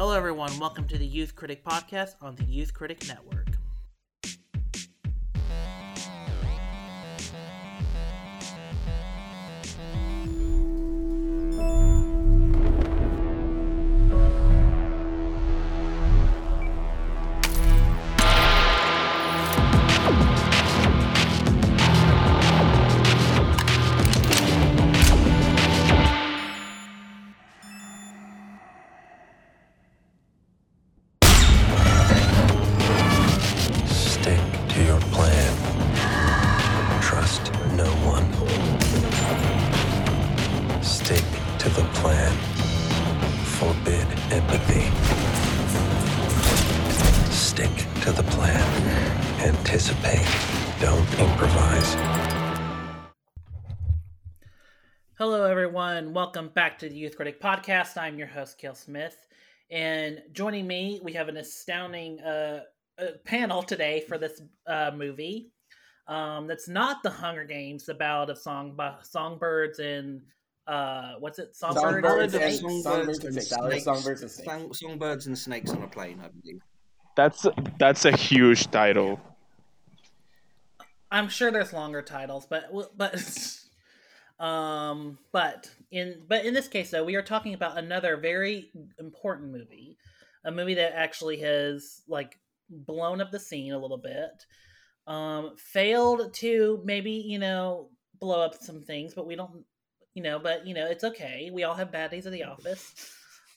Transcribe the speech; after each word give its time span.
Hello, 0.00 0.16
everyone. 0.16 0.58
Welcome 0.58 0.86
to 0.86 0.96
the 0.96 1.04
Youth 1.04 1.36
Critic 1.36 1.62
Podcast 1.62 2.14
on 2.22 2.34
the 2.34 2.44
Youth 2.44 2.72
Critic 2.72 3.06
Network. 3.06 3.59
Welcome 56.40 56.54
back 56.54 56.78
to 56.78 56.88
the 56.88 56.96
Youth 56.96 57.16
Critic 57.16 57.38
Podcast. 57.38 57.98
I'm 57.98 58.18
your 58.18 58.26
host, 58.26 58.56
Kale 58.56 58.74
Smith. 58.74 59.26
And 59.70 60.22
joining 60.32 60.66
me, 60.66 60.98
we 61.04 61.12
have 61.12 61.28
an 61.28 61.36
astounding 61.36 62.18
uh, 62.20 62.62
uh, 62.98 63.04
panel 63.26 63.62
today 63.62 64.06
for 64.08 64.16
this 64.16 64.40
uh, 64.66 64.90
movie. 64.96 65.52
Um, 66.08 66.46
that's 66.46 66.66
not 66.66 67.02
the 67.02 67.10
Hunger 67.10 67.44
Games, 67.44 67.84
the 67.84 67.92
Ballad 67.92 68.30
of 68.30 68.38
Song 68.38 68.74
Songbirds 69.02 69.80
and 69.80 70.22
uh, 70.66 71.16
what's 71.18 71.38
it? 71.38 71.54
Songbirds, 71.54 72.06
Songbirds 72.08 72.32
and 72.32 72.42
and 72.42 72.54
Snakes? 72.54 72.84
Songbirds 72.84 73.24
and 73.24 73.34
Snakes. 73.34 73.48
Snakes. 73.48 73.84
Songbirds 73.84 74.22
and 74.22 74.30
snakes. 74.30 74.50
Song- 74.50 74.72
songbirds 74.72 75.26
and 75.26 75.38
snakes 75.38 75.70
on 75.72 75.82
a 75.82 75.88
plane, 75.88 76.22
I 76.24 76.28
believe. 76.28 76.62
That's 77.16 77.46
that's 77.78 78.06
a 78.06 78.16
huge 78.16 78.70
title. 78.70 79.20
I'm 81.10 81.28
sure 81.28 81.50
there's 81.50 81.74
longer 81.74 82.00
titles, 82.00 82.46
but 82.48 82.72
but 82.96 83.14
um 84.42 85.18
but 85.32 85.68
in 85.90 86.22
but 86.28 86.44
in 86.44 86.54
this 86.54 86.68
case 86.68 86.90
though, 86.90 87.04
we 87.04 87.16
are 87.16 87.22
talking 87.22 87.54
about 87.54 87.78
another 87.78 88.16
very 88.16 88.70
important 88.98 89.52
movie, 89.52 89.96
a 90.44 90.50
movie 90.50 90.74
that 90.74 90.96
actually 90.96 91.38
has 91.38 92.02
like 92.08 92.38
blown 92.68 93.20
up 93.20 93.30
the 93.30 93.40
scene 93.40 93.72
a 93.72 93.78
little 93.78 93.98
bit. 93.98 94.30
Um 95.06 95.56
failed 95.56 96.32
to 96.34 96.80
maybe, 96.84 97.12
you 97.12 97.38
know, 97.38 97.88
blow 98.20 98.40
up 98.40 98.54
some 98.60 98.82
things, 98.82 99.14
but 99.14 99.26
we 99.26 99.36
don't 99.36 99.64
you 100.14 100.22
know, 100.22 100.38
but 100.38 100.66
you 100.66 100.74
know, 100.74 100.86
it's 100.86 101.04
okay. 101.04 101.50
We 101.52 101.64
all 101.64 101.74
have 101.74 101.92
bad 101.92 102.10
days 102.10 102.26
at 102.26 102.32
the 102.32 102.44
office. 102.44 102.94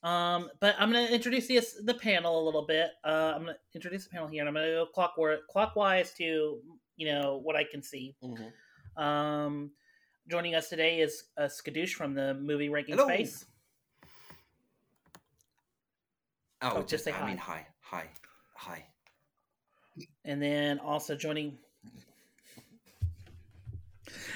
Um, 0.04 0.50
but 0.60 0.76
I'm 0.78 0.92
going 0.92 1.08
to 1.08 1.14
introduce 1.14 1.48
the, 1.48 1.62
the 1.84 1.94
panel 1.94 2.44
a 2.44 2.44
little 2.44 2.66
bit. 2.66 2.92
Uh, 3.06 3.34
I'm 3.36 3.44
going 3.44 3.56
to 3.56 3.60
introduce 3.74 4.04
the 4.04 4.10
panel 4.10 4.28
here, 4.28 4.42
and 4.42 4.50
I'm 4.50 4.54
going 4.54 4.68
to 4.68 4.74
go 4.74 4.86
clockwise, 4.94 5.40
clockwise 5.50 6.14
to 6.16 6.60
you 6.98 7.08
know 7.08 7.40
what 7.42 7.56
I 7.56 7.64
can 7.64 7.82
see. 7.82 8.16
Mhm. 8.24 9.02
Um, 9.02 9.72
joining 10.30 10.56
us 10.56 10.70
today 10.70 11.00
is 11.00 11.24
uh, 11.38 11.44
Skadoosh 11.44 11.94
from 11.94 12.14
the 12.14 12.34
movie 12.34 12.70
Ranking 12.70 12.96
Hello. 12.96 13.08
Space. 13.08 13.46
Oh, 16.62 16.78
Oh, 16.78 16.82
just 16.84 17.04
say 17.04 17.12
I 17.12 17.16
hi. 17.16 17.28
mean, 17.28 17.38
hi, 17.38 17.68
hi, 17.82 18.06
hi. 18.56 18.86
and 20.26 20.42
then 20.42 20.80
also 20.80 21.16
joining 21.16 21.58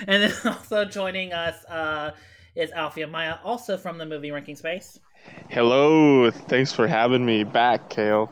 and 0.07 0.23
then 0.23 0.33
also 0.45 0.85
joining 0.85 1.33
us 1.33 1.63
uh, 1.65 2.11
is 2.55 2.71
Alfie 2.71 3.01
Amaya, 3.01 3.39
also 3.43 3.77
from 3.77 3.97
the 3.97 4.05
movie 4.05 4.31
Ranking 4.31 4.55
Space. 4.55 4.99
Hello, 5.49 6.29
thanks 6.31 6.71
for 6.73 6.87
having 6.87 7.25
me 7.25 7.43
back, 7.43 7.89
Kale. 7.89 8.29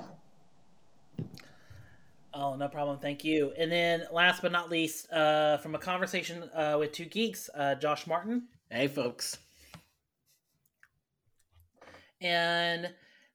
Oh, 2.38 2.57
no 2.57 2.68
problem. 2.68 3.00
Thank 3.00 3.23
you. 3.23 3.53
And 3.57 3.72
then 3.72 4.03
last 4.12 4.41
but 4.41 4.51
not 4.51 4.69
least, 4.69 5.09
uh, 5.09 5.56
from 5.57 5.73
a 5.73 5.79
conversation 5.79 6.44
uh, 6.53 6.75
with 6.78 6.91
two 6.91 7.06
geeks, 7.06 7.50
uh, 7.56 7.75
Josh 7.75 8.06
Martin. 8.07 8.50
Hey, 8.69 8.90
folks. 8.90 9.38
And 12.19 12.90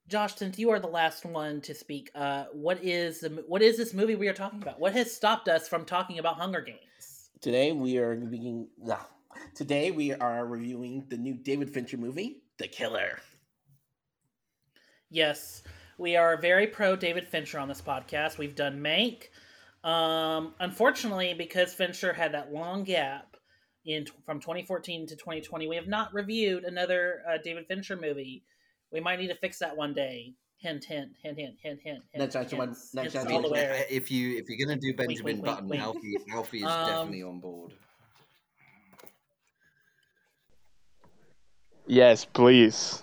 Josh, 0.07 0.35
since 0.35 0.59
you 0.59 0.69
are 0.69 0.79
the 0.79 0.87
last 0.87 1.25
one 1.25 1.63
to 1.63 1.75
speak, 1.75 2.11
uh, 2.15 2.45
what 2.53 2.85
is 2.85 3.21
the 3.21 3.43
what 3.47 3.63
is 3.63 3.79
this 3.79 3.95
movie 3.95 4.17
we 4.17 4.29
are 4.29 4.35
talking 4.35 4.61
about? 4.61 4.79
What 4.79 4.93
has 4.93 5.11
stopped 5.15 5.49
us 5.49 5.67
from 5.67 5.87
talking 5.87 6.19
about 6.19 6.37
Hunger 6.37 6.61
Games? 6.61 7.31
Today 7.41 7.73
we 7.73 7.97
are 7.97 8.15
being. 8.17 8.69
ah, 8.91 9.09
Today 9.55 9.93
we 9.93 10.13
are 10.13 10.45
reviewing 10.45 11.07
the 11.09 11.17
new 11.17 11.35
David 11.35 11.73
Fincher 11.73 11.97
movie, 11.97 12.43
The 12.59 12.69
Killer. 12.69 13.19
Yes, 15.09 15.63
we 16.01 16.17
are 16.17 16.39
very 16.39 16.67
pro 16.67 16.97
David 16.97 17.29
Fincher 17.29 17.59
on 17.59 17.69
this 17.69 17.83
podcast. 17.83 18.39
We've 18.39 18.55
done 18.55 18.81
Mank. 18.81 19.25
Um, 19.87 20.55
unfortunately, 20.59 21.35
because 21.35 21.75
Fincher 21.75 22.15
had 22.15 22.33
that 22.33 22.53
long 22.53 22.85
gap 22.85 23.37
in 23.85 24.07
from 24.25 24.41
2014 24.41 25.07
to 25.09 25.17
2020, 25.17 25.69
we 25.69 25.77
have 25.77 25.87
not 25.87 26.13
reviewed 26.15 26.65
another 26.65 27.21
uh, 27.29 27.37
David 27.45 27.67
Fincher 27.67 27.97
movie. 27.97 28.43
We 28.91 29.01
might 29.01 29.19
need 29.21 29.29
to 29.29 29.35
fix 29.35 29.59
that 29.59 29.77
one 29.77 29.93
day. 29.93 30.33
Hint, 30.57 30.85
hint, 30.85 31.11
hint, 31.23 31.39
hint, 31.39 31.57
hint, 31.63 31.81
hint. 31.85 32.03
Next 32.15 32.23
hint, 32.23 32.33
time 32.33 32.49
someone- 32.49 32.69
next 32.69 33.13
hints 33.13 33.15
time 33.15 33.33
all 33.35 33.43
the 33.43 33.49
someone- 33.49 33.85
If 33.91 34.11
you 34.11 34.39
if 34.39 34.49
you're 34.49 34.67
gonna 34.67 34.81
do 34.81 34.95
Benjamin 34.95 35.25
wink, 35.25 35.43
wink, 35.43 35.45
Button, 35.45 35.69
wink. 35.69 35.83
Alfie 35.83 36.17
Alfie 36.31 36.59
is 36.59 36.65
Um, 36.65 36.87
definitely 36.87 37.23
on 37.23 37.41
board. 37.41 37.73
Yes, 41.87 42.25
please. 42.25 43.03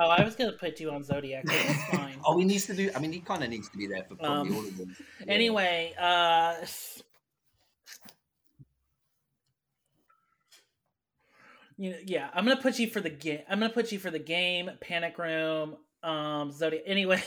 Oh, 0.00 0.08
I 0.08 0.24
was 0.24 0.34
gonna 0.34 0.52
put 0.52 0.80
you 0.80 0.90
on 0.90 1.04
Zodiac. 1.04 1.44
But 1.44 1.54
that's 1.66 1.84
fine. 1.84 2.16
Oh, 2.24 2.38
he 2.38 2.44
needs 2.44 2.66
to 2.66 2.74
do. 2.74 2.90
I 2.94 2.98
mean, 2.98 3.12
he 3.12 3.20
kind 3.20 3.42
of 3.42 3.48
needs 3.48 3.68
to 3.70 3.78
be 3.78 3.86
there 3.86 4.04
for 4.04 4.14
probably 4.14 4.50
Um, 4.50 4.56
all 4.56 4.64
of 4.66 4.76
them. 4.76 4.96
Yeah. 5.20 5.32
Anyway, 5.32 5.94
uh 5.98 6.54
you 11.80 11.90
know, 11.92 11.96
yeah, 12.04 12.28
I'm 12.34 12.44
gonna 12.44 12.60
put 12.60 12.78
you 12.78 12.88
for 12.88 13.00
the 13.00 13.10
game. 13.10 13.40
I'm 13.48 13.58
gonna 13.58 13.72
put 13.72 13.90
you 13.90 13.98
for 13.98 14.10
the 14.10 14.18
game, 14.18 14.70
Panic 14.82 15.16
Room, 15.18 15.76
um, 16.02 16.52
Zodiac. 16.52 16.82
Anyway, 16.86 17.22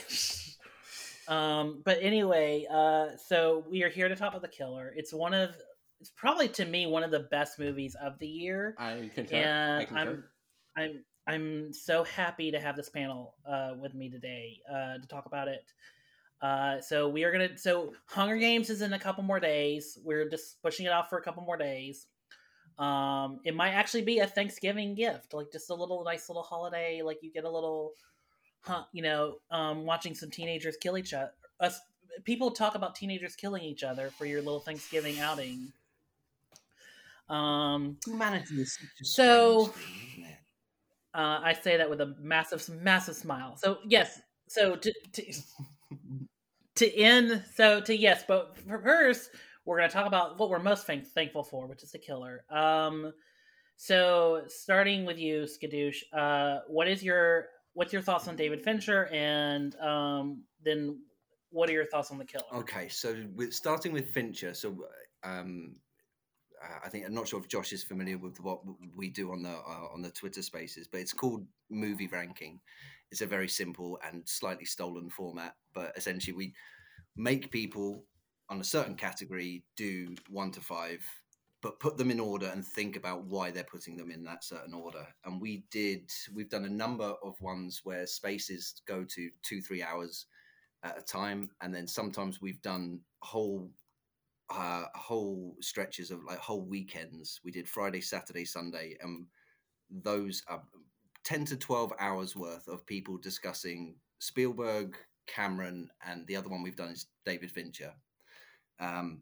um, 1.27 1.81
but 1.83 1.97
anyway, 2.01 2.67
uh, 2.71 3.17
so 3.17 3.65
we 3.69 3.81
are 3.81 3.89
here 3.89 4.07
to 4.07 4.15
talk 4.15 4.29
about 4.29 4.43
the 4.43 4.47
Killer. 4.47 4.93
It's 4.95 5.11
one 5.11 5.33
of, 5.33 5.55
it's 5.99 6.11
probably 6.15 6.47
to 6.49 6.65
me 6.65 6.85
one 6.85 7.03
of 7.03 7.09
the 7.09 7.21
best 7.31 7.57
movies 7.57 7.95
of 7.99 8.19
the 8.19 8.27
year, 8.27 8.75
I 8.77 9.09
concur. 9.15 9.35
I 9.35 9.39
and 9.39 9.87
concur. 9.87 10.23
I'm, 10.77 10.83
I'm, 10.83 11.03
I'm 11.25 11.71
so 11.73 12.03
happy 12.03 12.51
to 12.51 12.59
have 12.59 12.75
this 12.75 12.89
panel 12.89 13.35
uh, 13.47 13.73
with 13.79 13.93
me 13.93 14.09
today 14.09 14.59
uh, 14.69 14.97
to 14.97 15.07
talk 15.07 15.25
about 15.25 15.47
it. 15.47 15.63
Uh, 16.41 16.81
so 16.81 17.07
we 17.07 17.23
are 17.23 17.31
gonna. 17.31 17.57
So 17.57 17.93
Hunger 18.05 18.35
Games 18.37 18.69
is 18.69 18.81
in 18.81 18.91
a 18.93 18.99
couple 18.99 19.23
more 19.23 19.39
days. 19.39 19.97
We're 20.03 20.27
just 20.29 20.61
pushing 20.61 20.85
it 20.85 20.91
off 20.91 21.09
for 21.09 21.17
a 21.17 21.21
couple 21.21 21.43
more 21.43 21.55
days. 21.55 22.07
Um, 22.77 23.39
it 23.45 23.55
might 23.55 23.71
actually 23.71 24.01
be 24.01 24.19
a 24.19 24.27
Thanksgiving 24.27 24.95
gift, 24.95 25.33
like 25.33 25.51
just 25.51 25.69
a 25.69 25.73
little 25.73 26.03
nice 26.03 26.27
little 26.27 26.43
holiday. 26.43 27.01
Like 27.01 27.19
you 27.21 27.31
get 27.31 27.45
a 27.45 27.49
little, 27.49 27.93
huh, 28.61 28.83
you 28.91 29.03
know, 29.03 29.35
um, 29.51 29.85
watching 29.85 30.13
some 30.15 30.29
teenagers 30.31 30.75
kill 30.75 30.97
each 30.97 31.13
other. 31.13 31.31
Us 31.61 31.79
people 32.25 32.51
talk 32.51 32.75
about 32.75 32.95
teenagers 32.95 33.35
killing 33.35 33.63
each 33.63 33.83
other 33.83 34.09
for 34.09 34.25
your 34.25 34.41
little 34.41 34.59
Thanksgiving 34.59 35.19
outing. 35.19 35.71
Um, 37.29 37.97
Humanity 38.05 38.61
is 38.61 38.77
So- 39.03 39.65
strange 39.67 39.75
thing, 39.75 39.83
isn't 39.83 40.12
it? 40.12 40.12
Uh, 41.13 41.39
I 41.43 41.53
say 41.53 41.77
that 41.77 41.89
with 41.89 42.01
a 42.01 42.15
massive, 42.19 42.67
massive 42.81 43.15
smile. 43.15 43.55
So 43.57 43.77
yes, 43.87 44.21
so 44.47 44.75
to 44.75 44.93
to, 45.13 45.33
to 46.75 46.95
end, 46.97 47.43
so 47.53 47.81
to 47.81 47.95
yes, 47.95 48.23
but 48.27 48.57
for 48.57 48.79
first, 48.79 49.29
we're 49.65 49.77
going 49.77 49.89
to 49.89 49.93
talk 49.93 50.07
about 50.07 50.39
what 50.39 50.49
we're 50.49 50.59
most 50.59 50.85
thank- 50.85 51.07
thankful 51.07 51.43
for, 51.43 51.67
which 51.67 51.83
is 51.83 51.91
the 51.91 51.99
killer. 51.99 52.43
Um, 52.49 53.13
so 53.75 54.43
starting 54.47 55.05
with 55.05 55.17
you, 55.17 55.45
Skadoosh, 55.45 55.97
uh, 56.13 56.59
what 56.67 56.87
is 56.87 57.03
your 57.03 57.47
what's 57.73 57.91
your 57.91 58.01
thoughts 58.01 58.27
on 58.27 58.35
David 58.35 58.63
Fincher, 58.63 59.07
and 59.07 59.75
um, 59.79 60.43
then 60.63 60.99
what 61.49 61.69
are 61.69 61.73
your 61.73 61.85
thoughts 61.85 62.11
on 62.11 62.17
the 62.17 62.25
killer? 62.25 62.45
Okay, 62.53 62.87
so 62.87 63.15
with, 63.35 63.53
starting 63.53 63.91
with 63.91 64.09
Fincher, 64.09 64.53
so 64.53 64.75
um, 65.23 65.75
I 66.83 66.89
think 66.89 67.05
I'm 67.05 67.13
not 67.13 67.27
sure 67.27 67.39
if 67.39 67.47
Josh 67.47 67.73
is 67.73 67.83
familiar 67.83 68.17
with 68.17 68.39
what 68.39 68.61
we 68.95 69.09
do 69.09 69.31
on 69.31 69.43
the 69.43 69.51
uh, 69.51 69.87
on 69.93 70.01
the 70.01 70.11
Twitter 70.11 70.41
Spaces, 70.41 70.87
but 70.87 71.01
it's 71.01 71.13
called 71.13 71.45
movie 71.69 72.07
ranking. 72.07 72.59
It's 73.11 73.21
a 73.21 73.27
very 73.27 73.47
simple 73.47 73.99
and 74.07 74.23
slightly 74.27 74.65
stolen 74.65 75.09
format, 75.09 75.55
but 75.73 75.93
essentially 75.95 76.35
we 76.35 76.53
make 77.15 77.51
people 77.51 78.05
on 78.49 78.59
a 78.59 78.63
certain 78.63 78.95
category 78.95 79.63
do 79.75 80.15
one 80.29 80.51
to 80.51 80.61
five 80.61 81.05
but 81.63 81.79
put 81.79 81.97
them 81.97 82.11
in 82.11 82.19
order 82.19 82.47
and 82.47 82.67
think 82.67 82.97
about 82.97 83.23
why 83.23 83.49
they're 83.49 83.63
putting 83.63 83.95
them 83.95 84.11
in 84.11 84.21
that 84.25 84.43
certain 84.43 84.73
order. 84.73 85.07
And 85.23 85.41
we 85.41 85.63
did, 85.71 86.11
we've 86.35 86.49
done 86.49 86.65
a 86.65 86.69
number 86.69 87.15
of 87.23 87.39
ones 87.39 87.79
where 87.85 88.05
spaces 88.05 88.81
go 88.85 89.05
to 89.05 89.29
two, 89.43 89.61
three 89.61 89.81
hours 89.81 90.25
at 90.83 90.99
a 90.99 91.01
time. 91.01 91.49
And 91.61 91.73
then 91.73 91.87
sometimes 91.87 92.41
we've 92.41 92.61
done 92.61 92.99
whole, 93.21 93.71
uh, 94.55 94.85
whole 94.95 95.55
stretches 95.61 96.11
of 96.11 96.23
like 96.23 96.39
whole 96.39 96.65
weekends. 96.65 97.39
We 97.43 97.51
did 97.51 97.67
Friday, 97.67 98.01
Saturday, 98.01 98.45
Sunday, 98.45 98.97
and 99.01 99.25
those 99.89 100.43
are 100.47 100.61
10 101.23 101.45
to 101.45 101.57
12 101.57 101.93
hours 101.99 102.35
worth 102.35 102.67
of 102.67 102.85
people 102.85 103.17
discussing 103.17 103.95
Spielberg, 104.19 104.97
Cameron, 105.27 105.89
and 106.05 106.27
the 106.27 106.35
other 106.35 106.49
one 106.49 106.63
we've 106.63 106.75
done 106.75 106.89
is 106.89 107.07
David 107.25 107.51
Fincher. 107.51 107.93
Um, 108.79 109.21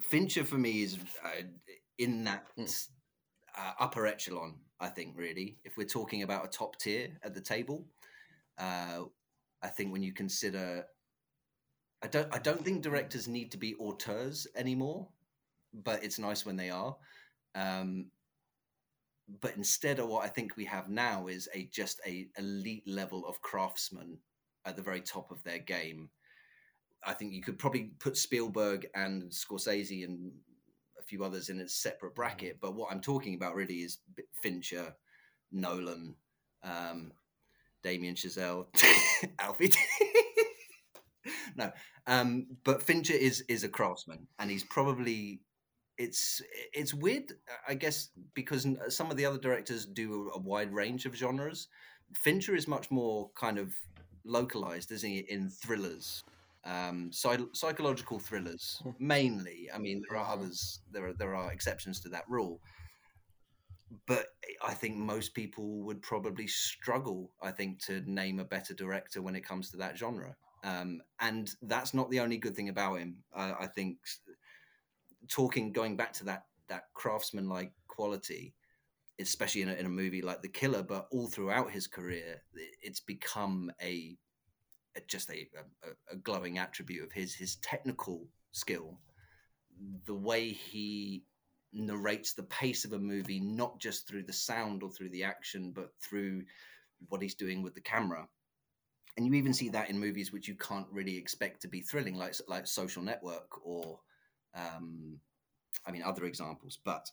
Fincher 0.00 0.44
for 0.44 0.58
me 0.58 0.82
is 0.82 0.98
uh, 1.24 1.42
in 1.98 2.24
that 2.24 2.46
uh, 2.58 3.72
upper 3.78 4.06
echelon. 4.06 4.56
I 4.80 4.88
think 4.88 5.14
really, 5.16 5.58
if 5.64 5.76
we're 5.76 5.86
talking 5.86 6.22
about 6.22 6.44
a 6.44 6.48
top 6.48 6.76
tier 6.78 7.08
at 7.22 7.34
the 7.34 7.40
table, 7.40 7.86
uh, 8.58 9.00
I 9.62 9.68
think 9.68 9.92
when 9.92 10.02
you 10.02 10.12
consider, 10.12 10.86
I 12.02 12.08
don't, 12.08 12.34
I 12.34 12.38
don't 12.38 12.64
think 12.64 12.82
directors 12.82 13.28
need 13.28 13.50
to 13.52 13.58
be 13.58 13.74
auteurs 13.74 14.46
anymore, 14.54 15.08
but 15.72 16.02
it's 16.02 16.18
nice 16.18 16.46
when 16.46 16.56
they 16.56 16.70
are. 16.70 16.96
Um, 17.54 18.06
but 19.40 19.56
instead 19.56 19.98
of 19.98 20.08
what 20.08 20.24
I 20.24 20.28
think 20.28 20.56
we 20.56 20.64
have 20.64 20.88
now 20.88 21.26
is 21.26 21.48
a 21.54 21.68
just 21.72 22.00
a 22.06 22.28
elite 22.38 22.86
level 22.86 23.26
of 23.26 23.40
craftsmen 23.42 24.18
at 24.64 24.76
the 24.76 24.82
very 24.82 25.00
top 25.00 25.30
of 25.30 25.42
their 25.44 25.58
game 25.58 26.10
I 27.04 27.14
think 27.14 27.32
you 27.32 27.42
could 27.42 27.58
probably 27.58 27.92
put 27.98 28.16
Spielberg 28.16 28.86
and 28.94 29.30
Scorsese 29.30 30.04
and 30.04 30.32
a 30.98 31.02
few 31.02 31.24
others 31.24 31.48
in 31.48 31.60
a 31.60 31.68
separate 31.68 32.14
bracket. 32.14 32.58
But 32.60 32.74
what 32.74 32.92
I'm 32.92 33.00
talking 33.00 33.34
about 33.34 33.54
really 33.54 33.76
is 33.76 33.98
Fincher, 34.42 34.94
Nolan, 35.50 36.14
um, 36.62 37.12
Damien 37.82 38.14
Chazelle, 38.14 38.66
Alfie. 39.38 39.72
no, 41.56 41.70
um, 42.06 42.46
but 42.64 42.82
Fincher 42.82 43.14
is 43.14 43.44
is 43.48 43.64
a 43.64 43.68
craftsman, 43.68 44.26
and 44.38 44.50
he's 44.50 44.64
probably 44.64 45.40
it's 45.98 46.42
it's 46.72 46.94
weird, 46.94 47.32
I 47.68 47.74
guess, 47.74 48.08
because 48.34 48.66
some 48.88 49.10
of 49.10 49.16
the 49.16 49.26
other 49.26 49.38
directors 49.38 49.86
do 49.86 50.30
a 50.34 50.38
wide 50.38 50.72
range 50.72 51.06
of 51.06 51.14
genres. 51.14 51.68
Fincher 52.14 52.56
is 52.56 52.66
much 52.66 52.90
more 52.90 53.30
kind 53.36 53.58
of 53.58 53.72
localized, 54.24 54.90
isn't 54.90 55.08
he, 55.08 55.18
in 55.18 55.48
thrillers 55.48 56.24
um, 56.64 57.10
psych- 57.12 57.54
psychological 57.54 58.18
thrillers 58.18 58.82
mainly. 58.98 59.68
I 59.72 59.78
mean, 59.78 60.02
there 60.08 60.18
are 60.18 60.32
others. 60.32 60.80
There 60.90 61.08
are 61.08 61.12
there 61.12 61.34
are 61.34 61.52
exceptions 61.52 62.00
to 62.00 62.08
that 62.10 62.24
rule, 62.28 62.60
but 64.06 64.26
I 64.62 64.74
think 64.74 64.96
most 64.96 65.34
people 65.34 65.82
would 65.82 66.02
probably 66.02 66.46
struggle. 66.46 67.30
I 67.42 67.50
think 67.50 67.80
to 67.86 68.02
name 68.06 68.38
a 68.38 68.44
better 68.44 68.74
director 68.74 69.22
when 69.22 69.36
it 69.36 69.44
comes 69.44 69.70
to 69.70 69.78
that 69.78 69.96
genre, 69.96 70.36
um, 70.62 71.00
and 71.20 71.54
that's 71.62 71.94
not 71.94 72.10
the 72.10 72.20
only 72.20 72.36
good 72.36 72.54
thing 72.54 72.68
about 72.68 72.98
him. 72.98 73.16
Uh, 73.34 73.54
I 73.58 73.66
think 73.66 73.98
talking 75.28 75.72
going 75.72 75.96
back 75.96 76.12
to 76.14 76.24
that 76.24 76.44
that 76.68 76.84
craftsman 76.94 77.48
like 77.48 77.72
quality 77.88 78.54
especially 79.20 79.62
in 79.62 79.68
a, 79.68 79.74
in 79.74 79.86
a 79.86 79.90
movie 79.90 80.22
like 80.22 80.40
the 80.40 80.48
killer 80.48 80.82
but 80.82 81.06
all 81.10 81.26
throughout 81.26 81.70
his 81.70 81.86
career 81.86 82.42
it's 82.82 83.00
become 83.00 83.70
a 83.82 84.16
just 85.06 85.30
a, 85.30 85.46
a, 85.84 86.14
a 86.14 86.16
glowing 86.16 86.58
attribute 86.58 87.04
of 87.04 87.12
his 87.12 87.34
his 87.34 87.56
technical 87.56 88.26
skill 88.52 88.98
the 90.06 90.14
way 90.14 90.48
he 90.48 91.24
narrates 91.72 92.32
the 92.32 92.42
pace 92.44 92.84
of 92.84 92.92
a 92.92 92.98
movie 92.98 93.40
not 93.40 93.78
just 93.78 94.06
through 94.06 94.22
the 94.22 94.32
sound 94.32 94.82
or 94.82 94.90
through 94.90 95.08
the 95.10 95.22
action 95.22 95.70
but 95.74 95.90
through 96.00 96.42
what 97.08 97.22
he's 97.22 97.34
doing 97.34 97.62
with 97.62 97.74
the 97.74 97.80
camera 97.80 98.26
and 99.20 99.28
you 99.28 99.34
even 99.34 99.52
see 99.52 99.68
that 99.68 99.90
in 99.90 99.98
movies 99.98 100.32
which 100.32 100.48
you 100.48 100.54
can't 100.54 100.86
really 100.90 101.16
expect 101.16 101.60
to 101.62 101.68
be 101.68 101.82
thrilling 101.82 102.16
like 102.16 102.34
like 102.48 102.66
social 102.66 103.02
network 103.02 103.64
or 103.64 104.00
um, 104.54 105.18
i 105.86 105.90
mean 105.90 106.02
other 106.02 106.24
examples. 106.24 106.78
But 106.84 107.10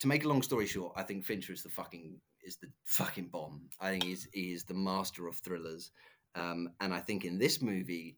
to 0.00 0.06
make 0.06 0.24
a 0.24 0.28
long 0.28 0.42
story 0.42 0.66
short 0.66 0.92
i 0.94 1.02
think 1.02 1.24
fincher 1.24 1.54
is 1.54 1.62
the 1.62 1.70
fucking 1.70 2.20
is 2.46 2.56
the 2.56 2.68
fucking 2.84 3.28
bomb. 3.28 3.62
I 3.80 3.90
think 3.90 4.04
he's 4.04 4.28
he 4.32 4.52
is 4.52 4.64
the 4.64 4.74
master 4.74 5.26
of 5.26 5.36
thrillers. 5.36 5.90
Um, 6.34 6.70
and 6.80 6.94
I 6.94 7.00
think 7.00 7.24
in 7.24 7.38
this 7.38 7.60
movie, 7.60 8.16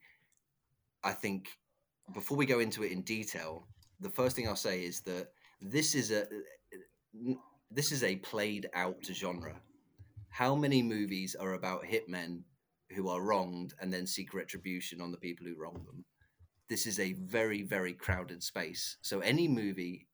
I 1.02 1.12
think 1.12 1.48
before 2.12 2.36
we 2.36 2.46
go 2.46 2.60
into 2.60 2.84
it 2.84 2.92
in 2.92 3.02
detail, 3.02 3.66
the 4.00 4.10
first 4.10 4.36
thing 4.36 4.46
I'll 4.46 4.56
say 4.56 4.84
is 4.84 5.00
that 5.02 5.28
this 5.60 5.94
is 5.94 6.10
a 6.10 6.26
this 7.70 7.90
is 7.90 8.04
a 8.04 8.16
played 8.16 8.68
out 8.74 9.04
genre. 9.04 9.60
How 10.28 10.54
many 10.54 10.82
movies 10.82 11.34
are 11.34 11.54
about 11.54 11.84
hitmen 11.84 12.42
who 12.94 13.08
are 13.08 13.20
wronged 13.20 13.74
and 13.80 13.92
then 13.92 14.06
seek 14.06 14.34
retribution 14.34 15.00
on 15.00 15.10
the 15.10 15.18
people 15.18 15.46
who 15.46 15.56
wronged 15.56 15.86
them? 15.86 16.04
This 16.68 16.86
is 16.86 16.98
a 17.00 17.14
very 17.14 17.62
very 17.62 17.94
crowded 17.94 18.42
space. 18.42 18.96
So 19.02 19.20
any 19.20 19.48
movie 19.48 20.06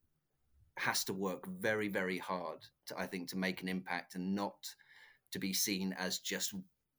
has 0.77 1.05
to 1.05 1.13
work 1.13 1.47
very 1.49 1.89
very 1.89 2.19
hard 2.19 2.59
to 2.87 2.99
I 2.99 3.07
think 3.07 3.29
to 3.31 3.39
make 3.39 3.63
an 3.63 3.69
impact 3.69 4.15
and 4.15 4.35
not 4.35 4.75
to 5.33 5.39
be 5.39 5.53
seen 5.53 5.95
as 5.99 6.21
just 6.21 6.55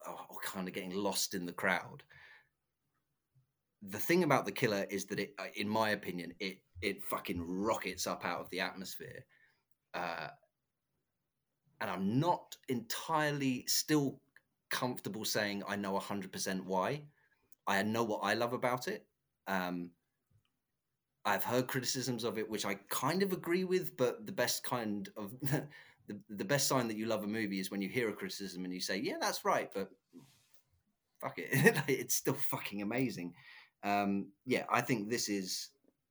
oh, 0.07 0.25
kind 0.44 0.67
of 0.67 0.73
getting 0.73 0.94
lost 0.94 1.33
in 1.33 1.45
the 1.45 1.53
crowd. 1.53 2.03
The 3.81 4.00
thing 4.00 4.23
about 4.23 4.45
the 4.45 4.51
killer 4.51 4.85
is 4.89 5.06
that 5.06 5.19
it, 5.19 5.33
uh, 5.38 5.45
in 5.56 5.69
my 5.69 5.91
opinion, 5.91 6.33
it 6.39 6.57
it 6.81 7.03
fucking 7.03 7.41
rockets 7.41 8.07
up 8.07 8.25
out 8.25 8.41
of 8.41 8.50
the 8.50 8.59
atmosphere, 8.59 9.25
uh, 9.94 10.27
and 11.81 11.89
I'm 11.89 12.19
not 12.19 12.56
entirely 12.69 13.66
still 13.68 14.19
comfortable 14.69 15.25
saying 15.25 15.63
I 15.68 15.75
know 15.75 15.98
hundred 16.00 16.31
percent 16.31 16.66
why. 16.66 17.04
I 17.68 17.81
know 17.83 18.04
what 18.04 18.22
I 18.24 18.33
love 18.33 18.54
about 18.54 18.88
it. 18.88 19.06
Um, 19.48 19.92
I've 21.25 21.44
heard 21.44 21.68
criticisms 21.68 22.24
of 22.24 22.38
it, 22.38 22.50
which 22.50 22.66
I 22.66 22.75
kind 22.89 23.24
of 23.24 23.33
agree 23.33 23.63
with, 23.63 23.98
but 23.98 24.25
the 24.25 24.31
best 24.31 24.63
kind 24.63 25.10
of 25.18 25.33
the, 25.42 26.19
the 26.30 26.45
best 26.45 26.68
sign 26.68 26.88
that 26.88 26.98
you 26.98 27.07
love 27.07 27.24
a 27.24 27.27
movie 27.27 27.60
is 27.60 27.72
when 27.72 27.81
you 27.81 27.89
hear 27.89 28.10
a 28.10 28.13
criticism 28.13 28.63
and 28.63 28.74
you 28.74 28.80
say, 28.80 28.98
"Yeah, 28.98 29.16
that's 29.19 29.44
right," 29.44 29.69
but 29.74 29.89
fuck 31.19 31.38
it, 31.38 31.50
it's 31.88 32.16
still 32.16 32.36
fucking 32.36 32.81
amazing. 32.81 33.33
Um, 33.83 34.27
yeah, 34.45 34.66
I 34.69 34.81
think 34.81 35.10
this 35.10 35.30
is 35.30 35.69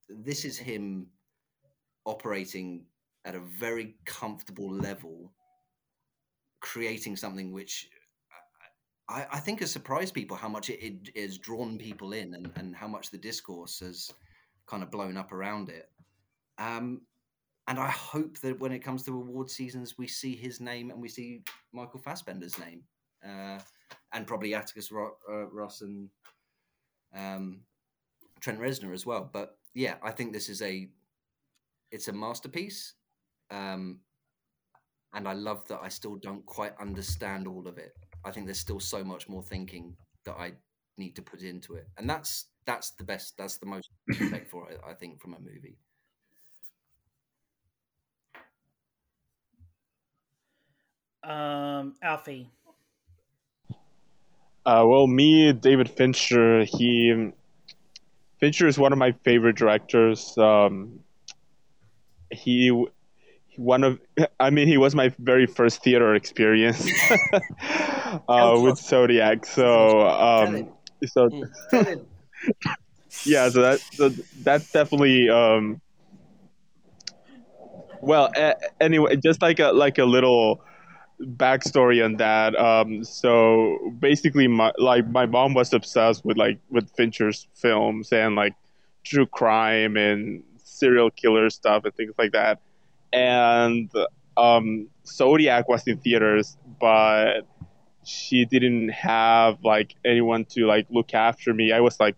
this 0.09 0.45
is 0.45 0.59
him 0.59 1.07
operating 2.05 2.85
at 3.25 3.35
a 3.35 3.41
very 3.41 3.97
comfortable 4.05 4.71
level, 4.71 5.33
creating 6.65 7.15
something 7.15 7.53
which 7.53 7.91
I, 9.07 9.27
I 9.33 9.39
think 9.39 9.61
has 9.61 9.71
surprised 9.71 10.15
people 10.15 10.35
how 10.35 10.49
much 10.49 10.71
it, 10.71 10.81
it 10.83 11.21
has 11.21 11.37
drawn 11.37 11.77
people 11.77 12.15
in 12.15 12.33
and, 12.33 12.51
and 12.57 12.75
how 12.75 12.89
much 12.89 13.11
the 13.11 13.19
discourse 13.19 13.81
has 13.81 14.11
kind 14.67 14.83
of 14.83 14.91
blown 14.91 15.19
up 15.19 15.31
around 15.31 15.69
it. 15.69 15.91
Um, 16.57 17.03
and 17.69 17.79
I 17.79 17.91
hope 17.91 18.39
that 18.41 18.59
when 18.61 18.73
it 18.73 18.79
comes 18.79 19.03
to 19.05 19.13
award 19.13 19.51
seasons, 19.51 19.99
we 19.99 20.07
see 20.07 20.35
his 20.35 20.59
name 20.59 20.91
and 20.91 21.03
we 21.03 21.09
see 21.09 21.43
Michael 21.73 22.01
Fassbender's 22.01 22.59
name, 22.59 22.83
uh, 23.23 23.59
and 24.15 24.27
probably 24.27 24.55
Atticus 24.55 24.91
Ro- 24.91 25.19
uh, 25.31 25.47
Ross 25.47 25.83
and 25.83 26.09
um, 27.15 27.61
Trent 28.41 28.59
Reznor 28.59 28.95
as 28.95 29.05
well. 29.05 29.29
But 29.31 29.59
yeah, 29.75 29.97
I 30.03 30.13
think 30.13 30.33
this 30.33 30.49
is 30.49 30.63
a 30.63 30.89
it's 31.91 32.09
a 32.09 32.13
masterpiece, 32.13 32.95
um, 33.51 34.01
and 35.15 35.29
I 35.29 35.33
love 35.33 35.67
that 35.69 35.81
I 35.83 35.89
still 35.89 36.17
don't 36.17 36.45
quite 36.45 36.73
understand 36.81 37.47
all 37.47 37.67
of 37.67 37.79
it. 37.79 37.93
I 38.25 38.31
think 38.31 38.47
there's 38.47 38.59
still 38.59 38.81
so 38.81 39.05
much 39.05 39.29
more 39.29 39.43
thinking 39.43 39.97
that 40.25 40.35
I 40.35 40.53
need 40.99 41.15
to 41.17 41.23
put 41.23 41.43
into 41.43 41.75
it, 41.75 41.87
and 41.99 42.09
that's 42.09 42.47
that's 42.67 42.91
the 42.93 43.05
best. 43.05 43.35
That's 43.39 43.59
the 43.59 43.67
most 43.67 43.91
respect 44.09 44.51
for 44.51 44.71
it. 44.71 44.81
I 44.87 44.95
think 44.95 45.21
from 45.21 45.35
a 45.35 45.39
movie. 45.39 45.79
Um, 51.23 51.95
Alfie. 52.03 52.51
Uh, 54.67 54.85
well, 54.87 55.07
me, 55.07 55.53
David 55.53 55.91
Fincher. 55.91 56.65
He 56.65 57.33
Fincher 58.41 58.67
is 58.67 58.79
one 58.79 58.93
of 58.93 58.99
my 58.99 59.13
favorite 59.25 59.57
directors. 59.57 60.37
Um, 60.37 61.01
he 62.31 62.87
one 63.57 63.85
of 63.85 64.01
I 64.41 64.51
mean 64.51 64.69
he 64.69 64.77
was 64.77 64.95
my 64.95 65.13
very 65.19 65.47
first 65.47 65.83
theater 65.83 66.15
experience 66.15 66.89
uh, 68.29 68.59
with 68.61 68.79
Zodiac. 68.79 69.47
So 69.47 70.09
um, 70.09 70.69
so 71.07 71.29
hmm. 71.29 71.45
yeah, 73.25 73.49
so 73.49 73.63
that 73.63 73.81
so 73.93 74.09
that's 74.43 74.71
definitely 74.73 75.29
um, 75.29 75.81
well 78.01 78.31
anyway 78.81 79.17
just 79.17 79.41
like 79.43 79.59
a 79.61 79.73
like 79.73 79.99
a 79.99 80.05
little 80.05 80.61
backstory 81.21 82.05
on 82.05 82.17
that. 82.17 82.59
Um, 82.59 83.05
so 83.05 83.79
basically, 83.99 84.49
my 84.49 84.73
like 84.79 85.09
my 85.09 85.27
mom 85.27 85.55
was 85.55 85.73
obsessed 85.73 86.25
with 86.25 86.37
like 86.37 86.59
with 86.71 86.91
Fincher's 86.97 87.47
films 87.55 88.13
and 88.13 88.35
like 88.35 88.55
true 89.05 89.27
crime 89.27 89.97
and 89.97 90.43
serial 90.57 91.11
killer 91.11 91.51
stuff 91.51 91.85
and 91.85 91.95
things 91.95 92.15
like 92.19 92.33
that. 92.33 92.61
And 93.15 93.91
um, 94.37 94.89
Zodiac 95.07 95.69
was 95.69 95.87
in 95.87 95.99
theaters, 95.99 96.57
but 96.81 97.43
she 98.05 98.45
didn't 98.45 98.91
have 98.91 99.65
like 99.65 99.95
anyone 100.05 100.45
to 100.47 100.67
like 100.67 100.87
look 100.91 101.15
after 101.15 101.55
me. 101.55 101.73
I 101.73 101.81
was 101.81 101.99
like 102.01 102.17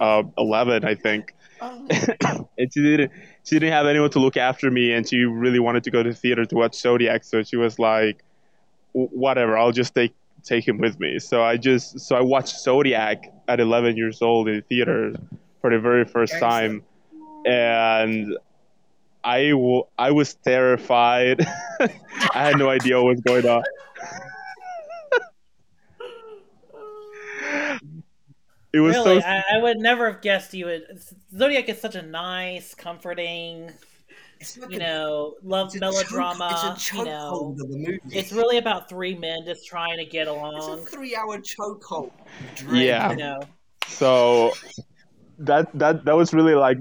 uh, 0.00 0.22
11, 0.36 0.84
I 0.84 0.94
think. 0.94 1.34
Oh, 1.60 1.86
and 2.58 2.72
she 2.72 2.82
didn't 2.82 3.12
she 3.44 3.56
didn't 3.56 3.72
have 3.72 3.86
anyone 3.86 4.10
to 4.10 4.18
look 4.18 4.36
after 4.36 4.68
me 4.68 4.92
and 4.92 5.08
she 5.08 5.18
really 5.18 5.60
wanted 5.60 5.84
to 5.84 5.92
go 5.92 6.02
to 6.02 6.10
the 6.10 6.16
theater 6.16 6.44
to 6.44 6.56
watch 6.56 6.74
Zodiac 6.74 7.22
so 7.22 7.44
she 7.44 7.56
was 7.56 7.78
like 7.78 8.24
whatever 8.92 9.56
I'll 9.56 9.70
just 9.70 9.94
take 9.94 10.12
take 10.42 10.66
him 10.66 10.78
with 10.78 10.98
me 10.98 11.20
so 11.20 11.40
I 11.40 11.56
just 11.56 12.00
so 12.00 12.16
I 12.16 12.20
watched 12.20 12.58
Zodiac 12.58 13.32
at 13.46 13.60
11 13.60 13.96
years 13.96 14.22
old 14.22 14.48
in 14.48 14.56
the 14.56 14.62
theater 14.62 15.14
for 15.60 15.70
the 15.70 15.78
very 15.78 16.04
first 16.04 16.36
time 16.40 16.82
and 17.46 18.36
I, 19.24 19.50
w- 19.50 19.84
I 19.98 20.10
was 20.10 20.34
terrified 20.34 21.46
I 21.80 21.88
had 22.34 22.58
no 22.58 22.68
idea 22.68 22.96
what 23.00 23.06
was 23.16 23.20
going 23.20 23.46
on 23.46 23.62
it 28.72 28.80
was 28.80 28.94
really, 28.96 29.20
so 29.20 29.26
I, 29.26 29.42
I 29.54 29.58
would 29.62 29.78
never 29.78 30.10
have 30.10 30.22
guessed 30.22 30.54
you 30.54 30.66
would. 30.66 30.82
Zodiac 31.36 31.68
is 31.68 31.80
such 31.80 31.94
a 31.94 32.02
nice, 32.02 32.74
comforting, 32.74 33.70
It's 34.40 34.56
like 34.56 34.70
you 34.70 34.76
a- 34.76 34.80
know, 34.80 35.34
love 35.42 35.66
it's 35.68 35.76
a 35.76 35.80
melodrama. 35.80 36.48
Choke, 36.50 36.76
it's 36.76 36.92
a 36.92 36.96
you 36.96 37.02
chokehold 37.02 37.06
know, 37.06 37.56
of 37.64 37.70
a 37.70 37.76
movie. 37.76 38.00
it's 38.06 38.32
really 38.32 38.56
about 38.58 38.88
three 38.88 39.14
men 39.14 39.40
just 39.44 39.66
trying 39.66 39.98
to 39.98 40.04
get 40.06 40.26
along. 40.26 40.56
It's 40.56 40.66
a 40.92 40.96
three-hour 40.96 41.38
chokehold. 41.38 42.12
Yeah. 42.70 43.10
You 43.10 43.16
know, 43.16 43.40
So 43.88 44.52
that 45.38 45.68
that 45.78 46.04
that 46.06 46.16
was 46.16 46.32
really 46.32 46.54
like 46.54 46.78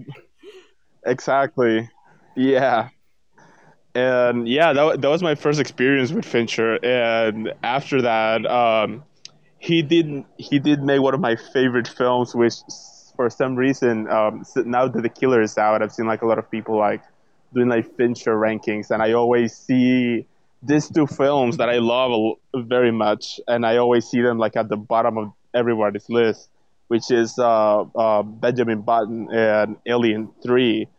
exactly, 1.05 1.89
yeah, 2.35 2.89
and 3.93 4.47
yeah, 4.47 4.73
that 4.73 5.01
that 5.01 5.09
was 5.09 5.21
my 5.21 5.35
first 5.35 5.59
experience 5.59 6.11
with 6.11 6.25
Fincher, 6.25 6.83
and 6.83 7.53
after 7.63 8.01
that, 8.03 8.45
um, 8.45 9.03
he 9.59 9.81
did 9.81 10.23
he 10.37 10.59
did 10.59 10.81
make 10.81 11.01
one 11.01 11.13
of 11.13 11.19
my 11.19 11.35
favorite 11.35 11.87
films, 11.87 12.33
which 12.33 12.53
for 13.15 13.29
some 13.29 13.55
reason, 13.55 14.09
um, 14.09 14.43
now 14.65 14.87
that 14.87 15.01
The 15.01 15.09
Killer 15.09 15.41
is 15.41 15.57
out, 15.57 15.81
I've 15.81 15.91
seen 15.91 16.07
like 16.07 16.21
a 16.21 16.25
lot 16.25 16.39
of 16.39 16.49
people 16.49 16.77
like 16.77 17.03
doing 17.53 17.67
like 17.69 17.95
Fincher 17.97 18.35
rankings, 18.35 18.91
and 18.91 19.03
I 19.03 19.11
always 19.13 19.53
see 19.55 20.25
these 20.63 20.87
two 20.89 21.07
films 21.07 21.57
that 21.57 21.69
I 21.69 21.79
love 21.79 22.37
very 22.55 22.91
much, 22.91 23.39
and 23.47 23.65
I 23.65 23.77
always 23.77 24.05
see 24.05 24.21
them 24.21 24.37
like 24.37 24.55
at 24.55 24.69
the 24.69 24.77
bottom 24.77 25.17
of 25.17 25.33
everybody's 25.53 26.09
list 26.09 26.47
which 26.87 27.09
is 27.09 27.39
uh, 27.39 27.83
uh, 27.95 28.21
Benjamin 28.21 28.81
Button 28.81 29.29
and 29.31 29.77
Alien 29.87 30.29
Three. 30.43 30.89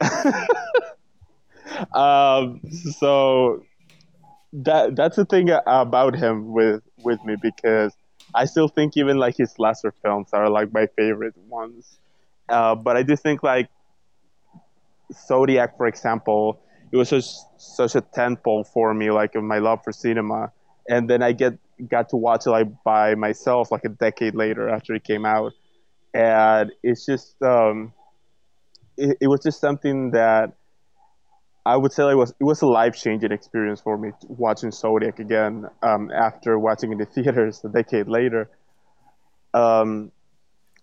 um, 1.94 2.60
so 2.98 3.62
that 4.52 4.96
that's 4.96 5.16
the 5.16 5.24
thing 5.24 5.50
about 5.66 6.16
him 6.16 6.52
with 6.52 6.82
with 6.98 7.22
me 7.24 7.36
because 7.40 7.94
I 8.34 8.44
still 8.44 8.68
think 8.68 8.96
even 8.96 9.18
like 9.18 9.36
his 9.36 9.58
lesser 9.58 9.92
films 10.02 10.30
are 10.32 10.48
like 10.48 10.72
my 10.72 10.86
favorite 10.96 11.36
ones. 11.48 11.98
Uh, 12.48 12.74
but 12.74 12.96
I 12.96 13.02
do 13.02 13.16
think 13.16 13.42
like 13.42 13.68
Zodiac, 15.12 15.76
for 15.76 15.86
example, 15.86 16.60
it 16.92 16.96
was 16.96 17.08
such 17.08 17.26
such 17.56 17.94
a 17.94 18.02
tentpole 18.02 18.66
for 18.66 18.92
me, 18.94 19.10
like 19.10 19.34
my 19.34 19.58
love 19.58 19.82
for 19.84 19.92
cinema. 19.92 20.52
And 20.88 21.08
then 21.08 21.22
I 21.22 21.32
get 21.32 21.58
got 21.88 22.08
to 22.10 22.16
watch 22.16 22.46
it 22.46 22.50
like 22.50 22.68
by 22.84 23.14
myself, 23.14 23.70
like 23.70 23.84
a 23.84 23.88
decade 23.90 24.34
later 24.34 24.68
after 24.68 24.94
it 24.94 25.04
came 25.04 25.24
out, 25.24 25.52
and 26.14 26.72
it's 26.82 27.06
just 27.06 27.40
um, 27.42 27.92
it, 29.00 29.16
it 29.22 29.26
was 29.28 29.40
just 29.42 29.60
something 29.60 30.12
that 30.12 30.52
I 31.64 31.76
would 31.76 31.92
say 31.92 32.10
it 32.10 32.16
was 32.16 32.30
it 32.30 32.44
was 32.44 32.62
a 32.62 32.66
life 32.66 32.96
changing 32.96 33.32
experience 33.32 33.80
for 33.80 33.98
me 33.98 34.10
watching 34.28 34.70
Zodiac 34.70 35.18
again 35.18 35.66
um, 35.82 36.10
after 36.10 36.58
watching 36.58 36.92
in 36.92 36.98
the 36.98 37.06
theaters 37.14 37.62
a 37.64 37.68
decade 37.68 38.08
later. 38.08 38.48
Um, 39.52 40.12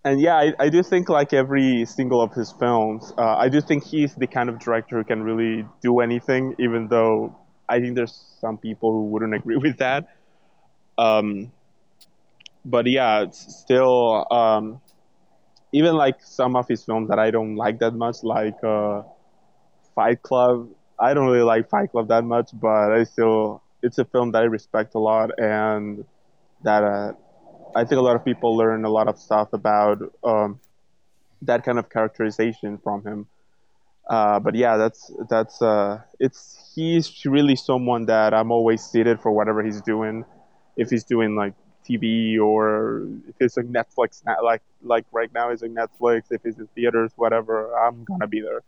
and 0.04 0.20
yeah, 0.20 0.36
I, 0.36 0.52
I 0.58 0.68
do 0.68 0.82
think 0.82 1.08
like 1.08 1.32
every 1.32 1.84
single 1.84 2.22
of 2.22 2.32
his 2.32 2.52
films, 2.52 3.12
uh, 3.18 3.36
I 3.36 3.48
do 3.48 3.60
think 3.60 3.84
he's 3.84 4.14
the 4.14 4.26
kind 4.26 4.48
of 4.48 4.58
director 4.58 4.98
who 4.98 5.04
can 5.04 5.22
really 5.22 5.66
do 5.82 6.00
anything, 6.00 6.54
even 6.58 6.88
though 6.88 7.36
I 7.68 7.80
think 7.80 7.96
there's 7.96 8.14
some 8.40 8.58
people 8.58 8.92
who 8.92 9.04
wouldn't 9.06 9.34
agree 9.34 9.56
with 9.66 9.78
that. 9.78 10.08
Um, 10.96 11.52
but 12.64 12.86
yeah, 12.86 13.22
it's 13.22 13.56
still 13.58 14.26
um, 14.30 14.80
even 15.72 15.94
like 15.94 16.16
some 16.22 16.56
of 16.56 16.66
his 16.68 16.84
films 16.84 17.08
that 17.08 17.18
I 17.18 17.30
don't 17.30 17.56
like 17.56 17.78
that 17.80 17.94
much, 17.94 18.22
like 18.22 18.62
uh, 18.64 19.02
Fight 19.94 20.22
Club. 20.22 20.68
I 20.98 21.14
don't 21.14 21.26
really 21.26 21.42
like 21.42 21.68
Fight 21.68 21.90
Club 21.90 22.08
that 22.08 22.24
much, 22.24 22.50
but 22.54 22.92
I 22.92 23.04
still 23.04 23.62
it's 23.82 23.98
a 23.98 24.04
film 24.04 24.32
that 24.32 24.42
I 24.42 24.46
respect 24.46 24.94
a 24.94 24.98
lot 24.98 25.30
and 25.38 26.04
that 26.64 26.82
uh, 26.82 27.12
I 27.76 27.84
think 27.84 27.98
a 27.98 28.02
lot 28.02 28.16
of 28.16 28.24
people 28.24 28.56
learn 28.56 28.84
a 28.84 28.88
lot 28.88 29.08
of 29.08 29.18
stuff 29.18 29.52
about 29.52 29.98
um, 30.24 30.60
that 31.42 31.64
kind 31.64 31.78
of 31.78 31.88
characterization 31.90 32.78
from 32.78 33.04
him. 33.04 33.26
Uh, 34.08 34.40
but 34.40 34.54
yeah, 34.54 34.76
that's 34.76 35.12
that's 35.28 35.60
uh, 35.60 36.00
it's 36.18 36.72
he's 36.74 37.24
really 37.26 37.54
someone 37.54 38.06
that 38.06 38.32
I'm 38.32 38.50
always 38.50 38.82
seated 38.82 39.20
for 39.20 39.30
whatever 39.30 39.62
he's 39.62 39.82
doing. 39.82 40.24
If 40.76 40.90
he's 40.90 41.04
doing 41.04 41.36
like 41.36 41.54
TV 41.86 42.38
or 42.38 43.08
if 43.28 43.34
it's 43.40 43.56
like 43.56 43.66
Netflix, 43.66 44.24
na- 44.24 44.40
like 44.42 44.62
like 44.82 45.06
right 45.12 45.32
now 45.34 45.50
he's 45.50 45.62
like 45.62 45.72
Netflix. 45.72 46.24
If 46.30 46.44
it's 46.44 46.58
in 46.58 46.66
theaters, 46.74 47.12
whatever, 47.16 47.76
I'm 47.76 48.04
gonna 48.04 48.26
be 48.26 48.40
there. 48.40 48.62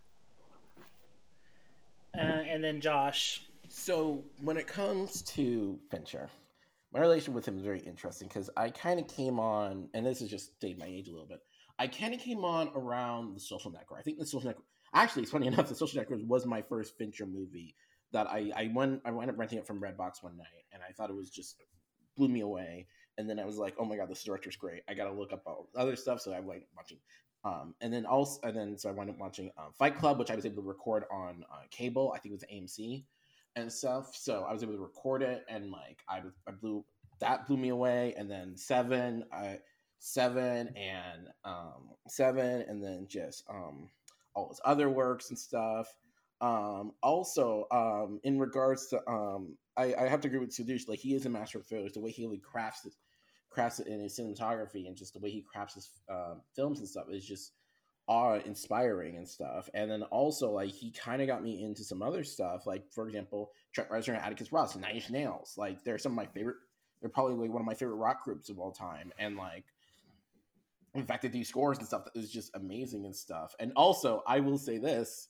uh, 2.16 2.20
and 2.20 2.62
then 2.62 2.80
Josh. 2.80 3.42
So 3.68 4.24
when 4.42 4.56
it 4.56 4.66
comes 4.66 5.22
to 5.22 5.78
Fincher, 5.90 6.28
my 6.92 7.00
relation 7.00 7.34
with 7.34 7.46
him 7.46 7.56
is 7.56 7.62
very 7.62 7.80
interesting 7.80 8.26
because 8.28 8.50
I 8.56 8.70
kind 8.70 8.98
of 8.98 9.06
came 9.06 9.38
on, 9.38 9.88
and 9.94 10.04
this 10.04 10.20
is 10.20 10.28
just 10.28 10.58
date 10.60 10.78
my 10.78 10.86
age 10.86 11.08
a 11.08 11.12
little 11.12 11.26
bit. 11.26 11.40
I 11.78 11.86
kind 11.86 12.12
of 12.12 12.20
came 12.20 12.44
on 12.44 12.70
around 12.74 13.34
the 13.36 13.40
Social 13.40 13.70
Network. 13.70 14.00
I 14.00 14.02
think 14.02 14.18
the 14.18 14.26
Social 14.26 14.48
Network. 14.48 14.66
Actually, 14.92 15.22
it's 15.22 15.30
funny 15.30 15.46
enough. 15.52 15.68
The 15.68 15.74
Social 15.74 15.98
Network 15.98 16.20
was 16.26 16.46
my 16.46 16.62
first 16.62 16.98
Fincher 16.98 17.26
movie 17.26 17.74
that 18.12 18.26
I 18.26 18.50
I 18.56 18.70
went 18.74 19.02
I 19.04 19.12
wound 19.12 19.30
up 19.30 19.38
renting 19.38 19.58
it 19.58 19.66
from 19.66 19.80
Redbox 19.80 20.22
one 20.22 20.36
night, 20.36 20.64
and 20.72 20.82
I 20.82 20.92
thought 20.92 21.10
it 21.10 21.16
was 21.16 21.30
just 21.30 21.56
blew 22.16 22.28
me 22.28 22.40
away. 22.40 22.86
And 23.20 23.28
then 23.28 23.38
I 23.38 23.44
was 23.44 23.58
like, 23.58 23.74
oh 23.78 23.84
my 23.84 23.96
god, 23.96 24.08
this 24.08 24.24
director's 24.24 24.56
great. 24.56 24.82
I 24.88 24.94
got 24.94 25.04
to 25.04 25.12
look 25.12 25.32
up 25.32 25.42
all 25.46 25.68
other 25.76 25.94
stuff. 25.94 26.20
So 26.20 26.32
I 26.32 26.40
went 26.40 26.62
watching. 26.76 26.98
Um, 27.44 27.74
and 27.80 27.92
then 27.92 28.04
also, 28.04 28.40
and 28.42 28.56
then 28.56 28.78
so 28.78 28.88
I 28.88 28.92
wound 28.92 29.10
up 29.10 29.18
watching 29.18 29.50
um, 29.56 29.72
Fight 29.78 29.96
Club, 29.96 30.18
which 30.18 30.30
I 30.30 30.34
was 30.34 30.44
able 30.44 30.62
to 30.62 30.68
record 30.68 31.04
on 31.12 31.44
uh, 31.52 31.62
cable. 31.70 32.12
I 32.14 32.18
think 32.18 32.32
it 32.32 32.40
was 32.40 32.44
AMC 32.52 33.04
and 33.56 33.72
stuff. 33.72 34.14
So 34.14 34.44
I 34.48 34.52
was 34.52 34.62
able 34.62 34.74
to 34.74 34.80
record 34.80 35.22
it, 35.22 35.44
and 35.48 35.70
like 35.70 36.02
I, 36.08 36.20
I 36.46 36.50
blew 36.50 36.84
that 37.20 37.46
blew 37.46 37.56
me 37.56 37.68
away. 37.68 38.14
And 38.16 38.30
then 38.30 38.56
seven, 38.56 39.24
I 39.32 39.58
seven 39.98 40.74
and 40.76 41.28
um, 41.44 41.90
seven, 42.08 42.64
and 42.68 42.82
then 42.82 43.06
just 43.08 43.44
um, 43.48 43.88
all 44.34 44.48
his 44.48 44.60
other 44.64 44.90
works 44.90 45.30
and 45.30 45.38
stuff. 45.38 45.94
Um, 46.40 46.92
also, 47.02 47.66
um, 47.70 48.18
in 48.24 48.38
regards 48.38 48.86
to, 48.88 49.06
um, 49.06 49.56
I, 49.76 49.94
I 49.94 50.08
have 50.08 50.22
to 50.22 50.28
agree 50.28 50.40
with 50.40 50.50
Skadoosh. 50.50 50.88
Like 50.88 50.98
he 50.98 51.14
is 51.14 51.26
a 51.26 51.28
master 51.28 51.58
of. 51.58 51.68
The 51.68 52.00
way 52.00 52.10
he 52.10 52.24
really 52.24 52.38
crafts 52.38 52.86
it, 52.86 52.94
crafts 53.50 53.80
it 53.80 53.88
in 53.88 54.00
his 54.00 54.18
cinematography, 54.18 54.86
and 54.86 54.96
just 54.96 55.12
the 55.12 55.18
way 55.20 55.30
he 55.30 55.42
crafts 55.42 55.74
his 55.74 55.90
uh, 56.08 56.34
films 56.54 56.78
and 56.78 56.88
stuff 56.88 57.06
is 57.10 57.24
just 57.24 57.52
awe 58.06 58.40
inspiring 58.44 59.16
and 59.16 59.28
stuff. 59.28 59.68
And 59.74 59.90
then 59.90 60.02
also 60.04 60.50
like 60.50 60.70
he 60.70 60.90
kind 60.90 61.22
of 61.22 61.28
got 61.28 61.42
me 61.42 61.62
into 61.62 61.84
some 61.84 62.02
other 62.02 62.24
stuff. 62.24 62.66
Like 62.66 62.90
for 62.92 63.06
example, 63.06 63.52
Trent 63.72 63.88
Reznor 63.90 64.14
and 64.14 64.18
Atticus 64.18 64.52
Ross, 64.52 64.76
Nine 64.76 64.96
Inch 64.96 65.10
Nails. 65.10 65.54
Like 65.56 65.84
they're 65.84 65.98
some 65.98 66.12
of 66.12 66.16
my 66.16 66.26
favorite. 66.26 66.56
They're 67.00 67.10
probably 67.10 67.34
like 67.34 67.52
one 67.52 67.62
of 67.62 67.66
my 67.66 67.74
favorite 67.74 67.96
rock 67.96 68.24
groups 68.24 68.50
of 68.50 68.58
all 68.58 68.72
time. 68.72 69.12
And 69.18 69.36
like, 69.36 69.64
in 70.94 71.04
fact, 71.04 71.22
they 71.22 71.28
do 71.28 71.44
scores 71.44 71.78
and 71.78 71.86
stuff 71.86 72.04
that 72.04 72.18
is 72.18 72.30
just 72.30 72.50
amazing 72.54 73.06
and 73.06 73.14
stuff. 73.14 73.54
And 73.58 73.72
also, 73.74 74.22
I 74.26 74.40
will 74.40 74.58
say 74.58 74.78
this. 74.78 75.28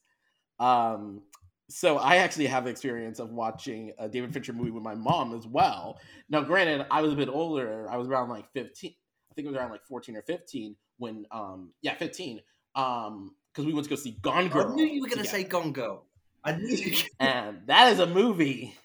Um, 0.59 1.23
so 1.71 1.99
I 1.99 2.17
actually 2.17 2.47
have 2.47 2.67
experience 2.67 3.19
of 3.19 3.31
watching 3.31 3.93
a 3.99 4.09
David 4.09 4.33
Fincher 4.33 4.53
movie 4.53 4.71
with 4.71 4.83
my 4.83 4.95
mom 4.95 5.35
as 5.35 5.47
well. 5.47 6.00
Now, 6.29 6.43
granted, 6.43 6.87
I 6.91 7.00
was 7.00 7.12
a 7.12 7.17
bit 7.17 7.29
older. 7.29 7.89
I 7.89 7.97
was 7.97 8.09
around 8.09 8.29
like 8.29 8.50
15. 8.53 8.91
I 8.91 9.35
think 9.35 9.47
it 9.47 9.50
was 9.50 9.57
around 9.57 9.71
like 9.71 9.85
14 9.85 10.17
or 10.17 10.23
15 10.23 10.75
when, 10.99 11.27
um, 11.31 11.71
yeah, 11.83 11.95
15. 11.95 12.41
Um, 12.75 13.35
because 13.53 13.67
we 13.67 13.73
went 13.73 13.85
to 13.85 13.91
go 13.91 13.97
see 13.97 14.12
Gone 14.23 14.49
Girl. 14.49 14.73
I 14.73 14.75
knew 14.75 14.87
you 14.87 15.00
were 15.00 15.09
going 15.09 15.23
to 15.23 15.29
say. 15.29 15.43
Gone 15.45 15.73
Girl. 15.73 16.05
I 16.45 16.53
knew 16.53 16.69
you. 16.69 16.97
and 17.19 17.62
that 17.67 17.93
is 17.93 17.99
a 17.99 18.07
movie. 18.07 18.77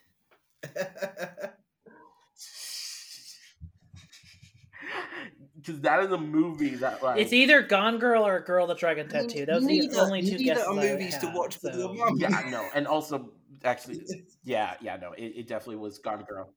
Because 5.66 5.82
that 5.82 6.04
is 6.04 6.12
a 6.12 6.18
movie 6.18 6.76
that 6.76 7.02
like 7.02 7.20
It's 7.20 7.34
either 7.34 7.62
Gone 7.64 7.98
Girl 7.98 8.26
or 8.26 8.40
Girl 8.42 8.68
with 8.68 8.76
the 8.76 8.80
Dragon 8.80 9.08
Tattoo. 9.08 9.46
Those 9.46 9.64
are 9.64 9.68
the 9.68 10.00
only 10.00 10.22
two 10.22 10.32
neither 10.38 10.44
guesses 10.44 10.64
are 10.68 10.80
I 10.80 10.92
movies 10.94 11.18
to 11.18 11.28
had, 11.28 11.36
watch 11.36 11.58
with 11.64 11.74
so- 11.74 11.80
your 11.80 11.94
mum. 11.94 12.18
yeah 12.18 12.44
no, 12.50 12.68
and 12.76 12.86
also 12.88 13.32
actually 13.64 14.02
yeah 14.44 14.76
yeah 14.82 14.98
no, 14.98 15.14
it, 15.14 15.34
it 15.36 15.48
definitely 15.48 15.78
was 15.78 15.98
Gone 16.00 16.24
Girl. 16.24 16.54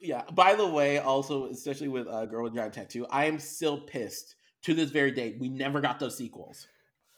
yeah. 0.00 0.22
By 0.32 0.54
the 0.54 0.66
way, 0.66 0.98
also 0.98 1.46
especially 1.46 1.88
with 1.88 2.06
uh, 2.08 2.26
Girl 2.26 2.44
with 2.44 2.54
Giant 2.54 2.74
Tattoo, 2.74 3.06
I 3.10 3.26
am 3.26 3.38
still 3.38 3.78
pissed 3.80 4.34
to 4.62 4.74
this 4.74 4.90
very 4.90 5.10
day, 5.10 5.36
we 5.40 5.48
never 5.48 5.80
got 5.80 5.98
those 5.98 6.16
sequels. 6.16 6.66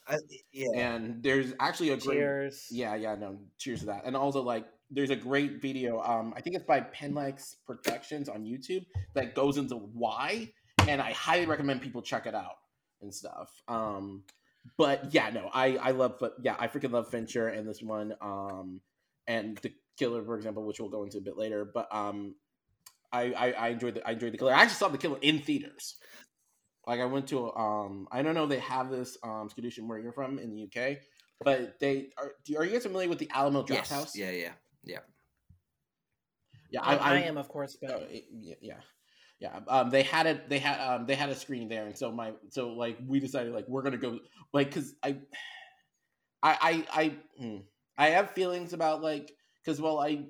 Uh, 0.06 0.16
yeah. 0.52 0.68
And 0.94 1.23
there's 1.23 1.54
actually 1.61 1.90
a 1.90 1.96
great 1.96 2.16
Cheers. 2.18 2.66
yeah, 2.70 2.94
yeah, 2.94 3.14
no, 3.14 3.38
cheers 3.58 3.80
to 3.80 3.87
that. 3.87 4.02
And 4.04 4.16
also 4.16 4.42
like 4.42 4.66
there's 4.91 5.11
a 5.11 5.17
great 5.17 5.61
video, 5.61 6.00
um, 6.00 6.35
I 6.37 6.41
think 6.41 6.57
it's 6.57 6.64
by 6.64 6.81
Penlex 6.81 7.57
Productions 7.67 8.29
on 8.29 8.45
YouTube 8.45 8.87
that 9.14 9.35
goes 9.35 9.57
into 9.57 9.76
why, 9.76 10.53
and 10.88 11.00
I 11.00 11.12
highly 11.12 11.47
recommend 11.47 11.83
people 11.83 12.03
check 12.03 12.26
it 12.26 12.35
out 12.35 12.57
and 13.05 13.14
stuff. 13.14 13.50
Um 13.69 14.25
but 14.76 15.12
yeah, 15.14 15.31
no, 15.31 15.50
I 15.53 15.76
I 15.76 15.91
love 15.93 16.17
but 16.19 16.35
yeah, 16.43 16.57
I 16.59 16.67
freaking 16.67 16.91
love 16.91 17.09
Fincher 17.09 17.49
and 17.49 17.69
this 17.69 17.83
one, 17.83 18.14
um 18.21 18.81
and 19.26 19.57
the 19.59 19.73
killer, 19.99 20.25
for 20.25 20.37
example, 20.37 20.67
which 20.67 20.81
we'll 20.81 20.91
go 20.91 21.05
into 21.05 21.19
a 21.19 21.23
bit 21.23 21.37
later. 21.37 21.64
But 21.64 21.95
um 21.95 22.35
I 23.12 23.33
I, 23.33 23.50
I 23.53 23.69
enjoyed 23.69 23.95
the 23.95 24.09
I 24.09 24.12
enjoyed 24.12 24.33
the 24.33 24.38
killer. 24.38 24.55
I 24.55 24.62
actually 24.62 24.76
saw 24.76 24.88
the 24.88 24.99
killer 24.99 25.19
in 25.21 25.38
theaters. 25.41 25.97
Like 26.87 27.00
I 27.00 27.05
went 27.05 27.29
to 27.29 27.55
um 27.55 28.09
I 28.11 28.23
don't 28.23 28.35
know 28.35 28.45
if 28.45 28.50
they 28.50 28.59
have 28.59 28.91
this 28.91 29.17
um 29.23 29.49
Skadoosh 29.49 29.79
where 29.87 29.99
you're 29.99 30.12
from 30.12 30.38
in 30.38 30.50
the 30.50 30.64
UK, 30.64 30.99
but 31.43 31.79
they 31.79 32.11
are. 32.19 32.33
Do, 32.45 32.57
are 32.57 32.64
you 32.64 32.73
guys 32.73 32.83
familiar 32.83 33.09
with 33.09 33.19
the 33.19 33.31
Alamo 33.33 33.62
Draft 33.62 33.91
yes. 33.91 33.91
House? 33.91 34.17
Yeah, 34.17 34.31
yeah, 34.31 34.53
yeah. 34.85 34.99
yeah. 36.71 36.83
I, 36.83 36.97
I, 36.97 37.11
I 37.14 37.19
am, 37.23 37.37
of 37.37 37.49
course, 37.49 37.76
but 37.81 37.91
it- 38.11 38.25
yeah, 38.33 38.55
yeah, 38.61 38.81
yeah. 39.41 39.61
Um, 39.69 39.91
they 39.91 40.03
had 40.03 40.26
it. 40.26 40.49
They 40.49 40.59
had 40.59 40.81
um, 40.81 41.07
they 41.07 41.14
had 41.14 41.29
a 41.31 41.35
screen 41.35 41.69
there, 41.69 41.87
and 41.87 41.97
so 41.97 42.11
my 42.12 42.33
so 42.50 42.69
like 42.71 42.99
we 43.07 43.21
decided 43.21 43.53
like 43.53 43.67
we're 43.69 43.83
gonna 43.83 43.97
go 43.99 44.21
like 44.53 44.69
because 44.69 44.95
I, 45.03 45.17
I 46.43 46.57
I 46.61 46.87
I 46.93 47.17
hmm, 47.38 47.57
I 47.99 48.11
have 48.11 48.31
feelings 48.33 48.73
about 48.73 49.03
like 49.03 49.33
because 49.62 49.81
well 49.81 49.99
I. 49.99 50.26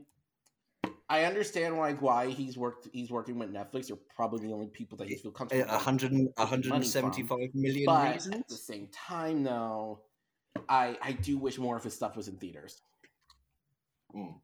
I 1.07 1.25
understand 1.25 1.77
why 1.77 1.93
why 1.93 2.31
he's 2.31 2.57
worked. 2.57 2.89
He's 2.95 3.11
working 3.11 3.39
with 3.39 3.53
Netflix. 3.53 3.89
They're 3.89 3.99
probably 4.17 4.47
the 4.47 4.55
only 4.55 4.69
people 4.69 4.97
that 4.99 5.07
he 5.07 5.17
feel 5.17 5.33
comfortable. 5.33 5.71
a 5.71 5.79
hundred 5.79 6.13
and- 6.13 6.29
a 6.39 6.41
money 6.41 6.49
hundred 6.51 6.75
and 6.77 6.87
seventy-five 6.87 7.51
million 7.55 7.85
but 7.85 8.27
at 8.33 8.49
the 8.49 8.57
same 8.57 8.89
time, 8.89 9.43
though, 9.45 10.01
I 10.67 10.97
I 11.03 11.13
do 11.13 11.37
wish 11.37 11.59
more 11.59 11.77
of 11.77 11.85
his 11.85 11.95
stuff 11.95 12.17
was 12.17 12.29
in 12.29 12.37
theaters. 12.39 12.81
Mm. 14.17 14.41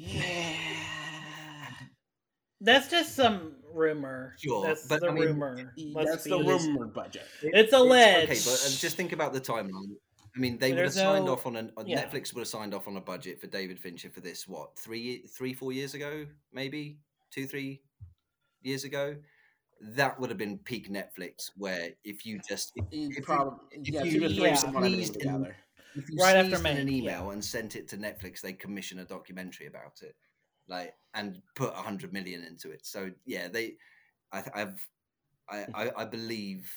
Yeah. 0.00 0.54
that's 2.60 2.88
just 2.90 3.14
some 3.14 3.54
rumor. 3.72 4.34
Sure, 4.38 4.66
that's 4.66 4.86
but 4.86 5.00
the 5.00 5.08
I 5.08 5.12
mean, 5.12 5.24
rumor. 5.24 5.72
Let's 5.76 6.10
That's 6.10 6.24
the 6.24 6.36
honest. 6.36 6.66
rumored 6.68 6.94
budget. 6.94 7.24
It's 7.42 7.72
alleged. 7.72 8.30
Okay, 8.30 8.40
but 8.44 8.64
uh, 8.66 8.70
just 8.78 8.96
think 8.96 9.12
about 9.12 9.32
the 9.32 9.40
timeline. 9.40 9.94
I 10.34 10.38
mean, 10.38 10.58
they 10.58 10.72
would 10.72 10.84
have 10.84 10.92
signed 10.92 11.24
no- 11.26 11.32
off 11.32 11.46
on 11.46 11.56
an 11.56 11.72
uh, 11.76 11.82
yeah. 11.86 12.04
Netflix 12.04 12.32
would 12.34 12.40
have 12.42 12.48
signed 12.48 12.72
off 12.74 12.86
on 12.86 12.96
a 12.96 13.00
budget 13.00 13.40
for 13.40 13.46
David 13.48 13.80
Fincher 13.80 14.10
for 14.10 14.20
this. 14.20 14.46
What 14.46 14.78
three, 14.78 15.24
three, 15.36 15.54
four 15.54 15.72
years 15.72 15.94
ago, 15.94 16.26
maybe 16.52 16.98
two, 17.32 17.46
three 17.46 17.80
years 18.62 18.84
ago. 18.84 19.16
That 19.82 20.20
would 20.20 20.28
have 20.28 20.38
been 20.38 20.58
peak 20.58 20.90
Netflix, 20.90 21.50
where 21.56 21.88
if 22.04 22.26
you 22.26 22.38
just 22.46 22.72
if, 22.76 22.84
It 22.92 22.96
if 23.10 23.16
you- 23.16 23.22
probably, 23.22 23.58
yeah, 23.82 24.02
you 24.02 24.20
so 24.20 24.28
just 24.28 24.40
yeah. 24.40 24.54
someone 24.54 24.84
everything 25.96 25.98
sneezed 25.98 25.98
in- 25.98 25.98
together. 25.98 25.98
if 26.04 26.10
you 26.10 26.20
Right 26.20 26.36
after 26.36 26.58
in 26.66 26.76
an 26.76 26.88
May, 26.88 26.88
email 26.88 27.30
and 27.30 27.44
sent 27.44 27.76
it 27.76 27.88
to 27.88 27.96
Netflix, 27.96 28.40
they 28.40 28.52
commission 28.52 28.98
a 29.00 29.04
documentary 29.04 29.66
about 29.66 30.02
it, 30.02 30.16
like 30.68 30.94
and 31.14 31.42
put 31.54 31.72
a 31.72 31.82
hundred 31.82 32.12
million 32.12 32.44
into 32.44 32.70
it. 32.70 32.86
So 32.86 33.10
yeah, 33.26 33.48
they, 33.48 33.76
I, 34.32 34.44
I've, 34.54 34.88
I, 35.48 35.62
hmm. 35.62 35.76
I, 35.76 35.92
I 35.96 36.04
believe, 36.04 36.72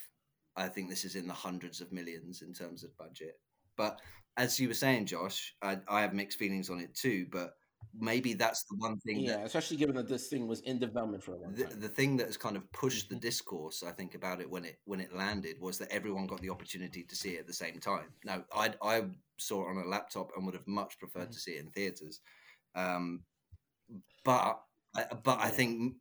I 0.55 0.67
think 0.67 0.89
this 0.89 1.05
is 1.05 1.15
in 1.15 1.27
the 1.27 1.33
hundreds 1.33 1.81
of 1.81 1.91
millions 1.91 2.41
in 2.41 2.53
terms 2.53 2.83
of 2.83 2.97
budget. 2.97 3.39
But 3.77 3.99
as 4.37 4.59
you 4.59 4.67
were 4.67 4.73
saying, 4.73 5.05
Josh, 5.07 5.55
I, 5.61 5.79
I 5.87 6.01
have 6.01 6.13
mixed 6.13 6.39
feelings 6.39 6.69
on 6.69 6.79
it 6.79 6.95
too. 6.95 7.27
But 7.31 7.55
maybe 7.99 8.33
that's 8.33 8.63
the 8.65 8.75
one 8.77 8.97
thing 8.99 9.19
Yeah, 9.19 9.37
that 9.37 9.45
especially 9.45 9.77
given 9.77 9.95
that 9.95 10.07
this 10.07 10.27
thing 10.27 10.47
was 10.47 10.61
in 10.61 10.79
development 10.79 11.23
for 11.23 11.33
a 11.33 11.37
long 11.37 11.53
the, 11.53 11.63
time. 11.65 11.79
the 11.79 11.89
thing 11.89 12.17
that 12.17 12.27
has 12.27 12.37
kind 12.37 12.55
of 12.55 12.71
pushed 12.71 13.05
Mm-hmm. 13.07 13.15
the 13.15 13.21
discourse, 13.21 13.83
I 13.83 13.91
think, 13.91 14.15
about 14.15 14.41
it 14.41 14.49
when 14.49 14.65
it 14.65 14.79
when 14.85 14.99
it 14.99 15.13
landed 15.13 15.59
was 15.59 15.77
that 15.79 15.91
everyone 15.91 16.27
got 16.27 16.41
the 16.41 16.49
opportunity 16.49 17.03
to 17.03 17.15
see 17.15 17.35
it 17.35 17.41
at 17.41 17.47
the 17.47 17.53
same 17.53 17.79
time. 17.79 18.13
Now, 18.23 18.43
I 18.55 18.73
I 18.81 19.03
saw 19.37 19.63
it 19.65 19.69
on 19.71 19.77
a 19.83 19.87
laptop 19.87 20.31
and 20.35 20.45
would 20.45 20.55
have 20.55 20.67
much 20.67 20.97
preferred 20.99 21.23
Mm-hmm. 21.23 21.31
to 21.31 21.39
see 21.39 21.51
it 21.51 21.65
in 21.65 21.71
theaters, 21.71 22.21
um, 22.75 23.23
but 24.23 24.59
I, 24.95 25.05
but 25.23 25.39
I 25.39 25.49
think 25.49 25.95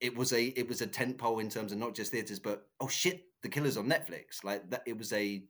it 0.00 0.16
was 0.16 0.32
a 0.32 0.44
it 0.46 0.68
was 0.68 0.80
a 0.80 0.86
tent 0.86 1.18
pole 1.18 1.40
in 1.40 1.48
terms 1.50 1.72
of 1.72 1.78
not 1.78 1.94
just 1.94 2.12
theaters, 2.12 2.38
but 2.40 2.66
oh 2.80 2.88
shit, 2.88 3.22
the 3.42 3.48
killer's 3.48 3.76
on 3.76 3.86
Netflix. 3.88 4.44
Like 4.44 4.68
that, 4.70 4.82
it 4.86 4.96
was 4.98 5.12
a 5.12 5.44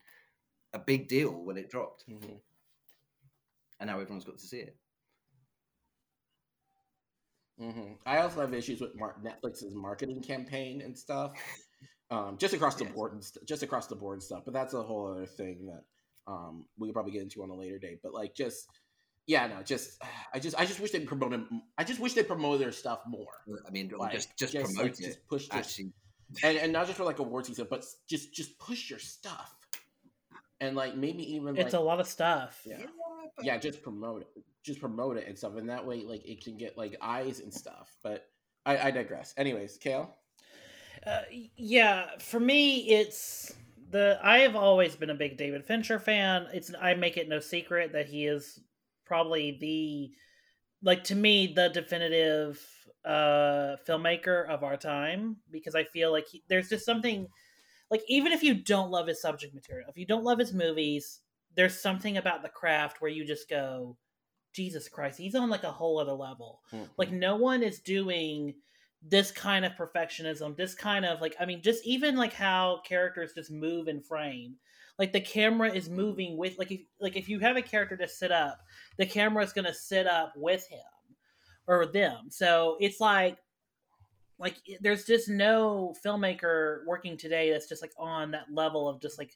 a 0.75 0.79
big 0.79 1.09
deal 1.09 1.33
when 1.33 1.57
it 1.57 1.71
dropped, 1.71 2.05
Mhm. 2.09 2.41
and 3.81 3.89
now 3.89 4.01
everyone's 4.01 4.25
got 4.25 4.39
to 4.39 4.47
see 4.47 4.59
it. 4.59 4.77
Hmm 7.59 7.93
I 8.07 8.19
also 8.19 8.41
have 8.41 8.55
issues 8.55 8.81
with 8.81 8.95
Mar- 8.97 9.17
Netflix's 9.23 9.75
marketing 9.75 10.23
campaign 10.23 10.81
and 10.81 10.97
stuff, 10.97 11.33
um, 12.11 12.37
just 12.39 12.55
across 12.55 12.75
the 12.77 12.85
Yes. 12.85 12.95
board, 12.95 13.13
and 13.13 13.25
st- 13.25 13.47
just 13.47 13.63
across 13.63 13.87
the 13.87 13.97
board 13.97 14.23
stuff. 14.23 14.43
But 14.45 14.55
that's 14.55 14.75
a 14.75 14.83
whole 14.83 15.09
other 15.13 15.27
thing 15.27 15.67
that 15.67 15.85
um, 16.33 16.67
we 16.79 16.89
could 16.89 16.95
probably 16.95 17.13
get 17.13 17.23
into 17.23 17.43
on 17.43 17.51
a 17.51 17.55
later 17.55 17.79
date. 17.79 18.01
But 18.03 18.13
like, 18.15 18.35
just 18.35 18.69
yeah, 19.27 19.47
no, 19.47 19.63
just 19.63 20.01
I 20.35 20.39
just 20.39 20.59
I 20.59 20.65
just 20.67 20.81
wish 20.81 20.91
they 20.93 21.01
promoted. 21.01 21.45
I 21.77 21.85
just 21.85 22.01
wish 22.01 22.15
they 22.15 22.23
promoted 22.23 22.61
their 22.61 22.73
stuff 22.73 23.01
more. 23.07 23.33
I 23.67 23.71
mean, 23.71 23.91
Like, 23.97 24.13
just 24.13 24.37
just, 24.37 24.55
like, 24.55 24.65
promote 24.65 24.87
it. 24.87 24.97
just 24.99 25.27
push 25.27 25.49
just, 25.49 25.79
and 26.43 26.59
and 26.59 26.73
not 26.73 26.87
just 26.87 26.97
for 26.99 27.05
like 27.05 27.19
award 27.19 27.47
season, 27.47 27.67
but 27.69 27.85
just 28.09 28.33
just 28.33 28.59
push 28.59 28.89
your 28.91 28.99
stuff, 29.01 29.55
and 30.61 30.77
like 30.77 30.97
maybe 30.97 31.35
even 31.35 31.57
It's 31.57 31.73
like 31.73 31.81
a 31.81 31.85
lot 31.85 31.99
of 32.01 32.07
stuff. 32.07 32.63
yeah. 32.67 32.79
yeah, 33.43 33.59
just 33.59 33.83
promote 33.83 34.23
it, 34.23 34.45
just 34.69 34.81
promote 34.81 35.17
it 35.17 35.27
and 35.27 35.37
stuff, 35.37 35.57
and 35.57 35.69
that 35.69 35.85
way, 35.85 36.05
like, 36.05 36.25
it 36.25 36.45
can 36.45 36.57
get 36.57 36.79
like 36.79 36.97
eyes 37.03 37.41
and 37.41 37.53
stuff. 37.53 37.97
But 38.05 38.27
I, 38.65 38.79
I 38.79 38.91
digress. 38.93 39.35
Anyways, 39.37 39.79
Kale. 39.79 40.15
Uh, 41.05 41.23
yeah, 41.57 42.07
for 42.21 42.39
me, 42.39 42.89
it's 42.91 43.53
the. 43.91 44.21
I 44.23 44.39
have 44.41 44.55
always 44.55 44.95
been 44.95 45.11
a 45.11 45.15
big 45.15 45.37
David 45.37 45.65
Fincher 45.65 45.99
fan. 45.99 46.47
It's 46.53 46.73
I 46.81 46.95
make 46.95 47.17
it 47.17 47.29
no 47.29 47.41
secret 47.41 47.93
that 47.93 48.07
he 48.07 48.27
is 48.27 48.61
probably 49.07 49.57
the, 49.61 50.11
like 50.83 51.05
to 51.05 51.15
me, 51.15 51.53
the 51.55 51.69
definitive 51.69 52.65
uh 53.05 53.77
filmmaker 53.87 54.47
of 54.49 54.65
our 54.65 54.77
time 54.77 55.37
because 55.53 55.75
I 55.77 55.85
feel 55.85 56.11
like 56.11 56.27
he, 56.27 56.43
there's 56.49 56.69
just 56.69 56.85
something, 56.85 57.29
like 57.91 58.03
even 58.09 58.33
if 58.33 58.43
you 58.43 58.55
don't 58.55 58.91
love 58.91 59.07
his 59.07 59.23
subject 59.23 59.55
material, 59.55 59.89
if 59.89 59.97
you 59.97 60.05
don't 60.05 60.25
love 60.25 60.39
his 60.39 60.53
movies, 60.53 61.21
there's 61.55 61.81
something 61.81 62.17
about 62.17 62.43
the 62.43 62.49
craft 62.49 63.01
where 63.01 63.11
you 63.11 63.25
just 63.25 63.49
go, 63.49 63.97
Jesus 64.59 64.89
Christ, 64.89 65.19
he's 65.19 65.37
on 65.37 65.49
like 65.49 65.63
a 65.63 65.71
whole 65.71 66.01
other 66.01 66.13
level. 66.13 66.63
Mm-hmm. 66.73 66.85
Like 66.97 67.13
no 67.13 67.37
one 67.37 67.63
is 67.63 67.79
doing 67.79 68.55
this 69.01 69.31
kind 69.31 69.65
of 69.65 69.71
perfectionism 69.75 70.57
this 70.57 70.75
kind 70.75 71.05
of 71.05 71.21
like 71.21 71.37
i 71.39 71.47
mean 71.47 71.63
just 71.63 71.87
even 71.87 72.17
like 72.17 72.33
how 72.33 72.81
characters 72.85 73.33
just 73.33 73.51
move 73.51 73.87
in 73.87 74.01
frame. 74.03 74.57
Like 74.99 75.13
the 75.13 75.21
camera 75.21 75.73
is 75.73 75.87
mm-hmm. 75.87 75.97
moving 75.97 76.37
with 76.37 76.59
like 76.59 76.73
if 76.73 76.81
like 77.01 77.17
if 77.17 77.29
you 77.29 77.39
have 77.39 77.57
a 77.57 77.63
character 77.63 77.97
to 77.97 78.09
sit 78.09 78.33
up 78.33 78.59
the 78.97 79.07
camera 79.07 79.45
is 79.45 79.53
going 79.53 79.67
to 79.67 79.73
sit 79.75 80.09
up 80.09 80.33
with 80.37 80.67
him 80.67 80.81
or 81.69 81.87
them. 81.87 82.27
So 82.31 82.77
it's 82.81 82.99
like 82.99 83.39
like 84.41 84.57
there's 84.81 85.05
just 85.05 85.29
no 85.29 85.95
filmmaker 86.05 86.85
working 86.85 87.17
today 87.17 87.53
that's 87.53 87.69
just 87.69 87.83
like 87.83 87.93
on 87.97 88.33
that 88.33 88.53
level 88.53 88.89
of 88.89 89.01
just 89.01 89.19
like 89.19 89.31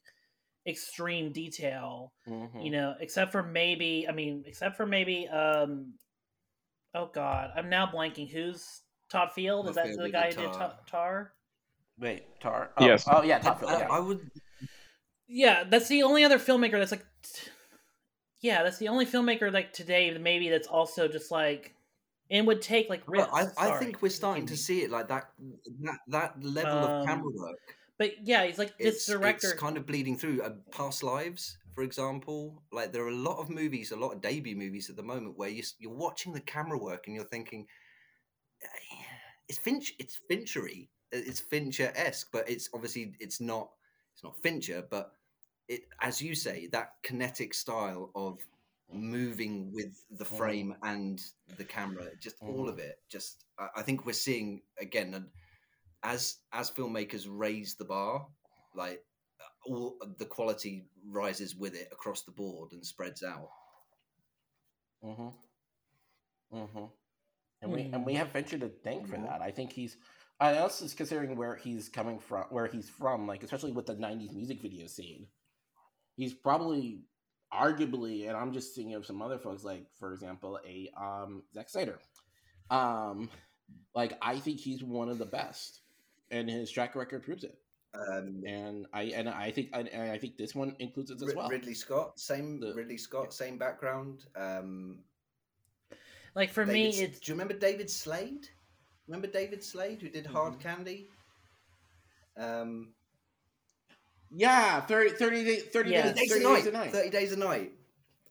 extreme 0.66 1.32
detail 1.32 2.12
Mhm. 2.28 2.64
you 2.64 2.70
know 2.70 2.94
except 3.00 3.32
for 3.32 3.42
maybe 3.42 4.06
i 4.08 4.12
mean 4.12 4.44
except 4.46 4.76
for 4.76 4.86
maybe 4.86 5.26
um 5.28 5.94
oh 6.94 7.06
god 7.12 7.50
i'm 7.56 7.68
now 7.68 7.86
blanking 7.86 8.30
who's 8.30 8.82
todd 9.10 9.32
field 9.32 9.68
is 9.68 9.74
Todd 9.76 9.86
that 9.86 9.96
the 9.98 10.08
guy 10.10 10.26
who 10.30 10.42
did 10.42 10.52
Tar. 10.52 10.58
Ta- 10.68 10.78
tar 10.86 11.32
Wait, 11.98 12.24
Tar. 12.40 12.70
Oh, 12.78 12.86
Yes. 12.86 13.06
Oh 13.06 13.22
yeah, 13.22 13.36
I, 13.36 13.40
Todd 13.40 13.60
Field. 13.60 13.72
I- 13.72 13.78
Yeah. 13.80 13.88
I 13.90 13.98
would 14.00 14.30
yeah 15.26 15.64
that's 15.64 15.88
the 15.88 16.02
only 16.04 16.24
other 16.24 16.38
filmmaker 16.38 16.78
that's 16.78 16.90
like 16.92 17.04
yeah 18.40 18.62
that's 18.62 18.78
the 18.78 18.88
only 18.88 19.06
filmmaker 19.06 19.52
like 19.52 19.72
today 19.72 20.16
maybe 20.18 20.48
that's 20.48 20.66
also 20.68 21.08
just 21.08 21.30
like 21.30 21.74
and 22.30 22.46
would 22.46 22.62
take 22.62 22.88
like 22.88 23.02
Well. 23.06 23.28
I, 23.32 23.46
I 23.58 23.78
think 23.78 24.00
we're 24.00 24.08
starting 24.08 24.46
to 24.46 24.56
see 24.56 24.82
it 24.82 24.90
like 24.90 25.08
that 25.08 25.24
that 25.80 25.98
that 26.08 26.42
level 26.42 26.72
Um, 26.72 27.00
of 27.00 27.06
camera 27.06 27.30
work. 27.34 27.76
But 28.02 28.26
yeah 28.26 28.44
he's 28.44 28.58
like 28.58 28.76
this 28.78 28.96
It's, 28.96 29.06
director 29.06 29.50
it's 29.52 29.60
kind 29.60 29.76
of 29.76 29.86
bleeding 29.86 30.18
through. 30.18 30.42
Uh, 30.42 30.54
Past 30.72 31.04
lives, 31.04 31.56
for 31.72 31.84
example, 31.84 32.60
like 32.72 32.92
there 32.92 33.04
are 33.04 33.08
a 33.10 33.14
lot 33.30 33.38
of 33.38 33.48
movies, 33.48 33.92
a 33.92 33.96
lot 33.96 34.12
of 34.12 34.20
debut 34.20 34.56
movies 34.56 34.90
at 34.90 34.96
the 34.96 35.04
moment 35.04 35.38
where 35.38 35.48
you, 35.48 35.62
you're 35.78 35.92
watching 36.06 36.32
the 36.32 36.40
camera 36.40 36.78
work 36.78 37.06
and 37.06 37.14
you're 37.14 37.24
thinking, 37.24 37.68
"Eh, 38.62 38.66
it's 39.48 39.58
Finch, 39.58 39.92
it's 40.00 40.18
Finchery, 40.28 40.90
it's 41.12 41.38
Fincher 41.40 41.92
esque, 41.94 42.28
but 42.32 42.50
it's 42.50 42.68
obviously 42.74 43.14
it's 43.20 43.40
not 43.40 43.70
it's 44.14 44.24
not 44.24 44.36
Fincher, 44.42 44.82
but 44.90 45.12
it 45.68 45.82
as 46.00 46.20
you 46.20 46.34
say 46.34 46.66
that 46.72 46.94
kinetic 47.04 47.54
style 47.54 48.10
of 48.16 48.40
moving 48.92 49.72
with 49.72 49.94
the 50.10 50.24
Mhm. 50.24 50.36
frame 50.38 50.74
and 50.82 51.22
the 51.56 51.64
camera 51.64 52.08
just 52.20 52.36
all 52.42 52.68
of 52.68 52.78
it 52.78 52.96
just 53.08 53.44
I, 53.58 53.68
I 53.76 53.82
think 53.82 54.04
we're 54.04 54.12
seeing 54.12 54.60
again 54.78 55.14
and 55.14 55.26
as 56.02 56.38
as 56.52 56.70
filmmakers 56.70 57.26
raise 57.28 57.74
the 57.76 57.84
bar 57.84 58.26
like 58.74 59.04
uh, 59.40 59.70
all 59.72 59.98
the 60.18 60.24
quality 60.26 60.86
rises 61.08 61.54
with 61.56 61.74
it 61.74 61.88
across 61.92 62.22
the 62.22 62.32
board 62.32 62.72
and 62.72 62.84
spreads 62.86 63.22
out 63.22 63.48
Mm-hmm. 65.04 65.28
Mm-hmm. 66.54 66.84
And 67.62 67.72
we 67.72 67.82
and 67.92 68.06
we 68.06 68.14
have 68.14 68.30
Fincher 68.32 68.58
to 68.58 68.68
thank 68.68 69.08
for 69.08 69.16
Mhm. 69.16 69.24
that. 69.24 69.42
I 69.42 69.50
think 69.52 69.72
he's 69.72 69.96
I 70.40 70.58
also 70.58 70.84
is 70.84 70.94
considering 70.94 71.36
where 71.36 71.56
he's 71.56 71.88
coming 71.88 72.18
from, 72.18 72.44
where 72.50 72.66
he's 72.66 72.90
from, 72.90 73.26
like 73.28 73.42
especially 73.44 73.72
with 73.72 73.86
the 73.86 73.94
'90s 73.96 74.32
music 74.34 74.60
video 74.62 74.86
scene. 74.88 75.28
He's 76.16 76.34
probably, 76.34 77.04
arguably, 77.52 78.28
and 78.28 78.36
I'm 78.36 78.52
just 78.52 78.74
thinking 78.74 78.94
of 78.94 79.06
some 79.06 79.22
other 79.22 79.38
folks, 79.38 79.64
like 79.64 79.86
for 79.98 80.14
example, 80.14 80.60
a 80.66 80.90
um 81.00 81.44
Zack 81.54 81.68
Snyder. 81.70 82.00
Um, 82.70 83.30
like 83.94 84.18
I 84.22 84.40
think 84.40 84.60
he's 84.60 84.84
one 84.84 85.10
of 85.10 85.18
the 85.18 85.26
best, 85.26 85.81
and 86.32 86.48
his 86.50 86.70
track 86.70 86.96
record 86.96 87.22
proves 87.22 87.44
it. 87.44 87.56
Um, 87.94 88.42
And 88.46 88.86
I 88.94 89.02
and 89.02 89.28
I 89.28 89.50
think 89.50 89.68
and 89.74 89.88
I 89.94 90.16
think 90.18 90.36
this 90.38 90.54
one 90.54 90.74
includes 90.78 91.10
it 91.10 91.16
as 91.16 91.28
Rid- 91.28 91.36
well. 91.36 91.48
Ridley 91.48 91.74
Scott, 91.74 92.18
same 92.18 92.58
The- 92.58 92.74
Ridley 92.74 92.96
Scott, 92.98 93.32
same 93.34 93.58
background. 93.58 94.24
Um, 94.34 95.04
Like 96.34 96.50
for 96.50 96.64
David 96.64 96.72
me, 96.96 97.02
it's 97.02 97.20
do 97.20 97.30
you 97.30 97.34
remember 97.34 97.52
David 97.54 97.90
Slade? 97.90 98.48
Remember 99.06 99.26
David 99.26 99.62
Slade 99.62 100.00
who 100.00 100.08
did 100.08 100.24
Hard 100.24 100.54
Mhm. 100.54 100.60
Candy? 100.60 101.08
Um, 102.38 102.94
Yeah, 104.34 104.80
30, 104.80 105.10
30, 105.10 105.44
day, 105.44 105.60
30 105.60 105.90
Yeah. 105.90 106.12
days, 106.12 106.14
30 106.14 106.28
days, 106.28 106.32
a 106.32 106.34
days 106.34 106.42
night. 106.44 106.66
a 106.66 106.72
night. 106.72 106.92
Thirty 106.92 107.10
days 107.10 107.32
a 107.32 107.36
night. 107.36 107.72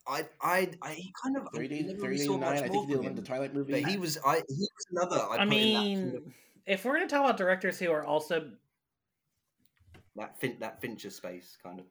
I, 0.07 0.27
I, 0.41 0.71
I 0.81 0.93
he 0.93 1.13
kind 1.23 1.37
of 1.37 1.47
30 1.53 1.65
I 1.65 1.67
days, 1.67 1.81
30 1.91 2.01
really 2.01 2.17
days 2.17 2.27
a 2.27 2.37
night. 2.39 2.63
I 2.63 2.67
think 2.69 2.87
he 2.87 2.93
from 2.95 3.03
did 3.03 3.15
the. 3.17 3.21
Twilight 3.21 3.53
movie. 3.53 3.73
But 3.73 3.83
he 3.91 3.97
was, 3.99 4.17
I, 4.25 4.37
he 4.47 4.67
was 4.75 4.85
another. 4.89 5.19
I, 5.21 5.35
I 5.35 5.37
put 5.37 5.41
in 5.41 5.49
that, 5.49 5.49
mean, 5.49 5.99
kind 6.11 6.15
of- 6.15 6.33
if 6.65 6.86
we're 6.86 6.93
gonna 6.93 7.08
talk 7.08 7.24
about 7.24 7.38
directors 7.38 7.80
who 7.80 7.91
are 7.91 8.06
also 8.06 8.52
that 10.15 10.39
fin- 10.39 10.60
that 10.60 10.82
Fincher 10.82 11.10
space 11.10 11.58
kind 11.62 11.80
of. 11.80 11.86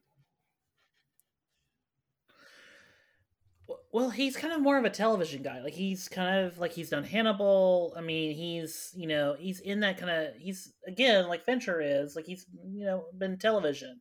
Well, 3.92 4.10
he's 4.10 4.36
kind 4.36 4.52
of 4.52 4.60
more 4.60 4.78
of 4.78 4.84
a 4.84 4.90
television 4.90 5.42
guy. 5.42 5.60
Like 5.60 5.74
he's 5.74 6.08
kind 6.08 6.44
of 6.44 6.58
like 6.58 6.72
he's 6.72 6.90
done 6.90 7.04
Hannibal. 7.04 7.94
I 7.96 8.00
mean, 8.00 8.34
he's 8.34 8.92
you 8.96 9.06
know 9.06 9.36
he's 9.38 9.60
in 9.60 9.80
that 9.80 9.98
kind 9.98 10.10
of 10.10 10.34
he's 10.36 10.72
again 10.86 11.28
like 11.28 11.44
Fincher 11.44 11.80
is 11.80 12.16
like 12.16 12.26
he's 12.26 12.46
you 12.64 12.84
know 12.84 13.06
been 13.18 13.38
television. 13.38 14.00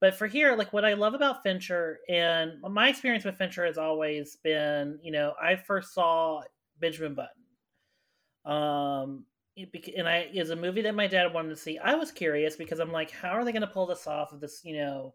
But 0.00 0.14
for 0.14 0.26
here, 0.26 0.54
like 0.56 0.72
what 0.72 0.84
I 0.84 0.92
love 0.92 1.14
about 1.14 1.42
Fincher 1.42 2.00
and 2.08 2.60
my 2.60 2.88
experience 2.88 3.24
with 3.24 3.38
Fincher 3.38 3.64
has 3.64 3.78
always 3.78 4.36
been, 4.36 4.98
you 5.02 5.10
know, 5.10 5.32
I 5.40 5.56
first 5.56 5.94
saw 5.94 6.42
Benjamin 6.80 7.14
Button, 7.14 8.54
um, 8.54 9.24
and 9.56 10.08
I 10.08 10.28
is 10.32 10.50
a 10.50 10.56
movie 10.56 10.82
that 10.82 10.94
my 10.94 11.06
dad 11.06 11.32
wanted 11.32 11.50
to 11.50 11.56
see. 11.56 11.78
I 11.78 11.94
was 11.94 12.12
curious 12.12 12.56
because 12.56 12.78
I'm 12.78 12.92
like, 12.92 13.10
how 13.10 13.30
are 13.30 13.44
they 13.44 13.52
going 13.52 13.62
to 13.62 13.66
pull 13.66 13.86
this 13.86 14.06
off 14.06 14.32
of 14.32 14.40
this, 14.40 14.60
you 14.64 14.76
know, 14.76 15.14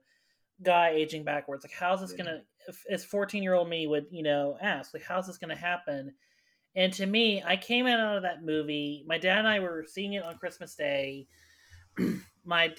guy 0.63 0.89
aging 0.89 1.23
backwards? 1.23 1.63
Like, 1.63 1.73
how's 1.73 2.01
this 2.01 2.11
Yeah. 2.17 2.23
going 2.23 2.37
to? 2.37 2.43
As 2.89 3.03
14 3.03 3.43
year 3.43 3.53
old 3.53 3.69
me 3.69 3.87
would, 3.87 4.05
you 4.11 4.23
know, 4.23 4.57
ask 4.61 4.93
like, 4.93 5.03
how's 5.03 5.27
this 5.27 5.37
going 5.37 5.49
to 5.49 5.61
happen? 5.61 6.13
And 6.75 6.93
to 6.93 7.05
me, 7.05 7.43
I 7.45 7.57
came 7.57 7.85
out 7.85 8.17
of 8.17 8.23
that 8.23 8.43
movie. 8.43 9.03
My 9.07 9.17
dad 9.17 9.39
and 9.39 9.47
I 9.47 9.59
were 9.59 9.85
seeing 9.87 10.13
it 10.13 10.23
on 10.23 10.37
Christmas 10.37 10.75
Day. 10.75 11.27
my 12.45 12.73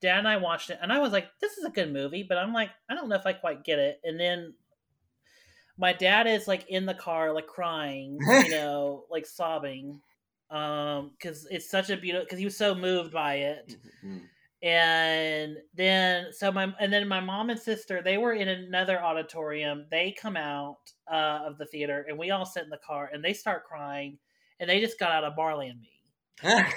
dad 0.00 0.18
and 0.18 0.28
I 0.28 0.36
watched 0.36 0.70
it, 0.70 0.78
and 0.80 0.92
I 0.92 1.00
was 1.00 1.12
like, 1.12 1.28
"This 1.40 1.58
is 1.58 1.64
a 1.64 1.70
good 1.70 1.92
movie," 1.92 2.22
but 2.22 2.38
I'm 2.38 2.52
like, 2.52 2.70
I 2.88 2.94
don't 2.94 3.08
know 3.08 3.16
if 3.16 3.26
I 3.26 3.32
quite 3.32 3.64
get 3.64 3.78
it. 3.78 4.00
And 4.04 4.18
then 4.18 4.54
my 5.76 5.92
dad 5.92 6.26
is 6.26 6.46
like 6.46 6.68
in 6.68 6.86
the 6.86 6.94
car, 6.94 7.32
like 7.32 7.46
crying, 7.46 8.18
you 8.44 8.50
know, 8.50 9.06
like 9.10 9.26
sobbing, 9.26 10.00
um, 10.52 11.10
because 11.18 11.46
it's 11.50 11.68
such 11.70 11.90
a 11.90 11.96
beautiful. 11.96 12.24
Because 12.24 12.38
he 12.38 12.44
was 12.44 12.56
so 12.56 12.74
moved 12.74 13.12
by 13.12 13.34
it, 13.36 13.76
Mm. 14.04 14.22
and 14.62 15.56
then 15.74 16.32
so 16.32 16.52
my 16.52 16.72
and 16.78 16.92
then 16.92 17.08
my 17.08 17.20
mom 17.20 17.50
and 17.50 17.58
sister 17.58 18.02
they 18.02 18.18
were 18.18 18.32
in 18.32 18.48
another 18.48 19.00
auditorium. 19.02 19.86
They 19.90 20.12
come 20.12 20.36
out 20.36 20.78
uh, 21.10 21.40
of 21.46 21.58
the 21.58 21.66
theater, 21.66 22.04
and 22.08 22.18
we 22.18 22.30
all 22.30 22.44
sit 22.46 22.64
in 22.64 22.70
the 22.70 22.78
car, 22.86 23.10
and 23.12 23.24
they 23.24 23.32
start 23.32 23.64
crying, 23.64 24.18
and 24.60 24.68
they 24.68 24.80
just 24.80 24.98
got 24.98 25.10
out 25.12 25.24
of 25.24 25.34
Marley 25.36 25.68
and 25.68 25.80
Me. 25.80 25.88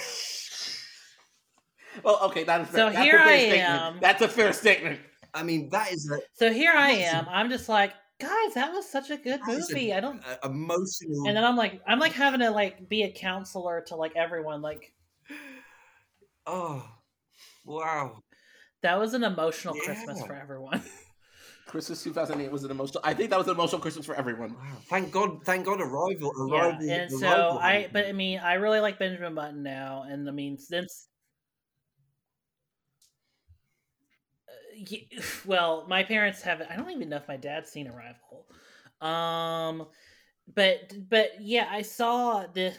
Well, 2.04 2.20
okay, 2.24 2.44
that 2.44 2.62
is 2.62 2.70
So 2.70 2.90
that's 2.90 2.98
here 2.98 3.16
a 3.18 3.24
fair 3.24 3.34
I 3.34 3.38
statement. 3.40 3.62
am. 3.62 3.98
That's 4.02 4.22
a 4.22 4.28
fair 4.28 4.52
statement. 4.54 5.00
I 5.34 5.44
mean, 5.44 5.70
that 5.70 5.92
is 5.94 6.10
a, 6.12 6.20
So 6.34 6.52
here 6.52 6.74
I 6.76 6.92
am. 6.92 7.26
I'm 7.30 7.50
just 7.50 7.70
like, 7.70 7.94
guys, 8.20 8.54
that 8.56 8.72
was 8.74 8.90
such 8.90 9.10
a 9.10 9.18
good 9.18 9.40
that 9.46 9.58
is 9.58 9.70
movie. 9.70 9.92
a- 9.92 9.98
I 9.98 10.00
don't. 10.00 10.22
a- 10.26 10.46
emotional. 10.48 11.28
And 11.28 11.36
then 11.38 11.44
I'm 11.44 11.56
like, 11.58 11.82
I'm 11.88 12.00
like 12.00 12.14
having 12.14 12.40
to 12.42 12.52
like 12.52 12.88
be 12.90 13.04
a 13.04 13.12
counselor 13.12 13.82
to 13.88 13.96
like 13.96 14.16
everyone. 14.16 14.62
Like 14.62 14.94
oh, 16.46 16.88
wow. 17.66 18.20
that 18.82 19.00
was 19.00 19.14
an 19.14 19.24
emotional 19.24 19.74
Christmas 19.76 20.22
for 20.26 20.36
everyone. 20.36 20.82
Christmas 21.68 22.04
2008 22.04 22.52
was 22.52 22.64
an 22.64 22.70
emotional. 22.72 23.02
I 23.04 23.14
think 23.16 23.32
that 23.32 23.40
was 23.40 23.48
an 23.48 23.56
emotional 23.56 23.82
Christmas 23.82 24.06
for 24.06 24.14
everyone. 24.16 24.54
Wow. 24.54 24.60
Thank 24.88 25.12
God, 25.12 25.44
thank 25.44 25.66
God, 25.66 25.82
Arrival. 25.82 26.32
yeah, 26.50 26.58
Arrival 26.60 26.90
and 26.92 27.12
so 27.12 27.58
I, 27.60 27.90
but 27.92 28.06
I 28.06 28.12
mean, 28.12 28.40
I 28.40 28.54
really 28.54 28.80
like 28.80 29.00
Benjamin 29.00 29.34
Button 29.34 29.64
now, 29.64 30.06
and 30.08 30.30
I 30.30 30.32
mean, 30.32 30.60
since. 30.60 31.08
uh, 34.48 34.52
ye- 34.52 34.65
Well, 35.46 35.86
my 35.88 36.04
parents 36.04 36.42
haven't. 36.42 36.70
I 36.72 36.76
don't 36.76 36.92
even 36.92 37.10
know 37.10 37.18
if 37.18 37.28
my 37.28 37.38
dad's 37.38 37.70
seen 37.72 37.88
Arrival. 37.88 38.46
Um, 39.02 39.88
but 40.54 40.94
but 41.10 41.32
yeah, 41.42 41.68
I 41.70 41.82
saw 41.82 42.46
the, 42.48 42.74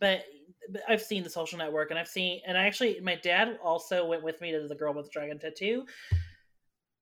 but, 0.00 0.24
but 0.70 0.82
I've 0.88 1.02
seen 1.02 1.22
the 1.22 1.30
Social 1.30 1.58
Network, 1.58 1.90
and 1.90 1.98
I've 1.98 2.08
seen, 2.08 2.40
and 2.46 2.56
I 2.58 2.66
actually, 2.66 3.00
my 3.00 3.16
dad 3.16 3.58
also 3.62 4.06
went 4.06 4.22
with 4.22 4.40
me 4.40 4.52
to 4.52 4.66
the 4.68 4.74
Girl 4.74 4.92
with 4.94 5.06
the 5.06 5.10
Dragon 5.12 5.38
Tattoo. 5.38 5.84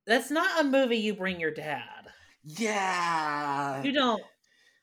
That's 0.07 0.31
not 0.31 0.61
a 0.61 0.64
movie 0.64 0.97
you 0.97 1.14
bring 1.14 1.38
your 1.40 1.53
dad. 1.53 2.09
Yeah. 2.45 3.83
You 3.83 3.92
don't. 3.92 4.23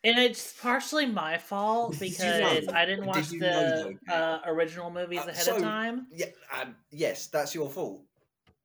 And 0.04 0.18
it's 0.18 0.54
partially 0.62 1.06
my 1.06 1.38
fault 1.38 1.92
Did 1.98 2.02
you 2.02 2.10
because 2.12 2.68
know- 2.68 2.74
I 2.74 2.86
didn't 2.86 3.06
watch 3.06 3.32
you 3.32 3.40
the 3.42 3.98
uh, 4.10 4.40
original 4.46 4.90
movies 4.90 5.20
Uh, 5.20 5.30
ahead 5.30 5.44
so- 5.44 5.56
of 5.58 5.62
time. 5.62 6.08
Yeah, 6.14 6.28
um, 6.58 6.76
yes, 6.92 7.28
that's 7.28 7.54
your 7.54 7.70
fault. 7.70 8.02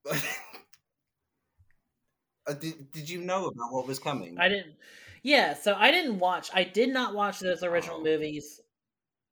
uh, 2.47 2.55
did, 2.55 2.91
did 2.93 3.09
you 3.09 3.21
know 3.21 3.47
about 3.47 3.73
what 3.73 3.87
was 3.87 3.99
coming? 3.99 4.39
I 4.39 4.49
didn't. 4.49 4.75
Yeah, 5.23 5.55
so 5.55 5.75
I 5.75 5.91
didn't 5.91 6.19
watch. 6.19 6.51
I 6.55 6.65
did 6.65 6.91
not 6.91 7.15
watch 7.15 7.41
those 7.41 7.63
original 7.63 8.01
Oh. 8.01 8.05
movies. 8.05 8.61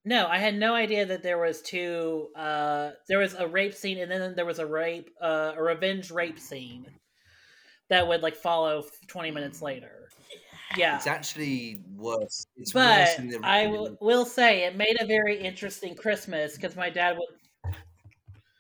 No, 0.05 0.27
I 0.27 0.39
had 0.39 0.55
no 0.57 0.75
idea 0.75 1.07
that 1.07 1.23
there 1.23 1.39
was 1.39 1.63
two. 1.63 2.31
Uh, 2.37 2.93
there 3.09 3.19
was 3.19 3.35
a 3.35 3.47
rape 3.47 3.75
scene, 3.75 3.99
and 3.99 4.11
then 4.11 4.35
there 4.35 4.47
was 4.47 4.59
a 4.59 4.67
rape, 4.67 5.11
uh, 5.21 5.55
a 5.57 5.63
revenge 5.63 6.11
rape 6.11 6.41
scene 6.41 6.87
that 7.89 8.07
would 8.09 8.23
like 8.23 8.37
follow 8.37 8.85
twenty 9.09 9.31
minutes 9.31 9.63
later. 9.63 10.09
Yeah, 10.77 10.97
It's 10.97 11.07
actually 11.07 11.85
worse. 11.97 12.47
It's 12.57 12.73
but 12.73 12.99
worse 12.99 13.15
than 13.17 13.29
the 13.29 13.41
I 13.43 13.67
will, 13.67 13.97
will 14.01 14.25
say 14.25 14.65
it 14.65 14.77
made 14.77 15.01
a 15.01 15.07
very 15.07 15.39
interesting 15.39 15.95
Christmas 15.95 16.57
because 16.57 16.77
my 16.77 16.89
dad 16.91 17.19
would. 17.19 17.75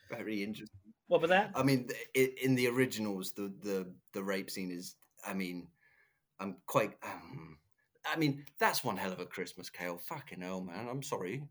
Very 0.09 0.43
interesting. 0.45 0.72
What 1.12 1.20
was 1.20 1.29
that? 1.29 1.51
I 1.55 1.62
mean, 1.62 1.90
th- 2.14 2.38
in 2.42 2.55
the 2.55 2.68
originals, 2.68 3.33
the 3.33 3.53
the 3.62 3.87
the 4.14 4.22
rape 4.22 4.48
scene 4.48 4.70
is. 4.70 4.94
I 5.27 5.35
mean, 5.35 5.68
I'm 6.40 6.57
quite. 6.66 6.94
Um, 7.05 7.59
I 8.11 8.16
mean, 8.16 8.46
that's 8.59 8.83
one 8.83 8.96
hell 8.96 9.12
of 9.12 9.20
a 9.20 9.27
Christmas 9.27 9.68
Kale. 9.68 9.98
Fucking 9.98 10.40
hell, 10.40 10.62
man. 10.62 10.88
I'm 10.88 11.03
sorry. 11.03 11.42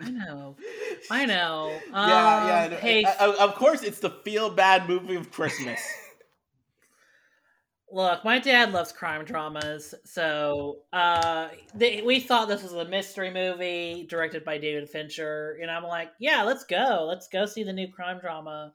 I 0.00 0.10
know. 0.10 0.56
I 1.08 1.26
know. 1.26 1.78
yeah, 1.92 2.46
yeah. 2.46 2.64
Um, 2.64 2.70
no, 2.72 2.76
Hey, 2.78 3.04
uh, 3.04 3.34
of 3.38 3.54
course, 3.54 3.84
it's 3.84 4.00
the 4.00 4.10
feel 4.10 4.50
bad 4.50 4.88
movie 4.88 5.14
of 5.14 5.30
Christmas. 5.30 5.80
Look, 7.94 8.24
my 8.24 8.38
dad 8.38 8.72
loves 8.72 8.92
crime 8.92 9.24
dramas, 9.24 9.94
so 10.04 10.80
uh, 10.92 11.48
they, 11.74 12.02
we 12.02 12.20
thought 12.20 12.48
this 12.48 12.62
was 12.62 12.72
a 12.72 12.84
mystery 12.84 13.30
movie 13.30 14.06
directed 14.08 14.44
by 14.44 14.58
David 14.58 14.90
Fincher, 14.90 15.58
and 15.62 15.70
I'm 15.70 15.84
like, 15.84 16.10
yeah, 16.18 16.42
let's 16.42 16.64
go, 16.64 17.06
let's 17.08 17.28
go 17.28 17.46
see 17.46 17.62
the 17.62 17.72
new 17.72 17.88
crime 17.90 18.18
drama 18.20 18.72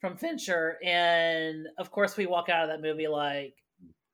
from 0.00 0.16
Fincher, 0.16 0.78
and 0.84 1.66
of 1.78 1.90
course, 1.90 2.16
we 2.16 2.26
walk 2.26 2.48
out 2.48 2.64
of 2.64 2.70
that 2.70 2.86
movie 2.86 3.08
like, 3.08 3.54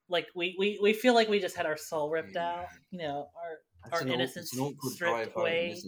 like 0.09 0.27
we 0.35 0.57
we, 0.59 0.79
we 0.83 0.93
feel 0.93 1.15
like 1.15 1.29
we 1.29 1.41
just 1.41 1.57
had 1.57 1.67
our 1.67 1.77
soul 1.77 2.11
ripped 2.11 2.37
Yeah. 2.37 2.43
out, 2.43 2.67
you 2.91 2.99
know, 2.99 3.29
our 3.37 3.59
That's 3.85 4.03
Our 4.03 4.09
innocence 4.09 4.59
awkward 4.59 4.93
stripped 4.95 5.35
home, 5.35 5.43
away. 5.43 5.83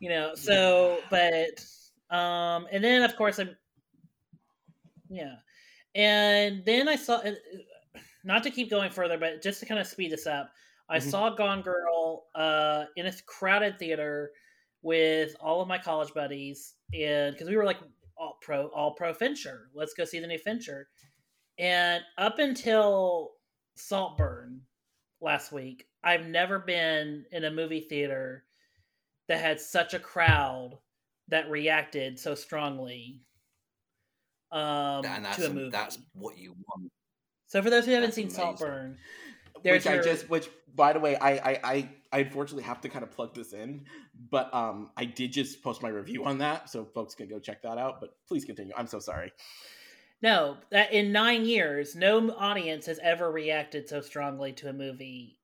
you 0.00 0.10
know 0.10 0.34
so 0.34 1.00
but 1.10 1.64
um 2.10 2.66
and 2.72 2.82
then 2.82 3.02
of 3.02 3.16
course 3.16 3.38
i'm 3.38 3.56
yeah 5.08 5.36
and 5.94 6.64
then 6.64 6.88
i 6.88 6.96
saw 6.96 7.16
uh, 7.16 7.32
not 8.24 8.42
to 8.42 8.50
keep 8.50 8.70
going 8.70 8.90
further 8.90 9.18
but 9.18 9.42
just 9.42 9.60
to 9.60 9.66
kind 9.66 9.80
of 9.80 9.86
speed 9.86 10.10
this 10.10 10.26
up 10.26 10.50
i 10.88 10.98
Mhm. 10.98 11.10
saw 11.10 11.30
gone 11.34 11.62
girl 11.62 12.26
uh 12.34 12.84
in 12.96 13.06
a 13.06 13.12
crowded 13.26 13.78
theater 13.78 14.30
with 14.82 15.34
all 15.40 15.60
of 15.60 15.68
my 15.68 15.78
college 15.78 16.12
buddies 16.14 16.74
and 16.94 17.34
because 17.34 17.48
we 17.48 17.56
were 17.56 17.64
like 17.64 17.78
all 18.16 18.38
pro 18.42 18.68
all 18.68 18.94
pro 18.94 19.12
fincher 19.14 19.68
let's 19.74 19.94
go 19.94 20.04
see 20.04 20.18
the 20.20 20.26
new 20.26 20.38
fincher 20.38 20.88
and 21.58 22.02
up 22.18 22.38
until 22.38 23.32
saltburn 23.76 24.60
last 25.20 25.52
week 25.52 25.86
i've 26.04 26.26
never 26.26 26.58
been 26.58 27.24
in 27.32 27.44
a 27.44 27.50
movie 27.50 27.86
theater 27.88 28.44
that 29.28 29.40
had 29.40 29.60
such 29.60 29.94
a 29.94 29.98
crowd 29.98 30.78
that 31.28 31.48
reacted 31.50 32.18
so 32.18 32.34
strongly 32.34 33.20
um, 34.52 35.04
and 35.04 35.24
that's 35.24 35.36
to 35.36 35.46
a 35.46 35.50
movie. 35.50 35.70
that's 35.70 35.98
what 36.14 36.38
you 36.38 36.54
want. 36.68 36.90
so 37.46 37.62
for 37.62 37.70
those 37.70 37.84
who 37.86 37.92
haven't 37.92 38.08
that's 38.08 38.16
seen 38.16 38.26
amazing. 38.26 38.42
Saltburn, 38.58 38.98
There's 39.62 39.84
which 39.84 39.92
your- 39.92 40.00
I 40.00 40.04
just, 40.04 40.28
which 40.30 40.48
by 40.74 40.92
the 40.92 41.00
way, 41.00 41.16
I, 41.16 41.32
I, 41.32 41.60
I, 41.64 41.88
I 42.12 42.18
unfortunately 42.20 42.62
have 42.64 42.80
to 42.82 42.88
kind 42.88 43.02
of 43.02 43.10
plug 43.10 43.34
this 43.34 43.52
in, 43.52 43.84
but 44.30 44.52
um, 44.54 44.90
I 44.96 45.04
did 45.04 45.32
just 45.32 45.62
post 45.62 45.82
my 45.82 45.88
review 45.88 46.24
on 46.24 46.38
that, 46.38 46.70
so 46.70 46.84
folks 46.84 47.14
can 47.14 47.28
go 47.28 47.38
check 47.38 47.62
that 47.62 47.78
out. 47.78 48.00
But 48.00 48.14
please 48.28 48.44
continue. 48.44 48.72
I'm 48.76 48.86
so 48.86 48.98
sorry. 48.98 49.32
No, 50.22 50.56
that 50.70 50.92
in 50.92 51.10
nine 51.12 51.44
years, 51.44 51.96
no 51.96 52.30
audience 52.36 52.86
has 52.86 52.98
ever 53.02 53.30
reacted 53.30 53.88
so 53.88 54.00
strongly 54.00 54.52
to 54.52 54.68
a 54.68 54.72
movie. 54.72 55.38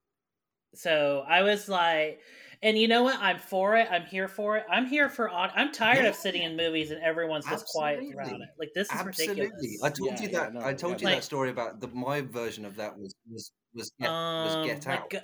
So 0.74 1.24
I 1.26 1.42
was 1.42 1.68
like, 1.68 2.20
and 2.62 2.78
you 2.78 2.88
know 2.88 3.02
what? 3.02 3.18
I'm 3.20 3.38
for 3.38 3.76
it. 3.76 3.88
I'm 3.90 4.04
here 4.06 4.28
for 4.28 4.56
it. 4.56 4.64
I'm 4.70 4.86
here 4.86 5.08
for. 5.08 5.30
aud- 5.30 5.52
I'm 5.54 5.72
tired 5.72 6.04
of 6.06 6.14
sitting 6.14 6.42
in 6.42 6.56
movies 6.56 6.90
and 6.90 7.00
everyone's 7.02 7.46
just 7.46 7.66
quiet 7.66 8.00
around 8.14 8.42
it. 8.42 8.48
Like 8.58 8.70
this 8.74 8.86
is 8.92 8.98
Absolutely. 9.00 9.42
ridiculous. 9.46 9.82
I 9.82 9.90
told 9.90 10.10
Yeah, 10.12 10.22
you 10.22 10.28
yeah, 10.30 10.38
that. 10.40 10.54
no, 10.54 10.60
I 10.64 10.74
told 10.74 10.94
yeah. 10.94 10.98
you 10.98 11.04
Like- 11.06 11.14
that 11.16 11.24
story 11.24 11.50
about 11.50 11.80
the 11.80 11.88
my 11.88 12.20
version 12.20 12.64
of 12.64 12.76
that 12.76 12.96
was 12.98 13.14
was 13.30 13.52
was 13.74 13.90
get, 14.00 14.08
was 14.08 14.54
Um, 14.54 14.66
Get 14.66 14.86
Out. 14.86 15.10
g- 15.10 15.18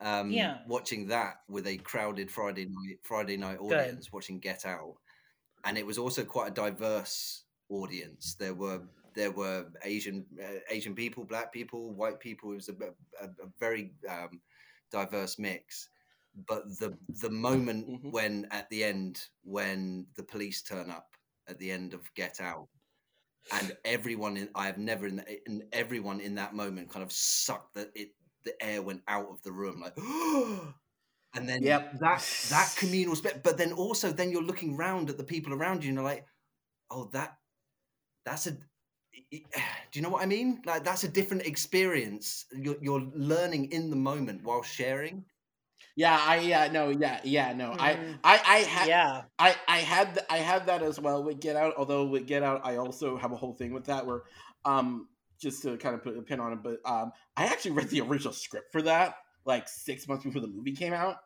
um, 0.00 0.30
yeah. 0.30 0.58
watching 0.66 1.06
that 1.08 1.42
with 1.48 1.66
a 1.66 1.76
crowded 1.78 2.30
Friday 2.30 2.64
night 2.66 2.98
Friday 3.02 3.36
night 3.36 3.58
audience 3.60 4.10
watching 4.12 4.38
Get 4.40 4.66
Out, 4.66 4.94
and 5.64 5.78
it 5.78 5.86
was 5.86 5.98
also 5.98 6.24
quite 6.24 6.48
a 6.48 6.54
diverse 6.54 7.44
audience. 7.68 8.34
There 8.34 8.54
were 8.54 8.82
there 9.14 9.30
were 9.30 9.66
Asian 9.84 10.26
uh, 10.42 10.58
Asian 10.70 10.94
people, 10.94 11.24
black 11.24 11.52
people, 11.52 11.92
white 11.92 12.18
people. 12.18 12.52
It 12.52 12.56
was 12.56 12.68
a, 12.70 12.74
a, 13.22 13.26
a 13.26 13.46
very 13.60 13.92
um, 14.08 14.40
diverse 14.90 15.38
mix. 15.38 15.88
But 16.34 16.64
the 16.78 16.98
the 17.08 17.30
moment 17.30 17.88
Mhm. 17.88 18.10
when 18.10 18.46
at 18.50 18.68
the 18.70 18.84
end 18.84 19.28
when 19.42 20.06
the 20.16 20.22
police 20.24 20.62
turn 20.62 20.90
up 20.90 21.16
at 21.48 21.58
the 21.58 21.70
end 21.70 21.94
of 21.94 22.12
Get 22.14 22.40
Out, 22.40 22.68
and 23.52 23.76
everyone 23.84 24.36
in 24.36 24.48
I 24.54 24.66
have 24.66 24.78
never 24.78 25.06
in, 25.06 25.20
in 25.46 25.68
everyone 25.72 26.20
in 26.20 26.34
that 26.36 26.54
moment 26.54 26.90
kind 26.90 27.02
of 27.02 27.12
sucked 27.12 27.74
that 27.74 27.90
it 27.94 28.10
the 28.44 28.60
air 28.62 28.82
went 28.82 29.02
out 29.08 29.28
of 29.30 29.42
the 29.42 29.52
room 29.52 29.80
like 29.80 29.94
and 31.34 31.48
then 31.48 31.60
Yep. 31.64 31.98
that 32.00 32.28
that 32.48 32.74
communal 32.76 33.16
space 33.16 33.34
but 33.42 33.56
then 33.58 33.72
also 33.72 34.12
then 34.12 34.30
you're 34.30 34.42
looking 34.42 34.76
round 34.76 35.10
at 35.10 35.18
the 35.18 35.24
people 35.24 35.52
around 35.52 35.82
you 35.84 35.88
and 35.90 35.96
you're 35.96 36.04
like 36.04 36.26
oh 36.90 37.04
that 37.12 37.38
that's 38.24 38.46
a 38.46 38.52
do 39.32 39.40
you 39.94 40.02
know 40.02 40.10
what 40.10 40.22
I 40.22 40.26
mean? 40.26 40.62
Like 40.64 40.84
that's 40.84 41.04
a 41.04 41.08
different 41.08 41.44
experience. 41.44 42.46
You're, 42.52 42.76
you're 42.82 43.10
learning 43.14 43.72
in 43.72 43.90
the 43.90 43.96
moment 43.96 44.42
while 44.44 44.62
sharing. 44.62 45.24
Yeah, 45.94 46.18
I 46.18 46.38
yeah 46.38 46.68
no 46.72 46.88
yeah 46.88 47.20
yeah 47.22 47.52
no 47.52 47.74
I 47.78 47.94
Mm. 47.94 48.18
I 48.24 48.40
I 48.46 48.58
had 48.60 48.88
yeah, 48.88 49.22
I 49.38 49.54
I 49.68 49.78
had 49.78 50.24
I 50.30 50.38
had 50.38 50.66
that 50.66 50.82
as 50.82 50.98
well 50.98 51.22
with 51.22 51.40
Get 51.40 51.54
Out. 51.56 51.74
Although 51.76 52.06
with 52.06 52.26
Get 52.26 52.42
Out, 52.42 52.62
I 52.64 52.76
also 52.76 53.16
have 53.18 53.32
a 53.32 53.36
whole 53.36 53.52
thing 53.52 53.72
with 53.72 53.84
that 53.86 54.06
where 54.06 54.22
um 54.64 55.08
just 55.40 55.62
to 55.62 55.76
kind 55.76 55.94
of 55.94 56.02
put 56.02 56.16
a 56.16 56.22
pin 56.22 56.40
on 56.40 56.52
it, 56.54 56.62
but 56.62 56.78
um 56.90 57.12
I 57.36 57.44
actually 57.46 57.72
read 57.72 57.90
the 57.90 58.00
original 58.00 58.32
script 58.32 58.72
for 58.72 58.82
that 58.82 59.16
like 59.44 59.68
six 59.68 60.08
months 60.08 60.24
before 60.24 60.40
the 60.40 60.48
movie 60.48 60.72
came 60.72 60.94
out, 60.94 61.16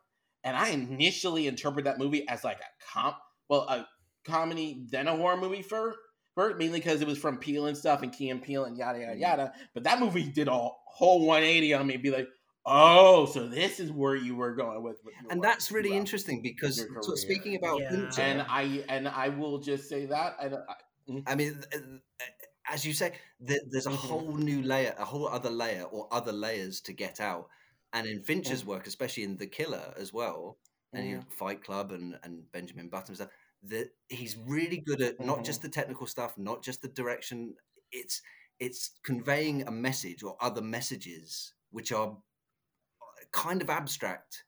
and 0.42 0.56
I 0.56 0.70
initially 0.70 1.46
interpreted 1.46 1.86
that 1.86 1.98
movie 1.98 2.28
as 2.28 2.42
like 2.42 2.58
a 2.58 2.84
comp 2.92 3.16
well 3.48 3.62
a 3.68 3.86
comedy 4.24 4.84
then 4.90 5.06
a 5.06 5.16
horror 5.16 5.36
movie 5.36 5.62
for 5.62 5.94
mainly 6.36 6.80
because 6.80 7.00
it 7.00 7.06
was 7.06 7.18
from 7.18 7.38
Peele 7.38 7.66
and 7.66 7.76
stuff 7.76 8.02
and 8.02 8.12
Key 8.12 8.30
and 8.30 8.42
Peele 8.42 8.64
and 8.64 8.76
yada 8.76 8.98
yada 8.98 9.16
yada. 9.16 9.52
But 9.74 9.84
that 9.84 10.00
movie 10.00 10.24
did 10.24 10.48
a 10.48 10.52
whole 10.86 11.20
180 11.20 11.74
on 11.74 11.86
me, 11.86 11.96
be 11.98 12.10
like. 12.10 12.28
Oh, 12.66 13.26
so 13.26 13.48
this 13.48 13.78
is 13.80 13.92
where 13.92 14.16
you 14.16 14.34
were 14.36 14.54
going 14.54 14.82
with, 14.82 14.98
with 15.04 15.14
And 15.30 15.42
that's 15.42 15.70
really 15.70 15.96
throughout." 15.96 15.96
interesting 15.96 16.42
because 16.42 16.86
so 17.00 17.14
speaking 17.14 17.56
about 17.56 17.82
Yeah. 17.82 17.90
Fincher, 17.90 18.22
and 18.22 18.42
I 18.42 18.84
and 18.88 19.08
I 19.08 19.28
will 19.28 19.58
just 19.58 19.88
say 19.88 20.06
that 20.06 20.36
I, 20.40 20.46
I 20.46 20.76
I 21.26 21.34
mean, 21.34 21.62
uh, 21.74 21.78
uh, 22.20 22.24
as 22.68 22.84
you 22.84 22.92
say, 22.92 23.18
there's 23.40 23.86
a 23.86 23.90
Mhm. 23.90 23.90
whole 23.90 24.36
new 24.36 24.62
layer, 24.62 24.94
a 24.98 25.04
whole 25.04 25.28
other 25.28 25.50
layer 25.50 25.84
or 25.84 26.08
other 26.12 26.32
layers 26.32 26.80
to 26.82 26.92
get 26.92 27.20
out. 27.20 27.48
And 27.92 28.06
in 28.06 28.22
Fincher's 28.24 28.64
work, 28.64 28.86
especially 28.86 29.22
in 29.24 29.36
The 29.36 29.46
Killer 29.46 29.94
as 29.96 30.12
well, 30.12 30.58
and 30.94 31.06
you 31.06 31.16
know, 31.16 31.24
Fight 31.30 31.62
Club 31.62 31.92
and, 31.92 32.18
and 32.22 32.50
Benjamin 32.52 32.88
Button 32.88 33.14
stuff, 33.14 33.30
that 33.64 33.90
he's 34.08 34.36
really 34.36 34.78
good 34.78 35.00
at 35.00 35.20
not 35.20 35.44
just 35.44 35.62
the 35.62 35.68
technical 35.68 36.06
stuff, 36.06 36.36
not 36.38 36.62
just 36.62 36.82
the 36.82 36.88
direction. 36.88 37.54
It's 37.92 38.22
it's 38.58 38.98
conveying 39.04 39.66
a 39.66 39.70
message 39.70 40.22
or 40.22 40.36
other 40.40 40.62
messages 40.62 41.54
which 41.70 41.92
are 41.92 42.18
kind 43.32 43.62
of 43.62 43.70
abstract, 43.70 44.44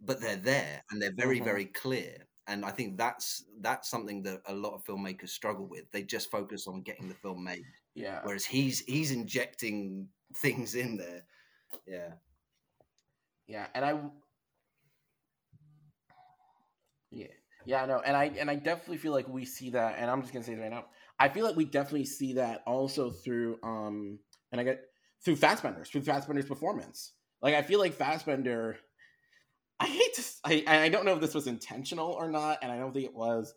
but 0.00 0.20
they're 0.20 0.36
there 0.36 0.82
and 0.90 1.02
they're 1.02 1.14
very 1.16 1.40
Mhm. 1.40 1.42
very 1.42 1.66
clear. 1.66 2.28
And 2.46 2.64
I 2.64 2.70
think 2.72 2.98
that's 2.98 3.44
that's 3.60 3.90
something 3.90 4.22
that 4.24 4.42
a 4.46 4.54
lot 4.54 4.74
of 4.74 4.84
filmmakers 4.84 5.30
struggle 5.30 5.66
with. 5.68 5.90
They 5.92 6.02
just 6.04 6.30
focus 6.30 6.66
on 6.66 6.82
getting 6.82 7.08
the 7.08 7.14
film 7.14 7.44
made, 7.44 7.66
yeah 7.94 8.22
whereas 8.22 8.46
he's 8.46 8.80
he's 8.80 9.12
injecting 9.12 10.10
things 10.34 10.74
in 10.74 10.96
there. 10.98 11.26
Yeah. 11.86 12.14
yeah 13.46 13.66
and 13.74 13.84
I 13.84 13.98
yeah 17.10 17.26
yeah 17.64 17.82
I 17.82 17.86
know 17.86 18.00
and 18.00 18.16
I 18.16 18.24
and 18.26 18.50
I 18.50 18.56
definitely 18.56 18.98
feel 18.98 19.12
like 19.12 19.28
we 19.28 19.44
see 19.44 19.70
that 19.70 19.96
and 19.98 20.10
I'm 20.10 20.20
just 20.22 20.32
gonna 20.32 20.44
say 20.44 20.54
it 20.54 20.58
right 20.60 20.70
now 20.70 20.86
I 21.18 21.28
feel 21.28 21.44
like 21.44 21.56
we 21.56 21.64
definitely 21.64 22.04
see 22.04 22.34
that 22.34 22.62
also 22.66 23.10
through 23.10 23.58
um 23.62 24.20
and 24.52 24.60
I 24.60 24.64
get 24.64 24.84
through 25.24 25.36
Fassbender's 25.36 25.90
through 25.90 26.02
Fassbender's 26.02 26.46
performance 26.46 27.14
like 27.42 27.54
I 27.54 27.62
feel 27.62 27.78
like 27.78 27.94
Fassbender 27.94 28.76
I 29.80 29.86
hate 29.86 30.14
to 30.14 30.22
I 30.44 30.64
I 30.66 30.88
don't 30.88 31.04
know 31.04 31.14
if 31.14 31.20
this 31.20 31.34
was 31.34 31.46
intentional 31.46 32.12
or 32.12 32.30
not 32.30 32.58
and 32.62 32.72
I 32.72 32.78
don't 32.78 32.92
think 32.92 33.04
it 33.04 33.14
was. 33.14 33.54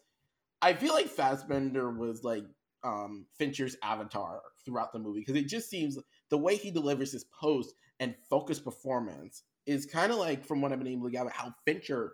I 0.62 0.74
feel 0.74 0.94
like 0.94 1.08
Fassbender 1.08 1.92
was 1.92 2.24
like 2.24 2.46
um 2.84 3.26
Fincher's 3.38 3.76
avatar 3.84 4.42
throughout 4.66 4.94
the 4.94 5.00
movie 5.00 5.20
because 5.20 5.36
it 5.36 5.48
just 5.48 5.70
seems 5.70 5.98
the 6.30 6.38
way 6.38 6.56
he 6.56 6.72
delivers 6.72 7.12
his 7.12 7.26
post 7.40 7.74
and 8.00 8.16
focused 8.30 8.64
performance 8.64 9.44
is 9.66 9.86
kind 9.86 10.12
of 10.12 10.18
like 10.18 10.46
from 10.46 10.62
what 10.62 10.72
I've 10.72 10.80
been 10.80 10.88
able 10.88 11.06
to 11.08 11.12
gather 11.12 11.30
how 11.30 11.54
Fincher 11.66 12.14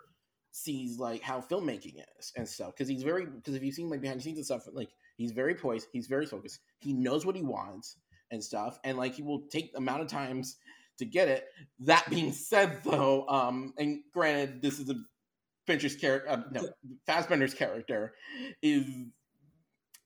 sees 0.52 0.98
like 0.98 1.22
how 1.22 1.40
filmmaking 1.40 1.96
is 2.20 2.32
and 2.36 2.48
stuff 2.48 2.72
because 2.72 2.88
he's 2.88 3.04
very 3.04 3.26
because 3.26 3.54
if 3.54 3.62
you've 3.64 3.76
seen 3.76 3.90
like 3.90 4.02
behind 4.02 4.20
the 4.20 4.24
scenes 4.24 4.38
and 4.38 4.46
stuff 4.46 4.64
like 4.74 4.90
he's 5.16 5.32
very 5.32 5.54
poised 5.54 5.88
he's 5.94 6.08
very 6.08 6.26
focused 6.26 6.60
he 6.80 6.94
knows 6.94 7.26
what 7.26 7.36
he 7.36 7.44
wants 7.44 7.98
and 8.32 8.44
stuff 8.44 8.80
and 8.84 8.98
like 8.98 9.14
he 9.14 9.22
will 9.22 9.44
take 9.52 9.72
amount 9.76 10.02
of 10.02 10.08
times 10.08 10.58
to 10.98 11.06
get 11.06 11.28
it 11.28 11.46
that 11.80 12.10
being 12.10 12.32
said 12.32 12.84
though 12.84 13.28
um 13.28 13.74
and 13.78 14.00
granted 14.14 14.62
this 14.62 14.80
is 14.80 14.90
a 14.90 14.96
Fincher's 15.66 15.96
character 15.96 16.30
uh, 16.30 16.42
no 16.52 16.68
Fassbender's 17.06 17.54
character 17.54 18.14
is 18.62 18.86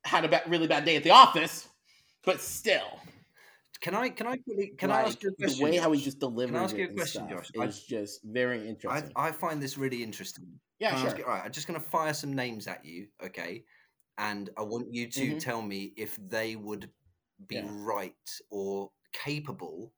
had 0.03 0.25
a 0.25 0.27
ba- 0.27 0.41
really 0.47 0.67
bad 0.67 0.85
day 0.85 0.95
at 0.95 1.03
the 1.03 1.11
office 1.11 1.67
but 2.25 2.41
still 2.41 2.99
Can 3.79 3.93
I 3.95 4.09
can 4.09 4.27
I 4.27 4.37
can 4.77 4.91
I 4.91 5.01
ask 5.03 5.21
you 5.23 5.29
a 5.29 5.33
question? 5.33 5.59
the 5.59 5.63
way 5.63 5.77
how 5.77 5.91
he 5.91 6.01
just 6.01 6.19
delivers 6.19 6.55
ask 6.55 6.75
you 6.77 6.85
a 6.85 6.93
question, 6.93 7.27
Josh? 7.29 7.49
I- 7.59 7.65
is 7.65 7.83
just 7.83 8.21
very 8.23 8.67
interesting 8.67 9.11
I 9.15 9.31
find 9.31 9.61
this 9.61 9.77
really 9.77 10.01
interesting. 10.03 10.47
yeah 10.79 10.89
Can 10.91 10.97
I 10.99 11.01
sure 11.09 11.17
you- 11.19 11.25
all 11.25 11.31
right, 11.31 11.45
I'm 11.45 11.51
just 11.51 11.67
going 11.67 11.79
to 11.79 11.85
fire 11.85 12.13
some 12.13 12.33
names 12.33 12.67
at 12.67 12.83
you, 12.85 13.07
okay? 13.23 13.63
And 14.17 14.49
I 14.57 14.61
want 14.61 14.91
you 14.93 15.07
to 15.09 15.25
Mhm. 15.35 15.39
tell 15.39 15.61
me 15.61 15.93
if 15.97 16.15
they 16.29 16.55
would 16.55 16.89
be 17.47 17.55
Yeah. 17.55 17.67
right 17.71 18.27
or 18.51 18.91
capable, 19.13 19.93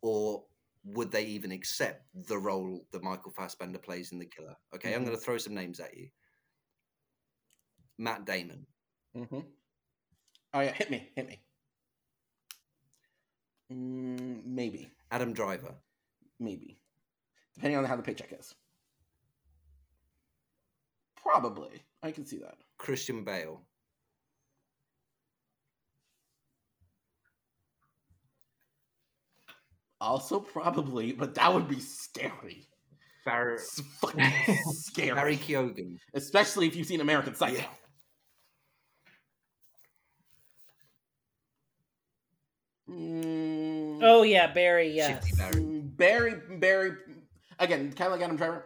or 0.00 0.44
would 0.84 1.10
they 1.10 1.24
even 1.24 1.52
accept 1.52 2.06
the 2.14 2.38
role 2.38 2.86
that 2.92 3.02
Michael 3.02 3.32
Fassbender 3.32 3.78
plays 3.78 4.12
in 4.12 4.18
The 4.18 4.26
Killer? 4.26 4.56
Okay, 4.74 4.94
I'm 4.94 5.02
Mhm. 5.02 5.06
going 5.06 5.16
to 5.16 5.22
throw 5.22 5.38
some 5.38 5.54
names 5.54 5.80
at 5.80 5.96
you. 5.96 6.08
Matt 7.98 8.24
Damon, 8.24 8.66
Mm-hmm. 9.16 9.40
Oh 10.54 10.60
yeah, 10.60 10.72
hit 10.72 10.90
me, 10.90 11.10
hit 11.16 11.26
me. 11.26 11.42
Mm, 13.72 14.44
maybe, 14.46 14.90
Adam 15.10 15.32
Driver, 15.32 15.74
maybe, 16.38 16.78
depending 17.54 17.76
on 17.78 17.84
how 17.84 17.96
the 17.96 18.02
paycheck 18.02 18.32
is. 18.32 18.54
Probably, 21.16 21.82
I 22.02 22.12
can 22.12 22.24
see 22.24 22.38
that. 22.38 22.58
Christian 22.78 23.24
Bale, 23.24 23.67
Also, 30.00 30.38
probably, 30.40 31.12
but 31.12 31.34
that 31.34 31.52
would 31.52 31.68
be 31.68 31.80
scary. 31.80 32.66
Barry, 33.24 33.54
It's 33.56 33.80
fucking 34.00 34.24
scary, 34.72 35.14
Barry 35.14 35.36
Keoghan, 35.36 35.98
especially 36.14 36.66
if 36.66 36.76
you've 36.76 36.86
seen 36.86 37.00
American 37.00 37.34
Psycho. 37.34 37.56
Yeah. 37.58 37.66
Mm, 42.88 43.98
Oh 44.02 44.22
yeah, 44.22 44.52
Barry. 44.52 44.90
Yes. 44.92 45.26
Shifty 45.26 45.36
Barry. 45.36 45.54
mm, 45.62 45.96
Barry, 45.96 46.34
Barry, 46.58 46.92
again, 47.58 47.92
kind 47.92 48.12
of 48.12 48.18
like 48.18 48.22
Adam 48.22 48.36
Driver. 48.36 48.64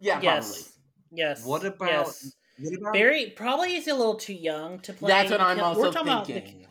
Yeah, 0.00 0.14
probably. 0.14 0.26
yes. 0.28 0.72
Yes. 1.12 1.44
What 1.44 1.64
about- 1.64 1.88
yes. 1.88 2.32
What 2.58 2.74
about 2.78 2.92
Barry? 2.92 3.32
Probably 3.36 3.70
he's 3.70 3.88
a 3.88 3.94
little 3.94 4.16
too 4.16 4.34
young 4.34 4.80
to 4.80 4.92
play. 4.92 5.08
That's 5.08 5.30
what 5.30 5.40
I'm 5.40 5.60
also 5.60 5.90
talking 5.92 6.08
about 6.08 6.26
the- 6.26 6.34
thinking. 6.34 6.66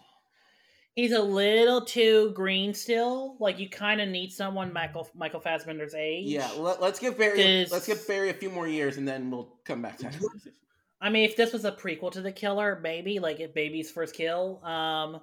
He's 1.00 1.12
a 1.14 1.22
little 1.22 1.82
too 1.82 2.32
green 2.32 2.74
still. 2.74 3.36
Like 3.40 3.60
you 3.60 3.70
kind 3.70 4.02
of 4.02 4.10
need 4.10 4.32
someone 4.32 4.74
Michael 4.74 5.08
Michael 5.16 5.40
Fassbender's 5.40 5.94
age. 5.94 6.28
Yeah, 6.28 6.50
let, 6.58 6.82
us 6.82 7.00
give 7.00 7.18
Barry. 7.18 7.42
Is- 7.42 7.72
Let's 7.72 7.88
give 7.88 8.06
Barry 8.08 8.30
a 8.30 8.34
few 8.34 8.50
more 8.50 8.68
years, 8.68 8.98
and 8.98 9.08
then 9.08 9.32
we'll 9.32 9.56
come 9.64 9.82
back 9.82 9.98
to 9.98 10.04
that 10.04 10.20
conversation. 10.20 10.54
I 11.02 11.10
mean, 11.10 11.24
if 11.24 11.38
this 11.38 11.54
was 11.54 11.64
a 11.64 11.72
prequel 11.72 12.12
to 12.12 12.22
The 12.22 12.32
Killer, 12.32 12.80
maybe 12.84 13.20
like 13.20 13.40
if 13.40 13.54
Baby's 13.54 13.90
first 13.90 14.16
kill. 14.16 14.64
Um. 14.64 15.22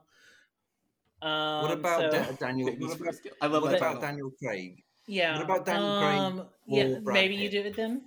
Um, 1.22 1.62
what 1.62 1.70
about 1.70 2.12
so- 2.12 2.36
Daniel? 2.38 2.70
What 2.76 2.96
about, 2.96 2.98
first. 2.98 3.26
I 3.40 3.46
love 3.46 3.62
what 3.62 3.74
about. 3.76 4.00
Daniel 4.00 4.30
Craig? 4.42 4.82
yeah? 5.06 5.34
what 5.36 5.44
about 5.44 5.66
Daniel 5.66 5.98
Craig 5.98 6.18
um, 6.18 6.46
yeah, 6.66 6.84
or 6.84 7.00
Brad 7.00 7.14
maybe 7.14 7.36
you 7.36 7.48
Pitt? 7.48 7.62
do 7.62 7.68
it 7.68 7.76
then. 7.76 8.02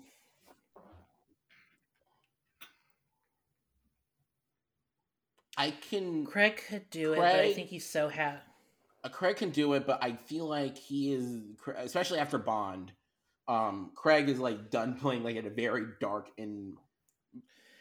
I 5.60 5.72
can 5.72 6.26
Craig 6.26 6.64
could 6.70 6.90
do 6.90 7.14
it, 7.14 7.18
but 7.18 7.36
I 7.36 7.54
think 7.54 7.68
he's 7.68 7.88
so 7.88 8.10
ha- 8.10 8.42
uh, 9.04 9.10
Craig 9.10 9.36
can 9.38 9.50
do 9.50 9.74
it, 9.74 9.86
but 9.86 10.02
I 10.02 10.14
feel 10.14 10.48
like 10.48 10.78
he 10.78 11.14
is, 11.14 11.42
especially 11.78 12.20
after 12.20 12.38
Bond. 12.38 12.92
Um, 13.48 13.92
Craig 13.96 14.30
is 14.30 14.40
like 14.40 14.72
done 14.72 14.96
playing 14.98 15.24
like 15.24 15.36
in 15.36 15.46
a 15.46 15.50
very 15.50 15.86
dark 16.00 16.30
and 16.38 16.74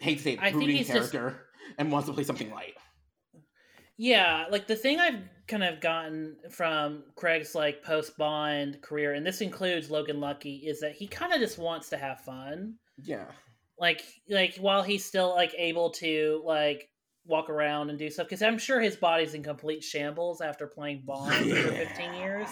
hate 0.01 0.19
to 0.19 0.25
say 0.25 0.33
it, 0.33 0.53
brooding 0.53 0.77
he's 0.77 0.89
just- 0.89 1.13
character, 1.13 1.47
and 1.79 1.93
wants 1.93 2.09
to 2.09 2.15
play 2.15 2.25
something 2.25 2.51
light. 2.51 2.75
Yeah, 3.97 4.47
like 4.51 4.67
the 4.69 4.77
thing 4.77 5.01
I've 5.01 5.21
kind 5.49 5.65
of 5.65 5.81
gotten 5.81 6.37
from 6.51 7.03
Craig's 7.17 7.55
like 7.55 7.83
post 7.83 8.17
Bond 8.17 8.81
career, 8.81 9.15
and 9.15 9.27
this 9.27 9.41
includes 9.41 9.91
Logan 9.91 10.21
Lucky, 10.21 10.57
is 10.67 10.81
that 10.81 10.93
he 10.93 11.07
kind 11.09 11.33
of 11.33 11.41
just 11.41 11.59
wants 11.59 11.89
to 11.91 11.97
have 11.97 12.21
fun. 12.21 12.75
Yeah, 13.03 13.27
Like, 13.79 14.03
like 14.29 14.57
while 14.57 14.83
he's 14.83 15.05
still 15.05 15.31
like 15.35 15.53
able 15.59 15.91
to 15.91 16.43
like 16.45 16.89
walk 17.29 17.51
around 17.51 17.91
and 17.91 17.99
do 17.99 18.11
stuff, 18.11 18.27
because 18.27 18.43
I'm 18.43 18.59
sure 18.59 18.81
his 18.81 18.97
body's 18.97 19.35
in 19.35 19.43
complete 19.43 19.85
shambles 19.85 20.41
after 20.41 20.67
playing 20.67 21.03
Bond 21.05 21.33
for 21.33 21.73
15 21.73 22.15
years. 22.15 22.49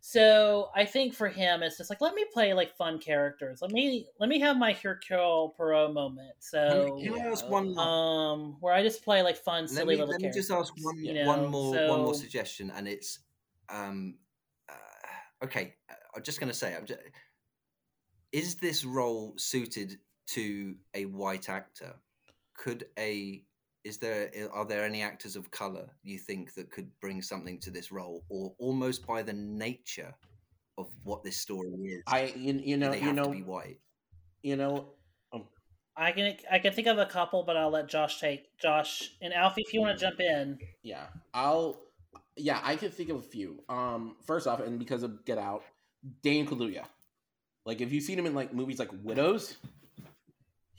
So 0.00 0.68
I 0.72 0.84
think 0.84 1.14
for 1.14 1.26
him, 1.26 1.64
it's 1.64 1.78
just 1.78 1.90
like 1.90 2.00
let 2.00 2.14
me 2.14 2.24
play 2.32 2.54
like 2.54 2.76
fun 2.76 3.00
characters. 3.00 3.60
Let 3.60 3.72
me 3.72 4.06
let 4.20 4.28
me 4.28 4.38
have 4.38 4.56
my 4.56 4.72
Hercule 4.72 5.52
Poirot 5.56 5.92
moment. 5.94 6.30
So 6.38 6.96
Can 7.02 7.14
I 7.14 7.30
ask 7.30 7.48
one? 7.48 7.76
um, 7.76 8.56
where 8.60 8.72
I 8.72 8.84
just 8.84 9.02
play 9.02 9.22
like 9.22 9.36
fun, 9.36 9.64
let 9.64 9.70
silly 9.70 9.96
me, 9.96 10.00
little 10.02 10.12
let 10.12 10.20
me 10.20 10.30
just 10.32 10.52
ask 10.52 10.72
one, 10.80 11.04
you 11.04 11.12
know, 11.12 11.26
one 11.26 11.46
more 11.48 11.88
one 11.88 12.02
more 12.02 12.14
suggestion, 12.14 12.70
and 12.76 12.86
it's 12.86 13.18
um, 13.68 14.18
uh, 14.68 15.44
okay. 15.44 15.74
uh, 15.90 15.94
I'm 16.14 16.22
just 16.22 16.38
going 16.38 16.52
to 16.52 16.56
say, 16.56 16.74
I'm 16.74 16.86
just, 16.86 17.00
is 18.32 18.54
this 18.56 18.84
role 18.84 19.34
suited 19.38 19.98
to 20.28 20.76
a 20.94 21.06
white 21.06 21.48
actor? 21.48 21.96
Could 22.56 22.86
a 22.98 23.42
is 23.86 23.98
there 23.98 24.30
are 24.52 24.64
there 24.64 24.84
any 24.84 25.02
actors 25.02 25.36
of 25.36 25.50
color 25.50 25.88
you 26.02 26.18
think 26.18 26.54
that 26.54 26.70
could 26.70 26.90
bring 27.00 27.22
something 27.22 27.58
to 27.60 27.70
this 27.70 27.92
role, 27.92 28.24
or 28.28 28.52
almost 28.58 29.06
by 29.06 29.22
the 29.22 29.32
nature 29.32 30.12
of 30.78 30.88
what 31.04 31.24
this 31.24 31.38
story 31.38 31.70
is, 31.70 32.02
I 32.06 32.32
you, 32.36 32.60
you 32.62 32.76
know 32.76 32.90
they 32.90 32.98
you 32.98 33.06
have 33.06 33.14
know 33.14 33.24
to 33.24 33.30
be 33.30 33.42
white? 33.42 33.78
you 34.42 34.56
know 34.56 34.92
I 35.96 36.12
can 36.12 36.36
I 36.50 36.58
can 36.58 36.72
think 36.72 36.88
of 36.88 36.98
a 36.98 37.06
couple, 37.06 37.42
but 37.42 37.56
I'll 37.56 37.70
let 37.70 37.88
Josh 37.88 38.20
take 38.20 38.58
Josh 38.58 39.12
and 39.22 39.32
Alfie 39.32 39.62
if 39.66 39.72
you 39.72 39.80
want 39.80 39.98
to 39.98 40.04
jump 40.04 40.20
in. 40.20 40.58
Yeah, 40.82 41.06
I'll. 41.32 41.80
Yeah, 42.36 42.60
I 42.62 42.76
can 42.76 42.90
think 42.90 43.08
of 43.08 43.16
a 43.16 43.22
few. 43.22 43.62
Um, 43.70 44.16
first 44.26 44.46
off, 44.46 44.60
and 44.60 44.78
because 44.78 45.02
of 45.02 45.24
Get 45.24 45.38
Out, 45.38 45.62
Daniel 46.22 46.46
Kaluuya. 46.46 46.84
Like, 47.64 47.80
if 47.80 47.92
you've 47.92 48.04
seen 48.04 48.18
him 48.18 48.26
in 48.26 48.34
like 48.34 48.52
movies 48.52 48.78
like 48.78 48.90
Widows, 49.02 49.56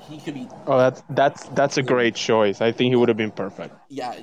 he 0.01 0.19
could 0.19 0.33
be. 0.33 0.47
Oh, 0.65 0.77
that's 0.77 1.03
that's 1.09 1.43
that's 1.49 1.77
a 1.77 1.83
great 1.83 2.15
choice. 2.15 2.61
I 2.61 2.71
think 2.71 2.91
he 2.91 2.95
would 2.95 3.09
have 3.09 3.17
been 3.17 3.31
perfect. 3.31 3.75
Yeah, 3.89 4.15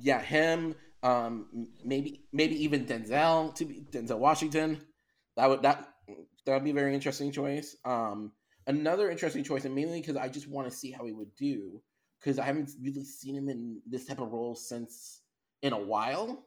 yeah, 0.00 0.20
him. 0.20 0.74
Um, 1.02 1.68
maybe 1.84 2.24
maybe 2.32 2.62
even 2.64 2.86
Denzel 2.86 3.54
to 3.56 3.64
be 3.64 3.82
Denzel 3.90 4.18
Washington. 4.18 4.80
That 5.36 5.48
would 5.48 5.62
that 5.62 5.88
that 6.46 6.54
would 6.54 6.64
be 6.64 6.70
a 6.70 6.74
very 6.74 6.94
interesting 6.94 7.32
choice. 7.32 7.76
Um, 7.84 8.32
another 8.66 9.10
interesting 9.10 9.44
choice, 9.44 9.64
and 9.64 9.74
mainly 9.74 10.00
because 10.00 10.16
I 10.16 10.28
just 10.28 10.48
want 10.48 10.70
to 10.70 10.76
see 10.76 10.90
how 10.90 11.04
he 11.04 11.12
would 11.12 11.34
do, 11.36 11.82
because 12.20 12.38
I 12.38 12.44
haven't 12.44 12.70
really 12.80 13.04
seen 13.04 13.36
him 13.36 13.48
in 13.48 13.80
this 13.86 14.06
type 14.06 14.20
of 14.20 14.32
role 14.32 14.54
since 14.54 15.20
in 15.62 15.72
a 15.72 15.78
while. 15.78 16.44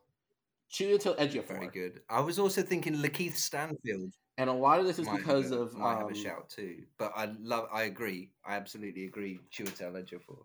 Chiwetel 0.72 1.18
Ejiofor. 1.18 1.48
Very 1.48 1.68
good. 1.68 2.00
I 2.10 2.22
was 2.22 2.40
also 2.40 2.62
thinking 2.62 2.96
Lakeith 2.96 3.36
Stanfield 3.36 4.14
and 4.38 4.50
a 4.50 4.54
lot 4.54 4.80
of 4.80 4.86
this 4.86 5.00
is 5.00 5.06
might 5.06 5.18
because 5.18 5.52
have 5.52 5.60
of 5.60 5.78
might 5.78 5.98
have 5.98 6.06
a 6.08 6.10
um, 6.10 6.14
shout 6.16 6.50
too. 6.50 6.84
But 6.98 7.12
I 7.16 7.34
love. 7.42 7.68
I 7.72 7.84
agree. 7.84 8.32
I 8.46 8.56
absolutely 8.56 9.06
agree. 9.06 9.40
Chiwetel 9.52 9.94
Ejiofor. 9.94 10.38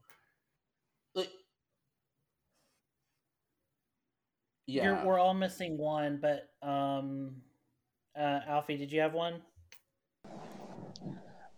like- 1.14 1.30
You're, 4.68 4.94
yeah, 4.94 5.04
we're 5.04 5.18
all 5.18 5.34
missing 5.34 5.78
one, 5.78 6.20
but 6.20 6.50
um, 6.66 7.36
uh, 8.18 8.40
Alfie, 8.48 8.76
did 8.76 8.90
you 8.90 9.00
have 9.00 9.14
one? 9.14 9.40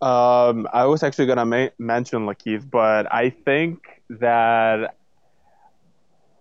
Um, 0.01 0.69
I 0.73 0.85
was 0.85 1.03
actually 1.03 1.27
gonna 1.27 1.47
ma- 1.47 1.71
mention 1.79 2.27
Lakeith, 2.27 2.71
but 2.71 3.13
I 3.13 3.31
think 3.31 4.03
that 4.11 4.95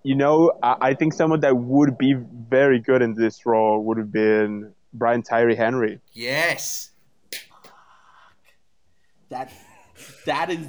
you 0.04 0.13
know 0.15 0.52
I-, 0.62 0.78
I 0.82 0.93
think 0.93 1.13
someone 1.13 1.39
that 1.39 1.56
would 1.58 1.97
be 1.97 2.13
very 2.13 2.80
good 2.80 3.02
in 3.02 3.13
this 3.15 3.45
role 3.45 3.84
would 3.86 3.97
have 3.97 4.12
been 4.12 4.73
Brian 4.98 5.22
Tyree 5.22 5.56
Henry. 5.56 6.00
Yes. 6.14 6.92
that 9.30 9.52
that 10.26 10.50
is 10.50 10.68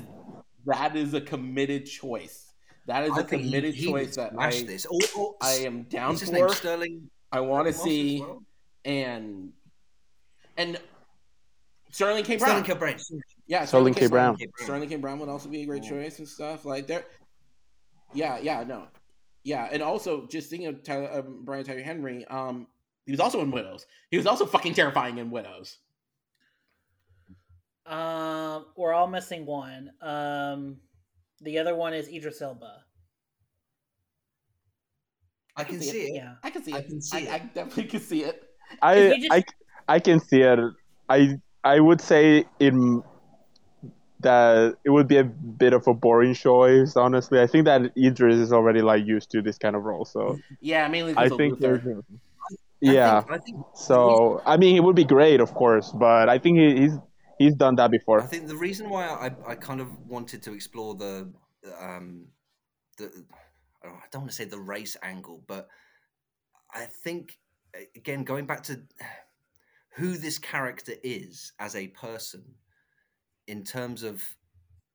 that 0.66 0.96
is 0.96 1.14
a 1.14 1.20
committed 1.20 1.86
choice. 1.86 2.52
That 2.86 3.04
is 3.04 3.12
I 3.12 3.20
a 3.20 3.24
think 3.24 3.42
he- 3.42 3.48
committed 3.48 3.74
he 3.74 3.86
choice 3.86 4.16
that 4.16 4.32
I 4.38 4.50
this. 4.62 4.86
Or, 4.86 4.98
or, 5.16 5.34
I 5.40 5.52
am 5.64 5.82
down 5.84 6.10
what's 6.10 6.20
his 6.20 6.30
for. 6.30 6.36
name? 6.36 6.48
Sterling. 6.48 7.10
I 7.30 7.40
want 7.40 7.66
to 7.66 7.72
see 7.72 8.20
well? 8.20 8.42
and 8.84 9.52
and 10.56 10.78
Sterling 11.90 12.24
K. 12.24 12.36
Brown. 12.36 12.64
Sterling 12.64 12.64
Brown. 12.64 12.76
K. 12.76 12.78
Brown. 12.78 13.22
Yeah, 13.46 13.64
Sterling 13.64 13.94
K. 13.94 14.06
Brown. 14.08 14.36
Sterling 14.58 14.88
K. 14.88 14.96
Brown 14.96 15.18
would 15.20 15.28
also 15.28 15.48
be 15.48 15.62
a 15.62 15.66
great 15.66 15.82
choice 15.82 16.18
and 16.18 16.28
stuff 16.28 16.64
like 16.64 16.86
there. 16.86 17.04
Yeah, 18.14 18.38
yeah, 18.38 18.64
no, 18.64 18.88
yeah, 19.44 19.68
and 19.70 19.82
also 19.82 20.26
just 20.26 20.48
thinking 20.50 20.68
of 20.68 20.82
Tyler, 20.82 21.10
um, 21.18 21.44
Brian 21.44 21.64
Tyree 21.64 21.82
Henry. 21.82 22.24
Um, 22.26 22.66
he 23.08 23.12
was 23.12 23.20
also 23.20 23.40
in 23.40 23.50
Widows. 23.50 23.86
He 24.10 24.18
was 24.18 24.26
also 24.26 24.44
fucking 24.44 24.74
terrifying 24.74 25.16
in 25.16 25.30
Widows. 25.30 25.78
Um, 27.86 28.66
we're 28.76 28.92
all 28.92 29.06
missing 29.06 29.46
one. 29.46 29.92
Um, 30.02 30.76
the 31.40 31.58
other 31.58 31.74
one 31.74 31.94
is 31.94 32.06
Idris 32.06 32.42
Elba. 32.42 32.84
I 35.56 35.64
can 35.64 35.80
see 35.80 36.00
it. 36.02 36.16
Yeah. 36.16 36.34
I 36.42 36.50
can 36.50 36.62
see 36.62 36.74
I 36.74 36.78
it. 36.80 36.86
can 36.86 37.00
see 37.00 37.16
I, 37.16 37.20
it. 37.20 37.30
I 37.32 37.38
definitely 37.38 37.84
can 37.84 38.00
see 38.00 38.24
it. 38.24 38.42
I, 38.82 38.94
If 38.96 39.22
you 39.22 39.28
I 39.32 39.44
I 39.88 40.00
can 40.00 40.20
see 40.20 40.42
it. 40.42 40.58
I 41.08 41.40
I 41.64 41.80
would 41.80 42.02
say 42.02 42.44
in 42.60 43.02
that 44.20 44.76
it 44.84 44.90
would 44.90 45.08
be 45.08 45.16
a 45.16 45.24
bit 45.24 45.72
of 45.72 45.86
a 45.88 45.94
boring 45.94 46.34
choice. 46.34 46.94
Honestly, 46.94 47.40
I 47.40 47.46
think 47.46 47.64
that 47.64 47.90
Idris 47.96 48.36
is 48.36 48.52
already 48.52 48.82
like 48.82 49.06
used 49.06 49.30
to 49.30 49.40
this 49.40 49.56
kind 49.56 49.74
of 49.74 49.84
role, 49.84 50.04
so 50.04 50.38
Yeah, 50.60 50.86
mainly 50.88 51.14
I 51.16 51.24
because 51.24 51.32
of 51.32 51.38
think 51.38 51.60
Luther. 51.60 52.04
There's- 52.80 52.96
I 52.96 53.00
yeah. 53.00 53.20
Think, 53.20 53.32
I 53.32 53.38
think. 53.44 53.66
So 53.74 54.42
I 54.46 54.56
mean, 54.56 54.76
it 54.76 54.80
would 54.84 54.96
be 54.96 55.04
great, 55.04 55.40
of 55.40 55.52
course, 55.54 55.92
but 55.92 56.28
I 56.28 56.38
think 56.38 56.58
he's 56.58 56.92
he's 57.38 57.54
done 57.54 57.76
that 57.76 57.90
before. 57.90 58.20
I 58.22 58.26
think 58.26 58.46
the 58.48 58.56
reason 58.56 58.88
why 58.90 59.06
I, 59.06 59.30
I 59.52 59.54
kind 59.54 59.80
of 59.80 59.88
wanted 60.06 60.42
to 60.44 60.52
explore 60.52 60.94
the 60.94 61.32
um 61.80 62.26
the 62.98 63.06
I 63.84 63.88
don't- 64.10 64.22
want 64.22 64.30
to 64.30 64.36
say 64.36 64.44
the 64.44 64.58
race 64.58 64.96
angle, 65.02 65.42
but 65.46 65.68
I 66.74 66.86
think 67.04 67.38
again 67.96 68.24
going 68.24 68.46
back 68.46 68.62
to 68.64 68.80
who 69.96 70.16
this 70.16 70.38
character 70.38 70.94
is 71.02 71.52
as 71.58 71.74
a 71.76 71.88
person 71.88 72.42
in 73.46 73.64
terms 73.64 74.02
of 74.02 74.22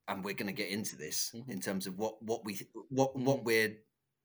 and 0.08 0.24
we're 0.24 0.34
going 0.34 0.48
to 0.48 0.54
get 0.64 0.70
into 0.70 0.96
this 0.98 1.32
Mhm. 1.34 1.50
in 1.50 1.60
terms 1.62 1.88
of 1.88 1.98
what 1.98 2.22
what 2.22 2.44
we 2.46 2.60
what 2.90 3.16
what 3.18 3.40
Mhm. 3.40 3.44
we're 3.46 3.78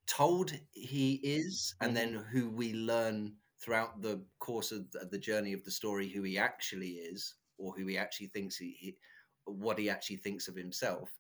told 0.07 0.53
he 0.73 1.15
is 1.23 1.75
and 1.81 1.93
Mhm. 1.93 1.95
then 1.95 2.15
who 2.33 2.51
we 2.51 2.73
learn 2.75 3.37
throughout 3.61 4.01
the 4.03 4.23
course 4.39 4.73
of 4.73 4.91
the, 5.11 5.19
journey 5.19 5.53
of 5.53 5.65
the 5.65 5.71
story 5.71 6.09
who 6.09 6.23
he 6.23 6.39
actually 6.39 6.91
is 6.93 7.35
or 7.59 7.73
who 7.75 7.87
he 7.87 7.99
actually 7.99 8.29
thinks 8.29 8.57
he, 8.57 8.77
he 8.79 8.97
what 9.45 9.79
he 9.79 9.91
actually 9.91 10.17
thinks 10.17 10.49
of 10.49 10.57
himself 10.57 11.11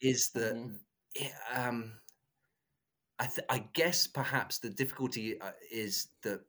is 0.00 0.30
that 0.30 0.54
Mhm. 0.54 0.78
it, 1.14 1.32
um 1.54 2.00
I, 3.18 3.26
th- 3.26 3.46
I 3.48 3.58
guess 3.72 4.06
perhaps 4.06 4.58
the 4.58 4.68
difficulty 4.70 5.40
uh, 5.40 5.52
is 5.70 6.08
that 6.22 6.40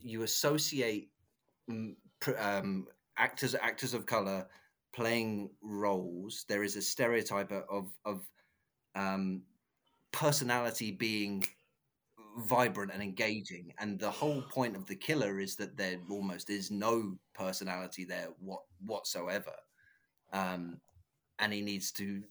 you 0.00 0.22
associate 0.22 1.10
um, 2.38 2.86
actors 3.16 3.54
actors 3.54 3.94
of 3.94 4.06
color 4.06 4.46
playing 4.92 5.50
roles. 5.62 6.44
There 6.48 6.62
is 6.62 6.76
a 6.76 6.82
stereotype 6.82 7.52
of 7.52 7.92
of 8.04 8.28
um, 8.94 9.42
personality 10.12 10.90
being 10.92 11.44
vibrant 12.38 12.92
and 12.92 13.02
engaging, 13.02 13.72
and 13.78 13.98
the 13.98 14.10
whole 14.10 14.42
point 14.42 14.76
of 14.76 14.86
the 14.86 14.96
killer 14.96 15.38
is 15.38 15.56
that 15.56 15.76
there 15.76 15.98
almost 16.10 16.50
is 16.50 16.70
no 16.70 17.16
personality 17.34 18.04
there 18.04 18.28
what 18.38 18.62
whatsoever, 18.84 19.54
um, 20.32 20.80
and 21.38 21.52
he 21.52 21.60
needs 21.60 21.92
to 21.92 22.22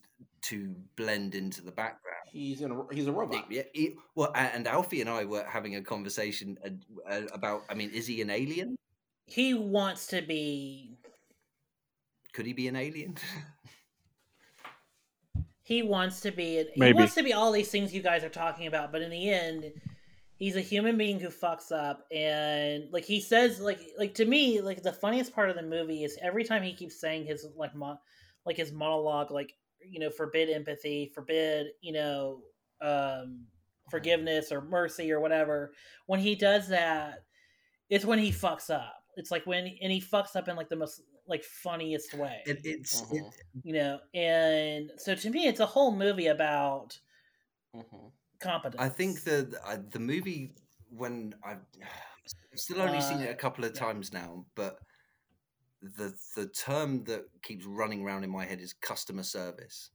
to 0.41 0.75
blend 0.95 1.35
into 1.35 1.61
the 1.61 1.71
background. 1.71 2.17
He's 2.31 2.61
in 2.61 2.71
a, 2.71 2.93
he's 2.93 3.07
a 3.07 3.11
robot. 3.11 3.45
Yeah, 3.49 3.63
he- 3.73 3.95
well, 4.15 4.31
and 4.35 4.67
Alfie 4.67 5.01
and 5.01 5.09
I 5.09 5.25
were 5.25 5.43
having 5.45 5.75
a 5.75 5.81
conversation 5.81 6.57
uh, 6.65 6.69
uh, 7.11 7.21
about. 7.33 7.63
I 7.69 7.73
mean, 7.73 7.89
is 7.91 8.07
he 8.07 8.21
an 8.21 8.29
alien? 8.29 8.75
He 9.25 9.53
wants 9.53 10.07
to 10.07 10.21
be. 10.21 10.97
Could 12.33 12.45
he 12.45 12.53
be 12.53 12.67
an 12.67 12.75
alien? 12.75 13.17
he 15.63 15.83
wants 15.83 16.19
to 16.21 16.31
be 16.31 16.65
he 16.73 16.79
Maybe. 16.79 16.93
wants 16.93 17.13
to 17.15 17.23
be 17.23 17.33
all 17.33 17.51
these 17.51 17.69
things 17.69 17.93
you 17.93 18.01
guys 18.01 18.23
are 18.23 18.29
talking 18.29 18.67
about, 18.67 18.91
but 18.91 19.01
in 19.01 19.09
the 19.09 19.29
end, 19.29 19.71
he's 20.39 20.55
a 20.55 20.61
human 20.61 20.97
being 20.97 21.19
who 21.19 21.27
fucks 21.27 21.71
up 21.71 22.05
and 22.11 22.85
like 22.91 23.05
he 23.05 23.19
says 23.19 23.59
like 23.59 23.79
like 23.97 24.13
to 24.15 24.25
me 24.25 24.61
like 24.61 24.81
the 24.81 24.91
funniest 24.91 25.33
part 25.35 25.49
of 25.49 25.55
the 25.55 25.61
movie 25.61 26.03
is 26.03 26.17
every 26.21 26.43
time 26.43 26.63
he 26.63 26.73
keeps 26.73 26.99
saying 26.99 27.25
his 27.25 27.45
like 27.55 27.75
mo- 27.75 27.99
like 28.45 28.57
his 28.57 28.71
monologue 28.71 29.29
like 29.31 29.53
you 29.85 29.99
know 29.99 30.09
forbid 30.09 30.49
empathy 30.49 31.11
forbid 31.13 31.67
you 31.81 31.93
know 31.93 32.41
um 32.81 33.45
forgiveness 33.91 34.51
or 34.51 34.61
mercy 34.61 35.11
or 35.11 35.19
whatever 35.19 35.73
when 36.07 36.19
he 36.19 36.35
does 36.35 36.69
that 36.69 37.23
it's 37.89 38.05
when 38.05 38.19
he 38.19 38.31
fucks 38.31 38.69
up. 38.69 39.03
It's 39.15 39.31
like 39.31 39.45
when 39.45 39.65
and 39.81 39.91
he 39.91 39.99
fucks 39.99 40.35
up 40.35 40.47
in 40.47 40.55
like 40.55 40.69
the 40.69 40.75
most 40.75 41.01
like 41.27 41.43
funniest 41.43 42.13
way. 42.13 42.41
It, 42.45 42.61
it's 42.63 43.03
it, 43.11 43.23
you 43.63 43.73
know 43.73 43.99
and 44.13 44.91
so 44.97 45.15
to 45.15 45.29
me 45.29 45.47
it's 45.47 45.59
a 45.59 45.65
whole 45.65 45.93
movie 45.95 46.27
about 46.27 46.97
Mhm. 47.75 48.11
I 48.79 48.89
think 48.89 49.23
the 49.23 49.59
uh, 49.65 49.77
the 49.91 49.99
movie 49.99 50.53
when 50.89 51.35
I've, 51.43 51.59
still 52.55 52.81
only 52.81 53.01
seen 53.01 53.19
it 53.21 53.29
Uh, 53.29 53.33
a 53.33 53.35
couple 53.35 53.63
of 53.65 53.73
yeah. 53.73 53.79
times 53.79 54.11
now, 54.13 54.45
but 54.55 54.79
the 55.81 56.13
the 56.35 56.47
term 56.47 57.03
that 57.05 57.25
keeps 57.41 57.65
running 57.65 58.03
around 58.03 58.23
in 58.23 58.29
my 58.29 58.45
head 58.45 58.59
is 58.59 58.73
customer 58.73 59.23
service. 59.23 59.91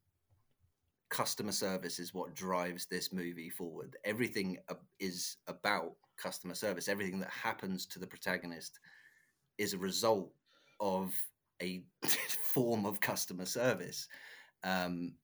Customer 1.10 1.52
service 1.52 1.98
is 1.98 2.14
what 2.14 2.34
drives 2.34 2.86
this 2.86 3.12
movie 3.12 3.50
forward. 3.50 3.96
Everything 4.04 4.58
uh, 4.68 4.74
is 4.98 5.36
about 5.46 5.92
customer 6.16 6.54
service. 6.54 6.88
Everything 6.88 7.20
that 7.20 7.30
happens 7.30 7.86
to 7.86 7.98
the 7.98 8.06
protagonist 8.06 8.80
is 9.58 9.74
a 9.74 9.78
result 9.78 10.32
of 10.80 11.14
a 11.62 11.84
form 12.52 12.86
of 12.86 13.00
customer 13.00 13.46
service. 13.46 14.08
Um, 14.64 15.14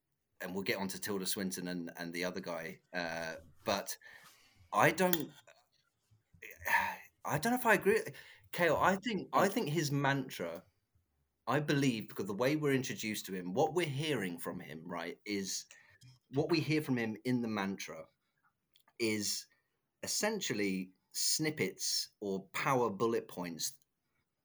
and 0.40 0.54
we'll 0.54 0.64
get 0.64 0.78
on 0.78 0.88
to 0.88 1.00
Tilda 1.00 1.26
Swinton 1.26 1.68
and, 1.68 1.90
and 1.96 2.12
the 2.12 2.24
other 2.24 2.40
guy. 2.40 2.78
Uh, 2.94 3.34
but 3.64 3.96
I 4.72 4.90
don't, 4.90 5.30
I 7.24 7.38
don't 7.38 7.52
know 7.52 7.58
if 7.58 7.66
I 7.66 7.74
agree. 7.74 8.00
Kale, 8.52 8.78
I 8.80 8.96
think 8.96 9.28
I 9.32 9.48
think 9.48 9.68
his 9.68 9.92
mantra, 9.92 10.62
I 11.46 11.60
believe 11.60 12.08
because 12.08 12.26
the 12.26 12.34
way 12.34 12.56
we're 12.56 12.74
introduced 12.74 13.26
to 13.26 13.34
him, 13.34 13.54
what 13.54 13.74
we're 13.74 13.86
hearing 13.86 14.38
from 14.38 14.58
him, 14.60 14.80
right, 14.84 15.16
is 15.24 15.64
what 16.32 16.50
we 16.50 16.60
hear 16.60 16.82
from 16.82 16.96
him 16.96 17.16
in 17.24 17.42
the 17.42 17.48
mantra 17.48 18.04
is 18.98 19.46
essentially 20.02 20.90
snippets 21.12 22.08
or 22.20 22.44
power 22.52 22.88
bullet 22.90 23.28
points 23.28 23.72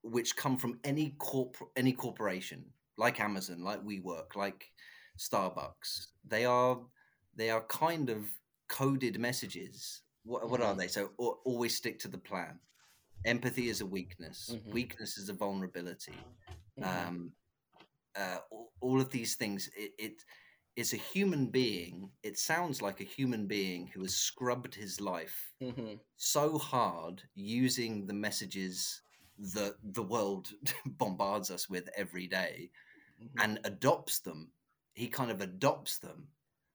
which 0.01 0.35
come 0.35 0.57
from 0.57 0.79
any 0.83 1.15
corp 1.19 1.57
any 1.75 1.93
corporation 1.93 2.65
like 2.97 3.19
Amazon, 3.19 3.63
like 3.63 3.83
WeWork, 3.83 4.35
like 4.35 4.71
Starbucks. 5.17 6.07
They 6.27 6.45
are 6.45 6.79
they 7.35 7.49
are 7.49 7.61
kind 7.65 8.09
of 8.09 8.25
coded 8.69 9.19
messages. 9.19 10.01
What, 10.23 10.49
what 10.49 10.61
are 10.61 10.73
Mhm. 10.73 10.77
they? 10.77 10.87
So 10.87 11.11
al- 11.19 11.41
always 11.45 11.75
stick 11.75 11.99
to 11.99 12.07
the 12.07 12.17
plan. 12.17 12.59
Empathy 13.25 13.69
is 13.69 13.81
a 13.81 13.85
weakness. 13.85 14.51
Mhm. 14.53 14.71
Weakness 14.71 15.17
is 15.17 15.29
a 15.29 15.33
vulnerability. 15.33 16.17
Mhm. 16.79 17.07
Um, 17.07 17.33
uh, 18.15 18.39
all, 18.49 18.71
all 18.79 19.01
of 19.01 19.09
these 19.09 19.35
things. 19.35 19.69
It, 19.75 19.93
it 19.97 20.25
is 20.75 20.93
a 20.93 20.97
human 20.97 21.47
being. 21.47 22.11
It 22.23 22.37
sounds 22.39 22.81
like 22.81 23.01
a 23.01 23.03
human 23.17 23.45
being 23.47 23.87
who 23.87 24.01
has 24.01 24.15
scrubbed 24.15 24.73
his 24.75 24.99
life 25.01 25.53
Mhm. 25.61 25.99
so 26.15 26.57
hard 26.57 27.21
using 27.35 28.07
the 28.07 28.13
messages 28.13 29.01
that 29.53 29.75
the 29.83 30.03
world 30.03 30.53
bombards 30.85 31.51
us 31.51 31.69
with 31.69 31.89
every 31.95 32.27
day 32.27 32.71
Mhm. 33.21 33.43
and 33.43 33.59
adopts 33.65 34.19
them 34.19 34.51
he 34.95 35.07
kind 35.09 35.31
of 35.31 35.41
adopts 35.41 35.99
them 35.99 36.29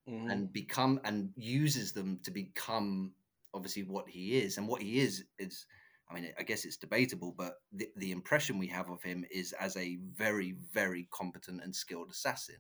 Mhm. 0.09 0.33
and 0.33 0.53
become 0.53 1.01
and 1.05 1.33
uses 1.37 1.93
them 1.93 2.21
to 2.25 2.31
become 2.31 3.15
obviously 3.55 3.83
what 3.85 4.09
he 4.09 4.39
is. 4.39 4.59
And 4.59 4.69
what 4.69 4.83
he 4.83 5.01
is 5.01 5.25
is 5.39 5.67
i 6.11 6.15
mean 6.15 6.33
i 6.39 6.43
guess 6.43 6.65
it's 6.65 6.77
debatable 6.77 7.33
but 7.39 7.63
the, 7.73 7.89
the 7.97 8.11
impression 8.13 8.59
we 8.59 8.67
have 8.69 8.91
of 8.91 9.03
him 9.03 9.25
is 9.31 9.53
as 9.55 9.77
a 9.77 9.97
very 10.17 10.53
very 10.73 11.07
competent 11.13 11.63
and 11.63 11.75
skilled 11.77 12.11
assassin 12.11 12.57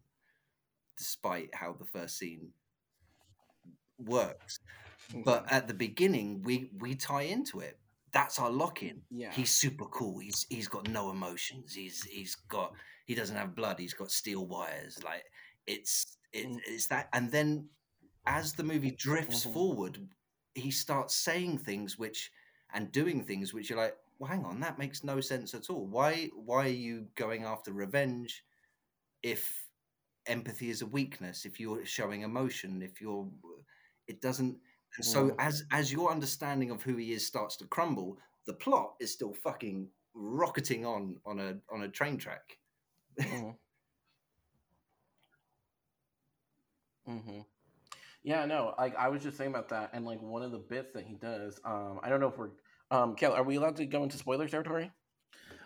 despite 0.96 1.54
how 1.54 1.72
the 1.72 1.84
first 1.86 2.18
scene 2.18 2.52
works. 3.98 4.60
But 5.24 5.46
Mhm. 5.46 5.52
at 5.52 5.68
the 5.68 5.74
beginning 5.74 6.42
we 6.42 6.70
we 6.78 6.94
tie 6.94 7.22
into 7.22 7.60
it. 7.60 7.78
That's 8.12 8.38
our 8.38 8.50
lock-in. 8.50 9.02
Yeah, 9.10 9.32
he's 9.32 9.50
super 9.54 9.86
cool. 9.86 10.18
He's 10.18 10.46
he's 10.48 10.68
got 10.68 10.88
no 10.88 11.10
emotions. 11.10 11.74
He's 11.74 12.02
he's 12.04 12.34
got 12.36 12.74
he 13.06 13.14
doesn't 13.14 13.36
have 13.36 13.54
blood. 13.54 13.78
He's 13.78 13.94
got 13.94 14.10
steel 14.10 14.46
wires. 14.46 15.02
Like 15.02 15.24
it's 15.70 16.18
it, 16.32 16.46
Mm. 16.46 16.62
it's 16.66 16.86
that 16.88 17.08
and 17.12 17.30
then 17.30 17.68
as 18.26 18.54
the 18.54 18.64
movie 18.64 18.90
drifts 18.92 19.44
Mhm. 19.44 19.44
forward 19.44 20.08
he 20.54 20.70
starts 20.70 21.14
saying 21.14 21.58
things 21.58 21.98
which 21.98 22.32
and 22.74 22.92
doing 22.92 23.24
things 23.24 23.54
which 23.54 23.70
you're 23.70 23.78
like 23.78 23.96
well 24.18 24.30
hang 24.30 24.44
on 24.44 24.60
that 24.60 24.78
makes 24.78 25.04
no 25.04 25.20
sense 25.20 25.54
at 25.54 25.70
all 25.70 25.86
why 25.86 26.26
why 26.34 26.66
are 26.66 26.68
you 26.88 27.08
going 27.16 27.44
after 27.44 27.72
revenge 27.72 28.44
if 29.22 29.68
empathy 30.26 30.70
is 30.70 30.82
a 30.82 30.86
weakness 30.86 31.44
if 31.46 31.60
you're 31.60 31.84
showing 31.86 32.22
emotion 32.22 32.82
if 32.82 33.00
you're 33.00 33.30
it 34.08 34.20
doesn't 34.20 34.58
and 34.96 35.06
so 35.06 35.32
Mhm. 35.32 35.40
as 35.40 35.64
as 35.72 35.92
your 35.92 36.10
understanding 36.10 36.70
of 36.70 36.82
who 36.82 36.96
he 36.96 37.12
is 37.12 37.26
starts 37.26 37.56
to 37.56 37.66
crumble 37.66 38.18
the 38.46 38.54
plot 38.54 38.94
is 39.00 39.12
still 39.12 39.34
fucking 39.34 39.88
rocketing 40.14 40.84
on 40.86 41.20
on 41.26 41.40
a 41.40 41.58
on 41.72 41.82
a 41.82 41.88
train 41.88 42.18
track 42.18 42.58
Mhm. 43.24 43.58
Mhm. 47.10 47.44
Yeah, 48.22 48.44
no, 48.44 48.74
like 48.78 48.96
I 48.96 49.08
was 49.08 49.22
just 49.22 49.36
saying 49.36 49.50
about 49.50 49.70
that, 49.70 49.90
and 49.92 50.04
like 50.04 50.20
one 50.20 50.42
of 50.42 50.52
the 50.52 50.58
bits 50.58 50.92
that 50.92 51.04
he 51.04 51.14
does, 51.14 51.58
um, 51.64 52.00
I 52.02 52.08
don't 52.08 52.20
know 52.20 52.28
if 52.28 52.38
we're, 52.38 52.50
um, 52.90 53.16
Kel, 53.16 53.32
are 53.32 53.42
we 53.42 53.56
allowed 53.56 53.76
to 53.76 53.86
go 53.86 54.02
into 54.02 54.16
spoiler 54.18 54.48
territory? 54.48 54.92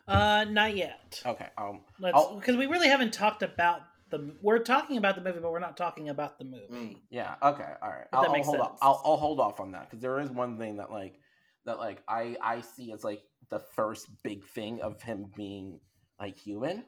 uh 0.06 0.44
not 0.44 0.76
yet 0.76 1.22
Okay, 1.24 1.48
um, 1.56 1.80
let's 1.98 2.26
because 2.34 2.56
we 2.56 2.66
really 2.66 2.88
haven't 2.88 3.12
talked 3.12 3.42
about 3.42 3.80
the 4.10 4.36
we're 4.42 4.58
talking 4.58 4.98
about 4.98 5.14
the 5.14 5.22
movie 5.22 5.40
but 5.40 5.50
we're 5.50 5.58
not 5.58 5.78
talking 5.78 6.10
about 6.10 6.38
the 6.38 6.44
movie 6.44 7.02
yeah, 7.14 7.36
okay, 7.42 7.74
all 7.80 7.90
right, 7.90 8.06
I'll, 8.12 8.22
that 8.22 8.28
I'll 8.28 8.32
makes 8.32 8.46
hold 8.46 8.60
off. 8.60 8.68
sense. 8.70 8.80
I'll, 8.82 9.02
I'll 9.04 9.16
hold 9.16 9.38
off 9.38 9.60
on 9.60 9.70
that 9.70 9.88
because 9.88 10.00
there 10.02 10.18
is 10.18 10.30
one 10.30 10.58
thing 10.58 10.78
that 10.78 10.90
like 10.90 11.20
that 11.64 11.78
like 11.78 12.02
I 12.08 12.36
I 12.42 12.60
see 12.60 12.90
as 12.92 13.04
like 13.04 13.22
the 13.50 13.60
first 13.60 14.08
big 14.24 14.44
thing 14.46 14.80
of 14.80 15.00
him 15.00 15.30
being 15.36 15.78
like 16.18 16.36
human, 16.36 16.84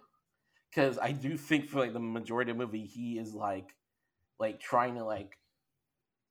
because 0.68 0.98
I 0.98 1.12
do 1.12 1.36
think 1.36 1.68
for 1.68 1.78
like 1.78 1.92
the 1.92 2.00
majority 2.00 2.50
of 2.50 2.58
the 2.58 2.66
movie 2.66 2.86
he 2.86 3.18
is 3.18 3.34
like 3.34 3.68
like 4.38 4.60
trying 4.60 4.96
to 4.96 5.04
like 5.04 5.36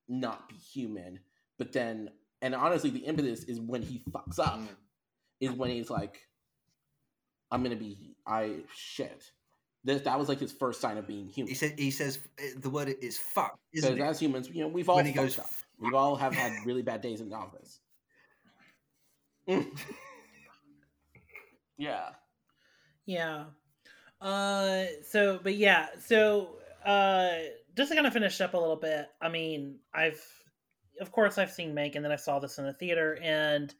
not 0.07 0.47
be 0.49 0.55
human, 0.55 1.19
but 1.57 1.71
then 1.73 2.09
and 2.41 2.53
honestly 2.53 2.89
the 2.89 2.99
impetus 2.99 3.43
is 3.43 3.59
when 3.59 3.81
he 3.81 4.01
fucks 4.11 4.39
up 4.39 4.59
Mm. 4.59 4.67
is 5.41 5.51
when 5.51 5.69
he's 5.71 5.89
like 5.89 6.21
I'm 7.51 7.63
gonna 7.63 7.75
be 7.75 8.15
I 8.25 8.57
shit. 8.75 9.31
This, 9.83 10.01
that 10.01 10.17
was 10.17 10.27
like 10.29 10.39
his 10.39 10.51
first 10.51 10.81
sign 10.81 10.97
of 10.97 11.05
being 11.07 11.27
human. 11.27 11.49
he 11.49 11.55
said 11.55 11.75
he 11.77 11.91
says 11.91 12.17
eh, 12.39 12.49
the 12.57 12.69
word 12.71 12.93
is 13.01 13.17
fuck 13.17 13.57
isn't 13.73 13.93
Because 13.95 14.07
it 14.07 14.09
as 14.09 14.19
humans, 14.19 14.49
you 14.49 14.61
know, 14.61 14.67
we've 14.67 14.89
all 14.89 14.95
When 14.95 15.05
he 15.05 15.13
fucked 15.13 15.35
goes, 15.35 15.39
up. 15.39 15.49
We've 15.79 15.93
all 15.93 16.15
have 16.15 16.33
had 16.33 16.65
really 16.65 16.81
bad 16.81 17.01
days 17.01 17.21
in 17.21 17.29
the 17.29 17.35
office. 17.35 17.79
Mm. 19.47 19.67
yeah. 21.77 22.09
Yeah. 23.05 23.45
Uh 24.21 24.85
so 25.07 25.39
but 25.43 25.55
yeah, 25.55 25.87
so 25.99 26.55
uh 26.85 27.29
just 27.75 27.89
to 27.89 27.95
kind 27.95 28.07
of 28.07 28.13
finish 28.13 28.39
up 28.41 28.53
a 28.53 28.57
little 28.57 28.75
bit, 28.75 29.07
I 29.21 29.29
mean, 29.29 29.79
I've 29.93 30.21
of 31.01 31.11
course 31.11 31.37
I've 31.37 31.51
seen 31.51 31.75
Mank 31.75 31.95
and 31.95 32.05
then 32.05 32.11
I 32.11 32.15
saw 32.15 32.39
this 32.39 32.57
in 32.57 32.65
the 32.65 32.73
theater 32.73 33.19
and 33.21 33.73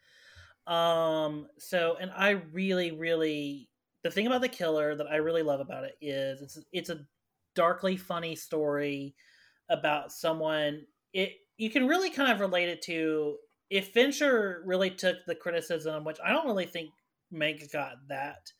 um 0.67 1.47
so 1.57 1.95
and 2.01 2.11
I 2.11 2.31
really 2.51 2.91
really 2.91 3.69
the 4.03 4.11
thing 4.11 4.27
about 4.27 4.41
the 4.41 4.49
killer 4.49 4.95
that 4.95 5.07
I 5.07 5.17
really 5.17 5.43
love 5.43 5.61
about 5.61 5.85
it 5.85 5.95
is 6.01 6.41
it's 6.41 6.59
it's 6.73 6.89
a 6.89 7.05
darkly 7.55 7.95
funny 7.95 8.35
story 8.35 9.15
about 9.69 10.11
someone 10.11 10.81
it 11.13 11.33
you 11.57 11.69
can 11.69 11.87
really 11.87 12.09
kind 12.09 12.29
of 12.29 12.41
relate 12.41 12.67
it 12.67 12.81
to 12.81 13.37
if 13.69 13.89
Fincher 13.89 14.61
really 14.65 14.89
took 14.91 15.25
the 15.25 15.35
criticism, 15.35 16.03
which 16.03 16.19
I 16.23 16.31
don't 16.31 16.45
really 16.45 16.65
think 16.65 16.91
Mank 17.33 17.71
got 17.71 17.95
that 18.09 18.51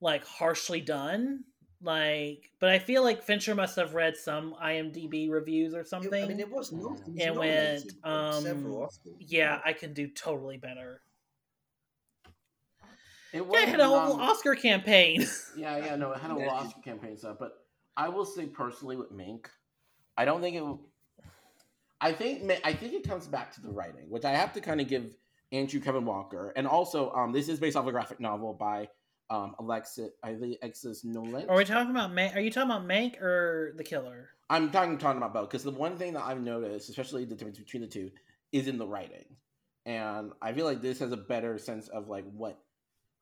like 0.00 0.24
harshly 0.24 0.80
done. 0.80 1.44
Like, 1.82 2.50
but 2.60 2.68
I 2.68 2.78
feel 2.78 3.02
like 3.02 3.22
Fincher 3.22 3.54
must 3.56 3.74
have 3.76 3.94
read 3.94 4.16
some 4.16 4.54
IMDb 4.62 5.28
reviews 5.28 5.74
or 5.74 5.84
something. 5.84 6.24
I 6.24 6.28
mean, 6.28 6.38
it 6.38 6.50
was 6.50 6.70
not. 6.70 6.98
And 7.18 7.36
went, 7.36 7.92
for 8.02 8.40
several 8.40 8.82
um, 8.84 8.90
yeah, 9.18 9.60
I 9.64 9.72
can 9.72 9.92
do 9.92 10.06
totally 10.06 10.58
better. 10.58 11.02
It 13.32 13.38
Yeah, 13.38 13.40
was 13.42 13.64
I 13.64 13.66
had 13.66 13.80
a 13.80 13.86
whole 13.86 14.14
um, 14.14 14.20
Oscar 14.20 14.54
campaign. 14.54 15.26
Yeah, 15.56 15.76
yeah, 15.76 15.96
no, 15.96 16.12
it 16.12 16.18
had 16.20 16.30
a 16.30 16.34
whole 16.34 16.48
Oscar 16.48 16.80
campaign 16.80 17.16
stuff, 17.16 17.36
but 17.38 17.64
I 17.96 18.08
will 18.08 18.24
say 18.24 18.46
personally 18.46 18.96
with 18.96 19.12
Mank, 19.12 19.46
I 20.16 20.24
don't 20.24 20.40
think 20.40 20.56
it. 20.56 20.60
will- 20.62 20.88
I 22.00 22.12
think 22.12 22.50
I 22.64 22.72
think 22.72 22.94
it 22.94 23.06
comes 23.06 23.26
back 23.28 23.52
to 23.54 23.60
the 23.60 23.70
writing, 23.70 24.08
which 24.08 24.24
I 24.24 24.30
have 24.30 24.52
to 24.54 24.60
kind 24.60 24.80
of 24.80 24.88
give 24.88 25.14
Andrew 25.52 25.78
Kevin 25.80 26.04
Walker, 26.04 26.52
and 26.56 26.66
also 26.66 27.12
um, 27.12 27.32
this 27.32 27.48
is 27.48 27.60
based 27.60 27.76
off 27.76 27.86
a 27.86 27.92
graphic 27.92 28.18
novel 28.18 28.54
by 28.54 28.88
um, 29.30 29.54
Alexis 29.58 30.10
Alexis 30.24 31.04
Nolent. 31.04 31.48
Are 31.48 31.56
we 31.56 31.64
talking 31.64 31.90
about 31.90 32.10
Mank? 32.10 32.36
Are 32.36 32.40
you 32.40 32.50
talking 32.50 32.70
about 32.70 32.86
Mank 32.86 33.20
or 33.20 33.72
The 33.76 33.84
Killer? 33.84 34.30
I'm 34.50 34.70
talking 34.70 34.98
talking 34.98 35.18
about 35.18 35.32
both 35.32 35.48
because 35.48 35.64
the 35.64 35.70
one 35.70 35.96
thing 35.96 36.12
that 36.14 36.24
I've 36.24 36.40
noticed, 36.40 36.90
especially 36.90 37.24
the 37.24 37.34
difference 37.34 37.58
between 37.58 37.82
the 37.82 37.88
two, 37.88 38.10
is 38.52 38.68
in 38.68 38.78
the 38.78 38.86
writing, 38.86 39.24
and 39.86 40.32
I 40.42 40.52
feel 40.52 40.66
like 40.66 40.82
this 40.82 40.98
has 40.98 41.12
a 41.12 41.16
better 41.16 41.58
sense 41.58 41.88
of 41.88 42.08
like 42.08 42.24
what 42.32 42.58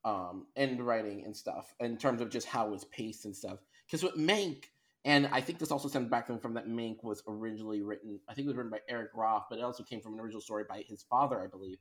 um 0.04 0.46
end 0.56 0.80
writing 0.80 1.24
and 1.24 1.36
stuff 1.36 1.74
in 1.78 1.96
terms 1.96 2.20
of 2.20 2.30
just 2.30 2.46
how 2.46 2.72
it's 2.74 2.84
paced 2.84 3.24
and 3.26 3.36
stuff. 3.36 3.58
Because 3.86 4.02
with 4.02 4.16
Mank, 4.16 4.64
and 5.04 5.28
I 5.32 5.40
think 5.40 5.58
this 5.58 5.70
also 5.70 5.88
stems 5.88 6.10
back 6.10 6.26
from 6.26 6.54
that 6.54 6.68
Mank 6.68 7.02
was 7.02 7.22
originally 7.26 7.82
written. 7.82 8.20
I 8.28 8.34
think 8.34 8.46
it 8.46 8.48
was 8.48 8.56
written 8.56 8.70
by 8.70 8.80
Eric 8.88 9.10
Roth, 9.14 9.44
but 9.48 9.58
it 9.58 9.62
also 9.62 9.82
came 9.82 10.00
from 10.00 10.14
an 10.14 10.20
original 10.20 10.42
story 10.42 10.64
by 10.68 10.84
his 10.86 11.02
father, 11.02 11.40
I 11.40 11.46
believe, 11.46 11.78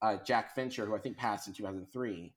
uh, 0.00 0.16
Jack 0.24 0.54
Fincher, 0.54 0.86
who 0.86 0.94
I 0.94 0.98
think 0.98 1.16
passed 1.16 1.48
in 1.48 1.54
2003. 1.54 2.32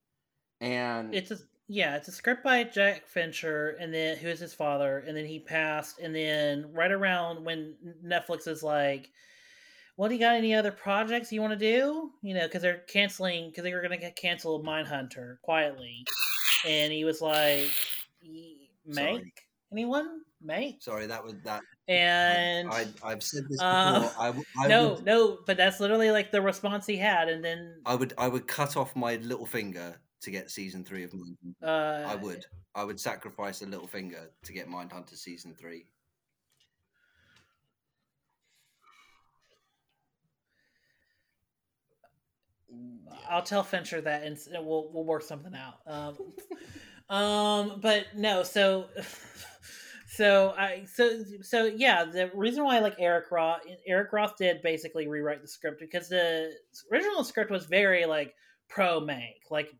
And 0.62 1.14
It's 1.14 1.32
a 1.32 1.38
yeah, 1.68 1.95
it's 1.95 2.08
a 2.08 2.12
script 2.12 2.43
by 2.43 2.64
Jack 2.64 3.08
Fincher, 3.08 3.70
and 3.72 3.91
then 3.93 4.18
who 4.18 4.28
is 4.28 4.39
his 4.39 4.53
father, 4.53 4.99
and 4.99 5.18
then 5.18 5.26
he 5.26 5.39
passed, 5.39 5.99
and 5.99 6.16
then 6.16 6.72
right 6.74 6.91
around 6.91 7.43
when 7.43 7.76
Netflix 8.06 8.47
is 8.47 8.62
like, 8.62 9.12
"Well, 9.97 10.10
do 10.10 10.16
you 10.16 10.22
got 10.22 10.36
any 10.36 10.53
other 10.56 10.72
projects 10.72 11.32
you 11.32 11.41
want 11.41 11.53
to 11.53 11.60
do?" 11.60 12.14
You 12.24 12.36
know, 12.36 12.47
because 12.47 12.62
they're 12.62 12.80
canceling 12.82 13.49
because 13.49 13.64
they 13.64 13.74
were 13.74 13.82
going 13.82 13.91
to 13.91 14.12
cancel 14.12 14.62
canceled 14.62 14.66
Mindhunter 14.66 15.41
quietly, 15.41 16.06
and 16.66 16.93
he 16.93 17.06
was 17.06 17.22
like, 17.22 17.72
"Make 18.86 19.24
Sorry. 19.24 19.34
anyone 19.72 20.24
make?" 20.41 20.82
Sorry, 20.82 21.08
that 21.08 21.24
was 21.24 21.36
that. 21.43 21.64
And 21.88 22.70
I, 22.72 22.88
I've 23.03 23.24
said 23.24 23.43
this 23.49 23.64
before. 23.64 24.03
Uh, 24.03 24.10
I, 24.18 24.30
I 24.60 24.70
no, 24.70 24.95
would, 24.95 25.06
no, 25.06 25.39
but 25.45 25.58
that's 25.58 25.80
literally 25.80 26.12
like 26.12 26.32
the 26.32 26.41
response 26.41 26.86
he 26.86 26.97
had, 26.97 27.30
and 27.30 27.43
then 27.43 27.82
I 27.86 27.95
would, 27.95 28.14
I 28.18 28.28
would 28.28 28.47
cut 28.47 28.76
off 28.78 28.95
my 28.95 29.16
little 29.18 29.45
finger 29.45 30.01
to 30.26 30.32
get 30.32 30.52
season 30.52 30.84
three 30.84 31.04
of 31.04 31.12
Mindhunter. 31.12 31.64
uh, 31.64 32.08
I 32.08 32.16
would, 32.16 32.46
I 32.74 32.84
would 32.84 33.00
sacrifice 33.00 33.62
a 33.62 33.66
little 33.66 33.88
finger 33.88 34.30
to 34.44 34.54
get 34.54 34.68
Mindhunter 34.68 35.16
season 35.16 35.56
three. 35.58 35.86
I'll 43.30 43.44
tell 43.44 43.64
Fincher 43.64 44.02
that, 44.02 44.24
and 44.24 44.38
we'll 44.66 44.90
we'll 44.92 45.06
work 45.06 45.22
something 45.22 45.54
out. 45.56 45.80
Um, 45.88 46.18
um, 47.16 47.80
but 47.82 48.08
no, 48.16 48.44
so 48.44 48.86
so 50.08 50.54
I 50.58 50.86
so 50.92 51.24
so 51.42 51.66
yeah. 51.66 52.04
The 52.06 52.32
reason 52.34 52.64
why 52.64 52.78
I 52.78 52.80
like 52.80 52.96
Eric 53.00 53.32
Roth, 53.32 53.62
Eric 53.88 54.12
Roth 54.12 54.38
did 54.38 54.62
basically 54.62 55.08
rewrite 55.08 55.42
the 55.42 55.48
script 55.48 55.80
because 55.80 56.10
the 56.10 56.52
original 56.92 57.24
script 57.24 57.52
was 57.52 57.66
very 57.66 58.06
like 58.06 58.34
pro 58.68 59.00
Mank, 59.00 59.50
like 59.50 59.72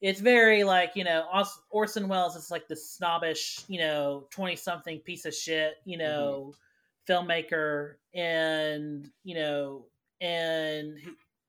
it's 0.00 0.20
very 0.20 0.64
like 0.64 0.92
you 0.94 1.04
know 1.04 1.24
Orson 1.70 2.08
Welles 2.08 2.36
is 2.36 2.50
like 2.50 2.68
the 2.68 2.76
snobbish 2.76 3.60
you 3.68 3.78
know 3.78 4.26
twenty 4.30 4.56
something 4.56 4.98
piece 5.00 5.24
of 5.24 5.34
shit 5.34 5.74
you 5.84 5.98
mm-hmm. 5.98 6.06
know 6.06 6.54
filmmaker. 7.08 7.94
And 8.14 9.10
you 9.24 9.34
know 9.34 9.86
and 10.20 10.98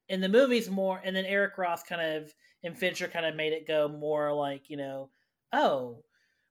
in 0.09 0.21
the 0.21 0.29
movies 0.29 0.69
more 0.69 1.01
and 1.03 1.15
then 1.15 1.25
Eric 1.25 1.57
Roth 1.57 1.85
kind 1.85 2.01
of 2.01 2.33
and 2.63 2.77
Fincher 2.77 3.07
kind 3.07 3.25
of 3.25 3.35
made 3.35 3.53
it 3.53 3.67
go 3.67 3.87
more 3.87 4.33
like 4.33 4.69
you 4.69 4.77
know 4.77 5.09
oh 5.53 6.03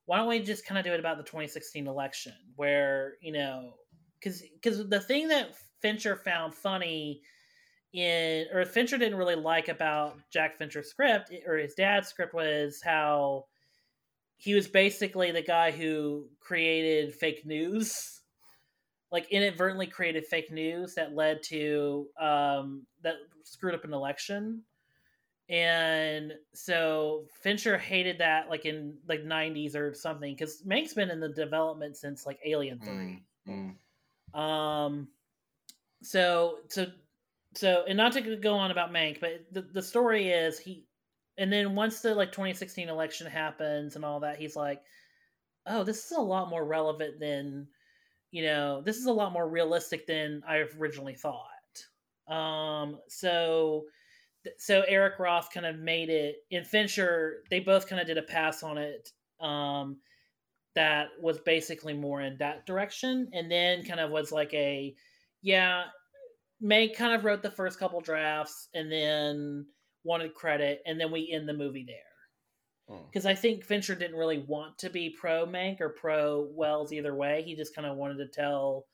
why 0.07 0.19
don't 0.19 0.29
we 0.29 0.39
just 0.41 0.65
kind 0.65 0.79
of 0.79 0.85
do 0.85 0.93
it 0.93 1.01
about 1.01 1.19
the 1.19 1.25
2016 1.25 1.87
election 1.87 2.33
where 2.55 3.15
you 3.21 3.33
know 3.33 3.75
because 4.19 4.43
because 4.61 4.89
the 4.89 5.01
thing 5.01 5.29
that 5.29 5.55
Fincher 5.83 6.17
found 6.17 6.55
funny 6.55 7.21
in 7.97 8.47
or 8.53 8.65
Fincher 8.67 8.99
didn't 8.99 9.19
really 9.19 9.35
like 9.35 9.69
about 9.69 10.19
Jack 10.31 10.59
Fincher's 10.59 10.91
script 10.91 11.33
or 11.47 11.57
his 11.57 11.75
dad's 11.75 12.09
script 12.09 12.35
was 12.35 12.81
how 12.85 13.47
he 14.37 14.55
was 14.55 14.69
basically 14.69 15.31
the 15.33 15.43
guy 15.43 15.71
who 15.71 16.27
created 16.39 17.15
fake 17.15 17.47
news 17.47 18.21
like 19.11 19.27
inadvertently 19.31 19.87
created 19.87 20.27
fake 20.27 20.53
news 20.53 20.95
that 20.95 21.15
led 21.15 21.43
to 21.45 22.07
um 22.21 22.83
that 23.03 23.15
screwed 23.45 23.75
up 23.75 23.85
an 23.85 23.95
election 23.95 24.63
and 25.49 26.33
so 26.53 27.25
fincher 27.41 27.79
hated 27.79 28.19
that 28.19 28.51
like 28.51 28.67
in 28.67 28.95
like 29.09 29.25
90s 29.25 29.75
or 29.75 29.95
something 29.95 30.35
because 30.35 30.61
mank's 30.67 30.93
been 30.93 31.11
in 31.11 31.21
the 31.21 31.29
development 31.29 31.97
since 31.97 32.27
like 32.27 32.39
alien 32.45 32.79
3 32.81 33.23
Mm, 33.49 33.75
mm. 34.35 34.39
um 34.39 35.09
so 36.03 36.59
so 36.69 36.87
so 37.57 37.85
and 37.89 37.97
not 37.97 38.13
to 38.13 38.37
go 38.37 38.55
on 38.55 38.71
about 38.71 38.93
mank 38.93 39.21
but 39.21 39.45
the, 39.53 39.63
the 39.73 39.83
story 39.83 40.29
is 40.29 40.59
he 40.59 40.85
and 41.39 41.53
then 41.53 41.75
once 41.75 42.01
the 42.01 42.15
like 42.15 42.33
2016 42.33 42.89
election 42.89 43.27
happens 43.27 43.97
and 43.97 44.05
all 44.05 44.21
that 44.21 44.39
he's 44.39 44.57
like 44.57 44.83
oh 45.67 45.83
this 45.83 46.05
is 46.05 46.13
a 46.13 46.21
lot 46.21 46.51
more 46.51 46.65
relevant 46.65 47.19
than 47.19 47.67
you 48.31 48.43
know 48.43 48.83
this 48.83 48.97
is 48.97 49.07
a 49.07 49.13
lot 49.13 49.33
more 49.33 49.49
realistic 49.49 50.07
than 50.07 50.43
i 50.47 50.65
originally 50.79 51.15
thought. 51.15 51.51
Um 52.29 52.99
so 53.09 53.85
so 54.59 54.85
eric 54.87 55.19
roth 55.19 55.49
kind 55.53 55.67
of 55.67 55.77
made 55.77 56.09
it 56.09 56.37
and 56.53 56.67
fincher 56.67 57.43
they 57.51 57.61
both 57.61 57.89
kind 57.89 58.01
of 58.01 58.07
did 58.07 58.19
a 58.19 58.23
pass 58.23 58.63
on 58.63 58.79
it 58.79 59.11
um 59.41 59.97
that 60.75 61.09
was 61.21 61.39
basically 61.41 61.95
more 61.95 62.21
in 62.21 62.37
that 62.39 62.67
direction 62.67 63.29
and 63.33 63.51
then 63.51 63.83
kind 63.85 63.99
of 63.99 64.11
was 64.11 64.31
like 64.31 64.53
a 64.55 64.95
yeah 65.43 65.85
may 66.61 66.89
kind 66.89 67.15
of 67.15 67.25
wrote 67.25 67.43
the 67.43 67.51
first 67.51 67.79
couple 67.79 68.01
drafts 68.01 68.69
and 68.75 68.91
then 68.91 69.67
wanted 70.05 70.35
credit 70.35 70.83
and 70.87 71.01
then 71.01 71.11
we 71.13 71.31
end 71.31 71.49
the 71.49 71.53
movie 71.55 71.85
there 71.87 71.99
Mm. 72.89 73.13
because 73.13 73.27
I 73.27 73.35
think 73.35 73.65
Fincher 73.65 73.95
didn't 73.95 74.17
really 74.17 74.39
want 74.39 74.79
to 74.79 74.91
be 74.91 75.11
pro 75.11 75.47
Mank 75.47 75.81
or 75.81 75.91
pro 75.91 76.43
Welles 76.53 76.93
either 76.93 77.15
way. 77.15 77.43
He 77.43 77.57
just 77.57 77.75
kind 77.75 77.87
of 77.87 77.97
wanted 77.97 78.19
to 78.19 78.29
tell 78.29 78.87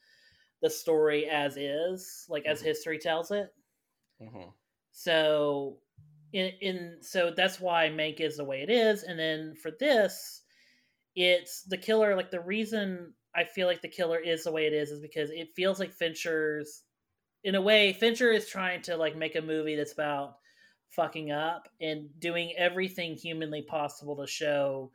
the 0.62 0.70
story 0.70 1.28
as 1.28 1.56
is, 1.56 2.26
like 2.28 2.46
as 2.46 2.60
Mhm. 2.60 2.66
history 2.66 2.98
tells 2.98 3.30
it. 3.32 3.50
Mhm. 4.20 4.54
So, 4.92 5.80
in, 6.32 6.52
in 6.60 6.98
so 7.02 7.30
that's 7.30 7.60
why 7.60 7.88
Mank 7.88 8.20
is 8.20 8.36
the 8.36 8.44
way 8.44 8.62
it 8.62 8.70
is. 8.70 9.02
And 9.02 9.18
then 9.18 9.54
for 9.54 9.70
this, 9.70 10.42
it's 11.16 11.64
the 11.64 11.78
killer. 11.78 12.16
Like 12.16 12.30
the 12.30 12.40
reason 12.40 13.14
I 13.34 13.44
feel 13.44 13.66
like 13.68 13.82
the 13.82 13.88
killer 13.88 14.18
is 14.18 14.44
the 14.44 14.52
way 14.52 14.66
it 14.66 14.72
is 14.74 14.90
is 14.92 15.00
because 15.00 15.30
it 15.30 15.50
feels 15.56 15.80
like 15.80 15.92
Fincher's, 15.92 16.84
in 17.44 17.54
a 17.54 17.60
way, 17.60 17.92
Fincher 17.92 18.32
is 18.32 18.48
trying 18.48 18.82
to 18.82 18.96
like 18.96 19.16
make 19.16 19.36
a 19.36 19.42
movie 19.42 19.76
that's 19.76 19.92
about 19.92 20.36
fucking 20.90 21.30
up 21.30 21.68
and 21.80 22.08
doing 22.18 22.52
everything 22.56 23.14
humanly 23.14 23.62
possible 23.62 24.16
to 24.16 24.26
show 24.26 24.90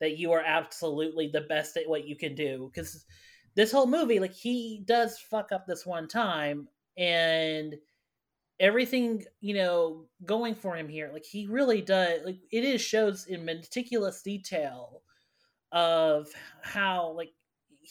that 0.00 0.18
you 0.18 0.32
are 0.32 0.42
absolutely 0.44 1.28
the 1.28 1.40
best 1.42 1.76
at 1.76 1.88
what 1.88 2.06
you 2.06 2.16
can 2.16 2.34
do. 2.34 2.70
Because 2.72 3.04
this 3.54 3.72
whole 3.72 3.86
movie 3.86 4.20
like 4.20 4.32
he 4.32 4.82
does 4.86 5.18
fuck 5.18 5.52
up 5.52 5.66
this 5.66 5.84
one 5.84 6.08
time 6.08 6.68
and 6.96 7.76
everything 8.58 9.24
you 9.40 9.54
know 9.54 10.04
going 10.24 10.54
for 10.54 10.76
him 10.76 10.88
here 10.88 11.10
like 11.12 11.24
he 11.24 11.46
really 11.46 11.80
does 11.80 12.20
like 12.24 12.38
it 12.52 12.62
is 12.62 12.80
shows 12.80 13.26
in 13.26 13.44
meticulous 13.44 14.22
detail 14.22 15.02
of 15.72 16.28
how 16.62 17.12
like 17.16 17.30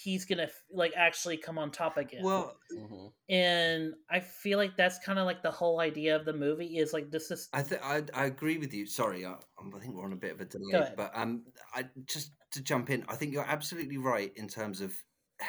he's 0.04 0.26
gonna 0.26 0.50
like 0.72 0.94
actually 0.96 1.38
come 1.38 1.58
on 1.58 1.72
top 1.72 1.98
again 1.98 2.22
Well, 2.24 2.58
Mhm. 2.72 3.14
and 3.30 3.94
i 4.10 4.20
feel 4.20 4.58
like 4.58 4.76
that's 4.76 5.00
kind 5.00 5.20
of 5.20 5.26
like 5.26 5.44
the 5.44 5.52
whole 5.52 5.80
idea 5.80 6.16
of 6.16 6.26
the 6.26 6.34
movie 6.34 6.78
is 6.78 6.94
like 6.94 7.12
this 7.12 7.32
is 7.32 7.50
I 7.52 7.64
think 7.64 7.82
I 7.84 8.04
I 8.14 8.26
agree 8.26 8.58
with 8.58 8.74
you. 8.74 8.86
Sorry, 8.86 9.26
I, 9.26 9.34
I 9.34 9.80
think 9.80 9.96
we're 9.96 10.06
on 10.06 10.14
a 10.14 10.18
bit 10.18 10.32
of 10.34 10.42
a 10.42 10.46
delay, 10.46 10.86
but 10.96 11.12
um, 11.16 11.46
I 11.74 11.90
just 12.06 12.34
to 12.52 12.62
jump 12.62 12.90
in, 12.92 13.04
I 13.08 13.16
think 13.16 13.34
you're 13.34 13.44
absolutely 13.46 13.98
right 13.98 14.32
in 14.36 14.48
terms 14.48 14.82
of. 14.82 15.04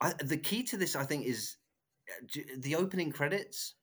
I, 0.00 0.12
the 0.14 0.38
key 0.38 0.62
to 0.64 0.76
this, 0.76 0.94
I 0.94 1.04
think, 1.04 1.26
is 1.26 1.56
uh, 2.10 2.40
the 2.58 2.76
opening 2.76 3.12
credits. 3.12 3.76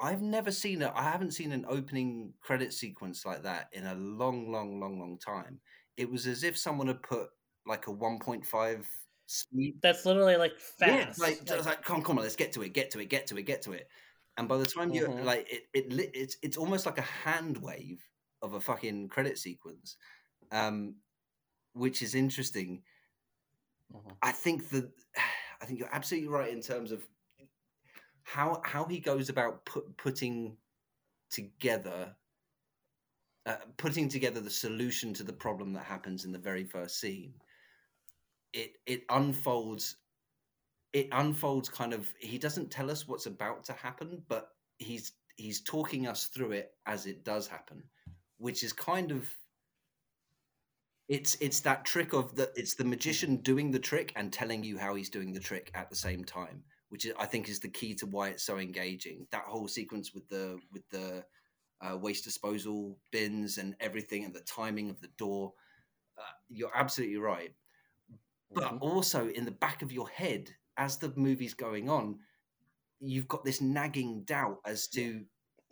I've 0.00 0.22
never 0.22 0.50
seen 0.50 0.82
it. 0.82 0.92
I 0.94 1.02
haven't 1.04 1.32
seen 1.32 1.52
an 1.52 1.64
opening 1.68 2.34
credit 2.40 2.72
sequence 2.72 3.24
like 3.24 3.42
that 3.42 3.68
in 3.72 3.86
a 3.86 3.94
long, 3.94 4.50
long, 4.50 4.80
long, 4.80 4.98
long 4.98 5.18
time. 5.18 5.60
It 5.96 6.10
was 6.10 6.26
as 6.26 6.42
if 6.42 6.58
someone 6.58 6.88
had 6.88 7.02
put 7.02 7.30
like 7.66 7.86
a 7.86 7.92
1.5 7.92 8.88
speed 9.26 9.78
that's 9.82 10.04
literally 10.06 10.36
like 10.36 10.58
yeah, 10.80 11.12
fast 11.12 11.16
like, 11.16 11.44
like, 11.46 11.46
just 11.46 11.66
like 11.66 11.82
come 11.82 11.96
on, 11.98 12.02
come 12.02 12.18
on, 12.18 12.24
let's 12.24 12.36
get 12.36 12.52
to 12.52 12.62
it, 12.62 12.70
get 12.72 12.90
to 12.92 13.00
it, 13.00 13.06
get 13.06 13.26
to 13.28 13.36
it, 13.38 13.42
get 13.42 13.62
to 13.62 13.72
it. 13.72 13.88
And 14.36 14.48
by 14.48 14.56
the 14.58 14.66
time 14.66 14.92
you 14.92 15.08
Mhm. 15.08 15.22
like 15.22 15.46
it, 15.52 15.64
it 15.74 16.10
it's 16.14 16.36
it's 16.42 16.56
almost 16.56 16.86
like 16.86 16.98
a 16.98 17.02
hand 17.02 17.58
wave 17.58 18.02
of 18.40 18.54
a 18.54 18.60
fucking 18.60 19.08
credit 19.08 19.38
sequence, 19.38 19.96
um, 20.52 20.96
which 21.74 22.02
is 22.02 22.14
interesting. 22.14 22.84
Mhm. 23.90 24.22
I 24.22 24.32
think 24.32 24.70
that 24.70 24.92
I 25.60 25.64
think 25.66 25.78
you're 25.78 25.94
absolutely 25.94 26.28
right 26.28 26.50
in 26.52 26.60
terms 26.60 26.90
of 26.92 27.06
how 28.24 28.60
how 28.64 28.84
he 28.84 29.00
goes 29.00 29.28
about 29.28 29.64
put, 29.66 29.96
putting 29.96 30.58
together 31.30 32.16
uh, 33.46 33.56
putting 33.76 34.08
together 34.08 34.40
the 34.40 34.50
solution 34.50 35.14
to 35.14 35.24
the 35.24 35.32
problem 35.32 35.72
that 35.72 35.84
happens 35.84 36.24
in 36.24 36.32
the 36.32 36.38
very 36.38 36.64
first 36.64 36.98
scene. 37.00 37.41
It 38.52 38.72
it 38.86 39.04
unfolds 39.08 39.96
it 40.92 41.08
unfolds 41.12 41.68
kind 41.68 41.94
of 41.94 42.12
he 42.18 42.38
doesn't 42.38 42.70
tell 42.70 42.90
us 42.90 43.08
what's 43.08 43.26
about 43.26 43.64
to 43.64 43.72
happen 43.72 44.22
but 44.28 44.48
he's 44.78 45.12
he's 45.36 45.62
talking 45.62 46.06
us 46.06 46.26
through 46.26 46.52
it 46.52 46.72
as 46.86 47.06
it 47.06 47.24
does 47.24 47.46
happen 47.48 47.82
which 48.38 48.62
is 48.62 48.72
kind 48.72 49.10
of 49.10 49.26
it's 51.08 51.36
it's 51.40 51.60
that 51.60 51.84
trick 51.84 52.12
of 52.12 52.34
the 52.36 52.50
it's 52.56 52.74
the 52.74 52.84
magician 52.84 53.36
doing 53.36 53.70
the 53.70 53.78
trick 53.78 54.12
and 54.16 54.32
telling 54.32 54.62
you 54.62 54.78
how 54.78 54.94
he's 54.94 55.08
doing 55.10 55.32
the 55.32 55.40
trick 55.40 55.70
at 55.74 55.88
the 55.88 55.96
same 55.96 56.24
time 56.24 56.62
which 56.90 57.06
is, 57.06 57.12
i 57.18 57.24
think 57.24 57.48
is 57.48 57.60
the 57.60 57.68
key 57.68 57.94
to 57.94 58.06
why 58.06 58.28
it's 58.28 58.42
so 58.44 58.58
engaging. 58.58 59.26
That 59.30 59.44
whole 59.44 59.66
sequence 59.66 60.12
with 60.12 60.28
the 60.28 60.58
with 60.72 60.88
the 60.90 61.24
uh, 61.80 61.96
waste 61.96 62.24
disposal 62.24 62.98
bins 63.10 63.58
and 63.58 63.74
everything 63.80 64.24
and 64.24 64.34
the 64.34 64.40
timing 64.40 64.90
of 64.90 65.00
the 65.00 65.10
door 65.18 65.52
uh, 66.18 66.34
you're 66.48 66.70
absolutely 66.74 67.16
right 67.16 67.52
but 68.54 68.64
Mhm. 68.72 68.80
also 68.80 69.28
in 69.28 69.44
the 69.44 69.50
back 69.50 69.82
of 69.82 69.92
your 69.92 70.08
head 70.08 70.50
as 70.76 70.98
the 70.98 71.12
movie's 71.16 71.54
going 71.54 71.88
on 71.88 72.18
you've 73.00 73.28
got 73.28 73.44
this 73.44 73.60
nagging 73.60 74.24
doubt 74.24 74.60
as 74.64 74.88
to 74.88 75.24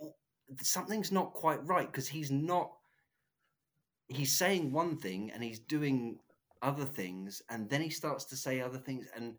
"Oh, 0.02 0.14
something's 0.62 1.12
not 1.12 1.32
quite 1.32 1.64
right 1.66 1.86
because 1.86 2.08
he's 2.08 2.30
not 2.30 2.72
he's 4.08 4.36
saying 4.36 4.72
one 4.72 4.96
thing 4.96 5.30
and 5.30 5.42
he's 5.42 5.60
doing 5.60 6.18
other 6.62 6.84
things 6.84 7.42
and 7.50 7.68
then 7.70 7.80
he 7.80 7.90
starts 7.90 8.24
to 8.26 8.36
say 8.36 8.60
other 8.60 8.78
things 8.78 9.06
and 9.16 9.34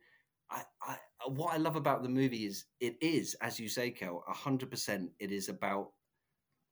I, 0.49 0.63
I 0.81 0.97
what 1.27 1.53
I 1.53 1.57
love 1.57 1.75
about 1.75 2.03
the 2.03 2.09
movie 2.09 2.45
is 2.45 2.65
it 2.79 2.97
is 3.01 3.35
as 3.41 3.59
you 3.59 3.69
say 3.69 3.91
Kel 3.91 4.23
100% 4.27 5.09
it 5.19 5.31
is 5.31 5.49
about 5.49 5.91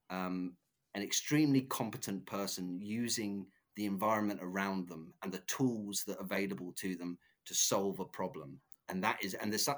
um, 0.10 0.56
an 0.96 1.04
extremely 1.04 1.62
competent 1.62 2.26
person 2.26 2.80
using 2.82 3.46
the 3.80 3.86
environment 3.86 4.42
around 4.44 4.90
them 4.90 5.14
and 5.24 5.32
the 5.32 5.42
tools 5.48 6.04
that 6.06 6.18
are 6.18 6.24
available 6.24 6.74
to 6.74 6.98
them 6.98 7.18
to 7.46 7.54
solve 7.54 8.02
a 8.02 8.06
problem. 8.06 8.60
And 8.90 9.02
that 9.06 9.24
is 9.24 9.36
and 9.36 9.54
this 9.54 9.70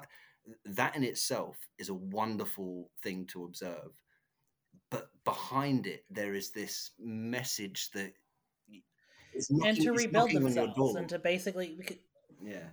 that 0.64 0.96
in 0.96 1.04
itself 1.04 1.56
is 1.78 1.88
a 1.88 1.94
wonderful 1.94 2.90
thing 3.04 3.26
to 3.26 3.44
observe. 3.44 3.92
But 4.90 5.10
behind 5.22 5.86
it 5.86 6.04
there 6.10 6.34
is 6.34 6.50
this 6.50 6.90
message 6.98 7.92
that 7.92 8.12
it's 9.32 9.50
and 9.50 9.80
to 9.80 9.92
rebuild 9.92 10.32
knocking 10.32 10.42
themselves 10.42 10.96
and 10.96 11.08
to 11.08 11.20
basically 11.20 11.76
we 11.78 11.84
could- 11.84 12.00
yeah. 12.42 12.70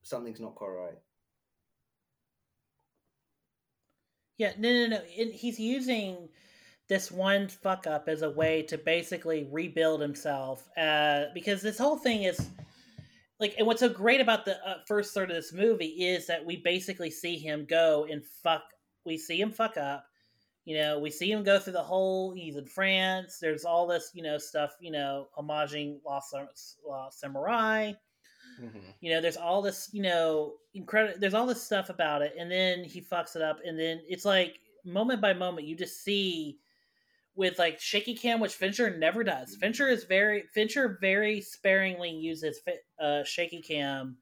Something's 0.00 0.40
not 0.40 0.54
quite 0.54 0.68
right. 0.68 0.98
Yeah 4.38 4.54
no 4.56 4.72
no 4.72 4.86
no. 4.86 5.02
And 5.18 5.34
he's 5.34 5.60
using 5.60 6.30
this 6.90 7.10
one 7.10 7.46
fuck 7.48 7.86
up 7.86 8.08
as 8.08 8.22
a 8.22 8.30
way 8.30 8.62
to 8.62 8.76
basically 8.76 9.48
rebuild 9.52 10.00
himself 10.00 10.68
uh, 10.76 11.26
because 11.32 11.62
this 11.62 11.78
whole 11.78 11.96
thing 11.96 12.24
is 12.24 12.50
like 13.38 13.54
and 13.56 13.66
what's 13.66 13.78
so 13.80 13.88
great 13.88 14.20
about 14.20 14.44
the 14.44 14.56
uh, 14.68 14.78
first 14.88 15.14
third 15.14 15.30
of 15.30 15.36
this 15.36 15.52
movie 15.52 16.04
is 16.04 16.26
that 16.26 16.44
we 16.44 16.56
basically 16.56 17.10
see 17.10 17.38
him 17.38 17.64
go 17.70 18.06
and 18.10 18.22
fuck 18.42 18.64
we 19.06 19.16
see 19.16 19.40
him 19.40 19.52
fuck 19.52 19.76
up 19.76 20.04
you 20.64 20.76
know 20.76 20.98
we 20.98 21.10
see 21.10 21.30
him 21.30 21.44
go 21.44 21.60
through 21.60 21.72
the 21.72 21.80
whole 21.82 22.34
he's 22.34 22.56
in 22.56 22.66
france 22.66 23.38
there's 23.40 23.64
all 23.64 23.86
this 23.86 24.10
you 24.12 24.22
know 24.22 24.36
stuff 24.36 24.72
you 24.80 24.90
know 24.90 25.28
homaging 25.38 25.98
lost, 26.04 26.34
lost 26.86 27.20
samurai 27.20 27.92
Mhm. 28.60 28.82
you 29.00 29.10
know 29.10 29.20
there's 29.22 29.36
all 29.36 29.62
this 29.62 29.88
you 29.92 30.02
know 30.02 30.54
incredible 30.74 31.18
there's 31.18 31.34
all 31.34 31.46
this 31.46 31.62
stuff 31.62 31.88
about 31.88 32.20
it 32.20 32.34
and 32.38 32.50
then 32.50 32.84
he 32.84 33.00
fucks 33.00 33.36
it 33.36 33.42
up 33.42 33.60
and 33.64 33.78
then 33.78 34.02
it's 34.08 34.24
like 34.24 34.58
moment 34.84 35.20
by 35.20 35.32
moment 35.32 35.66
you 35.66 35.76
just 35.76 36.02
see 36.02 36.58
with 37.34 37.58
like 37.58 37.80
shaky 37.80 38.14
cam 38.14 38.40
which 38.40 38.54
fincher 38.54 38.96
never 38.96 39.24
does. 39.24 39.56
Fincher 39.56 39.88
is 39.88 40.04
very 40.04 40.44
fincher 40.52 40.98
very 41.00 41.40
sparingly 41.40 42.10
uses 42.10 42.60
uh, 43.00 43.24
shaky 43.24 43.62
cam 43.62 44.16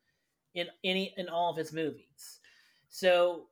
in 0.55 0.67
any 0.85 1.15
in 1.17 1.29
all 1.29 1.51
of 1.51 1.57
his 1.57 1.73
movies. 1.73 2.41
So 2.89 3.47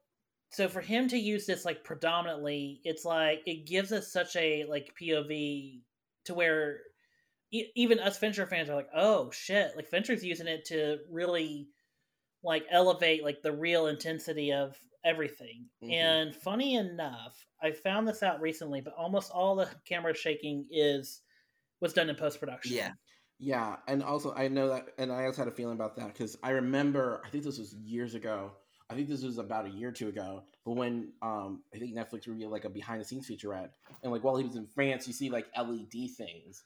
so 0.50 0.68
for 0.68 0.80
him 0.80 1.08
to 1.08 1.18
use 1.18 1.46
this 1.46 1.64
like 1.64 1.84
predominantly 1.84 2.80
it's 2.84 3.04
like 3.04 3.42
it 3.46 3.66
gives 3.66 3.92
us 3.92 4.12
such 4.12 4.36
a 4.36 4.64
like 4.68 4.92
pov 5.00 5.80
to 6.24 6.34
where 6.34 6.80
e- 7.50 7.70
even 7.74 7.98
us 7.98 8.18
Fincher 8.18 8.46
fans 8.46 8.68
are 8.68 8.76
like, 8.76 8.90
oh 8.94 9.30
shit, 9.30 9.72
like 9.76 9.88
Fincher's 9.88 10.24
using 10.24 10.46
it 10.46 10.64
to 10.66 10.98
really 11.10 11.68
like 12.42 12.64
elevate 12.70 13.24
like 13.24 13.42
the 13.42 13.52
real 13.52 13.86
intensity 13.86 14.52
of 14.52 14.76
everything. 15.06 15.70
Mhm. 15.82 15.92
And 15.92 16.36
funny 16.36 16.76
enough, 16.76 17.46
I 17.62 17.72
found 17.72 18.08
this 18.08 18.22
out 18.22 18.40
recently, 18.42 18.82
but 18.82 18.94
almost 18.94 19.30
all 19.32 19.56
the 19.56 19.70
camera 19.86 20.14
shaking 20.14 20.66
is 20.70 21.22
was 21.80 21.94
done 21.94 22.10
in 22.10 22.16
post 22.16 22.40
production. 22.40 22.72
yeah 22.72 22.92
Yeah, 23.38 23.76
and 23.86 24.02
also 24.02 24.34
I 24.34 24.48
know 24.48 24.68
that, 24.70 24.86
and 24.98 25.12
I 25.12 25.26
also 25.26 25.42
had 25.42 25.48
a 25.48 25.56
feeling 25.56 25.74
about 25.74 25.96
that 25.96 26.08
because 26.14 26.38
I 26.42 26.50
remember 26.50 27.22
I 27.24 27.30
think 27.30 27.44
this 27.44 27.58
was 27.58 27.74
years 27.74 28.14
ago. 28.14 28.52
I 28.88 28.94
think 28.94 29.08
this 29.08 29.22
was 29.24 29.38
about 29.38 29.66
a 29.66 29.70
year 29.70 29.88
or 29.88 29.92
two 29.92 30.08
ago. 30.08 30.44
But 30.64 30.72
when 30.72 31.12
um, 31.22 31.64
I 31.74 31.78
think 31.78 31.94
Netflix 31.96 32.26
revealed 32.28 32.52
like 32.52 32.64
a 32.64 32.70
behind 32.70 33.00
the 33.00 33.04
scenes 33.04 33.28
featurette, 33.28 33.70
and 34.02 34.12
like 34.12 34.24
while 34.24 34.36
he 34.36 34.44
was 34.44 34.56
in 34.56 34.66
France, 34.66 35.06
you 35.06 35.12
see 35.12 35.28
like 35.28 35.48
LED 35.56 36.08
things, 36.16 36.64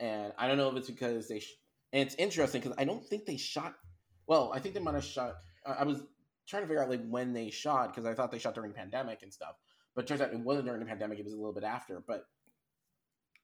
and 0.00 0.32
I 0.38 0.48
don't 0.48 0.56
know 0.56 0.70
if 0.70 0.76
it's 0.76 0.90
because 0.90 1.28
they. 1.28 1.40
Sh- 1.40 1.56
and 1.92 2.02
it's 2.06 2.14
interesting 2.16 2.60
because 2.62 2.76
I 2.78 2.84
don't 2.84 3.04
think 3.04 3.26
they 3.26 3.36
shot. 3.36 3.74
Well, 4.26 4.52
I 4.54 4.58
think 4.60 4.74
they 4.74 4.80
might 4.80 4.94
have 4.94 5.04
shot. 5.04 5.36
I 5.66 5.84
was 5.84 6.02
trying 6.46 6.62
to 6.62 6.68
figure 6.68 6.82
out 6.82 6.90
like 6.90 7.06
when 7.08 7.32
they 7.32 7.50
shot 7.50 7.94
because 7.94 8.06
I 8.06 8.14
thought 8.14 8.30
they 8.30 8.38
shot 8.38 8.54
during 8.54 8.70
the 8.72 8.76
pandemic 8.78 9.22
and 9.22 9.32
stuff. 9.32 9.56
But 9.94 10.04
it 10.04 10.08
turns 10.08 10.20
out 10.20 10.32
it 10.32 10.40
wasn't 10.40 10.66
during 10.66 10.80
the 10.80 10.86
pandemic; 10.86 11.18
it 11.18 11.24
was 11.24 11.32
a 11.32 11.36
little 11.36 11.52
bit 11.52 11.64
after. 11.64 12.02
But 12.06 12.26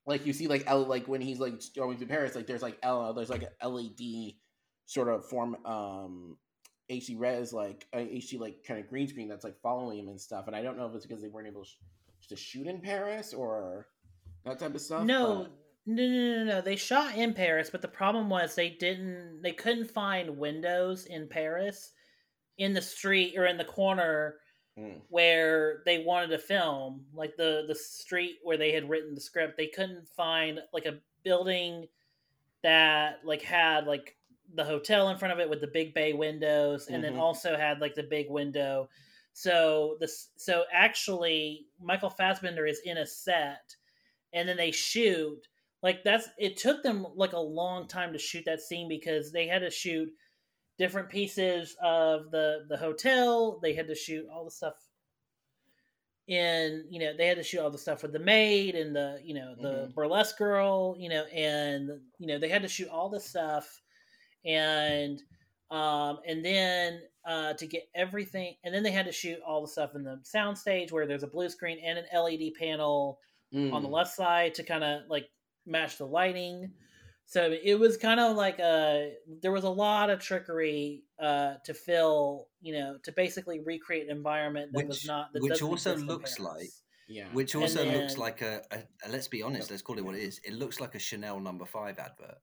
like 0.06 0.26
you 0.26 0.32
see 0.32 0.48
like 0.48 0.64
L 0.66 0.84
like 0.84 1.06
when 1.08 1.20
he's 1.20 1.38
like 1.38 1.54
going 1.76 1.96
through 1.96 2.08
Paris, 2.08 2.34
like 2.34 2.46
there's 2.46 2.62
like 2.62 2.78
L 2.82 3.12
there's 3.14 3.30
like 3.30 3.48
a 3.60 3.68
LED 3.68 4.34
sort 4.86 5.08
of 5.08 5.24
form 5.26 5.56
um 5.64 6.36
HD 6.90 7.18
res 7.18 7.52
like 7.52 7.86
uh, 7.94 7.98
HD 7.98 8.38
like 8.38 8.64
kind 8.66 8.80
of 8.80 8.88
green 8.88 9.08
screen 9.08 9.28
that's 9.28 9.44
like 9.44 9.56
following 9.62 9.98
him 9.98 10.08
and 10.08 10.20
stuff. 10.20 10.46
And 10.46 10.56
I 10.56 10.62
don't 10.62 10.76
know 10.76 10.86
if 10.86 10.94
it's 10.94 11.06
because 11.06 11.22
they 11.22 11.28
weren't 11.28 11.48
able 11.48 11.62
to, 11.62 11.68
sh- 11.68 12.26
to 12.28 12.36
shoot 12.36 12.66
in 12.66 12.80
Paris 12.80 13.32
or 13.32 13.86
that 14.44 14.58
type 14.58 14.74
of 14.74 14.80
stuff. 14.80 15.04
No, 15.04 15.44
but- 15.44 15.52
no, 15.86 16.06
no, 16.06 16.36
no, 16.36 16.44
no. 16.44 16.60
They 16.60 16.76
shot 16.76 17.16
in 17.16 17.34
Paris, 17.34 17.70
but 17.70 17.82
the 17.82 17.88
problem 17.88 18.28
was 18.28 18.54
they 18.54 18.70
didn't. 18.70 19.40
They 19.42 19.52
couldn't 19.52 19.90
find 19.90 20.36
windows 20.36 21.06
in 21.06 21.28
Paris, 21.28 21.92
in 22.58 22.72
the 22.74 22.82
street 22.82 23.36
or 23.36 23.46
in 23.46 23.56
the 23.56 23.64
corner 23.64 24.36
Mm. 24.78 25.02
where 25.10 25.82
they 25.84 25.98
wanted 26.02 26.28
to 26.28 26.38
film, 26.38 27.04
like 27.12 27.36
the 27.36 27.64
the 27.68 27.74
street 27.74 28.38
where 28.42 28.56
they 28.56 28.72
had 28.72 28.88
written 28.88 29.14
the 29.14 29.20
script. 29.20 29.58
They 29.58 29.66
couldn't 29.66 30.08
find 30.08 30.60
like 30.72 30.86
a 30.86 30.98
building 31.24 31.88
that 32.62 33.20
like 33.24 33.42
had 33.42 33.86
like 33.86 34.16
the 34.54 34.64
hotel 34.64 35.08
in 35.10 35.18
front 35.18 35.32
of 35.32 35.40
it 35.40 35.50
with 35.50 35.60
the 35.60 35.66
big 35.66 35.92
bay 35.92 36.14
windows, 36.14 36.88
and 36.88 37.04
then 37.04 37.14
Mhm. 37.16 37.20
also 37.20 37.54
had 37.56 37.80
like 37.82 37.94
the 37.94 38.02
big 38.02 38.30
window. 38.30 38.88
So 39.34 39.96
this, 40.00 40.30
so 40.36 40.64
actually, 40.72 41.66
Michael 41.78 42.10
Fassbender 42.10 42.66
is 42.66 42.80
in 42.80 42.96
a 42.98 43.06
set, 43.06 43.76
and 44.32 44.48
then 44.48 44.56
they 44.56 44.70
shoot. 44.70 45.48
Like 45.82 46.02
that's 46.02 46.28
it 46.38 46.56
took 46.56 46.82
them 46.82 47.06
like 47.14 47.34
a 47.34 47.38
long 47.38 47.88
time 47.88 48.12
to 48.14 48.18
shoot 48.18 48.44
that 48.46 48.60
scene 48.62 48.88
because 48.88 49.32
they 49.32 49.46
had 49.48 49.60
to 49.60 49.70
shoot 49.70 50.10
different 50.82 51.08
pieces 51.08 51.76
of 51.80 52.30
the 52.32 52.66
the 52.68 52.76
hotel. 52.76 53.60
They 53.62 53.72
had 53.74 53.86
to 53.86 53.94
shoot 53.94 54.26
all 54.28 54.44
the 54.44 54.50
stuff 54.50 54.74
in 56.28 56.86
you 56.88 57.00
know 57.00 57.16
they 57.16 57.26
had 57.26 57.36
to 57.36 57.42
shoot 57.42 57.60
all 57.60 57.70
the 57.70 57.78
stuff 57.78 58.02
with 58.02 58.12
the 58.12 58.18
maid 58.18 58.74
and 58.76 58.94
the 58.94 59.20
you 59.24 59.34
know 59.34 59.54
the 59.56 59.88
Mhm. 59.88 59.94
burlesque 59.94 60.38
girl 60.38 60.94
you 60.96 61.08
know 61.08 61.24
and 61.26 61.90
you 62.18 62.26
know 62.28 62.38
they 62.38 62.48
had 62.48 62.62
to 62.62 62.68
shoot 62.68 62.88
all 62.88 63.08
the 63.08 63.18
stuff 63.18 63.82
and 64.44 65.20
um 65.70 66.20
and 66.26 66.44
then 66.44 67.02
uh 67.24 67.54
to 67.54 67.66
get 67.66 67.88
everything 67.94 68.56
and 68.62 68.72
then 68.72 68.84
they 68.84 68.92
had 68.92 69.06
to 69.06 69.12
shoot 69.12 69.40
all 69.44 69.60
the 69.62 69.68
stuff 69.68 69.96
in 69.96 70.04
the 70.04 70.20
sound 70.22 70.56
stage 70.56 70.92
where 70.92 71.06
there's 71.06 71.24
a 71.24 71.28
blue 71.28 71.48
screen 71.48 71.78
and 71.84 71.98
an 71.98 72.06
led 72.14 72.54
panel 72.58 73.18
on 73.72 73.82
the 73.82 73.88
Mm. 73.88 73.92
left 73.92 74.12
side 74.14 74.54
to 74.54 74.62
kind 74.62 74.84
of 74.84 75.02
like 75.08 75.28
match 75.66 75.98
the 75.98 76.06
lighting. 76.06 76.72
So 77.32 77.50
it 77.64 77.76
was 77.80 77.96
kind 77.96 78.20
of 78.20 78.36
like 78.36 78.58
a 78.58 79.14
there 79.40 79.52
was 79.52 79.64
a 79.64 79.70
lot 79.70 80.10
of 80.10 80.20
trickery 80.20 81.04
uh, 81.18 81.54
to 81.64 81.72
fill, 81.72 82.48
you 82.60 82.74
know, 82.74 82.98
to 83.04 83.12
basically 83.12 83.58
recreate 83.64 84.04
an 84.10 84.14
environment 84.14 84.70
that 84.74 84.86
was 84.86 85.06
not 85.06 85.32
that 85.32 85.42
which 85.42 85.62
also 85.62 85.96
looks 85.96 86.38
like- 86.38 86.68
yeah. 87.08 87.28
Which 87.32 87.54
And 87.54 87.62
also 87.62 87.86
looks 87.86 88.18
like 88.18 88.42
a, 88.42 88.60
a, 88.70 88.80
a- 89.06 89.08
let's 89.08 89.28
be 89.28 89.42
honest, 89.42 89.70
let's 89.70 89.80
call 89.80 89.96
it 89.96 90.04
what 90.04 90.14
it 90.14 90.22
is. 90.22 90.40
It 90.44 90.52
looks 90.52 90.78
like 90.78 90.94
a 90.94 90.98
Chanel 90.98 91.40
number 91.40 91.64
five 91.64 91.98
advert, 91.98 92.36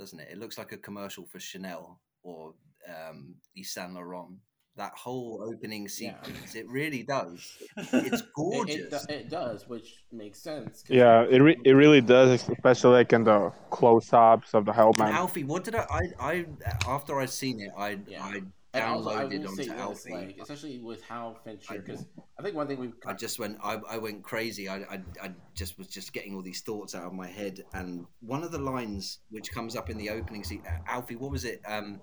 doesn't 0.00 0.18
it? 0.18 0.28
It 0.32 0.38
looks 0.38 0.58
like 0.58 0.72
a 0.72 0.78
commercial 0.78 1.24
for 1.26 1.38
Chanel 1.38 2.00
or 2.24 2.54
um, 2.88 3.36
Yves 3.54 3.72
Saint 3.72 3.94
Laurent. 3.94 4.40
That 4.78 4.92
whole 4.94 5.42
opening 5.42 5.82
Yeah. 5.82 5.88
sequence, 6.22 6.54
it 6.54 6.66
really 6.68 7.02
does. 7.02 7.40
It's 7.76 7.92
It- 7.92 8.12
it, 8.14 8.22
gorgeous. 8.34 9.04
it 9.08 9.28
does, 9.28 9.68
which 9.68 10.04
makes 10.12 10.38
sense. 10.38 10.84
Yeah, 10.88 11.26
it, 11.28 11.40
re- 11.40 11.60
it 11.64 11.72
really 11.72 12.00
does, 12.00 12.48
especially 12.48 12.92
like 12.92 13.12
in 13.12 13.24
the 13.24 13.52
close-ups 13.70 14.54
of 14.54 14.64
the 14.66 14.72
And 14.72 14.80
Hellman. 14.80 15.10
Alfie, 15.12 15.42
what 15.44 15.64
did 15.64 15.74
I, 15.74 15.86
I? 15.90 16.02
I 16.30 16.46
after 16.86 17.18
I'd 17.20 17.30
seen 17.30 17.60
it, 17.60 17.72
I 17.76 17.98
Yeah. 18.06 18.22
I 18.24 18.42
And 18.74 18.84
also, 18.84 19.10
I 19.10 19.24
downloaded 19.24 19.40
will 19.42 19.48
onto 19.50 19.72
Alfie. 19.72 20.12
like, 20.12 20.36
especially 20.40 20.78
with 20.78 21.02
how 21.02 21.36
Fincher, 21.42 21.80
because 21.82 22.06
I 22.38 22.42
think 22.42 22.54
one 22.54 22.68
thing 22.68 22.78
we've 22.78 22.94
I 23.06 23.14
just 23.14 23.38
went. 23.40 23.58
I, 23.64 23.80
I 23.94 23.98
went 23.98 24.22
crazy. 24.22 24.68
I, 24.68 24.76
I 24.94 24.96
I 25.24 25.28
just 25.54 25.76
was 25.78 25.88
just 25.88 26.12
getting 26.12 26.34
all 26.36 26.42
these 26.42 26.60
thoughts 26.60 26.94
out 26.94 27.04
of 27.04 27.14
my 27.14 27.26
head, 27.40 27.64
and 27.72 28.06
one 28.20 28.44
of 28.44 28.52
the 28.52 28.58
lines 28.72 29.18
which 29.30 29.50
comes 29.50 29.74
up 29.74 29.90
in 29.90 29.96
the 29.98 30.10
opening 30.10 30.44
scene, 30.44 30.62
Alfie, 30.86 31.16
what 31.16 31.30
was 31.32 31.44
it? 31.44 31.62
Um, 31.66 31.98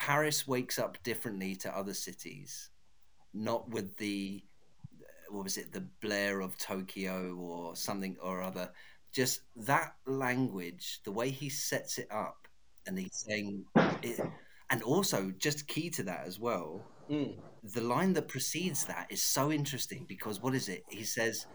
Paris 0.00 0.48
wakes 0.48 0.78
up 0.78 1.00
differently 1.02 1.54
to 1.54 1.76
other 1.76 1.94
cities, 1.94 2.70
not 3.34 3.68
with 3.68 3.96
the 3.98 4.42
what 5.28 5.44
was 5.44 5.56
it, 5.58 5.72
the 5.72 5.86
blare 6.02 6.40
of 6.40 6.58
Tokyo 6.58 7.36
or 7.36 7.76
something 7.76 8.16
or 8.20 8.42
other. 8.42 8.72
just 9.12 9.40
that 9.56 9.94
language, 10.06 11.00
the 11.04 11.12
way 11.12 11.30
he 11.30 11.48
sets 11.48 11.98
it 11.98 12.08
up, 12.10 12.46
and 12.86 12.98
he's 12.98 13.24
saying 13.26 13.64
it, 14.02 14.20
and 14.70 14.82
also 14.82 15.32
just 15.38 15.66
key 15.66 15.90
to 15.90 16.02
that 16.04 16.26
as 16.26 16.38
well. 16.38 16.84
Mm. 17.10 17.36
The 17.62 17.80
line 17.80 18.12
that 18.14 18.28
precedes 18.28 18.84
that 18.86 19.06
is 19.10 19.22
so 19.22 19.50
interesting 19.50 20.06
because 20.08 20.40
what 20.40 20.54
is 20.54 20.68
it? 20.68 20.84
He 20.88 21.04
says, 21.04 21.46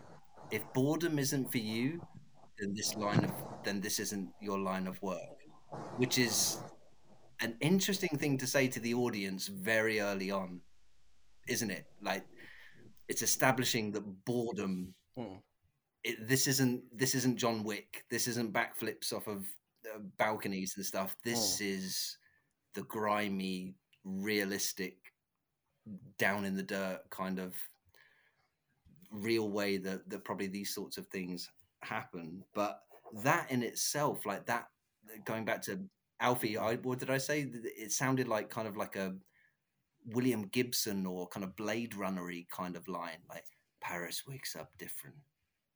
"If 0.52 0.62
boredom 0.74 1.18
isn't 1.18 1.52
for 1.52 1.58
you, 1.60 2.06
then 2.60 2.74
this 2.76 2.96
line 2.96 3.24
of 3.24 3.34
then 3.64 3.82
this 3.82 4.00
isn't 4.00 4.30
your 4.42 4.60
line 4.60 4.88
of 4.88 5.02
work," 5.02 5.40
which 5.98 6.18
is 6.18 6.58
an 7.42 7.56
interesting 7.60 8.18
thing 8.18 8.38
to 8.38 8.48
say 8.48 8.68
to 8.68 8.80
the 8.80 8.94
audience 8.94 9.48
very 9.48 10.00
early 10.00 10.32
on, 10.32 10.62
isn't 11.48 11.72
it? 11.72 11.86
Like 12.02 12.26
it's 13.08 13.22
establishing 13.22 13.92
that 13.92 14.26
boredom. 14.26 14.94
Mm. 15.18 15.42
It, 16.04 16.28
this 16.28 16.48
isn't 16.48 16.84
this 16.98 17.16
isn't 17.16 17.38
John 17.38 17.64
Wick. 17.64 18.06
This 18.10 18.28
isn't 18.28 18.54
backflips 18.54 19.14
off 19.14 19.28
of 19.28 19.46
uh, 19.86 20.00
balconies 20.18 20.74
and 20.78 20.86
stuff. 20.86 21.16
This 21.24 21.62
is 21.62 22.18
the 22.74 22.84
grimy, 22.84 23.76
realistic, 24.04 24.98
down 26.18 26.46
in 26.46 26.56
the 26.56 26.64
dirt 26.64 27.02
kind 27.10 27.40
of 27.40 27.56
real 29.12 29.50
way 29.50 29.78
that 29.78 30.10
that 30.10 30.24
probably 30.24 30.48
these 30.48 30.74
sorts 30.74 30.98
of 30.98 31.08
things 31.08 31.50
happen. 31.82 32.44
But 32.54 32.80
that 33.24 33.52
in 33.52 33.64
itself, 33.64 34.26
like 34.26 34.46
that, 34.48 34.68
going 35.26 35.46
back 35.46 35.62
to 35.64 35.80
Alfie, 36.20 36.58
I, 36.58 36.76
what 36.76 37.00
did 37.00 37.10
I 37.10 37.18
say? 37.18 37.48
It 37.52 37.92
sounded 37.92 38.28
like 38.28 38.50
kind 38.50 38.68
of 38.68 38.78
like 38.78 38.96
a 38.96 39.14
William 40.08 40.48
Gibson 40.48 41.06
or 41.06 41.28
kind 41.28 41.44
of 41.44 41.56
Blade 41.56 41.94
Runnery 41.94 42.48
kind 42.50 42.76
of 42.76 42.88
line, 42.88 43.20
like 43.30 43.46
Paris 43.82 44.24
wakes 44.28 44.56
up 44.56 44.70
different 44.78 45.16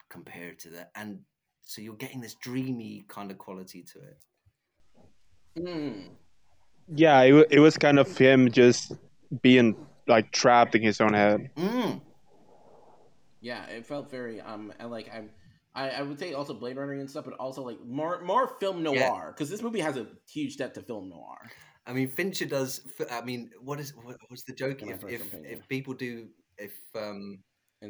compared 0.10 0.60
to 0.60 0.70
that, 0.72 0.92
and 0.96 1.20
so 1.62 1.82
you're 1.82 1.96
getting 1.96 2.22
this 2.22 2.36
dreamy 2.36 3.06
kind 3.08 3.30
of 3.30 3.38
quality 3.38 3.84
to 3.84 4.00
it. 4.00 4.18
Mm. 5.60 6.10
Yeah, 6.96 7.22
it, 7.22 7.48
it 7.52 7.60
was 7.60 7.78
kind 7.78 8.00
of 8.00 8.18
him 8.18 8.50
just 8.52 8.94
being 9.42 9.76
like 10.08 10.32
trapped 10.32 10.74
in 10.74 10.82
his 10.82 11.00
own 11.00 11.14
head. 11.14 11.52
Mm. 11.56 12.02
Yeah, 13.42 13.66
it 13.66 13.86
felt 13.86 14.10
very 14.10 14.42
um 14.42 14.74
like 14.84 15.10
I'm 15.14 15.30
I, 15.76 15.90
I 15.90 16.02
would 16.02 16.20
say 16.20 16.34
also 16.34 16.54
Blade 16.54 16.78
Runner 16.78 16.94
and 16.94 17.10
stuff, 17.10 17.26
but 17.26 17.36
also 17.36 17.64
like 17.64 17.84
more 17.86 18.22
more 18.24 18.56
film 18.60 18.82
noir 18.84 19.34
because 19.34 19.50
this 19.50 19.62
movie 19.62 19.80
has 19.80 19.98
a 19.98 20.08
huge 20.28 20.58
depth 20.58 20.76
to 20.76 20.82
film 20.82 21.10
noir. 21.10 21.38
I 21.86 21.94
mean, 21.94 22.10
Fincher 22.10 22.46
does. 22.46 22.82
I 23.12 23.22
mean, 23.22 23.52
what 23.62 23.80
is 23.80 23.96
what, 23.96 24.18
what's 24.28 24.44
the 24.44 24.54
joke? 24.54 24.82
If 24.82 25.04
if, 25.04 25.34
if 25.34 25.68
people 25.68 25.94
do 25.94 26.28
if 26.58 26.74
um 26.96 27.40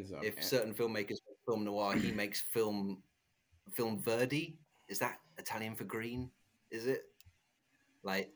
so 0.06 0.18
if 0.22 0.36
and- 0.36 0.44
certain 0.44 0.74
filmmakers 0.74 1.18
film 1.46 1.64
noir, 1.64 1.94
he 1.94 2.12
makes 2.22 2.40
film 2.40 3.02
film 3.72 4.00
Verdi. 4.02 4.58
Is 4.88 4.98
that 4.98 5.18
Italian 5.38 5.74
for 5.74 5.84
green? 5.84 6.30
Is 6.70 6.86
it 6.86 7.02
like? 8.02 8.30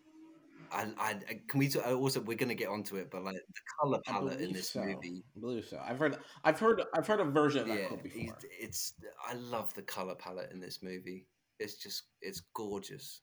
I, 0.75 0.89
I 0.99 1.11
I- 1.11 1.41
can 1.49 1.59
we 1.59 1.69
talk, 1.69 1.87
also 1.87 2.21
we're 2.21 2.37
gonna 2.37 2.55
get 2.55 2.69
onto 2.69 2.97
it, 2.97 3.11
but 3.11 3.25
like 3.25 3.35
the 3.37 3.61
color 3.81 4.01
palette 4.05 4.41
in 4.41 4.53
this 4.53 4.71
so. 4.71 4.83
movie, 4.83 5.25
I 5.37 5.41
believe 5.41 5.65
so. 5.65 5.81
I've 5.85 5.99
heard 5.99 6.19
I've 6.45 6.59
heard 6.59 6.83
I've 6.95 7.07
heard 7.07 7.21
a 7.21 7.25
version 7.25 7.63
of 7.63 7.69
that 7.69 7.79
yeah, 7.81 7.87
quote 7.87 8.03
before. 8.03 8.37
it's 8.61 8.95
I 9.27 9.35
love 9.35 9.73
the 9.75 9.83
color 9.83 10.15
palette 10.15 10.51
in 10.53 10.61
this 10.61 10.83
movie. 10.83 11.27
It's 11.59 11.77
just 11.77 12.03
it's 12.21 12.43
gorgeous. 12.55 13.21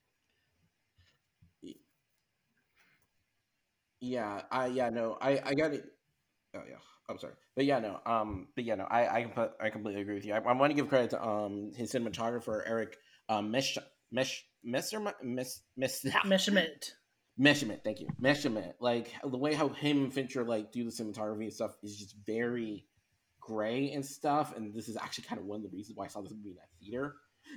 Yeah, 4.00 4.42
I 4.52 4.68
yeah 4.68 4.90
no, 4.90 5.18
I 5.22 5.40
I 5.46 5.54
got 5.54 5.74
it. 5.74 5.86
Oh 6.56 6.62
yeah, 6.68 6.78
I'm 7.08 7.20
sorry, 7.20 7.34
but 7.56 7.66
yeah 7.66 7.80
no, 7.80 8.00
um, 8.06 8.48
but 8.56 8.64
yeah 8.66 8.76
no, 8.76 8.86
I 8.86 9.18
I 9.18 9.24
comp- 9.24 9.54
I 9.62 9.70
completely 9.70 10.02
agree 10.02 10.16
with 10.16 10.26
you. 10.26 10.34
I, 10.34 10.40
I 10.40 10.54
want 10.54 10.72
to 10.72 10.76
give 10.76 10.90
credit 10.90 11.12
to 11.12 11.24
um 11.24 11.72
his 11.76 11.92
cinematographer 11.94 12.62
Eric 12.66 12.98
um 13.30 13.52
Mesh 13.52 13.78
Mesh 14.12 14.44
Messer 14.64 15.00
Mes 15.24 15.62
Mes 15.78 16.06
Measurement. 16.26 16.96
Measurement, 17.38 17.82
thank 17.84 18.00
you. 18.00 18.08
Measurement. 18.20 18.76
Like 18.80 19.12
the 19.24 19.38
way 19.38 19.54
how 19.54 19.70
him 19.70 20.04
and 20.04 20.14
Fincher 20.14 20.44
like 20.44 20.72
do 20.72 20.84
the 20.84 20.92
cinematography 20.92 21.44
and 21.44 21.54
stuff 21.54 21.76
is 21.82 21.98
just 21.98 22.16
very 22.26 22.86
gray 23.40 23.92
and 23.92 24.06
stuff. 24.06 24.56
And 24.56 24.74
this 24.74 24.88
is 24.88 24.98
actually 24.98 25.24
kind 25.24 25.40
of 25.40 25.46
one 25.48 25.58
of 25.58 25.64
the 25.64 25.76
reasons 25.76 25.98
why 25.98 26.06
I 26.06 26.08
saw 26.08 26.22
this 26.22 26.34
movie 26.34 26.50
in 26.50 26.56
that 26.56 26.70
theater. 26.80 27.16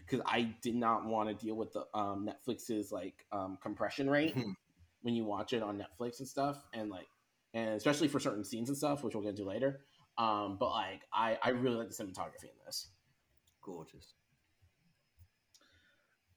Because 0.09 0.25
I 0.27 0.55
did 0.63 0.75
not 0.75 1.05
want 1.05 1.29
to 1.29 1.35
deal 1.45 1.55
with 1.57 1.73
the 1.73 1.85
um 1.93 2.29
Netflix's 2.29 2.91
like 2.91 3.27
um 3.33 3.59
compression 3.63 4.09
rate 4.09 4.35
Mhm. 4.35 4.55
when 5.03 5.15
you 5.15 5.25
watch 5.25 5.53
it 5.53 5.63
on 5.63 5.77
Netflix 5.79 6.19
and 6.21 6.29
stuff. 6.29 6.65
And 6.73 6.89
like 6.91 7.07
and 7.53 7.75
especially 7.75 8.09
for 8.09 8.19
certain 8.21 8.45
scenes 8.45 8.69
and 8.69 8.79
stuff, 8.79 9.05
which 9.05 9.15
we'll 9.15 9.23
get 9.23 9.31
into 9.31 9.45
later. 9.45 9.81
Um, 10.17 10.57
but 10.59 10.71
like 10.71 11.03
I, 11.13 11.39
I 11.43 11.51
really 11.51 11.77
like 11.77 11.89
the 11.89 11.95
cinematography 11.95 12.45
in 12.45 12.57
this. 12.65 12.89
Gorgeous. 13.63 14.15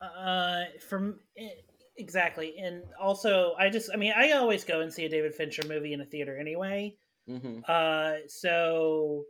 Uh, 0.01 0.65
from 0.87 1.19
exactly, 1.97 2.57
and 2.59 2.83
also 2.99 3.55
I 3.59 3.69
just, 3.69 3.89
I 3.93 3.97
mean, 3.97 4.13
I 4.15 4.31
always 4.31 4.63
go 4.63 4.81
and 4.81 4.91
see 4.91 5.05
a 5.05 5.09
David 5.09 5.35
Fincher 5.35 5.63
movie 5.67 5.93
in 5.93 6.01
a 6.01 6.05
theater 6.05 6.37
anyway. 6.37 6.95
Mm-hmm. 7.29 7.59
Uh, 7.67 8.13
so, 8.27 9.25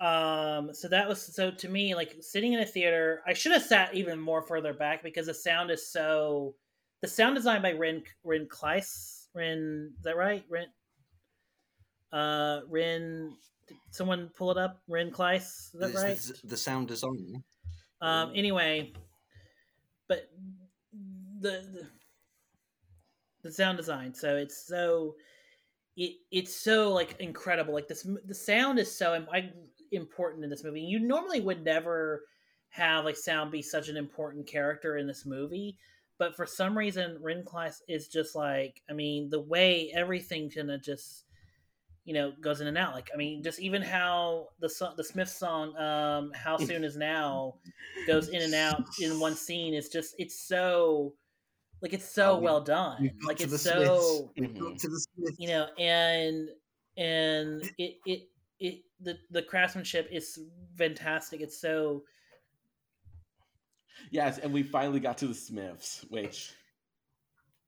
um, 0.00 0.74
so 0.74 0.88
that 0.88 1.08
was 1.08 1.22
so 1.22 1.50
to 1.50 1.68
me 1.68 1.94
like 1.94 2.16
sitting 2.20 2.52
in 2.52 2.60
a 2.60 2.66
theater. 2.66 3.22
I 3.26 3.32
should 3.32 3.52
have 3.52 3.62
sat 3.62 3.94
even 3.94 4.20
more 4.20 4.42
further 4.42 4.74
back 4.74 5.02
because 5.02 5.26
the 5.26 5.34
sound 5.34 5.70
is 5.70 5.90
so. 5.90 6.54
The 7.00 7.08
sound 7.08 7.34
design 7.34 7.62
by 7.62 7.72
Ren 7.72 8.02
Ren 8.22 8.46
Klyce. 8.46 9.26
Ren, 9.34 9.92
is 9.96 10.04
that 10.04 10.16
right? 10.16 10.44
Ren. 10.48 10.66
Uh, 12.12 12.60
Ren. 12.68 13.32
did 13.66 13.76
Someone 13.90 14.30
pull 14.36 14.50
it 14.50 14.58
up. 14.58 14.80
Ren 14.88 15.10
Klyce. 15.10 15.74
Is 15.74 15.80
that 15.80 15.90
It's 15.90 16.02
right? 16.02 16.40
the, 16.42 16.48
the 16.48 16.56
sound 16.56 16.88
design. 16.88 17.42
Um. 18.00 18.32
Anyway, 18.34 18.92
but 20.08 20.28
the, 21.42 21.88
the 23.42 23.52
sound 23.52 23.76
design. 23.76 24.14
So 24.14 24.36
it's 24.36 24.66
so 24.66 25.14
it 25.96 26.12
it's 26.30 26.54
so 26.54 26.92
like 26.92 27.16
incredible. 27.20 27.74
Like 27.74 27.88
this, 27.88 28.06
the 28.26 28.34
sound 28.34 28.78
is 28.78 28.94
so 28.94 29.14
im- 29.14 29.26
important 29.90 30.44
in 30.44 30.50
this 30.50 30.64
movie. 30.64 30.80
You 30.80 31.00
normally 31.00 31.40
would 31.40 31.64
never 31.64 32.22
have 32.70 33.04
like 33.04 33.16
sound 33.16 33.52
be 33.52 33.62
such 33.62 33.88
an 33.88 33.96
important 33.96 34.46
character 34.46 34.96
in 34.96 35.06
this 35.06 35.26
movie, 35.26 35.76
but 36.18 36.34
for 36.34 36.46
some 36.46 36.76
reason, 36.76 37.18
Ren 37.20 37.44
Klyce 37.44 37.82
is 37.88 38.08
just 38.08 38.34
like 38.34 38.80
I 38.88 38.94
mean 38.94 39.28
the 39.28 39.40
way 39.40 39.92
everything 39.94 40.50
kind 40.50 40.70
of 40.70 40.82
just 40.82 41.24
you 42.04 42.14
know 42.14 42.32
goes 42.40 42.60
in 42.60 42.66
and 42.66 42.78
out. 42.78 42.94
Like 42.94 43.10
I 43.12 43.16
mean, 43.16 43.42
just 43.42 43.60
even 43.60 43.82
how 43.82 44.48
the 44.60 44.68
the 44.96 45.04
Smith 45.04 45.28
song 45.28 45.76
um, 45.76 46.32
"How 46.34 46.56
Soon 46.56 46.84
Is 46.84 46.96
Now" 46.96 47.56
goes 48.06 48.28
in 48.28 48.40
and 48.42 48.54
out 48.54 48.84
in 49.00 49.20
one 49.20 49.34
scene 49.34 49.74
is 49.74 49.88
just 49.88 50.14
it's 50.18 50.40
so 50.48 51.12
like 51.82 51.92
it's 51.92 52.08
so 52.08 52.32
Oh, 52.32 52.38
we- 52.38 52.44
well 52.44 52.60
done. 52.62 53.10
Like 53.26 53.40
it's 53.40 53.60
so 53.60 53.82
Smiths. 53.98 54.30
We've 54.38 54.58
got 54.58 54.78
to 54.78 54.88
the 54.88 55.00
Smiths. 55.00 55.36
you 55.38 55.48
know 55.48 55.66
and 55.78 56.48
and 56.96 57.62
it 57.78 57.96
it 58.06 58.28
it 58.60 58.82
the 59.00 59.18
the 59.30 59.42
craftsmanship 59.42 60.08
is 60.12 60.38
fantastic. 60.78 61.40
It's 61.40 61.60
so 61.60 62.04
Yes, 64.10 64.38
and 64.38 64.52
we 64.52 64.62
finally 64.62 65.00
got 65.00 65.18
to 65.18 65.26
the 65.26 65.34
Smiths, 65.34 66.04
which 66.08 66.52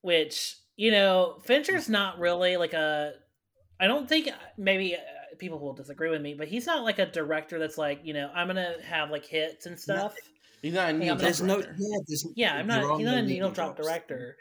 which 0.02 0.56
you 0.76 0.90
know 0.90 1.38
Fincher's 1.44 1.88
not 1.88 2.18
really 2.18 2.56
like 2.56 2.72
a 2.74 3.12
I 3.80 3.86
don't 3.86 4.08
think 4.08 4.28
maybe 4.56 4.94
uh, 4.96 4.98
people 5.38 5.58
will 5.58 5.72
disagree 5.74 6.10
with 6.10 6.22
me, 6.22 6.34
but 6.34 6.48
he's 6.48 6.66
not 6.66 6.84
like 6.84 6.98
a 6.98 7.06
director 7.06 7.58
that's 7.58 7.78
like 7.78 8.00
you 8.04 8.14
know 8.14 8.30
I'm 8.34 8.46
gonna 8.46 8.74
have 8.84 9.10
like 9.10 9.24
hits 9.24 9.66
and 9.66 9.78
stuff. 9.78 10.14
He's 10.64 10.74
not 10.74 10.90
a 10.90 10.98
Yeah, 10.98 11.14
needle 11.14 11.16
but 11.16 11.22
There's 11.22 11.42
no, 11.42 11.58
director. 11.58 11.76
yeah, 11.76 11.98
there's, 12.06 12.24
Yeah, 12.34 12.54
I'm 12.54 12.66
not. 12.66 12.92
are 12.92 12.98
He's 12.98 13.06
no 13.06 13.10
not 13.10 13.24
a 13.24 13.26
needle 13.26 13.50
drop 13.52 13.76
director, 13.76 14.38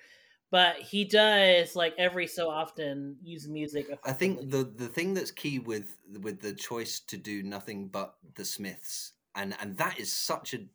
but 0.52 0.78
he 0.78 1.06
does 1.06 1.76
like 1.76 1.96
every 1.98 2.28
so 2.28 2.50
often 2.50 3.20
use 3.24 3.48
music. 3.50 3.88
I 4.04 4.12
think 4.14 4.50
the 4.50 4.64
the 4.64 4.88
thing 4.90 5.14
that's 5.14 5.32
key 5.32 5.60
with 5.60 5.98
with 6.08 6.42
the 6.42 6.54
choice 6.54 7.00
to 7.02 7.18
do 7.18 7.42
nothing 7.44 7.88
but 7.90 8.18
the 8.36 8.46
Smiths, 8.46 9.14
and 9.36 9.56
and 9.60 9.78
that 9.78 10.00
is 10.00 10.12
such 10.12 10.54
a, 10.54 10.68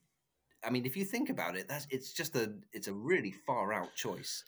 I 0.64 0.70
mean, 0.70 0.86
if 0.86 0.96
you 0.96 1.04
think 1.04 1.30
about 1.30 1.56
it, 1.56 1.68
that's 1.68 1.86
it's 1.90 2.12
just 2.12 2.36
a 2.36 2.58
it's 2.72 2.88
a 2.88 2.94
really 2.94 3.32
far 3.32 3.72
out 3.72 3.94
choice 3.96 4.44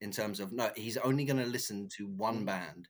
in 0.00 0.12
terms 0.12 0.40
of 0.40 0.52
no, 0.52 0.72
he's 0.76 0.98
only 0.98 1.24
going 1.26 1.38
to 1.38 1.46
listen 1.46 1.88
to 1.90 2.08
one 2.08 2.44
band. 2.46 2.88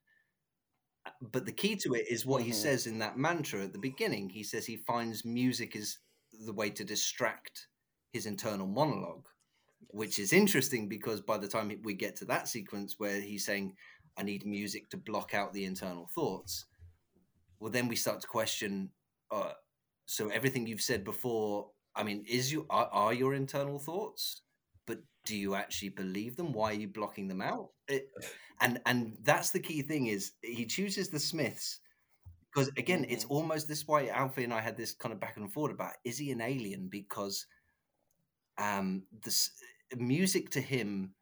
Uh, 1.07 1.11
But 1.21 1.47
the 1.47 1.53
key 1.53 1.77
to 1.77 1.95
it 1.95 2.07
is 2.09 2.27
what 2.27 2.43
he 2.43 2.51
Mhm. 2.51 2.53
says 2.53 2.87
in 2.87 2.99
that 2.99 3.17
mantra 3.19 3.63
at 3.65 3.73
the 3.73 3.79
beginning. 3.79 4.31
He 4.31 4.43
says 4.45 4.67
he 4.67 4.77
finds 4.77 5.25
music 5.25 5.75
is 5.77 5.99
the 6.45 6.53
way 6.53 6.71
to 6.71 6.85
distract 6.85 7.69
his 8.13 8.27
internal 8.27 8.67
monologue, 8.67 9.27
which 9.89 10.19
is 10.19 10.33
interesting 10.33 10.89
because 10.89 11.21
by 11.21 11.39
the 11.39 11.49
time 11.49 11.73
we 11.83 11.95
get 11.95 12.17
to 12.17 12.25
that 12.27 12.49
sequence 12.49 12.97
where 12.99 13.21
he's 13.21 13.45
saying, 13.45 13.75
I 14.17 14.23
need 14.23 14.47
music 14.47 14.91
to 14.91 14.97
block 14.97 15.35
out 15.35 15.53
the 15.53 15.65
internal 15.65 16.09
thoughts, 16.15 16.67
well, 17.59 17.71
then 17.71 17.89
we 17.89 17.97
start 17.97 18.21
to 18.21 18.27
question. 18.27 18.91
Uh, 19.31 19.53
so 20.07 20.29
everything 20.29 20.67
you've 20.67 20.83
said 20.83 21.05
before, 21.05 21.71
I 21.95 22.03
mean, 22.03 22.25
is 22.29 22.53
you 22.53 22.67
are, 22.69 22.89
are 22.93 23.15
your 23.15 23.35
internal 23.35 23.79
thoughts, 23.79 24.43
but 24.87 24.99
do 25.25 25.37
you 25.37 25.55
actually 25.55 25.91
believe 25.91 26.37
them? 26.37 26.53
Why 26.53 26.73
are 26.73 26.75
you 26.75 26.89
blocking 26.89 27.29
them 27.29 27.41
out? 27.41 27.71
It, 27.89 28.11
and 28.61 28.81
and 28.85 29.17
that's 29.23 29.51
the 29.51 29.61
key 29.61 29.83
thing 29.83 30.07
is 30.07 30.33
he 30.43 30.67
chooses 30.67 31.09
the 31.09 31.19
Smiths 31.19 31.81
because 32.53 32.69
again, 32.77 33.07
it's 33.09 33.25
Mhm. 33.25 33.31
almost 33.31 33.69
this 33.69 33.87
why 33.87 34.09
Alfie 34.09 34.45
and 34.45 34.53
I 34.55 34.61
had 34.61 34.77
this 34.77 34.95
kind 34.95 35.13
of 35.13 35.21
back 35.21 35.37
and 35.37 35.53
forth 35.53 35.73
about 35.73 35.95
is 36.05 36.19
he 36.19 36.31
an 36.33 36.41
alien 36.41 36.89
because 36.89 37.47
um 38.59 39.07
this 39.25 39.51
music 39.97 40.51
to 40.51 40.61
him 40.61 41.15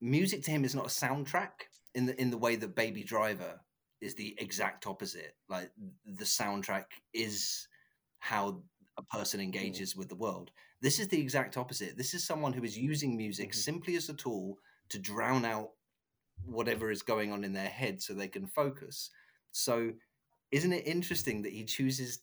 music 0.00 0.42
to 0.44 0.50
him 0.50 0.64
is 0.64 0.74
not 0.74 0.86
a 0.86 0.88
soundtrack 0.88 1.68
in 1.94 2.06
the 2.06 2.20
in 2.20 2.30
the 2.30 2.38
way 2.38 2.56
that 2.56 2.74
Baby 2.74 3.02
Driver 3.04 3.60
is 4.00 4.14
the 4.14 4.34
exact 4.38 4.86
opposite. 4.86 5.36
Like 5.48 5.70
the 6.04 6.24
soundtrack 6.24 6.86
is 7.12 7.68
how 8.18 8.62
a 8.96 9.02
person 9.02 9.40
engages 9.40 9.96
with 9.96 10.08
the 10.08 10.14
world. 10.16 10.50
This 10.80 10.98
is 11.00 11.08
the 11.08 11.20
exact 11.20 11.56
opposite. 11.56 11.96
This 11.96 12.14
is 12.14 12.24
someone 12.24 12.52
who 12.52 12.64
is 12.64 12.76
using 12.78 13.16
music 13.16 13.50
Mhm. 13.50 13.54
simply 13.54 13.96
as 13.96 14.08
a 14.08 14.14
tool 14.14 14.58
to 14.90 14.98
drown 14.98 15.44
out 15.44 15.72
whatever 16.44 16.90
is 16.90 17.02
going 17.02 17.32
on 17.32 17.44
in 17.44 17.52
their 17.52 17.68
head 17.68 18.02
so 18.02 18.14
they 18.14 18.28
can 18.28 18.46
focus. 18.46 19.10
So 19.52 19.92
isn't 20.54 20.72
it 20.72 20.86
interesting 20.86 21.42
that 21.42 21.52
he 21.52 21.64
chooses 21.64 22.20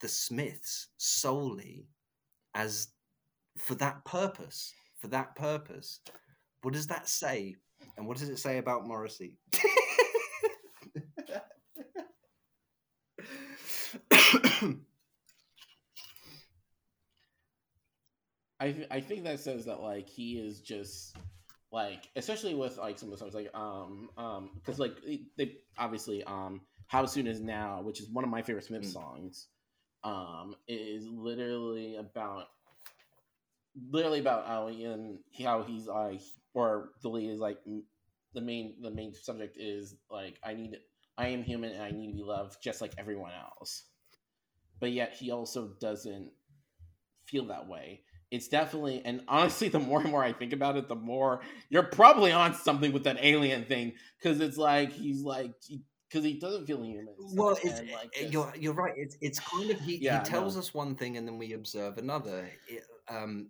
the 0.00 0.06
Smiths 0.06 0.86
solely 0.98 1.88
as 2.54 2.88
for 3.58 3.74
that 3.74 4.04
purpose? 4.04 4.72
For 5.00 5.08
that 5.08 5.34
purpose. 5.34 5.98
What 6.62 6.74
does 6.74 6.86
that 6.86 7.08
say? 7.08 7.56
And 7.96 8.06
what 8.06 8.18
does 8.18 8.28
it 8.28 8.38
say 8.38 8.58
about 8.58 8.86
Morrissey? 8.86 9.36
I 18.60 18.70
th- 18.72 18.86
I 18.90 19.00
think 19.00 19.24
that 19.24 19.40
says 19.40 19.64
that 19.64 19.80
like 19.80 20.08
he 20.08 20.38
is 20.38 20.60
just 20.60 21.16
like 21.72 22.08
especially 22.16 22.54
with 22.54 22.78
like 22.78 22.98
some 22.98 23.08
of 23.08 23.12
the 23.12 23.18
songs 23.18 23.34
like 23.34 23.50
um 23.54 24.10
um 24.16 24.50
because 24.54 24.78
like 24.78 25.02
they- 25.04 25.26
they 25.36 25.56
obviously 25.78 26.22
um 26.24 26.60
how 26.92 27.06
soon 27.06 27.26
is 27.26 27.40
now 27.40 27.80
which 27.80 28.00
is 28.00 28.10
one 28.10 28.22
of 28.22 28.28
my 28.28 28.42
favorite 28.42 28.64
Smith 28.64 28.82
Mm. 28.82 28.92
songs 28.92 29.48
um 30.04 30.54
is 30.68 31.06
literally 31.08 31.96
about 31.96 32.48
literally 33.90 34.20
about 34.20 34.46
how 34.46 34.68
Ian 34.68 35.18
how 35.42 35.62
he's 35.62 35.86
like 35.86 36.20
or 36.52 36.90
the 37.02 37.08
lead 37.08 37.30
is 37.30 37.40
like 37.40 37.58
the 38.34 38.40
main 38.42 38.74
the 38.82 38.90
main 38.90 39.14
subject 39.14 39.56
is 39.58 39.96
like 40.10 40.38
I 40.44 40.52
need 40.52 40.76
I 41.16 41.28
am 41.28 41.42
human 41.42 41.72
and 41.72 41.82
I 41.82 41.92
need 41.92 42.08
to 42.08 42.16
be 42.16 42.22
loved 42.22 42.56
just 42.62 42.82
like 42.82 42.92
everyone 42.98 43.32
else 43.32 43.84
but 44.78 44.92
yet 44.92 45.14
he 45.14 45.30
also 45.30 45.68
doesn't 45.80 46.30
feel 47.24 47.46
that 47.46 47.66
way 47.68 48.02
it's 48.30 48.48
definitely 48.48 49.00
and 49.06 49.22
honestly 49.28 49.68
the 49.76 49.78
more 49.78 50.00
and 50.02 50.10
more 50.10 50.24
i 50.24 50.32
think 50.32 50.52
about 50.52 50.76
it 50.76 50.88
the 50.88 50.94
more 50.94 51.40
you're 51.70 51.82
probably 51.82 52.32
on 52.32 52.52
something 52.52 52.92
with 52.92 53.04
that 53.04 53.16
alien 53.20 53.64
thing 53.64 53.92
because 54.18 54.40
it's 54.40 54.58
like 54.58 54.92
he's 54.92 55.22
like 55.22 55.52
because 56.12 56.24
he 56.24 56.34
doesn't 56.34 56.66
feel 56.66 56.82
human 56.82 57.08
well, 57.34 57.56
it's, 57.62 57.80
like, 57.92 58.32
you're 58.32 58.52
you're 58.58 58.74
right. 58.74 58.92
It's 58.96 59.16
it's 59.20 59.40
kind 59.40 59.70
of 59.70 59.80
he, 59.80 59.96
Yeah, 59.98 60.18
he 60.18 60.24
tells 60.28 60.54
no. 60.54 60.60
us 60.60 60.74
one 60.74 60.94
thing 60.94 61.16
and 61.16 61.26
then 61.26 61.38
we 61.38 61.54
observe 61.54 61.98
another. 61.98 62.50
It, 62.68 62.84
um, 63.08 63.48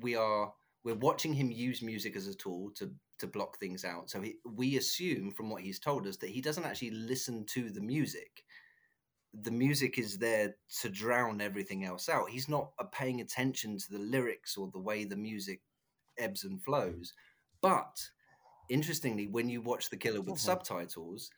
we 0.00 0.16
are 0.16 0.52
we're 0.84 0.94
watching 0.94 1.32
him 1.32 1.50
use 1.50 1.82
music 1.82 2.16
as 2.16 2.26
a 2.26 2.34
tool 2.34 2.70
to 2.76 2.90
to 3.18 3.26
block 3.26 3.58
things 3.58 3.84
out. 3.84 4.10
So 4.10 4.20
he, 4.20 4.36
we 4.44 4.76
assume 4.76 5.30
from 5.30 5.50
what 5.50 5.62
he's 5.62 5.78
told 5.78 6.06
us 6.06 6.16
that 6.18 6.30
he 6.30 6.40
doesn't 6.40 6.64
actually 6.64 6.90
listen 6.90 7.44
to 7.46 7.70
the 7.70 7.80
music. 7.80 8.44
The 9.32 9.50
music 9.50 9.98
is 9.98 10.18
there 10.18 10.56
to 10.80 10.88
drown 10.88 11.40
everything 11.40 11.84
else 11.84 12.08
out. 12.08 12.30
He's 12.30 12.48
not 12.48 12.72
uh, 12.78 12.84
paying 12.84 13.20
attention 13.20 13.78
to 13.78 13.92
the 13.92 13.98
lyrics 13.98 14.56
or 14.56 14.68
the 14.72 14.80
way 14.80 15.04
the 15.04 15.16
music 15.16 15.60
ebbs 16.18 16.44
and 16.44 16.62
flows. 16.62 17.12
But 17.60 18.00
interestingly, 18.68 19.26
when 19.28 19.48
you 19.48 19.60
watch 19.60 19.90
The 19.90 19.96
Killer 19.96 20.22
with 20.22 20.36
Mhm. 20.36 20.38
subtitles, 20.38 21.30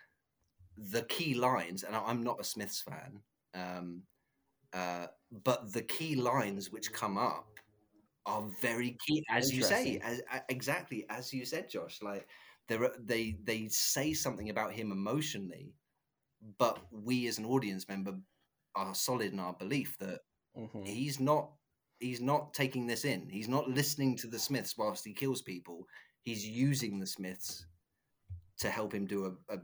the 0.76 1.02
key 1.02 1.34
lines, 1.34 1.82
and 1.84 1.94
I'm 1.94 2.22
not 2.22 2.40
a 2.40 2.44
Smiths 2.44 2.82
fan, 2.82 3.20
um, 3.54 4.02
uh, 4.72 5.06
but 5.44 5.72
the 5.72 5.82
key 5.82 6.16
lines 6.16 6.70
which 6.70 6.92
come 6.92 7.18
up 7.18 7.48
are 8.26 8.44
very 8.60 8.96
key, 9.06 9.24
as 9.30 9.52
you 9.52 9.62
say, 9.62 9.98
as, 10.02 10.22
exactly 10.48 11.04
as 11.10 11.32
you 11.32 11.44
said, 11.44 11.68
Josh. 11.68 12.00
Like 12.02 12.26
they 12.68 12.78
they 13.00 13.36
they 13.44 13.68
say 13.68 14.12
something 14.12 14.50
about 14.50 14.72
him 14.72 14.92
emotionally, 14.92 15.74
but 16.58 16.78
we 16.90 17.26
as 17.26 17.38
an 17.38 17.44
audience 17.46 17.88
member 17.88 18.14
are 18.74 18.94
solid 18.94 19.32
in 19.32 19.40
our 19.40 19.54
belief 19.54 19.96
that 19.98 20.20
Mhm. 20.56 20.86
he's 20.86 21.20
not 21.20 21.52
he's 22.00 22.20
not 22.20 22.52
taking 22.54 22.86
this 22.86 23.04
in. 23.04 23.28
He's 23.28 23.48
not 23.48 23.68
listening 23.68 24.16
to 24.18 24.26
the 24.26 24.38
Smiths 24.38 24.76
whilst 24.76 25.04
he 25.04 25.12
kills 25.14 25.42
people. 25.42 25.86
He's 26.22 26.46
using 26.46 26.98
the 26.98 27.06
Smiths 27.06 27.66
to 28.58 28.70
help 28.70 28.92
him 28.92 29.06
do 29.06 29.26
a, 29.26 29.54
a 29.54 29.58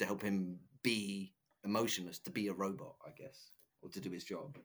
to 0.00 0.06
help 0.06 0.22
him 0.22 0.58
be 0.82 1.34
emotionless, 1.64 2.18
to 2.20 2.30
be 2.32 2.48
a 2.48 2.54
robot, 2.54 2.96
I 3.06 3.10
guess, 3.16 3.52
or 3.82 3.90
to 3.90 4.00
do 4.00 4.10
his 4.10 4.24
job. 4.24 4.58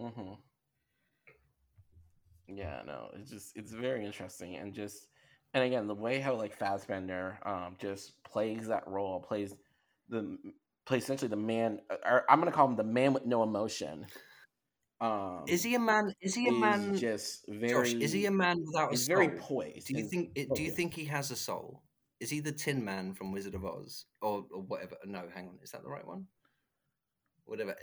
Mm-hmm. 0.00 0.34
Yeah, 2.48 2.82
no, 2.86 3.10
it's 3.14 3.30
just 3.30 3.56
it's 3.56 3.72
very 3.72 4.04
interesting 4.06 4.56
and 4.56 4.72
just 4.72 5.08
and 5.54 5.64
again 5.64 5.88
the 5.88 5.94
way 5.94 6.20
how 6.20 6.34
like 6.34 6.54
Fassbender 6.56 7.38
um 7.44 7.76
just 7.80 8.22
plays 8.24 8.68
that 8.68 8.86
role, 8.86 9.20
plays 9.20 9.54
the 10.08 10.38
plays 10.86 11.02
essentially 11.02 11.28
the 11.28 11.36
man 11.36 11.80
or 12.04 12.24
I'm 12.30 12.38
gonna 12.38 12.52
call 12.52 12.68
him 12.68 12.76
the 12.76 12.84
man 12.84 13.12
with 13.12 13.26
no 13.26 13.42
emotion. 13.42 14.06
Um 15.00 15.44
Is 15.46 15.62
he 15.62 15.74
a 15.74 15.78
man? 15.78 16.14
Is 16.20 16.34
he 16.34 16.48
a 16.48 16.52
is 16.52 16.58
man? 16.58 16.96
just 16.96 17.44
very 17.48 17.92
Josh, 17.92 17.92
is 17.94 18.12
he 18.12 18.26
a 18.26 18.30
man 18.30 18.62
without 18.64 18.88
a 18.88 18.90
he's 18.92 19.06
soul? 19.06 19.16
very 19.16 19.38
poised. 19.38 19.86
do 19.88 19.94
you 19.98 20.08
think? 20.08 20.30
it- 20.34 20.48
Do 20.54 20.62
you 20.62 20.70
think 20.70 20.94
he 20.94 21.04
has 21.06 21.30
a 21.30 21.36
soul? 21.36 21.82
Is 22.18 22.30
he 22.30 22.40
the 22.40 22.52
Tin 22.52 22.82
Man 22.82 23.12
from 23.12 23.30
Wizard 23.30 23.54
of 23.54 23.64
Oz, 23.66 24.06
or, 24.22 24.46
or 24.50 24.62
whatever? 24.62 24.96
No, 25.04 25.28
hang 25.34 25.48
on, 25.48 25.58
is 25.62 25.70
that 25.72 25.82
the 25.82 25.90
right 25.90 26.06
one? 26.06 26.26
Whatever. 27.44 27.76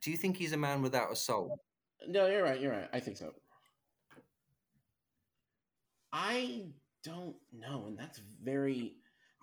Do 0.00 0.10
you 0.10 0.16
think 0.16 0.36
he's 0.36 0.52
a 0.52 0.56
man 0.56 0.82
without 0.82 1.12
a 1.12 1.16
soul? 1.16 1.60
No, 2.08 2.26
you're 2.26 2.42
right, 2.42 2.60
you're 2.60 2.72
right. 2.72 2.88
I 2.92 2.98
think 2.98 3.16
so. 3.16 3.32
I 6.12 6.66
don't 7.04 7.36
know, 7.52 7.86
and 7.86 7.96
that's 7.98 8.20
very 8.42 8.96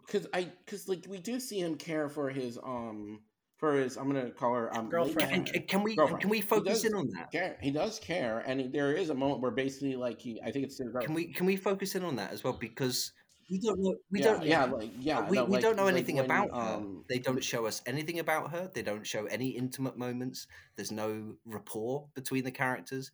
because 0.06 0.28
I 0.34 0.52
because 0.66 0.90
like 0.90 1.06
we 1.08 1.20
do 1.20 1.40
see 1.40 1.60
him 1.60 1.76
care 1.76 2.10
for 2.10 2.30
his 2.30 2.58
um 2.58 3.22
for 3.58 3.74
his 3.76 3.98
I'm 3.98 4.08
gonna 4.08 4.32
call 4.32 4.54
her 4.54 4.76
um 4.76 4.90
Girlfriend. 4.90 5.32
And 5.32 5.46
partner. 5.46 5.62
can 5.68 5.84
we 5.84 5.96
Girlfriend. 5.96 6.22
can 6.22 6.30
we 6.30 6.42
focus 6.42 6.84
in 6.86 6.94
on 6.94 7.10
that? 7.12 7.32
care. 7.32 7.58
He 7.62 7.72
does 7.72 8.00
care, 8.00 8.44
and 8.46 8.60
he, 8.62 8.68
there 8.68 8.94
is 8.94 9.10
a 9.10 9.16
moment 9.16 9.42
where 9.42 9.52
basically 9.52 9.96
like 9.96 10.20
he 10.20 10.42
I 10.42 10.52
think 10.52 10.66
it's 10.66 10.80
Can 11.02 11.14
we 11.14 11.34
can 11.34 11.46
we 11.46 11.56
focus 11.56 11.96
in 11.96 12.04
on 12.04 12.16
that 12.18 12.32
as 12.32 12.44
well? 12.44 12.54
Because 12.54 13.12
we 13.50 13.60
don't 13.60 13.80
know 13.80 13.96
we 14.12 14.20
yeah, 14.20 14.26
don't 14.26 14.44
yeah 14.44 14.64
like 14.66 14.90
yeah 15.00 15.30
we, 15.30 15.38
no, 15.38 15.46
we 15.46 15.52
like- 15.54 15.62
don't 15.62 15.76
know 15.78 15.86
like 15.86 15.94
anything 15.94 16.16
when, 16.18 16.26
about 16.26 16.50
her. 16.52 16.76
um, 16.78 17.06
They 17.08 17.20
don't 17.20 17.44
show 17.44 17.66
us 17.68 17.82
anything 17.86 18.20
about 18.20 18.52
her. 18.52 18.72
They 18.74 18.82
don't 18.82 19.06
show 19.06 19.26
any 19.28 19.50
intimate 19.50 19.98
moments. 19.98 20.48
There's 20.76 20.92
no 20.92 21.36
rapport 21.46 22.08
between 22.16 22.44
the 22.44 22.52
characters. 22.52 23.12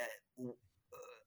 Uh, 0.00 0.04
uh, 0.44 0.52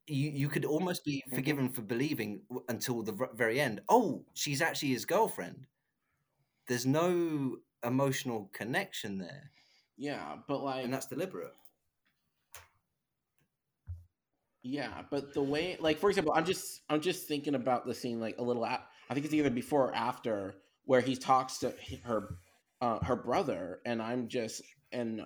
You 0.07 0.31
you 0.31 0.47
could 0.49 0.65
almost 0.65 1.03
be 1.05 1.21
Mhm. 1.29 1.35
forgiven 1.35 1.69
for 1.69 1.81
believing 1.83 2.41
until 2.67 3.03
the 3.03 3.13
very 3.35 3.59
end. 3.59 3.81
Oh, 3.89 4.25
she's 4.33 4.61
actually 4.61 4.89
his 4.93 5.05
girlfriend. 5.05 5.67
There's 6.67 6.85
no 6.85 7.57
emotional 7.83 8.49
connection 8.53 9.17
there, 9.17 9.51
yeah, 9.97 10.35
but 10.47 10.63
like 10.63 10.83
and 10.83 10.93
that's 10.93 11.05
deliberate. 11.07 11.53
Yeah, 14.61 15.03
but 15.09 15.33
the 15.33 15.41
way, 15.41 15.77
like, 15.79 15.97
for 15.99 16.09
example, 16.09 16.33
I'm 16.35 16.43
just, 16.43 16.81
I'm 16.89 16.99
just 16.99 17.27
thinking 17.27 17.55
about 17.55 17.85
the 17.85 17.93
scene, 17.93 18.19
like, 18.19 18.37
a 18.39 18.43
little. 18.43 18.65
a- 18.65 18.83
I 19.09 19.13
think 19.13 19.25
it's 19.25 19.33
either 19.33 19.49
before 19.49 19.87
or 19.87 19.95
after 19.95 20.55
where 20.83 20.99
he 21.01 21.15
talks 21.15 21.59
to 21.59 21.73
her, 22.03 22.35
uh, 22.81 22.99
her 23.05 23.15
brother, 23.15 23.79
and 23.85 24.01
I'm 24.01 24.27
just, 24.27 24.61
and 24.91 25.21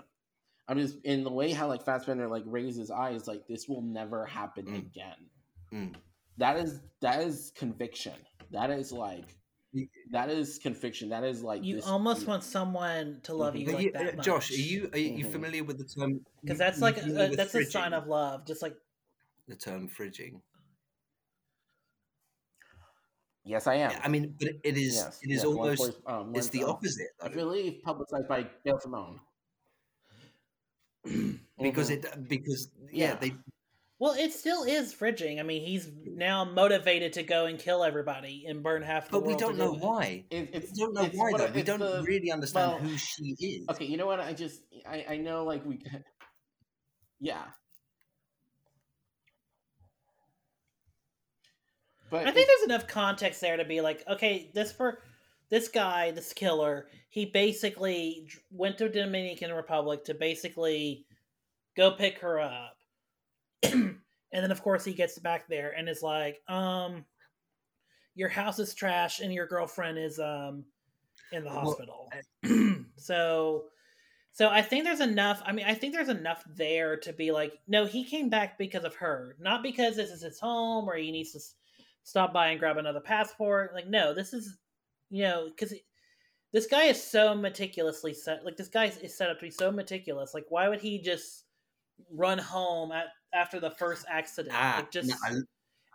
I'm 0.67 0.77
just 0.77 0.97
in 1.03 1.23
the 1.23 1.31
way 1.31 1.51
how 1.51 1.67
like 1.67 1.83
Fassbender 1.83 2.27
like 2.29 2.43
raises 2.45 2.77
his 2.77 2.91
eyes, 2.91 3.27
like 3.27 3.47
this 3.47 3.67
will 3.67 3.81
never 3.81 4.25
happen 4.25 4.65
Mm. 4.67 4.77
again. 4.77 5.29
Mm. 5.73 5.95
That 6.37 6.57
is 6.57 6.79
that 7.01 7.21
is 7.21 7.51
conviction. 7.55 8.13
That 8.51 8.69
is 8.69 8.91
like, 8.93 9.25
that 10.11 10.29
is 10.29 10.59
conviction. 10.59 11.09
That 11.09 11.23
is 11.23 11.41
like 11.43 11.63
You 11.63 11.77
this- 11.77 11.85
almost 11.87 12.27
want 12.27 12.43
someone 12.43 13.21
to 13.23 13.33
love 13.33 13.55
you 13.55 13.71
like 13.71 13.85
you- 13.85 13.91
that 13.93 14.19
uh, 14.19 14.21
Josh, 14.21 14.51
are 14.51 14.55
you 14.55 14.89
are 14.93 14.97
you 14.97 15.25
Mhm. 15.25 15.31
familiar 15.31 15.63
with 15.63 15.77
the 15.77 15.85
term? 15.85 16.25
Because 16.41 16.57
that's 16.59 16.79
like 16.81 16.97
familiar 16.97 17.25
a, 17.25 17.29
with 17.29 17.37
that's 17.37 17.55
a 17.55 17.65
sign 17.65 17.93
of 17.93 18.07
love. 18.07 18.45
Just 18.45 18.61
like 18.61 18.75
the 19.47 19.55
term 19.55 19.89
fridging. 19.89 20.41
Yes, 23.45 23.67
I 23.67 23.75
am. 23.75 23.91
Yeah, 23.91 24.01
I 24.03 24.07
mean, 24.07 24.35
but 24.39 24.47
it- 24.47 24.61
it 24.63 24.77
is 24.77 24.95
yes, 24.95 25.19
it 25.21 25.29
is 25.31 25.37
yes, 25.43 25.45
one 25.45 25.57
almost 25.57 25.81
voice, 25.85 26.01
um, 26.05 26.35
it's 26.35 26.47
the 26.49 26.59
sound. 26.59 26.71
opposite 26.71 27.09
I 27.21 27.27
though, 27.27 27.35
believe 27.35 27.81
publicized 27.83 28.27
by 28.29 28.43
Gail 28.63 28.79
Simone. 28.79 29.19
because 31.61 31.89
Mhm. 31.89 31.97
it 32.05 32.27
because 32.29 32.69
yeah, 32.91 33.09
Yeah. 33.09 33.15
they 33.15 33.33
well, 33.99 34.13
it 34.13 34.33
still 34.33 34.63
is 34.63 34.93
fridging. 34.93 35.39
I 35.39 35.43
mean, 35.43 35.63
he's 35.65 35.89
now 36.05 36.43
motivated 36.43 37.13
to 37.13 37.23
go 37.23 37.45
and 37.45 37.57
kill 37.57 37.83
everybody 37.83 38.45
and 38.47 38.61
burn 38.63 38.81
half 38.81 39.09
the 39.09 39.19
world. 39.19 39.25
but 39.25 39.33
we 39.33 39.37
don't 39.37 39.57
know 39.57 39.73
it. 39.75 39.79
why. 39.79 40.25
It, 40.29 40.49
it's, 40.53 40.71
We 40.73 40.79
don't 40.79 40.93
know 40.93 41.03
it's 41.03 41.15
why 41.17 41.31
what- 41.31 41.37
though. 41.39 41.51
We 41.53 41.63
don't 41.63 41.79
the- 41.79 42.03
really 42.05 42.31
understand 42.31 42.71
well, 42.71 42.79
who 42.79 42.97
she 42.97 43.35
is. 43.39 43.65
Okay, 43.69 43.85
you 43.85 43.97
know 43.97 44.05
what? 44.07 44.19
I 44.19 44.33
just 44.33 44.61
I 44.85 45.05
I 45.11 45.17
know 45.17 45.43
like 45.45 45.65
we 45.65 45.79
yeah. 47.21 47.43
but 52.09 52.27
I 52.27 52.31
think 52.31 52.47
there's 52.47 52.63
enough 52.63 52.87
context 52.87 53.41
there 53.41 53.57
to 53.57 53.65
be 53.65 53.81
like, 53.81 54.03
okay, 54.07 54.51
this 54.53 54.71
for 54.71 54.99
this 55.49 55.67
guy, 55.67 56.11
this 56.11 56.33
killer, 56.33 56.87
he 57.09 57.25
basically 57.25 58.27
went 58.51 58.77
to 58.79 58.89
Dominican 58.89 59.51
Republic 59.51 60.03
to 60.05 60.13
basically 60.13 61.05
go 61.77 61.91
pick 61.91 62.19
her 62.19 62.39
up. 62.39 62.72
And 63.63 63.97
then 64.31 64.51
of 64.51 64.61
course 64.61 64.83
he 64.85 64.93
gets 64.93 65.17
back 65.19 65.47
there 65.47 65.71
and 65.77 65.87
is 65.89 66.01
like, 66.01 66.41
um 66.47 67.05
your 68.15 68.29
house 68.29 68.59
is 68.59 68.75
trash 68.75 69.21
and 69.21 69.33
your 69.33 69.47
girlfriend 69.47 69.97
is 69.97 70.19
um 70.19 70.63
in 71.31 71.43
the 71.43 71.49
Well, 71.49 71.59
hospital. 71.61 72.11
so 72.97 73.65
so 74.33 74.49
I 74.49 74.63
think 74.63 74.83
there's 74.83 74.99
enough. 74.99 75.43
I 75.45 75.51
mean, 75.51 75.65
I 75.67 75.75
think 75.75 75.93
there's 75.93 76.09
enough 76.09 76.43
there 76.55 76.97
to 76.97 77.13
be 77.13 77.31
like, 77.31 77.53
no, 77.67 77.85
he 77.85 78.03
came 78.03 78.29
back 78.29 78.57
because 78.57 78.83
of 78.83 78.95
her, 78.95 79.35
not 79.39 79.61
because 79.61 79.95
this 79.95 80.09
is 80.09 80.23
his 80.23 80.39
home 80.39 80.89
or 80.89 80.95
he 80.95 81.11
needs 81.11 81.33
to 81.33 81.39
stop 82.01 82.33
by 82.33 82.47
and 82.47 82.59
grab 82.59 82.77
another 82.77 82.99
passport. 82.99 83.75
Like, 83.75 83.87
no, 83.87 84.11
this 84.11 84.33
is, 84.33 84.57
you 85.11 85.21
know, 85.21 85.49
because 85.49 85.75
this 86.51 86.65
guy 86.65 86.85
is 86.85 87.01
so 87.01 87.35
meticulously 87.35 88.11
set. 88.11 88.43
Like, 88.43 88.57
this 88.57 88.69
guy 88.69 88.85
is 88.85 89.15
set 89.15 89.29
up 89.29 89.37
to 89.37 89.45
be 89.45 89.51
so 89.51 89.71
meticulous. 89.71 90.33
Like, 90.33 90.45
why 90.49 90.67
would 90.67 90.81
he 90.81 90.99
just 90.99 91.45
run 92.11 92.39
home 92.39 92.91
at 92.91 93.09
after 93.33 93.59
the 93.59 93.71
first 93.71 94.05
accident? 94.09 94.55
Ah, 94.57 94.75
like, 94.77 94.91
just. 94.91 95.09
no, 95.09 95.15
I, 95.25 95.33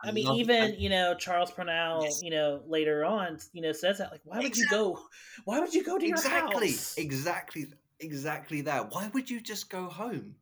I 0.09 0.13
mean, 0.13 0.33
even 0.37 0.63
I- 0.63 0.77
you 0.77 0.89
know 0.89 1.15
Charles 1.15 1.51
Parnell, 1.51 2.03
Yes. 2.05 2.23
you 2.23 2.31
know 2.31 2.63
later 2.67 3.05
on, 3.05 3.39
you 3.53 3.63
know 3.63 3.73
says 3.73 3.99
that 3.99 4.13
like, 4.13 4.21
why 4.25 4.39
would 4.41 4.57
you 4.57 4.67
go? 4.69 5.01
Why 5.45 5.61
would 5.61 5.75
you 5.75 5.83
go 5.85 5.99
to 5.99 6.07
your 6.07 6.17
exactly, 6.17 6.69
house? 6.69 6.95
exactly, 6.99 7.67
exactly 8.01 8.61
that. 8.63 8.93
Why 8.93 9.09
would 9.13 9.29
you 9.29 9.41
just 9.41 9.71
go 9.71 9.85
home? 9.89 10.37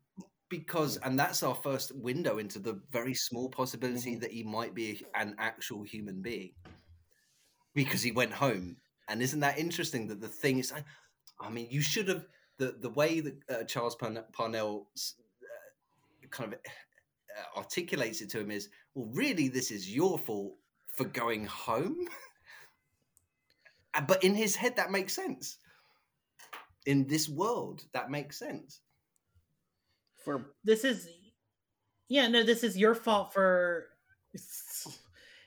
Because, 0.48 0.96
and 0.98 1.18
that's 1.18 1.42
our 1.42 1.54
first 1.56 1.90
window 1.96 2.38
into 2.38 2.60
the 2.60 2.80
very 2.90 3.14
small 3.14 3.48
possibility 3.48 4.10
Mm-hmm. 4.10 4.18
Mhm. 4.18 4.20
that 4.20 4.30
he 4.30 4.42
might 4.44 4.74
be 4.74 5.04
an 5.14 5.34
actual 5.38 5.82
human 5.82 6.22
being. 6.22 6.52
Because 7.74 8.02
he 8.02 8.12
went 8.12 8.32
home, 8.32 8.76
and 9.08 9.20
isn't 9.20 9.40
that 9.40 9.58
interesting? 9.58 10.06
That 10.08 10.20
the 10.20 10.28
thing 10.28 10.58
is, 10.58 10.72
I, 10.72 10.82
I 11.40 11.50
mean, 11.50 11.68
you 11.70 11.82
should 11.82 12.08
have 12.08 12.24
the 12.58 12.76
the 12.78 12.88
way 12.90 13.20
that 13.20 13.34
uh, 13.50 13.64
Charles 13.64 13.94
Parn- 13.96 14.24
Parnell 14.32 14.88
uh, 14.96 16.28
kind 16.30 16.54
of 16.54 16.60
articulates 17.56 18.20
it 18.20 18.30
to 18.30 18.40
him 18.40 18.50
is, 18.50 18.68
well, 18.94 19.08
really, 19.12 19.48
this 19.48 19.70
is 19.70 19.94
your 19.94 20.18
fault 20.18 20.54
for 20.88 21.04
going 21.04 21.46
home. 21.46 21.96
Uh, 23.94 24.02
but 24.02 24.22
in 24.22 24.34
his 24.34 24.54
head, 24.54 24.76
that 24.76 24.90
makes 24.90 25.14
sense. 25.14 25.56
In 26.84 27.06
this 27.08 27.28
world, 27.30 27.82
that 27.94 28.10
makes 28.10 28.38
sense. 28.38 28.80
for 30.16 30.52
this 30.64 30.84
is 30.84 31.08
yeah 32.08 32.28
no 32.28 32.42
this 32.42 32.64
is 32.64 32.76
your 32.76 32.94
fault 32.94 33.32
for 33.32 33.86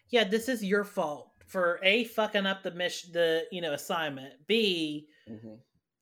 yeah 0.09 0.23
this 0.23 0.49
is 0.49 0.63
your 0.63 0.83
fault 0.83 1.31
for 1.47 1.79
a 1.83 2.05
fucking 2.05 2.45
up 2.45 2.63
the 2.63 2.71
mission 2.71 3.11
the 3.13 3.43
you 3.51 3.61
know 3.61 3.73
assignment 3.73 4.33
b 4.47 5.07
mhm. 5.29 5.57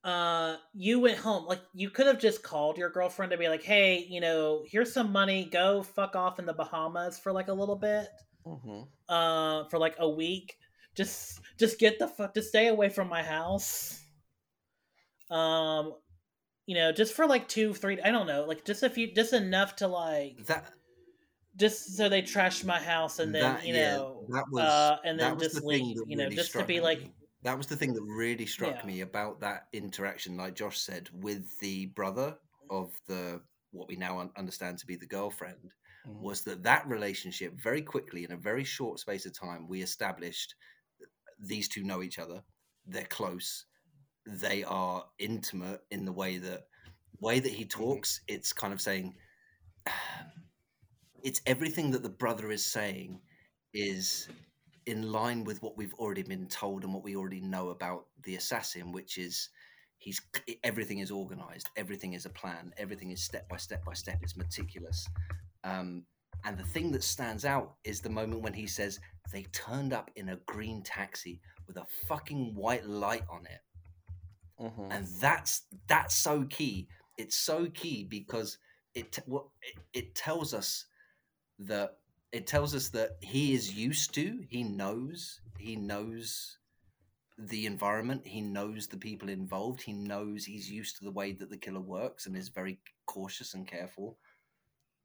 Uh 0.08 0.58
you 0.74 1.00
went 1.02 1.18
home. 1.20 1.46
Like 1.46 1.62
you 1.74 1.92
could 1.92 2.08
have 2.08 2.20
just 2.20 2.42
called 2.44 2.78
your 2.80 2.90
girlfriend 2.90 3.32
to 3.34 3.38
be 3.38 3.50
like 3.50 3.64
hey 3.64 4.00
you 4.10 4.22
know 4.22 4.64
here's 4.68 4.94
some 4.94 5.12
money. 5.12 5.46
Go 5.46 5.84
fuck 5.84 6.16
off 6.16 6.40
in 6.40 6.48
the 6.48 6.54
bahamas 6.54 7.20
for 7.20 7.32
like 7.34 7.50
a 7.50 7.54
little 7.54 7.76
bit. 7.76 8.08
Mhm. 8.48 8.88
uh 9.10 9.66
for 9.70 9.80
like 9.80 9.96
a 10.00 10.10
week. 10.10 10.58
Just 10.96 11.42
just 11.60 11.80
get 11.80 12.00
the 12.00 12.08
fuck 12.08 12.34
to 12.36 12.42
stay 12.42 12.68
away 12.68 12.90
from 12.90 13.10
my 13.10 13.22
house. 13.24 14.02
Um 15.30 15.94
you 16.66 16.76
know 16.76 16.92
just 16.92 17.14
for 17.16 17.28
like 17.28 17.48
two 17.48 17.74
three 17.74 18.02
i 18.02 18.12
don't 18.12 18.28
know 18.28 18.46
like 18.46 18.66
just 18.66 18.84
a 18.84 18.90
few 18.90 19.14
just 19.14 19.34
enough 19.34 19.78
to 19.78 19.88
like 19.88 20.38
That 20.48 20.74
just 21.58 21.98
so 21.98 22.10
they 22.10 22.22
trash 22.22 22.64
my 22.64 22.80
house 22.80 23.20
and 23.20 23.34
then 23.36 23.44
that, 23.44 23.66
you 23.66 23.74
yeah, 23.74 23.98
know 23.98 24.26
that 24.30 24.46
was 24.52 24.64
uh 24.64 24.98
and 25.06 25.20
then 25.20 25.40
just 25.40 25.64
leave 25.64 25.98
you 26.08 26.18
know 26.18 26.26
really 26.26 26.36
just 26.36 26.54
to 26.54 26.64
be 26.64 26.80
like. 26.82 27.10
That 27.48 27.58
was 27.58 27.68
the 27.68 27.78
thing 27.78 27.94
that 27.94 28.04
really 28.04 28.46
struck 28.46 28.76
Yeah. 28.82 28.86
me 28.86 29.00
about 29.02 29.40
that 29.40 29.70
interaction, 29.72 30.36
like 30.36 30.54
Josh 30.54 30.80
said, 30.80 31.10
with 31.14 31.58
the 31.60 31.86
brother 31.88 32.38
of 32.70 33.00
the 33.08 33.42
what 33.72 33.88
we 33.88 33.96
now 33.96 34.20
understand 34.36 34.78
to 34.80 34.86
be 34.86 34.98
the 34.98 35.06
girlfriend. 35.08 35.74
Mhm. 36.06 36.22
was 36.22 36.44
that 36.44 36.64
that 36.64 36.86
relationship 36.88 37.54
very 37.54 37.82
quickly 37.82 38.24
in 38.26 38.32
a 38.34 38.38
very 38.38 38.64
short 38.64 39.00
space 39.00 39.26
of 39.26 39.34
time 39.34 39.68
we 39.68 39.82
established 39.82 40.56
these 41.40 41.68
two 41.68 41.84
know 41.84 42.02
each 42.02 42.18
other 42.20 42.42
they're 42.86 43.06
close 43.06 43.66
they 44.26 44.64
are 44.64 45.06
intimate 45.20 45.82
in 45.92 46.06
the 46.06 46.12
way 46.14 46.38
that 46.38 46.68
way 47.20 47.40
that 47.42 47.52
he 47.52 47.66
talks 47.66 48.22
it's 48.28 48.54
kind 48.54 48.72
of 48.74 48.80
saying 48.82 49.18
it's 51.24 51.42
everything 51.46 51.92
that 51.92 52.04
the 52.04 52.10
brother 52.24 52.52
is 52.52 52.66
saying 52.66 53.22
is 53.74 54.30
in 54.88 55.12
line 55.12 55.44
with 55.44 55.62
what 55.62 55.78
we've 55.78 55.94
already 55.96 56.24
been 56.24 56.48
told 56.48 56.84
and 56.84 56.94
what 56.94 57.04
we 57.04 57.16
already 57.16 57.42
know 57.42 57.70
about 57.70 58.06
the 58.24 58.36
assassin 58.36 58.92
which 58.92 59.18
is 59.18 59.50
he's 59.98 60.22
everything 60.64 61.00
is 61.00 61.12
organized 61.12 61.70
everything 61.76 62.14
is 62.14 62.26
a 62.26 62.30
plan 62.30 62.74
everything 62.78 63.12
is 63.12 63.22
step 63.22 63.48
by 63.50 63.58
step 63.58 63.84
by 63.86 63.94
step 63.94 64.18
it's 64.22 64.38
meticulous. 64.38 65.08
Um, 65.64 66.04
and 66.46 66.58
the 66.58 66.64
thing 66.64 66.92
that 66.92 67.04
stands 67.04 67.46
out 67.46 67.76
is 67.84 68.00
the 68.00 68.10
moment 68.10 68.42
when 68.42 68.54
he 68.54 68.68
says 68.68 69.00
they 69.34 69.44
turned 69.52 69.92
up 69.92 70.10
in 70.16 70.30
a 70.30 70.38
green 70.46 70.82
taxi 70.84 71.42
with 71.68 71.78
a 71.78 71.86
fucking 72.08 72.56
white 72.56 72.86
light 72.86 73.24
on 73.30 73.46
it. 73.46 73.62
Mhm. 74.60 74.88
and 74.92 75.06
that's 75.20 75.64
that's 75.88 76.16
so 76.16 76.46
key. 76.46 76.88
It's 77.18 77.36
so 77.36 77.68
key 77.70 78.04
because 78.04 78.58
it 78.96 79.20
what 79.26 79.46
it, 79.62 79.76
it 79.94 80.16
tells 80.16 80.54
us 80.54 80.86
that 81.60 81.98
it 82.32 82.46
tells 82.48 82.76
us 82.76 82.90
that 82.90 83.12
he 83.22 83.54
is 83.54 83.74
used 83.74 84.14
to 84.14 84.44
he 84.50 84.64
knows 84.64 85.42
he 85.60 85.76
knows 85.76 86.58
the 87.38 87.66
environment 87.66 88.26
he 88.26 88.42
knows 88.42 88.88
the 88.88 88.98
people 88.98 89.30
involved 89.30 89.82
he 89.82 89.94
knows 89.94 90.44
he's 90.44 90.70
used 90.70 90.98
to 90.98 91.04
the 91.04 91.12
way 91.12 91.32
that 91.32 91.50
the 91.50 91.58
killer 91.58 91.80
works 91.80 92.26
and 92.26 92.36
is 92.36 92.50
very 92.50 92.80
cautious 93.06 93.54
and 93.54 93.68
careful. 93.68 94.18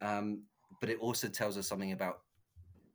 Um, 0.01 0.43
but 0.81 0.91
it 0.91 0.99
also 0.99 1.29
tells 1.29 1.57
us 1.57 1.69
something 1.69 1.93
about 1.93 2.21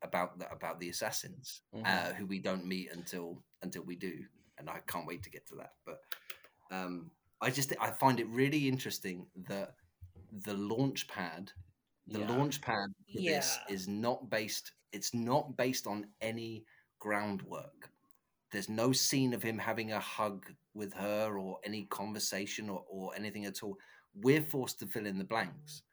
about 0.03 0.38
the, 0.38 0.51
about 0.51 0.80
the 0.80 0.89
assassins 0.89 1.61
Mhm. 1.73 1.86
uh, 1.86 2.13
who 2.13 2.25
we 2.25 2.39
don't 2.39 2.65
meet 2.65 2.91
until 2.91 3.43
until 3.61 3.84
we 3.84 3.95
do. 3.95 4.25
And 4.59 4.69
i 4.69 4.80
can't 4.88 5.05
wait 5.07 5.23
to 5.23 5.30
get 5.30 5.47
to 5.47 5.55
that. 5.55 5.73
But 5.86 5.99
um, 6.71 7.11
I 7.41 7.49
just 7.51 7.73
I 7.80 7.91
find 7.91 8.19
it 8.19 8.28
really 8.28 8.67
interesting 8.67 9.28
that 9.47 9.75
the 10.32 10.53
launch 10.55 11.07
pad, 11.07 11.51
the 12.08 12.20
Yeah. 12.20 12.32
launch 12.32 12.62
pad 12.62 12.89
for 13.12 13.22
this 13.22 13.58
is 13.70 13.88
not 13.88 14.30
based. 14.30 14.72
It's 14.91 15.14
not 15.14 15.58
based 15.58 15.88
on 15.88 16.14
any 16.22 16.66
groundwork. 16.99 17.91
There's 18.51 18.70
no 18.70 18.93
scene 18.93 19.34
of 19.34 19.43
him 19.43 19.58
having 19.58 19.91
a 19.91 19.99
hug 19.99 20.53
with 20.74 20.93
her 20.93 21.38
or 21.38 21.60
any 21.64 21.86
conversation 21.86 22.70
or, 22.70 22.86
or 22.89 23.14
anything 23.16 23.45
at 23.45 23.62
all. 23.62 23.78
We're 24.14 24.41
forced 24.41 24.80
to 24.80 24.88
fill 24.88 25.05
in 25.05 25.18
the 25.18 25.26
blanks. 25.26 25.84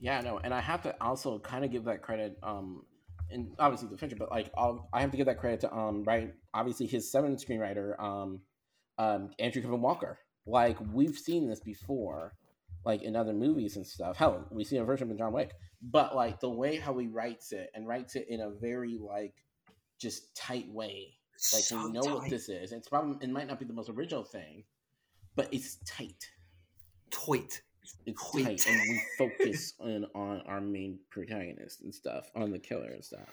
Yeah, 0.00 0.20
no, 0.20 0.38
and 0.38 0.54
I 0.54 0.60
have 0.60 0.82
to 0.82 0.94
also 1.02 1.40
kind 1.40 1.64
of 1.64 1.72
give 1.72 1.84
that 1.84 2.02
credit, 2.02 2.38
um, 2.42 2.84
and 3.30 3.54
obviously 3.58 3.88
the 3.88 3.98
Fincher, 3.98 4.16
but 4.16 4.30
like 4.30 4.50
I'll, 4.56 4.88
I 4.92 5.00
have 5.00 5.10
to 5.10 5.16
give 5.16 5.26
that 5.26 5.38
credit 5.38 5.60
to 5.60 5.74
um, 5.74 6.04
right, 6.04 6.32
obviously 6.54 6.86
his 6.86 7.10
seven 7.10 7.36
screenwriter, 7.36 7.98
um, 8.00 8.40
um, 8.98 9.30
Andrew 9.38 9.62
Kevin 9.62 9.80
Walker. 9.80 10.18
Like 10.46 10.78
we've 10.92 11.16
seen 11.16 11.48
this 11.48 11.60
before, 11.60 12.34
like 12.84 13.02
in 13.02 13.16
other 13.16 13.32
movies 13.32 13.76
and 13.76 13.86
stuff. 13.86 14.16
Hell, 14.16 14.46
we 14.50 14.64
see 14.64 14.78
a 14.78 14.84
version 14.84 15.10
of 15.10 15.18
John 15.18 15.32
Wick, 15.32 15.52
but 15.82 16.16
like 16.16 16.40
the 16.40 16.50
way 16.50 16.76
how 16.76 16.96
he 16.96 17.06
writes 17.06 17.52
it 17.52 17.70
and 17.74 17.86
writes 17.86 18.16
it 18.16 18.26
in 18.28 18.40
a 18.40 18.50
very 18.50 18.98
like 18.98 19.34
just 20.00 20.34
tight 20.34 20.68
way. 20.70 21.14
Like 21.52 21.62
So 21.62 21.84
we 21.84 21.92
know 21.92 22.14
what 22.14 22.30
this 22.30 22.48
is. 22.48 22.72
It's 22.72 22.88
probably 22.88 23.16
it 23.20 23.30
might 23.30 23.46
not 23.46 23.58
be 23.58 23.66
the 23.66 23.74
most 23.74 23.90
original 23.90 24.24
thing, 24.24 24.64
but 25.36 25.52
it's 25.52 25.76
tight 25.86 26.24
Toit. 27.10 27.60
It's 28.06 28.34
Wait. 28.34 28.44
tight 28.44 28.66
and 28.66 28.80
we 28.80 29.02
focus 29.16 29.74
on 29.80 30.06
on 30.14 30.42
our 30.46 30.60
main 30.60 30.98
protagonist 31.10 31.82
and 31.82 31.94
stuff 31.94 32.30
on 32.34 32.50
the 32.50 32.58
killer 32.58 32.90
and 32.90 33.04
stuff. 33.04 33.28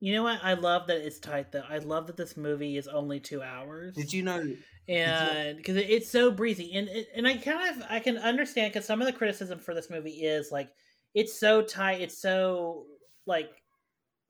You 0.00 0.12
know 0.12 0.22
what? 0.22 0.40
I 0.42 0.54
love 0.54 0.88
that 0.88 0.98
it's 0.98 1.18
tight 1.18 1.52
though. 1.52 1.64
I 1.68 1.78
love 1.78 2.08
that 2.08 2.16
this 2.16 2.36
movie 2.36 2.76
is 2.76 2.88
only 2.88 3.20
two 3.20 3.42
hours. 3.42 3.94
Did 3.94 4.12
you 4.12 4.22
know? 4.22 4.54
and 4.86 5.56
because 5.56 5.76
it, 5.76 5.88
it's 5.88 6.10
so 6.10 6.30
breezy. 6.30 6.72
And 6.74 6.88
it, 6.88 7.08
and 7.14 7.26
i 7.26 7.36
kind 7.36 7.76
of 7.76 7.86
i 7.88 8.00
can 8.00 8.18
understand 8.18 8.72
because 8.72 8.86
some 8.86 9.00
of 9.00 9.06
the 9.06 9.12
criticism 9.12 9.58
for 9.58 9.74
this 9.74 9.88
movie 9.88 10.10
is 10.10 10.52
like 10.52 10.68
it's 11.14 11.38
so 11.38 11.62
tight 11.62 12.02
it's 12.02 12.18
so 12.20 12.84
like 13.26 13.48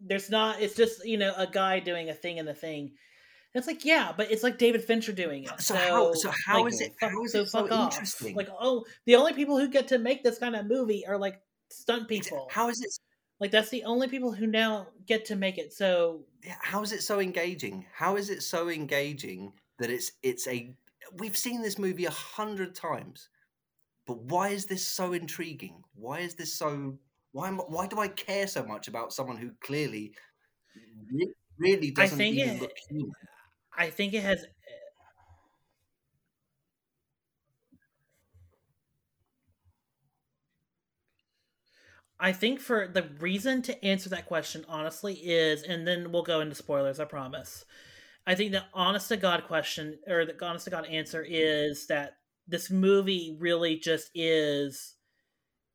there's 0.01 0.31
not 0.31 0.61
it's 0.61 0.77
just 0.77 1.05
you 1.05 1.17
know 1.19 1.33
a 1.37 1.47
guy 1.47 1.81
doing 1.81 2.11
a 2.11 2.15
thing 2.15 2.39
in 2.39 2.47
the 2.47 2.55
thing. 2.55 2.81
And 2.81 2.91
it's 3.55 3.67
like 3.67 3.85
yeah 3.85 4.13
but 4.17 4.31
it's 4.31 4.43
like 4.43 4.59
david 4.59 4.83
fincher 4.83 5.13
doing 5.13 5.45
it 5.45 5.51
So 5.61 5.75
so, 5.75 5.77
how- 5.77 6.13
so 6.15 6.31
how 6.47 6.63
like, 6.65 6.73
is 6.73 6.81
it- 6.81 6.95
fuck- 7.01 7.11
how 7.11 7.23
is 7.25 7.33
so 7.33 7.41
it 7.43 7.49
so 7.49 7.69
off. 7.71 7.93
interesting? 7.93 8.35
like 8.35 8.49
oh 8.61 8.85
the 9.07 9.17
only 9.17 9.33
people 9.33 9.59
who 9.59 9.69
get 9.69 9.89
to 9.89 9.99
make 9.99 10.23
this 10.25 10.39
kind 10.39 10.57
of 10.57 10.67
movie 10.67 11.07
are 11.07 11.19
like 11.19 11.41
stunt 11.71 12.11
It's- 12.11 12.25
people 12.29 12.49
How 12.51 12.69
is 12.69 12.81
it? 12.81 12.93
like 13.41 13.51
that's 13.51 13.71
the 13.71 13.85
only 13.85 14.09
people 14.09 14.33
who 14.33 14.47
now 14.47 14.89
get 15.07 15.25
to 15.27 15.37
make 15.37 15.59
it 15.59 15.73
so 15.73 16.25
yeah, 16.45 16.57
How 16.63 16.83
is 16.83 16.93
it 16.93 17.03
so 17.03 17.21
engaging? 17.21 17.87
How 17.95 18.17
is 18.17 18.29
it 18.31 18.43
so 18.43 18.69
engaging 18.69 19.53
that 19.79 19.91
it's 19.91 20.13
it's 20.23 20.47
a 20.47 20.75
we've 21.19 21.37
seen 21.37 21.63
this 21.63 21.79
movie 21.79 22.05
a 22.05 22.11
hundred 22.11 22.75
times, 22.75 23.29
but 24.07 24.19
why 24.19 24.49
is 24.51 24.67
this 24.67 24.87
so 24.87 25.15
intriguing? 25.15 25.83
Why 25.95 26.21
is 26.21 26.35
this 26.35 26.53
so? 26.53 26.99
Why 27.33 27.49
am, 27.49 27.57
why 27.59 27.87
do 27.87 27.99
I 27.99 28.09
care 28.09 28.47
so 28.47 28.63
much 28.63 28.89
about 28.89 29.13
someone 29.15 29.37
who 29.39 29.51
clearly 29.61 30.13
really 31.59 31.91
doesn't 31.91 32.19
think 32.19 32.37
even 32.37 32.57
it- 32.57 32.61
look 32.63 32.73
human? 32.91 33.13
I 33.77 33.91
think 33.91 34.15
it 34.15 34.23
has. 34.23 34.47
I 42.19 42.33
think 42.33 42.61
for 42.61 42.87
the 42.89 43.03
reason 43.21 43.63
to 43.63 43.85
answer 43.85 44.09
that 44.11 44.27
question 44.27 44.65
honestly 44.69 45.15
is, 45.15 45.63
and 45.63 45.87
then 45.87 46.13
we'll 46.13 46.23
go 46.23 46.41
into 46.41 46.55
spoilers. 46.55 47.01
I 47.01 47.05
promise. 47.05 47.65
I 48.27 48.35
think 48.35 48.53
the 48.53 48.65
honest 48.75 49.09
to 49.09 49.17
God 49.17 49.45
question 49.47 49.99
or 50.09 50.27
the 50.27 50.37
honest 50.47 50.65
to 50.67 50.71
God 50.71 50.87
answer 50.87 51.25
is 51.29 51.87
that 51.89 52.19
this 52.49 52.71
movie 52.71 53.37
really 53.41 53.79
just 53.79 54.11
is 54.15 54.95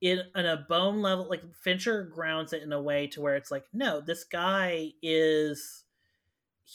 in, 0.01 0.21
in 0.35 0.45
a 0.45 0.65
bone 0.69 1.01
level. 1.01 1.29
Like 1.29 1.43
Fincher 1.55 2.03
grounds 2.05 2.53
it 2.53 2.63
in 2.63 2.73
a 2.73 2.81
way 2.81 3.07
to 3.07 3.21
where 3.21 3.35
it's 3.35 3.51
like, 3.51 3.65
no, 3.73 4.01
this 4.01 4.23
guy 4.25 4.91
is 5.03 5.85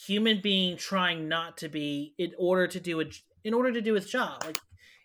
human 0.05 0.41
being 0.41 0.75
trying 0.77 1.27
not 1.27 1.57
to 1.57 1.69
be 1.69 2.13
in 2.17 2.31
order 2.37 2.67
to 2.67 2.79
do 2.79 2.99
a 3.01 3.05
in 3.43 3.53
order 3.53 3.71
to 3.71 3.81
do 3.81 3.93
his 3.93 4.09
job. 4.09 4.43
Like 4.43 4.57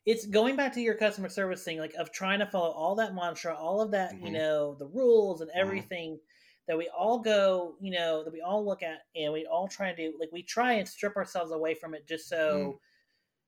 it's 0.07 0.27
going 0.27 0.57
back 0.57 0.73
to 0.75 0.81
your 0.81 0.95
customer 0.95 1.29
service 1.29 1.63
thing 1.63 1.79
like 1.79 1.95
of 1.95 2.11
trying 2.11 2.39
to 2.41 2.47
follow 2.47 2.71
all 2.71 2.95
that 2.97 3.15
mantra 3.15 3.55
all 3.55 3.81
of 3.83 3.91
that 3.93 4.13
you 4.21 4.31
Mhm. 4.31 4.33
know 4.33 4.75
the 4.79 4.87
rules 4.87 5.41
and 5.43 5.51
everything 5.55 6.19
that 6.67 6.79
we 6.79 6.89
all 6.89 7.19
go 7.21 7.77
you 7.81 7.91
know 7.93 8.25
that 8.25 8.33
we 8.33 8.41
all 8.41 8.65
look 8.65 8.83
at 8.83 9.01
and 9.15 9.33
we 9.33 9.47
all 9.47 9.69
try 9.69 9.91
to 9.93 9.97
do. 9.97 10.17
Like 10.19 10.31
we 10.33 10.43
try 10.43 10.73
and 10.75 10.89
strip 10.89 11.17
ourselves 11.17 11.53
away 11.53 11.75
from 11.75 11.95
it 11.95 12.07
just 12.09 12.29
so 12.29 12.81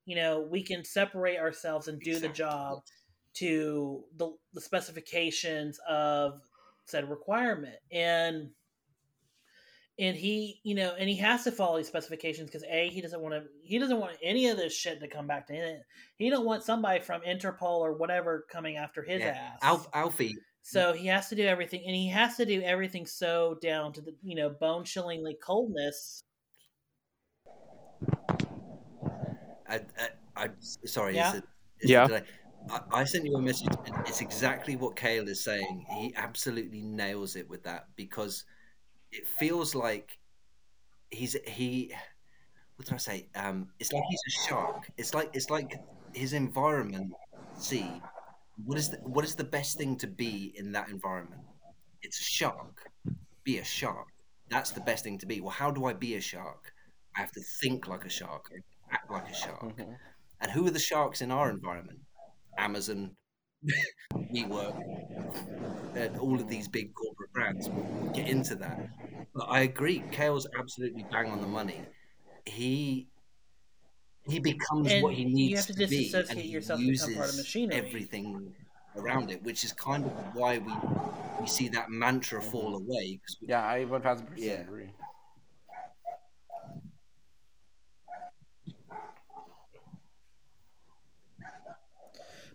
you 0.04 0.16
know 0.16 0.40
we 0.40 0.62
can 0.62 0.84
separate 0.84 1.38
ourselves 1.38 1.88
and 1.88 2.00
do 2.00 2.18
the 2.18 2.28
job 2.28 2.82
to 3.34 4.04
the, 4.16 4.30
the 4.52 4.60
specifications 4.60 5.78
of 5.88 6.40
said 6.84 7.08
requirement. 7.08 7.76
And 7.90 8.50
and 9.98 10.16
he 10.16 10.60
you 10.62 10.74
know 10.74 10.94
and 10.98 11.08
he 11.08 11.16
has 11.16 11.44
to 11.44 11.52
follow 11.52 11.76
these 11.76 11.86
specifications 11.86 12.48
because 12.48 12.64
a 12.70 12.88
he 12.88 13.00
doesn't 13.00 13.20
want 13.20 13.34
to 13.34 13.42
he 13.62 13.78
doesn't 13.78 13.98
want 13.98 14.16
any 14.22 14.48
of 14.48 14.56
this 14.56 14.74
shit 14.74 15.00
to 15.00 15.08
come 15.08 15.26
back 15.26 15.46
to 15.46 15.52
him 15.52 15.80
he 16.16 16.30
don't 16.30 16.46
want 16.46 16.62
somebody 16.62 17.00
from 17.00 17.20
interpol 17.22 17.80
or 17.80 17.92
whatever 17.92 18.46
coming 18.50 18.76
after 18.76 19.02
his 19.02 19.20
Yeah. 19.20 19.50
ass 19.52 19.58
Alf, 19.62 19.88
Alfie, 19.92 20.36
so 20.62 20.92
he 20.92 21.06
has 21.08 21.28
to 21.28 21.34
do 21.34 21.46
everything 21.46 21.82
and 21.86 21.94
he 21.94 22.08
has 22.08 22.36
to 22.36 22.46
do 22.46 22.62
everything 22.62 23.06
so 23.06 23.58
down 23.60 23.92
to 23.92 24.00
the 24.00 24.14
you 24.22 24.34
know 24.34 24.48
bone 24.48 24.84
chillingly 24.84 25.36
coldness 25.42 26.22
I, 29.68 29.80
I, 30.36 30.44
I 30.44 30.48
sorry. 30.84 31.14
Yeah? 31.14 31.30
Is 31.30 31.34
it, 31.38 31.44
is 31.80 31.90
Yeah. 31.90 32.04
It 32.04 32.08
delay? 32.08 32.22
I, 32.70 32.80
I 32.92 33.04
sent 33.04 33.24
you 33.24 33.34
a 33.36 33.40
message. 33.40 33.68
It's 34.06 34.20
exactly 34.20 34.76
what 34.76 34.96
Kale 34.96 35.28
is 35.28 35.42
saying. 35.42 35.86
He 35.98 36.12
absolutely 36.14 36.82
nails 36.82 37.36
it 37.36 37.48
with 37.48 37.62
that 37.64 37.88
because 37.96 38.44
it 39.12 39.26
feels 39.28 39.74
like 39.74 40.18
he's 41.10 41.36
he. 41.46 41.92
What 42.76 42.86
did 42.86 42.94
I 42.94 42.98
say? 42.98 43.28
Um, 43.34 43.68
it's 43.80 43.92
like 43.92 44.02
he's 44.10 44.22
a 44.28 44.48
shark. 44.48 44.90
It's 44.96 45.14
like 45.14 45.30
it's 45.34 45.50
like 45.50 45.80
his 46.14 46.32
environment. 46.32 47.12
See, 47.58 48.02
what 48.64 48.78
is 48.78 48.90
the 48.90 48.98
what 48.98 49.24
is 49.24 49.34
the 49.34 49.44
best 49.44 49.78
thing 49.78 49.96
to 49.98 50.06
be 50.06 50.52
in 50.56 50.72
that 50.72 50.88
environment? 50.88 51.42
It's 52.02 52.18
a 52.20 52.24
shark. 52.24 52.90
Be 53.44 53.58
a 53.58 53.64
shark. 53.64 54.08
That's 54.48 54.70
the 54.72 54.80
best 54.80 55.04
thing 55.04 55.18
to 55.18 55.26
be. 55.26 55.40
Well, 55.40 55.50
how 55.50 55.70
do 55.70 55.84
I 55.86 55.92
be 55.92 56.16
a 56.16 56.20
shark? 56.20 56.72
I 57.16 57.20
have 57.20 57.32
to 57.32 57.42
think 57.60 57.88
like 57.88 58.04
a 58.04 58.08
shark. 58.10 58.46
I 58.50 58.54
have 58.56 58.64
to 58.64 58.94
act 58.94 59.10
like 59.10 59.28
a 59.30 59.34
shark. 59.34 59.76
Mhm. 59.76 59.96
And 60.40 60.50
who 60.50 60.66
are 60.66 60.70
the 60.70 60.78
sharks 60.78 61.22
in 61.22 61.30
our 61.30 61.50
environment? 61.50 62.00
Amazon, 62.58 63.16
WeWork, 64.14 65.96
and 65.96 66.16
all 66.18 66.34
of 66.40 66.48
these 66.48 66.68
big 66.68 66.94
corporate 66.94 67.32
brands. 67.32 67.68
We'll, 67.68 67.84
we'll 67.84 68.12
get 68.12 68.28
into 68.28 68.54
that. 68.56 68.88
But 69.34 69.44
I 69.48 69.60
agree, 69.60 70.02
Kale's 70.10 70.46
absolutely 70.58 71.04
bang 71.10 71.30
on 71.30 71.40
the 71.40 71.46
money. 71.46 71.80
He 72.44 73.08
he 74.28 74.38
becomes 74.38 74.90
And 74.90 75.02
what 75.02 75.14
he 75.14 75.22
you 75.22 75.34
needs 75.34 75.66
have 75.66 75.76
to 75.76 75.86
be, 75.88 76.12
and 76.14 76.38
he 76.38 76.48
yourself 76.48 76.78
to 76.80 76.86
become 76.86 77.14
part 77.14 77.28
of 77.28 77.34
uses 77.34 77.38
machinery. 77.38 77.76
everything 77.76 78.54
around 78.96 79.30
it, 79.30 79.42
which 79.42 79.64
is 79.64 79.72
kind 79.72 80.04
of 80.04 80.12
why 80.34 80.58
we 80.58 80.72
we 81.40 81.46
see 81.46 81.68
that 81.68 81.90
mantra 81.90 82.40
mm-hmm. 82.40 82.50
fall 82.50 82.76
away. 82.76 83.20
we- 83.40 83.48
Yeah, 83.48 83.64
I 83.64 83.84
one 83.84 84.02
thousand 84.02 84.26
percent 84.26 84.46
Yeah. 84.46 84.60
agree. 84.60 84.90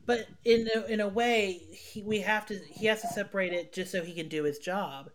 But 0.07 0.27
in 0.45 0.69
a, 0.75 0.85
in 0.87 1.01
a 1.01 1.09
way 1.09 1.61
he, 1.71 2.03
we 2.03 2.21
have 2.21 2.47
to 2.47 2.59
he 2.71 2.87
has 2.87 3.01
to 3.01 3.07
separate 3.09 3.53
it 3.53 3.73
just 3.73 3.91
so 3.91 4.03
he 4.03 4.13
can 4.15 4.29
do 4.29 4.43
his 4.45 4.59
job. 4.59 5.11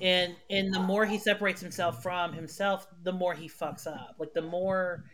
And 0.00 0.36
and 0.50 0.74
the 0.74 0.80
more 0.80 1.06
he 1.06 1.18
separates 1.18 1.60
himself 1.62 2.02
from 2.02 2.32
himself 2.32 2.88
the 3.04 3.12
more 3.12 3.34
he 3.34 3.48
fucks 3.48 3.86
up. 3.86 4.16
Like 4.18 4.34
the 4.34 4.42
more 4.42 5.04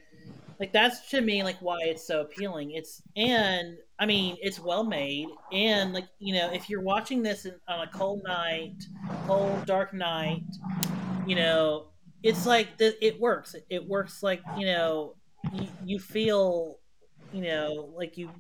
like 0.60 0.72
that's 0.72 1.10
to 1.10 1.20
me 1.20 1.42
like 1.42 1.58
why 1.60 1.78
it's 1.82 2.06
so 2.06 2.22
appealing. 2.22 2.72
It's 2.72 3.02
and 3.16 3.78
i 3.98 4.06
mean 4.06 4.38
it's 4.40 4.60
well 4.60 4.84
made. 4.84 5.28
And 5.52 5.92
like 5.92 6.06
you 6.20 6.34
know 6.34 6.52
if 6.52 6.70
you're 6.70 6.82
watching 6.82 7.22
this 7.22 7.46
in, 7.46 7.54
on 7.68 7.86
a 7.88 7.90
cold 7.90 8.22
night 8.24 8.76
cold 9.26 9.66
dark 9.66 9.92
night 9.94 10.44
you 11.26 11.36
know 11.36 11.88
it's 12.22 12.46
like 12.46 12.78
the, 12.78 12.96
it 13.04 13.20
works. 13.20 13.54
It 13.70 13.86
works 13.86 14.22
like 14.22 14.42
you 14.58 14.66
know 14.66 15.14
you, 15.52 15.68
you 15.84 15.98
feel 16.00 16.78
you 17.32 17.42
know 17.42 17.92
like 17.96 18.16
you've 18.16 18.30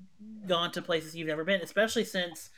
gone 0.46 0.70
to 0.72 0.82
places 0.82 1.14
you've 1.14 1.28
never 1.28 1.44
been 1.44 1.60
especially 1.60 2.04
since 2.04 2.50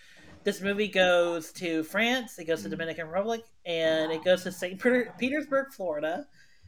this 0.44 0.60
movie 0.60 0.88
goes 0.88 1.52
to 1.52 1.82
france 1.84 2.38
it 2.38 2.44
goes 2.44 2.60
to 2.60 2.64
mm-hmm. 2.64 2.72
dominican 2.72 3.06
republic 3.08 3.42
and 3.66 4.12
it 4.12 4.22
goes 4.24 4.42
to 4.42 4.52
st 4.52 4.80
Peter- 4.80 5.12
petersburg 5.18 5.72
florida 5.72 6.26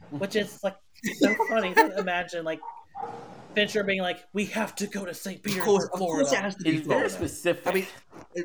which 0.09 0.35
is 0.35 0.59
like 0.63 0.77
so 1.19 1.33
funny 1.49 1.73
to 1.73 1.95
imagine 1.97 2.43
like 2.43 2.59
fincher 3.53 3.83
being 3.83 4.01
like 4.01 4.23
we 4.33 4.45
have 4.45 4.75
to 4.75 4.87
go 4.87 5.05
to 5.05 5.13
st 5.13 5.37
Of 5.37 5.43
petersburg 5.43 5.65
course, 5.65 5.83
of 5.85 5.97
florida 5.97 6.25
course, 6.25 6.33
it 6.33 6.41
has 6.41 6.55
to 6.55 6.63
be 6.63 6.77
It's 6.77 6.87
very 6.87 7.09
specific. 7.09 7.67
I 7.67 7.73
mean, 7.73 7.87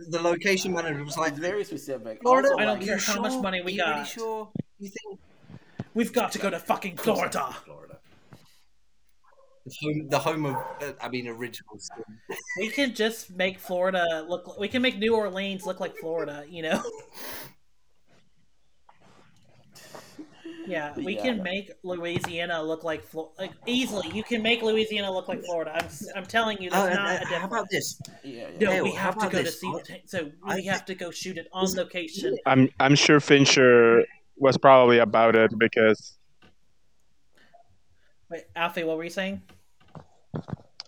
the 0.08 0.20
location 0.20 0.72
manager 0.72 1.04
was 1.04 1.16
like, 1.16 1.32
it's 1.32 1.38
very 1.38 1.64
specific. 1.64 2.20
Florida. 2.22 2.48
Also, 2.48 2.60
I 2.60 2.64
don't 2.64 2.78
like- 2.78 2.88
care 2.88 2.98
how 2.98 3.20
much 3.20 3.40
money 3.40 3.62
we 3.62 3.72
Are 3.72 3.74
you 3.74 3.82
really 3.82 3.94
got. 4.00 4.08
sure? 4.08 4.48
You 4.78 4.88
think 4.88 5.20
we've 5.94 6.12
got 6.12 6.32
to 6.32 6.38
go 6.38 6.50
to 6.50 6.58
fucking 6.58 6.96
florida 6.96 7.54
Florida. 7.64 7.85
The 7.85 7.85
home, 9.82 10.08
the 10.08 10.18
home 10.18 10.46
of, 10.46 10.54
uh, 10.82 10.92
I 11.00 11.08
mean, 11.08 11.26
original 11.28 11.78
sin. 11.78 12.04
we 12.58 12.68
can 12.70 12.94
just 12.94 13.30
make 13.36 13.58
florida 13.58 14.24
look 14.28 14.58
we 14.58 14.68
can 14.68 14.80
make 14.82 14.98
new 14.98 15.14
orleans 15.14 15.66
look 15.66 15.78
like 15.80 15.94
florida 15.96 16.44
you 16.48 16.62
know 16.62 16.82
Yeah, 20.66 20.94
we 20.96 21.14
Yeah. 21.14 21.22
can 21.22 21.42
make 21.44 21.70
Louisiana 21.84 22.60
look 22.60 22.82
like 22.82 23.04
Flo- 23.04 23.32
like 23.38 23.52
easily. 23.66 24.08
You 24.12 24.24
can 24.24 24.42
make 24.42 24.62
Louisiana 24.62 25.12
look 25.12 25.28
like 25.28 25.44
Florida. 25.44 25.70
I'm 25.76 25.84
s- 25.84 26.08
I'm 26.16 26.26
telling 26.26 26.60
you, 26.60 26.70
Oh, 26.72 26.86
that's 26.86 26.96
and, 26.96 27.04
not 27.04 27.22
uh, 27.32 27.36
a 27.36 27.38
how 27.38 27.46
about 27.46 27.66
this? 27.70 28.00
Yeah, 28.24 28.48
yeah. 28.48 28.58
No, 28.58 28.70
Hell, 28.72 28.84
we 28.84 28.90
how 28.90 29.04
have 29.04 29.14
to 29.14 29.20
about 29.20 29.32
go 29.32 29.38
to 29.38 29.44
this? 29.44 29.60
see. 29.60 29.68
I- 29.68 30.02
So 30.06 30.32
we 30.44 30.54
thi- 30.62 30.66
have 30.66 30.84
to 30.86 30.94
go 30.96 31.12
shoot 31.12 31.38
it 31.38 31.46
on 31.52 31.72
location. 31.76 32.36
I'm 32.46 32.68
I'm 32.80 32.96
sure 32.96 33.20
Fincher 33.20 34.04
was 34.36 34.58
probably 34.58 34.98
about 34.98 35.36
it 35.36 35.56
because 35.56 36.18
Wait, 38.28 38.44
Alfie, 38.56 38.82
what 38.82 38.96
were 38.96 39.04
you 39.04 39.10
saying? 39.10 39.42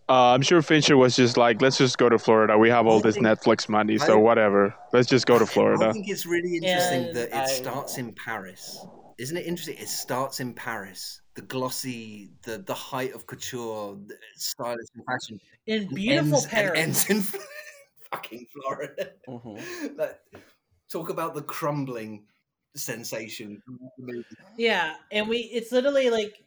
Uh, 0.08 0.32
I'm 0.34 0.42
sure 0.42 0.62
Fincher 0.62 0.96
was 0.96 1.14
just 1.16 1.36
like, 1.36 1.60
let's 1.60 1.76
just 1.78 1.98
go 1.98 2.08
to 2.08 2.18
Florida. 2.18 2.56
We 2.56 2.70
have 2.70 2.86
all 2.86 2.98
I 2.98 3.02
this 3.02 3.14
think- 3.16 3.26
Netflix 3.26 3.68
money, 3.68 3.98
so 3.98 4.06
think- 4.06 4.22
whatever. 4.22 4.74
Let's 4.92 5.08
just 5.08 5.26
go 5.26 5.38
to 5.38 5.46
Florida. 5.46 5.88
I 5.88 5.92
think 5.92 6.08
it's 6.08 6.24
really 6.26 6.56
interesting 6.56 7.04
And 7.06 7.16
that 7.16 7.28
it 7.28 7.34
I- 7.34 7.46
starts 7.46 7.98
in 7.98 8.12
Paris. 8.14 8.78
Isn't 9.18 9.36
it 9.36 9.46
interesting? 9.46 9.76
It 9.78 9.88
starts 9.88 10.40
in 10.40 10.54
Paris. 10.54 11.20
The 11.34 11.42
glossy, 11.42 12.30
the 12.42 12.58
the 12.58 12.74
height 12.74 13.12
of 13.14 13.26
couture, 13.26 13.96
the 14.06 14.14
stylish 14.36 14.86
and 14.94 15.04
fashion. 15.04 15.40
In 15.66 15.88
beautiful 15.94 16.34
ends, 16.34 16.44
and 16.44 16.50
Paris. 16.52 16.78
ends 16.78 17.10
in 17.10 17.22
fucking 18.12 18.46
Florida. 18.52 19.10
Mhm. 19.28 19.96
Like, 19.98 20.20
talk 20.90 21.10
about 21.10 21.34
the 21.34 21.42
crumbling 21.42 22.24
sensation. 22.76 23.60
Yeah, 24.56 24.94
and 25.10 25.28
we 25.28 25.38
it's 25.38 25.72
literally 25.72 26.10
like 26.10 26.42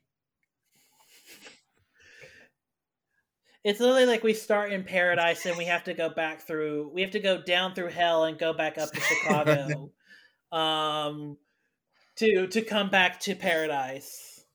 it's 3.63 3.79
literally 3.79 4.05
like 4.05 4.23
we 4.23 4.33
start 4.33 4.71
in 4.71 4.83
paradise 4.83 5.45
and 5.45 5.57
we 5.57 5.65
have 5.65 5.83
to 5.85 5.93
go 5.93 6.09
back 6.09 6.41
through 6.41 6.89
we 6.93 7.01
have 7.01 7.11
to 7.11 7.19
go 7.19 7.41
down 7.41 7.73
through 7.75 7.89
hell 7.89 8.23
and 8.25 8.37
go 8.39 8.53
back 8.53 8.77
up 8.77 8.91
to 8.93 9.01
Chicago 9.01 9.91
um 10.51 11.37
to 12.17 12.47
to 12.47 12.61
come 12.61 12.89
back 12.89 13.19
to 13.21 13.35
paradise. 13.35 14.45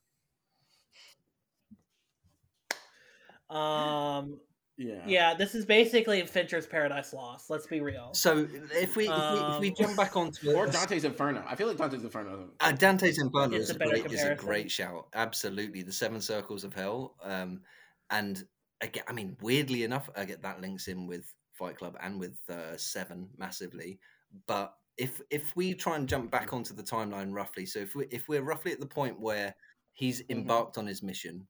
Um 3.49 4.41
Yeah. 4.79 5.03
yeah, 5.07 5.35
this 5.35 5.55
is 5.55 5.65
basically 5.65 6.21
Fincher's 6.27 6.67
Paradise 6.67 7.13
Lost, 7.15 7.49
let's 7.49 7.67
be 7.67 7.81
real. 7.81 8.13
So 8.15 8.47
if 8.73 8.97
we 8.97 9.07
if 9.17 9.31
we, 9.31 9.39
if 9.47 9.59
we 9.59 9.69
Um, 9.69 9.75
jump 9.79 9.97
back 9.97 10.17
onto 10.17 10.51
Or 10.53 10.67
Dante's 10.67 11.05
Inferno. 11.05 11.45
I 11.47 11.55
feel 11.57 11.69
like 11.69 11.79
Dante's 11.79 12.03
Inferno. 12.05 12.51
Uh, 12.61 12.73
Dante's 12.73 13.19
Inferno 13.19 13.57
is 13.57 13.71
a 13.71 13.75
a, 13.75 13.79
great, 13.79 14.07
is 14.13 14.25
a 14.25 14.31
great 14.35 14.71
shout. 14.71 15.09
Absolutely, 15.15 15.83
the 15.83 15.93
Seven 15.93 16.21
Circles 16.21 16.65
of 16.65 16.75
Hell, 16.75 17.17
um, 17.23 17.63
and 18.11 18.45
again, 18.81 19.05
I 19.09 19.13
mean, 19.13 19.37
weirdly 19.41 19.85
enough, 19.85 20.09
I 20.17 20.25
get 20.25 20.43
that 20.43 20.61
links 20.61 20.89
in 20.89 21.07
with 21.07 21.33
Fight 21.53 21.77
Club 21.79 21.97
and 22.01 22.19
with 22.21 22.39
uh, 22.51 22.77
Seven 22.77 23.29
massively. 23.37 23.99
But 24.47 24.75
if 24.99 25.21
if 25.31 25.55
we 25.57 25.75
try 25.75 25.97
and 25.97 26.09
jump 26.09 26.31
back 26.31 26.53
onto 26.53 26.75
the 26.75 26.83
timeline 26.83 27.33
roughly, 27.33 27.67
so 27.67 27.79
if 27.81 27.95
we 27.95 28.07
if 28.11 28.29
we're 28.29 28.43
roughly 28.43 28.73
at 28.73 28.81
the 28.81 28.87
point 28.87 29.21
where 29.21 29.55
he's 29.93 30.23
Mhm. 30.23 30.31
embarked 30.31 30.79
on 30.79 30.87
his 30.87 31.03
mission, 31.03 31.47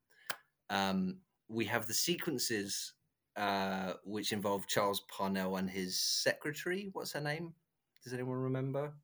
um, 0.71 1.21
we 1.49 1.65
have 1.67 1.87
the 1.87 1.95
sequences 1.95 2.93
uh, 3.37 3.95
which 4.05 4.33
involve 4.33 4.67
Charles 4.67 5.01
Parnell 5.11 5.57
and 5.57 5.69
his 5.69 6.01
secretary. 6.01 6.89
What's 6.95 7.13
her 7.13 7.21
name? 7.21 7.55
Does 8.03 8.15
anyone 8.15 8.39
remember? 8.39 8.95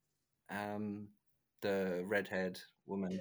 Um, 0.49 1.09
the 1.61 2.03
redhead 2.07 2.59
woman. 2.87 3.21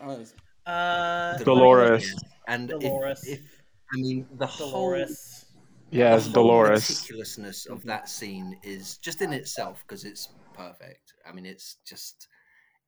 Uh, 0.00 0.24
Uh, 0.66 1.38
Dolores. 1.38 2.14
And 2.46 2.70
if- 2.80 3.26
If, 3.26 3.63
I 3.92 3.96
mean 3.96 4.28
the 4.32 4.46
whole 4.46 5.16
Dolores. 5.16 5.46
Yes, 5.90 6.28
the 6.32 6.40
whole 6.40 6.54
Dolores. 6.56 6.62
meticulousness 6.62 7.66
of 7.66 7.84
that 7.86 8.08
scene 8.08 8.58
is 8.62 8.98
just 8.98 9.22
in 9.22 9.32
itself 9.32 9.84
because 9.86 10.04
it's 10.04 10.34
perfect. 10.54 11.14
I 11.26 11.32
mean, 11.32 11.46
it's 11.46 11.76
just 11.86 12.28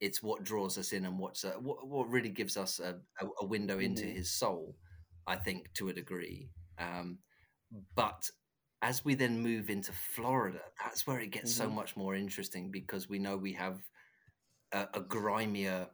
it's 0.00 0.22
what 0.22 0.44
draws 0.44 0.78
us 0.78 0.92
in 0.92 1.06
and 1.06 1.18
what's 1.18 1.44
uh, 1.44 1.54
what, 1.60 1.86
what 1.88 2.10
really 2.10 2.30
gives 2.30 2.56
us 2.56 2.80
a, 2.80 3.00
a, 3.20 3.26
a 3.42 3.46
window 3.46 3.78
into 3.78 4.06
Mhm. 4.06 4.06
his 4.06 4.30
soul. 4.32 4.76
I 5.26 5.36
think 5.36 5.72
to 5.74 5.88
a 5.88 5.92
degree, 5.94 6.50
um, 6.78 7.18
but 7.96 8.30
as 8.82 9.04
we 9.04 9.14
then 9.14 9.40
move 9.40 9.70
into 9.70 9.92
Florida, 9.92 10.60
that's 10.82 11.06
where 11.06 11.20
it 11.20 11.30
gets 11.30 11.52
so 11.52 11.68
Mhm. 11.68 11.70
much 11.70 11.96
more 11.96 12.14
interesting 12.14 12.70
because 12.70 13.08
we 13.08 13.18
know 13.18 13.36
we 13.36 13.54
have 13.54 13.80
a, 14.72 14.88
a 14.94 15.00
grimier 15.00 15.88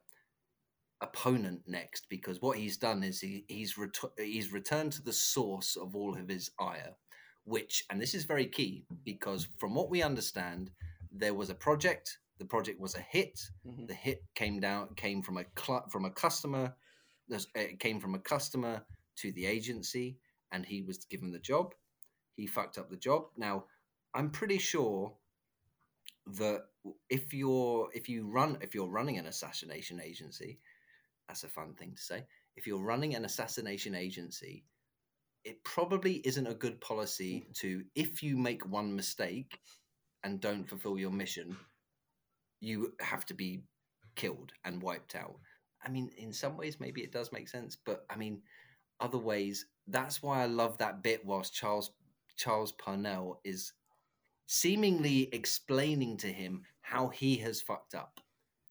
opponent 1.03 1.63
next 1.67 2.07
because 2.09 2.41
what 2.41 2.57
he's 2.57 2.77
done 2.77 3.03
is 3.03 3.21
he, 3.21 3.45
he's 3.49 3.77
ret- 3.77 4.13
he's 4.17 4.53
returned 4.53 4.93
to 4.93 5.03
the 5.03 5.13
source 5.13 5.77
of 5.77 5.97
all 5.97 6.17
of 6.17 6.29
his 6.29 6.51
ire 6.61 6.95
which 7.45 7.85
and 7.91 8.01
this 8.01 8.15
is 8.15 8.25
very 8.25 8.47
key 8.47 8.85
because 9.05 9.49
from 9.59 9.75
what 9.75 9.91
we 9.91 10.03
understand 10.03 10.71
there 11.11 11.35
was 11.35 11.51
a 11.51 11.55
project 11.55 12.19
the 12.39 12.45
project 12.45 12.81
was 12.81 12.95
a 12.95 13.01
hit 13.01 13.41
mhm. 13.67 13.87
the 13.89 13.95
hit 13.95 14.23
came 14.35 14.61
down 14.61 14.89
came 14.95 15.23
from 15.23 15.39
a 15.39 15.45
cl- 15.59 15.87
from 15.91 16.05
a 16.05 16.11
customer 16.11 16.75
it 17.55 17.81
came 17.81 17.99
from 17.99 18.15
a 18.15 18.19
customer 18.19 18.83
to 19.17 19.33
the 19.33 19.47
agency 19.47 20.17
and 20.53 20.65
he 20.65 20.83
was 20.83 20.99
given 21.07 21.33
the 21.33 21.39
job 21.39 21.75
he 22.37 22.47
fucked 22.47 22.79
up 22.79 22.91
the 22.91 22.97
job 22.97 23.25
now 23.37 23.65
i'm 24.15 24.31
pretty 24.31 24.59
sure 24.59 25.13
that 26.27 26.63
if 27.11 27.35
you're 27.35 27.89
if 27.93 28.09
you 28.09 28.29
run 28.29 28.57
if 28.61 28.75
you're 28.75 28.87
running 28.89 29.19
an 29.19 29.27
assassination 29.27 30.01
agency 30.01 30.59
that's 31.29 31.45
a 31.45 31.49
fun 31.49 31.75
thing 31.75 31.93
to 31.95 32.03
say. 32.03 32.25
If 32.57 32.67
you're 32.67 32.83
running 32.83 33.15
an 33.15 33.25
assassination 33.25 33.95
agency 33.95 34.65
it 35.45 35.65
probably 35.65 36.21
isn't 36.25 36.47
a 36.47 36.55
good 36.55 36.81
policy 36.81 37.45
mm. 37.49 37.55
to 37.55 37.83
if 37.97 38.23
you 38.23 38.37
make 38.37 38.65
one 38.65 38.95
mistake 38.95 39.59
and 40.23 40.41
don't 40.41 40.69
fulfill 40.69 40.99
your 40.99 41.11
mission 41.11 41.57
you 42.61 42.93
have 43.01 43.27
to 43.27 43.35
be 43.35 43.61
killed 44.15 44.53
and 44.65 44.81
wiped 44.81 45.17
out. 45.17 45.35
I 45.85 45.89
mean 45.89 46.11
in 46.17 46.33
some 46.33 46.57
ways 46.57 46.79
maybe 46.79 47.03
it 47.03 47.13
does 47.13 47.33
make 47.33 47.49
sense 47.49 47.77
but 47.85 48.05
i 48.09 48.17
mean 48.17 48.43
other 49.01 49.19
ways 49.19 49.67
that's 49.89 50.23
why 50.23 50.43
i 50.43 50.47
love 50.47 50.79
that 50.79 51.03
bit 51.03 51.25
whilst 51.27 51.53
charles 51.53 51.91
charles 52.37 52.71
parnell 52.71 53.41
is 53.43 53.73
seemingly 54.47 55.31
explaining 55.33 56.19
to 56.19 56.27
him 56.27 56.63
how 56.83 57.09
he 57.09 57.37
has 57.37 57.63
fucked 57.63 57.95
up. 57.95 58.21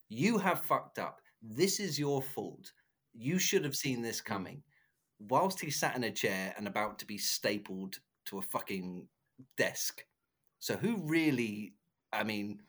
You 0.08 0.38
have 0.38 0.62
fucked 0.62 0.98
up 0.98 1.20
this 1.42 1.80
is 1.80 1.98
your 1.98 2.22
fault. 2.22 2.72
You 3.14 3.38
should 3.38 3.64
have 3.64 3.76
seen 3.76 4.02
this 4.02 4.20
coming. 4.20 4.62
Whilst 5.20 5.60
he 5.60 5.70
sat 5.70 5.96
in 5.96 6.04
a 6.04 6.10
chair 6.10 6.54
and 6.56 6.66
about 6.66 6.98
to 7.00 7.06
be 7.06 7.18
stapled 7.18 7.98
to 8.26 8.38
a 8.38 8.42
fucking 8.42 9.06
desk. 9.56 10.04
So 10.60 10.76
who 10.76 10.98
really 11.06 11.74
i 12.12 12.22
mean 12.24 12.60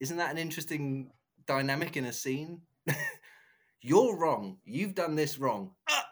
isn't 0.00 0.16
that 0.18 0.30
an 0.30 0.38
interesting 0.38 1.10
dynamic 1.46 1.96
in 1.96 2.06
a 2.06 2.12
scene? 2.12 2.62
You're 3.82 4.16
wrong. 4.16 4.58
You've 4.64 4.94
done 4.94 5.16
this 5.16 5.38
wrong. 5.38 5.72
Ah! 5.90 6.06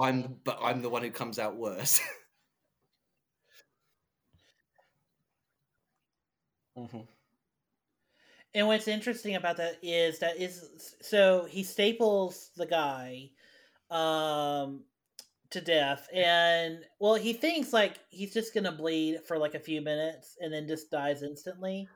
I'm 0.00 0.36
but 0.44 0.58
i'm 0.62 0.82
the 0.82 0.88
one 0.90 1.02
who 1.02 1.10
comes 1.10 1.38
out 1.38 1.56
worse. 1.56 2.00
Mhm. 6.76 7.06
And 8.54 8.66
what's 8.66 8.88
interesting 8.88 9.36
about 9.36 9.56
that 9.58 9.76
is 9.82 10.18
that 10.18 10.36
is 10.40 10.94
so 11.00 11.46
he 11.48 11.62
staples 11.62 12.50
the 12.56 12.66
guy 12.66 13.30
um 13.90 14.82
to 15.50 15.60
death 15.60 16.08
and 16.14 16.78
well 17.00 17.14
he 17.16 17.32
thinks 17.32 17.72
like 17.72 17.98
he's 18.08 18.32
just 18.32 18.54
gonna 18.54 18.70
bleed 18.72 19.18
for 19.26 19.36
like 19.38 19.54
a 19.54 19.58
few 19.60 19.80
minutes 19.80 20.36
and 20.40 20.52
then 20.52 20.66
just 20.68 20.90
dies 20.90 21.22
instantly. 21.22 21.88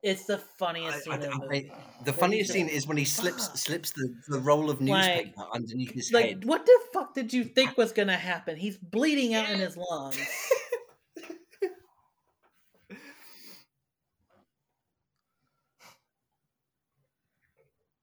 It's 0.00 0.26
the 0.26 0.38
funniest 0.38 1.02
scene 1.02 1.14
I- 1.14 1.26
I- 1.26 1.38
movie. 1.38 1.72
the 2.04 2.12
Like, 2.12 2.20
funniest 2.20 2.52
scene 2.52 2.66
like, 2.66 2.74
is 2.76 2.86
when 2.86 2.96
he 2.96 3.04
slips 3.04 3.48
"Fuck." 3.48 3.56
slips 3.56 3.90
the, 3.92 4.14
the 4.28 4.38
roll 4.38 4.70
of 4.70 4.80
Like- 4.80 5.24
newspaper 5.26 5.46
underneath 5.52 5.90
his 5.92 6.12
like 6.12 6.24
head 6.26 6.44
what 6.44 6.64
the 6.66 6.78
fuck 6.92 7.14
did 7.14 7.32
you 7.32 7.42
think 7.44 7.76
was 7.76 7.90
gonna 7.92 8.16
happen? 8.16 8.56
He's 8.56 8.76
bleeding 8.76 9.34
out 9.34 9.50
in 9.50 9.58
his 9.58 9.76
lungs. 9.76 10.18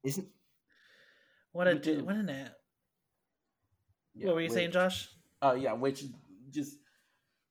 isn't 0.06 0.28
What 1.52 1.68
a 1.68 1.76
do. 1.76 2.04
what 2.04 2.16
an 2.16 2.30
a 2.30 2.56
Yeah, 4.14 4.28
what 4.28 4.36
were 4.36 4.42
you 4.42 4.50
saying, 4.50 4.68
which- 4.70 4.74
Josh? 4.74 5.10
Uh, 5.42 5.56
yeah, 5.60 5.74
which 5.74 6.04
just 6.52 6.78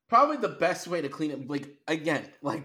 probably 0.08 0.36
the 0.38 0.48
best 0.48 0.86
way 0.88 1.02
to 1.02 1.08
clean 1.08 1.30
it. 1.30 1.48
Like 1.48 1.76
again, 1.86 2.26
like 2.42 2.64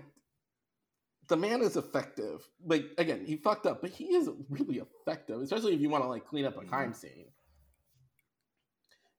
the 1.27 1.35
man 1.37 1.61
is 1.61 1.75
effective. 1.75 2.47
Like 2.65 2.85
again, 2.97 3.25
he 3.25 3.35
fucked 3.35 3.65
up, 3.65 3.81
but 3.81 3.91
he 3.91 4.05
is 4.15 4.29
really 4.49 4.77
effective, 4.79 5.41
especially 5.41 5.73
if 5.75 5.81
you 5.81 5.89
want 5.89 6.03
to 6.03 6.07
like 6.09 6.25
clean 6.25 6.45
up 6.45 6.57
a 6.61 6.65
crime 6.65 6.93
scene. 6.93 7.27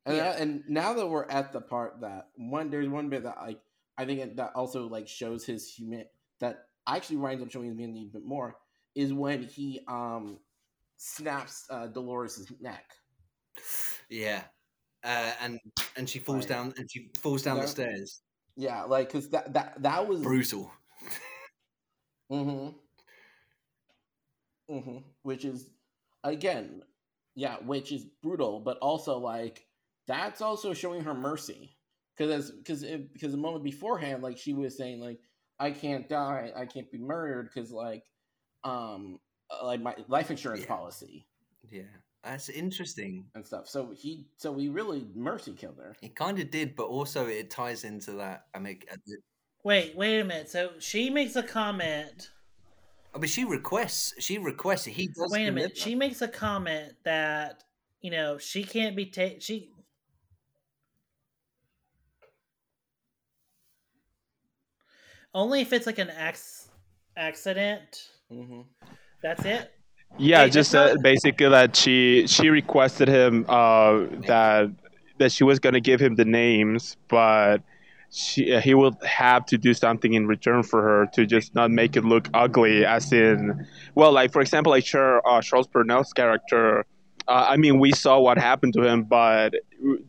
And 0.06 0.16
Yeah. 0.16 0.32
and 0.40 0.64
now 0.68 0.94
that 0.94 1.06
we're 1.06 1.26
at 1.28 1.52
the 1.52 1.60
part 1.60 2.00
that 2.00 2.28
one, 2.36 2.70
there's 2.70 2.88
one 2.88 3.08
bit 3.10 3.24
that 3.24 3.38
like 3.38 3.60
I 3.98 4.06
think 4.06 4.20
it, 4.20 4.36
that 4.36 4.52
also 4.54 4.88
like 4.88 5.06
shows 5.08 5.44
his 5.44 5.68
human 5.72 6.06
that 6.40 6.66
actually 6.86 7.18
winds 7.18 7.42
up 7.42 7.50
showing 7.50 7.68
his 7.68 7.76
humanity 7.76 8.06
a 8.08 8.12
bit 8.12 8.24
more 8.24 8.56
is 8.94 9.12
when 9.12 9.42
he 9.42 9.80
um 9.86 10.38
snaps 11.00 11.66
uh, 11.70 11.86
Dolores' 11.86 12.46
neck. 12.60 12.84
yeah 14.10 14.42
uh, 15.04 15.32
and 15.40 15.58
and 15.96 16.08
she 16.08 16.18
falls 16.18 16.40
Like- 16.40 16.48
down 16.48 16.74
and 16.76 16.90
she 16.90 17.10
falls 17.18 17.42
down 17.42 17.58
the 17.58 17.66
stairs 17.66 18.20
Yeah, 18.56 18.82
like 18.84 19.08
because 19.08 19.30
that 19.30 19.52
that 19.54 19.82
that 19.82 20.06
was 20.06 20.20
brutal 20.22 20.70
Mm-hmm. 22.30 22.76
Mm-hmm. 24.70 24.98
Which 25.22 25.44
is 25.44 25.70
again, 26.22 26.82
yeah, 27.34 27.56
which 27.64 27.90
is 27.92 28.04
brutal, 28.22 28.60
but 28.60 28.78
also 28.78 29.18
like 29.18 29.66
that's 30.06 30.40
also 30.40 30.72
showing 30.74 31.02
her 31.04 31.14
mercy. 31.14 31.76
Because 32.16 32.50
because 32.52 32.84
because 33.12 33.32
the 33.32 33.38
moment 33.38 33.64
beforehand, 33.64 34.22
like 34.22 34.38
she 34.38 34.52
was 34.52 34.76
saying, 34.76 35.00
like 35.00 35.18
I 35.58 35.70
can't 35.72 36.08
die, 36.08 36.52
I 36.54 36.66
can't 36.66 36.90
be 36.92 36.98
murdered, 36.98 37.50
because 37.52 37.72
like 37.72 38.04
um 38.64 39.18
like 39.62 39.80
my 39.80 39.94
life 40.08 40.30
insurance 40.30 40.62
Yeah. 40.62 40.66
policy 40.68 41.26
yeah 41.70 41.82
that's 42.22 42.50
interesting 42.50 43.24
and 43.34 43.46
stuff. 43.46 43.66
So 43.66 43.92
he 43.96 44.26
so 44.36 44.52
we 44.52 44.68
really 44.68 45.06
mercy 45.14 45.52
killed 45.54 45.78
her. 45.78 45.96
it 46.02 46.14
kind 46.14 46.38
of 46.38 46.50
did 46.50 46.76
but 46.76 46.84
also 46.88 47.26
it 47.26 47.48
ties 47.50 47.84
into 47.84 48.12
that 48.12 48.44
i 48.54 48.58
mean 48.58 48.80
uh, 48.92 48.96
Wait, 49.62 49.94
wait 49.94 50.20
a 50.20 50.24
minute. 50.24 50.48
So 50.48 50.70
she 50.78 51.10
makes 51.10 51.36
a 51.36 51.42
comment. 51.42 52.30
I 53.14 53.18
mean, 53.18 53.28
she 53.28 53.44
requests. 53.44 54.14
She 54.18 54.38
requests. 54.38 54.86
He 54.86 55.08
does. 55.08 55.30
Wait 55.30 55.46
a 55.48 55.52
minute. 55.52 55.76
She 55.76 55.94
makes 55.94 56.22
a 56.22 56.28
comment 56.28 56.94
that 57.04 57.64
you 58.00 58.10
know 58.10 58.38
she 58.38 58.64
can't 58.64 58.96
be 58.96 59.04
taken. 59.06 59.40
She 59.40 59.70
only 65.34 65.60
if 65.60 65.72
it's 65.72 65.86
like 65.86 65.98
an 65.98 66.10
ex 66.10 66.68
accident. 67.16 68.08
Mm-hmm. 68.32 68.60
That's 69.22 69.44
it. 69.44 69.72
Yeah, 70.18 70.44
Hey, 70.44 70.50
just 70.50 70.74
uh, 70.74 70.96
basically 71.02 71.48
that 71.48 71.76
she 71.76 72.26
she 72.26 72.48
requested 72.48 73.08
him 73.08 73.46
uh, 73.48 74.06
that 74.26 74.70
that 75.18 75.32
she 75.32 75.44
was 75.44 75.58
gonna 75.58 75.80
give 75.80 76.00
him 76.00 76.16
the 76.16 76.24
names, 76.24 76.96
but 77.08 77.58
she 78.10 78.52
uh, 78.52 78.60
he 78.60 78.74
would 78.74 78.96
have 79.04 79.46
to 79.46 79.58
do 79.58 79.72
something 79.72 80.14
in 80.14 80.26
return 80.26 80.62
for 80.62 80.82
her 80.82 81.06
to 81.14 81.26
just 81.26 81.54
not 81.54 81.70
make 81.70 81.96
it 81.96 82.04
look 82.04 82.28
ugly. 82.34 82.84
As 82.84 83.12
in, 83.12 83.66
well, 83.94 84.12
like 84.12 84.32
for 84.32 84.40
example, 84.40 84.70
like 84.72 84.84
Char- 84.84 85.26
uh, 85.26 85.40
Charles 85.40 85.68
Parnell's 85.68 86.12
character. 86.12 86.84
Uh, 87.28 87.46
I 87.50 87.56
mean, 87.56 87.78
we 87.78 87.92
saw 87.92 88.18
what 88.18 88.38
happened 88.38 88.72
to 88.72 88.82
him, 88.82 89.04
but 89.04 89.54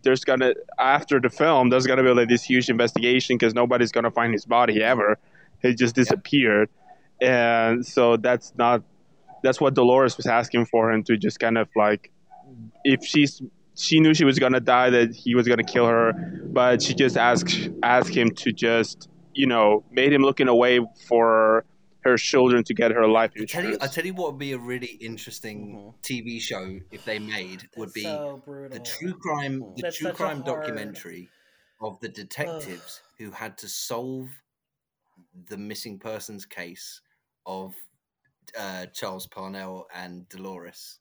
there's 0.02 0.24
gonna 0.26 0.56
after 0.80 1.20
the 1.20 1.30
film, 1.30 1.70
there's 1.70 1.86
gonna 1.86 2.04
be 2.04 2.10
like 2.10 2.30
this 2.30 2.44
huge 2.44 2.70
investigation 2.70 3.38
because 3.38 3.54
nobody's 3.54 3.92
gonna 3.92 4.12
find 4.12 4.34
his 4.34 4.46
body 4.46 4.82
ever. 4.82 5.20
He 5.62 5.76
just 5.76 5.94
disappeared, 5.94 6.70
and 7.22 7.86
so 7.86 8.18
that's 8.18 8.54
not 8.58 8.82
that's 9.44 9.60
what 9.62 9.74
Dolores 9.74 10.18
was 10.18 10.26
asking 10.28 10.66
for 10.66 10.92
him 10.92 11.04
to 11.04 11.18
just 11.18 11.40
kind 11.40 11.58
of 11.58 11.68
like 11.76 12.12
if 12.84 13.04
she's 13.06 13.42
she 13.76 14.00
knew 14.00 14.14
she 14.14 14.26
was 14.26 14.38
gonna 14.38 14.60
die, 14.60 14.90
that 14.90 15.16
he 15.16 15.34
was 15.36 15.48
gonna 15.48 15.64
kill 15.64 15.88
her, 15.88 16.14
but 16.14 16.82
she 16.82 16.94
just 16.94 17.18
asked 17.18 17.70
asked 17.84 18.14
him 18.14 18.30
to 18.36 18.52
just 18.52 19.10
you 19.34 19.48
know 19.48 19.84
made 19.92 20.12
him 20.14 20.22
look 20.22 20.40
in 20.40 20.48
a 20.48 20.56
way 20.56 20.80
for 21.08 21.66
her 22.04 22.18
children 22.18 22.64
to 22.64 22.74
get 22.74 22.92
her 22.92 23.08
life 23.08 23.32
I 23.40 23.46
tell 23.46 23.64
you. 23.64 23.78
I 23.80 23.88
tell 23.88 24.06
you 24.06 24.14
what 24.16 24.32
would 24.34 24.40
be 24.40 24.54
a 24.54 24.58
really 24.58 24.98
interesting 25.00 25.76
Mhm. 25.76 25.94
TV 26.02 26.40
show 26.42 26.80
if 26.92 27.06
they 27.06 27.20
made 27.20 27.70
would 27.78 27.88
That's 27.90 27.94
be 27.94 28.04
so 28.04 28.44
the 28.72 28.80
true 28.80 29.14
crime, 29.14 29.60
the 29.76 29.84
That's 29.84 29.98
true 29.98 30.12
crime 30.12 30.42
hard- 30.42 30.46
documentary 30.48 31.30
of 31.80 32.00
the 32.00 32.10
detectives 32.10 33.02
who 33.20 33.32
had 33.32 33.58
to 33.60 33.68
solve 33.70 34.30
the 35.48 35.58
missing 35.58 35.98
persons 36.00 36.46
case 36.46 37.02
of 37.46 37.76
uh, 38.58 38.86
Charles 38.94 39.28
Parnell 39.28 39.88
and 39.94 40.28
Dolores. 40.30 41.00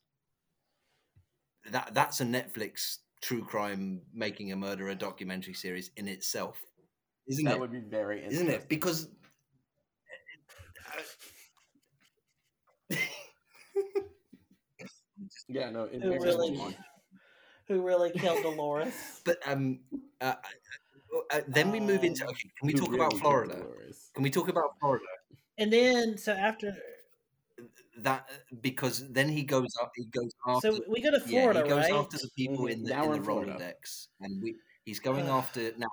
That 1.70 1.92
that's 1.94 2.20
a 2.20 2.24
Netflix 2.24 2.98
true 3.20 3.44
crime 3.44 4.00
making 4.14 4.52
a 4.52 4.56
murderer 4.56 4.94
documentary 4.94 5.54
series 5.54 5.90
in 5.96 6.08
itself, 6.08 6.56
isn't 7.28 7.44
that 7.44 7.54
it? 7.56 7.60
would 7.60 7.72
be 7.72 7.80
very 7.80 8.24
Isn't 8.24 8.48
it? 8.48 8.68
Because 8.68 9.08
Yeah, 15.48 15.70
no, 15.70 15.84
it 15.84 16.02
Who 16.02 16.10
very 16.10 16.18
really- 16.18 16.76
Who 17.68 17.82
really 17.82 18.10
killed 18.10 18.42
Dolores? 18.42 18.94
But 19.24 19.38
um, 19.46 19.80
uh, 20.20 20.34
uh, 21.32 21.40
then 21.48 21.70
we 21.70 21.80
move 21.80 22.04
into 22.04 22.24
Um, 22.24 22.30
okay. 22.30 22.50
Can 22.58 22.66
we 22.66 22.72
who 22.72 22.80
talk 22.80 22.90
really 22.90 23.06
about 23.06 23.18
Florida? 23.20 23.66
Can 24.14 24.22
we 24.22 24.30
talk 24.30 24.48
about 24.48 24.70
Florida? 24.80 25.04
and 25.58 25.72
then 25.72 26.16
so 26.16 26.32
after 26.32 26.74
That 28.02 28.28
because 28.60 29.10
then 29.12 29.28
he 29.28 29.42
goes 29.42 29.72
up. 29.82 29.90
He 29.96 30.06
goes 30.06 30.30
after. 30.46 30.72
so 30.72 30.80
we 30.88 31.00
go 31.02 31.10
to 31.10 31.20
Florida, 31.20 31.60
yeah, 31.60 31.64
he 31.64 31.70
goes 31.70 31.90
right? 31.90 31.94
after 31.94 32.16
the 32.18 32.30
people 32.36 32.64
Mhm, 32.66 32.72
in 32.72 32.82
the 32.84 32.90
now 32.90 33.04
in 33.04 33.10
the 33.10 33.16
in 33.16 33.22
Florida. 33.24 33.52
Rolodex, 33.58 34.08
and 34.20 34.42
we, 34.42 34.56
he's 34.84 35.00
going 35.00 35.26
Ugh. 35.26 35.38
after 35.38 35.72
now. 35.76 35.88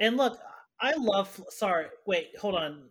And 0.00 0.16
look, 0.16 0.38
I 0.80 0.92
love. 0.96 1.40
Sorry, 1.50 1.86
wait, 2.06 2.36
hold 2.38 2.56
on. 2.56 2.90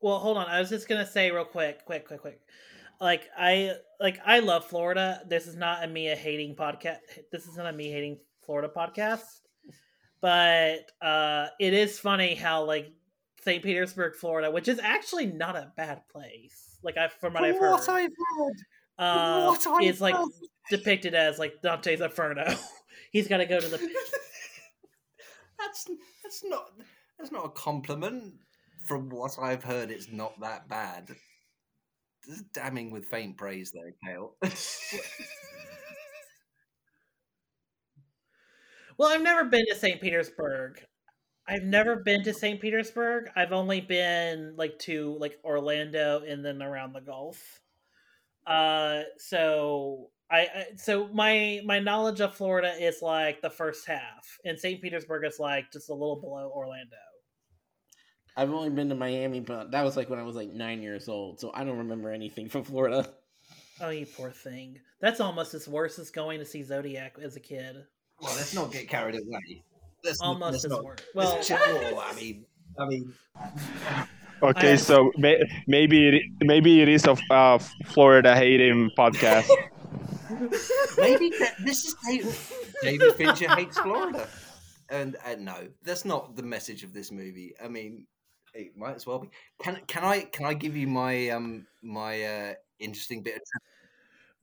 Well, 0.00 0.18
hold 0.18 0.36
on. 0.36 0.46
I 0.46 0.60
was 0.60 0.68
just 0.68 0.88
gonna 0.88 1.06
say 1.06 1.30
real 1.30 1.44
quick, 1.44 1.84
quick, 1.84 2.06
quick, 2.06 2.20
quick. 2.20 2.40
Like 3.00 3.28
I, 3.36 3.72
like 4.00 4.20
I 4.24 4.38
love 4.40 4.64
Florida. 4.66 5.22
This 5.26 5.46
is 5.46 5.56
not 5.56 5.84
a 5.84 5.86
Mia 5.88 6.14
hating 6.16 6.54
podcast. 6.54 6.98
This 7.32 7.46
is 7.46 7.56
not 7.56 7.66
a 7.66 7.72
me 7.72 7.90
hating 7.90 8.18
Florida 8.44 8.70
podcast. 8.74 9.40
But 10.20 10.90
uh 11.02 11.48
it 11.60 11.74
is 11.74 11.98
funny 11.98 12.34
how 12.34 12.64
like 12.64 12.92
St. 13.46 13.62
Petersburg, 13.62 14.16
Florida, 14.16 14.50
which 14.50 14.66
is 14.66 14.80
actually 14.80 15.26
not 15.26 15.54
a 15.54 15.72
bad 15.76 16.02
place. 16.10 16.78
Like 16.82 16.96
I, 16.96 17.06
from 17.06 17.34
what 17.34 17.44
I've 17.44 17.56
heard, 17.56 17.78
I've 17.88 18.10
heard, 18.36 18.56
uh, 18.98 19.46
what 19.46 19.64
I've 19.68 19.84
is 19.84 20.00
like 20.00 20.16
heard. 20.16 20.26
depicted 20.68 21.14
as 21.14 21.38
like 21.38 21.62
Dante's 21.62 22.00
Inferno. 22.00 22.52
He's 23.12 23.28
got 23.28 23.36
to 23.36 23.46
go 23.46 23.60
to 23.60 23.68
the 23.68 23.78
that's 25.58 25.86
that's 26.24 26.42
not 26.44 26.72
that's 27.18 27.30
not 27.30 27.46
a 27.46 27.50
compliment. 27.50 28.34
From 28.84 29.08
what 29.10 29.38
I've 29.40 29.62
heard, 29.62 29.92
it's 29.92 30.10
not 30.10 30.40
that 30.40 30.68
bad. 30.68 31.06
This 32.26 32.38
is 32.38 32.42
damning 32.52 32.90
with 32.90 33.06
faint 33.06 33.36
praise 33.36 33.72
there, 33.72 33.94
Kale. 34.04 34.34
Well, 38.98 39.10
I've 39.10 39.22
never 39.22 39.44
been 39.44 39.66
to 39.68 39.74
St. 39.74 40.00
Petersburg. 40.00 40.82
I've 41.48 41.62
never 41.62 41.96
been 41.96 42.24
to 42.24 42.34
St. 42.34 42.60
Petersburg. 42.60 43.30
I've 43.36 43.52
only 43.52 43.80
been 43.80 44.54
like 44.56 44.78
to 44.80 45.16
like 45.20 45.38
Orlando 45.44 46.22
and 46.26 46.44
then 46.44 46.60
around 46.60 46.92
the 46.92 47.00
Gulf. 47.00 47.60
Uh, 48.46 49.02
so 49.18 50.10
I, 50.30 50.38
I 50.40 50.66
so 50.76 51.08
my 51.12 51.60
my 51.64 51.78
knowledge 51.78 52.20
of 52.20 52.34
Florida 52.34 52.72
is 52.78 53.00
like 53.00 53.42
the 53.42 53.50
first 53.50 53.86
half, 53.86 54.38
and 54.44 54.58
St. 54.58 54.82
Petersburg 54.82 55.24
is 55.24 55.38
like 55.38 55.70
just 55.72 55.88
a 55.88 55.94
little 55.94 56.20
below 56.20 56.50
Orlando. 56.54 56.96
I've 58.36 58.52
only 58.52 58.70
been 58.70 58.88
to 58.90 58.94
Miami, 58.94 59.40
but 59.40 59.70
that 59.70 59.82
was 59.82 59.96
like 59.96 60.10
when 60.10 60.18
I 60.18 60.22
was 60.22 60.36
like 60.36 60.52
nine 60.52 60.82
years 60.82 61.08
old, 61.08 61.40
so 61.40 61.52
I 61.54 61.64
don't 61.64 61.78
remember 61.78 62.10
anything 62.10 62.48
from 62.48 62.64
Florida. 62.64 63.08
Oh, 63.80 63.90
you 63.90 64.06
poor 64.06 64.30
thing. 64.30 64.80
That's 65.00 65.20
almost 65.20 65.54
as 65.54 65.68
worse 65.68 65.98
as 65.98 66.10
going 66.10 66.38
to 66.38 66.46
see 66.46 66.62
Zodiac 66.62 67.16
as 67.22 67.36
a 67.36 67.40
kid. 67.40 67.76
well, 68.20 68.34
let's 68.34 68.54
not 68.54 68.72
get 68.72 68.88
carried 68.88 69.14
away. 69.14 69.64
Let's 70.04 70.20
Almost 70.20 70.52
let's 70.52 70.64
as 70.64 70.70
not- 70.70 70.84
worse. 70.84 70.98
let's 71.14 71.50
Well, 71.50 71.58
chill. 71.58 72.00
I 72.04 72.12
mean, 72.14 72.44
I 72.78 72.86
mean, 72.86 73.12
Okay, 74.42 74.72
I- 74.72 74.76
so 74.76 75.10
may, 75.16 75.42
maybe 75.66 76.08
it, 76.08 76.22
maybe 76.40 76.80
it 76.82 76.88
is 76.88 77.04
a 77.06 77.16
uh, 77.30 77.58
Florida 77.86 78.36
hating 78.36 78.90
podcast. 78.96 79.48
maybe 80.98 81.30
that, 81.38 81.54
this 81.64 81.84
is 81.86 81.94
David, 82.06 82.34
David 82.82 83.14
Fincher 83.14 83.54
hates 83.54 83.78
Florida, 83.78 84.28
and 84.90 85.16
uh, 85.24 85.36
no, 85.38 85.68
that's 85.82 86.04
not 86.04 86.36
the 86.36 86.42
message 86.42 86.84
of 86.84 86.92
this 86.92 87.10
movie. 87.10 87.54
I 87.62 87.68
mean, 87.68 88.06
it 88.54 88.76
might 88.76 88.94
as 88.96 89.06
well 89.06 89.20
be. 89.20 89.28
Can 89.62 89.80
can 89.86 90.04
I 90.04 90.20
can 90.22 90.44
I 90.46 90.54
give 90.54 90.76
you 90.76 90.86
my 90.86 91.30
um 91.30 91.66
my 91.82 92.22
uh, 92.22 92.54
interesting 92.78 93.22
bit 93.22 93.36
of 93.36 93.42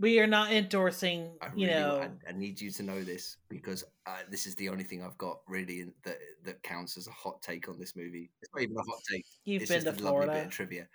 we 0.04 0.20
are 0.20 0.28
not 0.28 0.52
endorsing, 0.52 1.32
I 1.42 1.48
you 1.56 1.68
really, 1.68 1.80
know. 1.80 2.10
I, 2.28 2.30
I 2.30 2.34
need 2.34 2.60
you 2.60 2.70
to 2.72 2.84
know 2.84 3.02
this 3.06 3.38
because 3.48 3.86
uh, 4.06 4.18
this 4.30 4.46
is 4.46 4.54
the 4.56 4.68
only 4.68 4.84
thing 4.84 5.02
I've 5.02 5.18
got 5.18 5.40
really 5.48 5.86
that 6.04 6.18
that 6.44 6.62
counts 6.62 6.98
as 6.98 7.08
a 7.08 7.12
hot 7.12 7.42
take 7.42 7.70
on 7.70 7.80
this 7.80 7.96
movie. 7.96 8.30
It's 8.42 8.52
not 8.54 8.64
even 8.64 8.76
a 8.76 8.82
hot 8.82 9.00
take. 9.10 9.26
You've 9.46 9.62
it's 9.62 9.72
been 9.72 9.82
just 9.82 10.00
to 10.00 10.04
a 10.04 10.12
lovely 10.12 10.28
bit 10.28 10.48
of 10.48 10.52
trivia. 10.52 10.90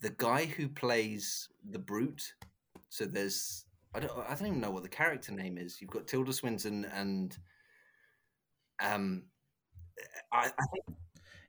The 0.00 0.10
guy 0.10 0.44
who 0.44 0.68
plays 0.68 1.48
the 1.68 1.80
brute. 1.80 2.34
So 2.88 3.04
there's 3.04 3.64
I 3.96 3.98
don't 3.98 4.12
I 4.16 4.32
don't 4.36 4.46
even 4.46 4.60
know 4.60 4.70
what 4.70 4.84
the 4.84 4.88
character 4.88 5.32
name 5.32 5.58
is. 5.58 5.80
You've 5.82 5.90
got 5.90 6.06
Tilda 6.06 6.32
Swinton 6.32 6.84
and 6.84 7.36
um 8.80 9.24
I, 10.32 10.46
I 10.46 10.64
think 10.72 10.96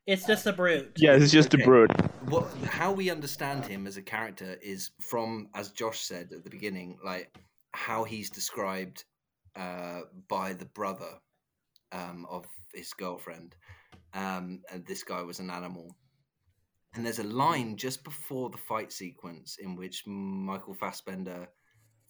It's 0.06 0.26
just 0.26 0.46
a 0.48 0.54
brute. 0.54 0.92
Yeah, 0.98 1.16
it's 1.16 1.32
just 1.32 1.54
Okay. 1.54 1.64
a 1.64 1.66
brute. 1.66 1.92
what 2.30 2.52
how 2.66 2.92
we 2.92 3.10
understand 3.10 3.66
him 3.66 3.88
as 3.88 3.98
a 3.98 4.02
character 4.02 4.58
is 4.62 4.92
from 5.00 5.50
as 5.54 5.72
Josh 5.72 6.00
said 6.02 6.32
at 6.34 6.44
the 6.44 6.50
beginning, 6.50 6.98
like 7.04 7.36
how 7.74 8.04
he's 8.04 8.30
described 8.30 9.06
uh, 9.56 10.02
by 10.28 10.54
the 10.54 10.66
brother 10.66 11.20
um, 11.92 12.26
of 12.30 12.46
his 12.74 12.94
girlfriend, 12.94 13.56
um, 14.14 14.62
and 14.72 14.86
this 14.86 15.04
guy 15.04 15.22
was 15.22 15.40
an 15.40 15.50
animal. 15.50 15.96
And 16.96 17.06
there's 17.06 17.20
a 17.20 17.24
line 17.24 17.76
just 17.78 18.04
before 18.04 18.50
the 18.50 18.58
fight 18.58 18.92
sequence 18.92 19.58
in 19.60 19.76
which 19.76 20.04
Michael 20.06 20.76
Fassbender 20.76 21.48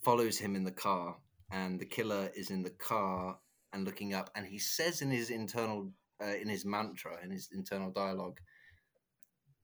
follows 0.04 0.38
him 0.38 0.56
in 0.56 0.64
the 0.64 0.72
car, 0.72 1.16
and 1.52 1.80
the 1.80 1.86
killer 1.86 2.30
is 2.36 2.50
in 2.50 2.64
the 2.64 2.70
car 2.72 3.38
and 3.72 3.86
looking 3.86 4.14
up, 4.14 4.30
and 4.36 4.46
he 4.46 4.60
says 4.60 5.02
in 5.02 5.10
his 5.10 5.30
internal, 5.30 5.90
uh, 6.24 6.36
in 6.42 6.48
his 6.48 6.66
mantra, 6.66 7.22
in 7.24 7.32
his 7.32 7.50
internal 7.52 7.92
dialogue, 7.92 8.40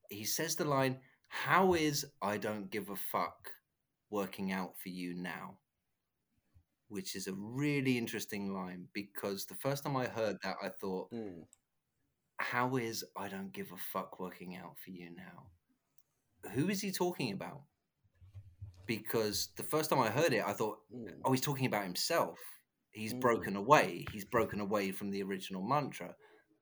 he 0.10 0.26
says 0.26 0.56
the 0.56 0.66
line, 0.66 1.00
"How 1.28 1.74
is 1.74 2.06
I 2.22 2.38
don't 2.38 2.70
give 2.70 2.90
a 2.90 2.96
fuck 2.96 3.52
working 4.10 4.52
out 4.52 4.78
for 4.78 4.90
you 4.90 5.14
now?" 5.14 5.60
Which 6.88 7.16
is 7.16 7.28
a 7.28 7.34
really 7.34 7.98
interesting 7.98 8.52
line 8.54 8.90
because 8.94 9.46
the 9.46 9.56
first 9.56 9.84
time 9.84 9.96
I 9.96 10.08
heard 10.08 10.38
that, 10.44 10.58
I 10.62 10.70
thought, 10.70 11.12
Mm. 11.12 11.48
"How 12.38 12.78
is 12.78 13.06
I 13.16 13.28
don't 13.30 13.52
give 13.52 13.72
a 13.72 13.78
fuck 13.78 14.20
working 14.20 14.56
out 14.56 14.80
for 14.80 14.90
you 14.92 15.10
now?" 15.12 15.52
Who 16.54 16.70
is 16.70 16.82
he 16.82 16.92
talking 16.92 17.32
about? 17.34 17.64
Because 18.88 19.50
the 19.56 19.64
first 19.64 19.90
time 19.92 20.00
I 20.00 20.10
heard 20.10 20.34
it, 20.34 20.44
I 20.44 20.54
thought, 20.54 20.80
Mm. 20.90 21.22
"Oh, 21.24 21.32
he's 21.32 21.42
talking 21.42 21.68
about 21.68 21.84
himself. 21.84 22.40
He's 22.92 23.14
Mm. 23.14 23.20
broken 23.22 23.56
away. 23.56 24.06
He's 24.12 24.26
broken 24.26 24.60
away 24.60 24.92
from 24.92 25.12
the 25.12 25.22
original 25.22 25.62
mantra." 25.62 26.16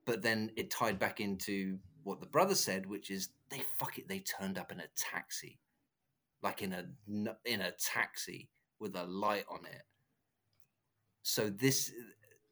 But 0.07 0.21
then 0.23 0.51
it 0.55 0.71
tied 0.71 0.97
back 0.97 1.19
into 1.19 1.77
what 2.03 2.21
the 2.21 2.25
brother 2.27 2.55
said, 2.55 2.85
which 2.85 3.11
is 3.11 3.29
they 3.49 3.61
fuck 3.77 3.99
it. 3.99 4.07
They 4.07 4.19
turned 4.19 4.57
up 4.57 4.71
in 4.71 4.79
a 4.79 4.87
taxi, 4.95 5.59
like 6.41 6.61
in 6.63 6.71
a 6.73 6.85
n- 7.09 7.35
in 7.45 7.59
a 7.61 7.71
taxi 7.73 8.49
with 8.79 8.95
a 8.95 9.03
light 9.03 9.45
on 9.49 9.65
it. 9.65 9.81
So 11.23 11.49
this, 11.49 11.91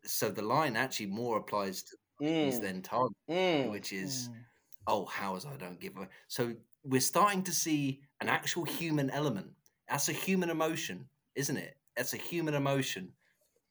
so 0.03 0.29
the 0.29 0.41
line 0.41 0.75
actually 0.75 1.05
more 1.07 1.37
applies 1.37 1.83
to 1.83 1.97
he's 2.19 2.59
Mm. 2.59 2.61
then 2.61 2.81
target, 2.81 3.17
Mm. 3.29 3.71
which 3.71 3.93
is 3.93 4.29
Mm. 4.29 4.45
oh, 4.87 5.05
how 5.05 5.35
is 5.37 5.45
I 5.45 5.55
don't 5.55 5.79
give 5.79 5.95
a. 5.97 6.09
So 6.27 6.55
we're 6.83 6.99
starting 7.01 7.43
to 7.43 7.53
see 7.53 8.01
an 8.19 8.27
actual 8.27 8.65
human 8.65 9.09
element. 9.09 9.55
That's 9.87 10.09
a 10.09 10.13
human 10.13 10.49
emotion, 10.49 11.09
isn't 11.35 11.57
it? 11.57 11.77
That's 11.95 12.13
a 12.13 12.17
human 12.17 12.53
emotion. 12.53 13.13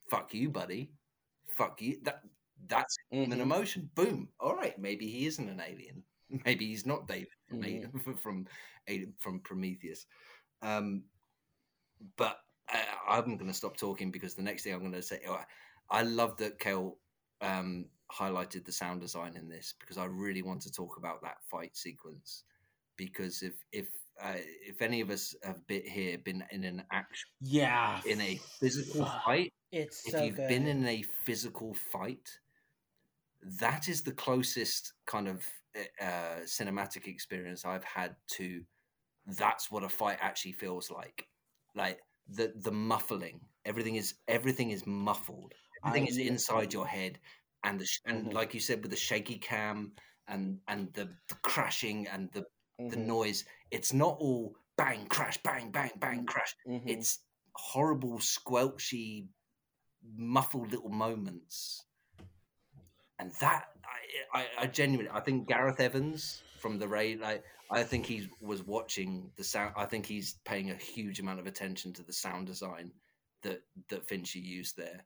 Fuck 0.09 0.33
you, 0.33 0.49
buddy. 0.51 0.91
Fuck 1.57 1.83
you. 1.83 2.01
That 2.03 2.23
that's 2.69 2.97
a 3.13 3.17
human 3.17 3.39
Mhm. 3.39 3.43
emotion. 3.43 3.91
Boom. 3.95 4.29
All 4.41 4.57
right. 4.57 4.79
Maybe 4.79 5.07
he 5.07 5.27
isn't 5.27 5.49
an 5.49 5.61
alien. 5.61 6.03
Maybe 6.47 6.67
he's 6.67 6.87
not 6.87 7.07
David 7.07 7.29
made 7.51 7.89
from 8.19 8.47
A- 8.89 9.07
from 9.21 9.41
Prometheus. 9.41 10.07
Um, 10.63 11.05
but 12.17 12.39
I, 12.69 12.85
I'm 13.09 13.37
going 13.37 13.51
to 13.51 13.55
stop 13.55 13.77
talking 13.77 14.11
because 14.11 14.35
the 14.35 14.43
next 14.43 14.63
thing 14.63 14.73
I'm 14.73 14.81
going 14.81 14.93
to 14.93 15.03
say, 15.03 15.21
oh, 15.29 15.41
I 15.91 16.03
love 16.03 16.37
that 16.39 16.59
Kale 16.59 16.97
um, 17.41 17.87
highlighted 18.11 18.65
the 18.65 18.73
sound 18.73 19.01
design 19.01 19.37
in 19.37 19.49
this 19.49 19.75
because 19.79 19.99
I 19.99 20.07
really 20.07 20.43
want 20.43 20.63
to 20.63 20.73
talk 20.73 20.97
about 20.97 21.23
that 21.23 21.37
fight 21.51 21.77
sequence. 21.77 22.45
Because 22.97 23.43
if 23.43 23.55
if 23.73 23.89
uh, 24.23 24.35
if 24.67 24.81
any 24.81 25.01
of 25.01 25.11
us 25.11 25.35
have 25.43 25.67
been 25.67 25.83
here 25.85 26.17
been 26.19 26.45
in 26.53 26.63
an 26.65 26.85
action 26.93 27.29
Yeah. 27.41 28.01
in 28.07 28.21
a 28.21 28.37
physical 28.61 29.05
fight, 29.25 29.53
It's 29.73 30.07
if 30.07 30.13
so 30.13 30.23
you've 30.23 30.37
good. 30.37 30.49
been 30.49 30.67
in 30.69 30.87
a 30.87 31.03
physical 31.25 31.75
fight, 31.75 32.29
that 33.61 33.89
is 33.89 34.03
the 34.03 34.13
closest 34.13 34.93
kind 35.07 35.29
of 35.29 35.45
uh, 36.01 36.43
cinematic 36.45 37.07
experience 37.07 37.65
I've 37.65 37.85
had 37.85 38.17
to. 38.33 38.65
That's 39.27 39.71
what 39.71 39.85
a 39.85 39.89
fight 39.89 40.19
actually 40.21 40.53
feels 40.53 40.91
like. 40.91 41.29
Like 41.75 42.01
the 42.29 42.53
the 42.57 42.73
muffling, 42.73 43.41
everything 43.65 43.97
is 43.97 44.15
everything 44.29 44.71
is 44.71 44.87
muffled. 44.87 45.53
Everything 45.83 46.07
I- 46.07 46.09
is 46.09 46.19
inside 46.19 46.73
your 46.73 46.87
head, 46.87 47.19
and 47.65 47.81
the 47.81 47.87
sh- 47.87 48.01
and 48.07 48.27
Mhm. 48.27 48.33
like 48.33 48.55
you 48.55 48.61
said 48.61 48.83
with 48.83 48.91
the 48.91 48.97
shaky 48.97 49.39
cam 49.39 49.93
and 50.29 50.61
and 50.69 50.93
the, 50.95 51.07
the 51.29 51.35
crashing 51.43 52.07
and 52.09 52.31
the 52.33 52.45
the 52.89 52.97
Mhm, 52.97 53.07
noise. 53.07 53.45
It's 53.71 53.93
not 53.93 54.17
all 54.21 54.57
bang 54.77 55.07
crash 55.09 55.39
bang 55.43 55.71
bang 55.71 55.91
bang 55.99 56.21
Mm. 56.21 56.27
crash 56.27 56.55
mhm. 56.67 56.89
it's 56.89 57.21
horrible 57.55 58.19
squelchy 58.19 59.29
muffled 60.17 60.71
little 60.71 60.91
moments 60.91 61.85
and 63.19 63.33
that 63.41 63.67
I, 64.35 64.41
I, 64.41 64.47
I 64.63 64.67
genuinely 64.67 65.11
i 65.13 65.21
think 65.21 65.49
gareth 65.49 65.81
evans 65.81 66.43
from 66.59 66.79
the 66.79 66.89
raid 66.89 67.21
like 67.21 67.45
i 67.71 67.83
think 67.83 68.07
he 68.07 68.29
was 68.41 68.63
watching 68.63 69.31
the 69.37 69.45
sound 69.45 69.75
i 69.77 69.85
think 69.85 70.07
he's 70.07 70.37
paying 70.45 70.71
a 70.71 70.75
huge 70.75 71.21
amount 71.21 71.41
of 71.41 71.47
attention 71.47 71.93
to 71.95 72.03
the 72.03 72.13
sound 72.13 72.47
design 72.47 72.93
that 73.43 73.63
that 73.89 74.07
fincher 74.07 74.39
used 74.39 74.77
there 74.77 75.05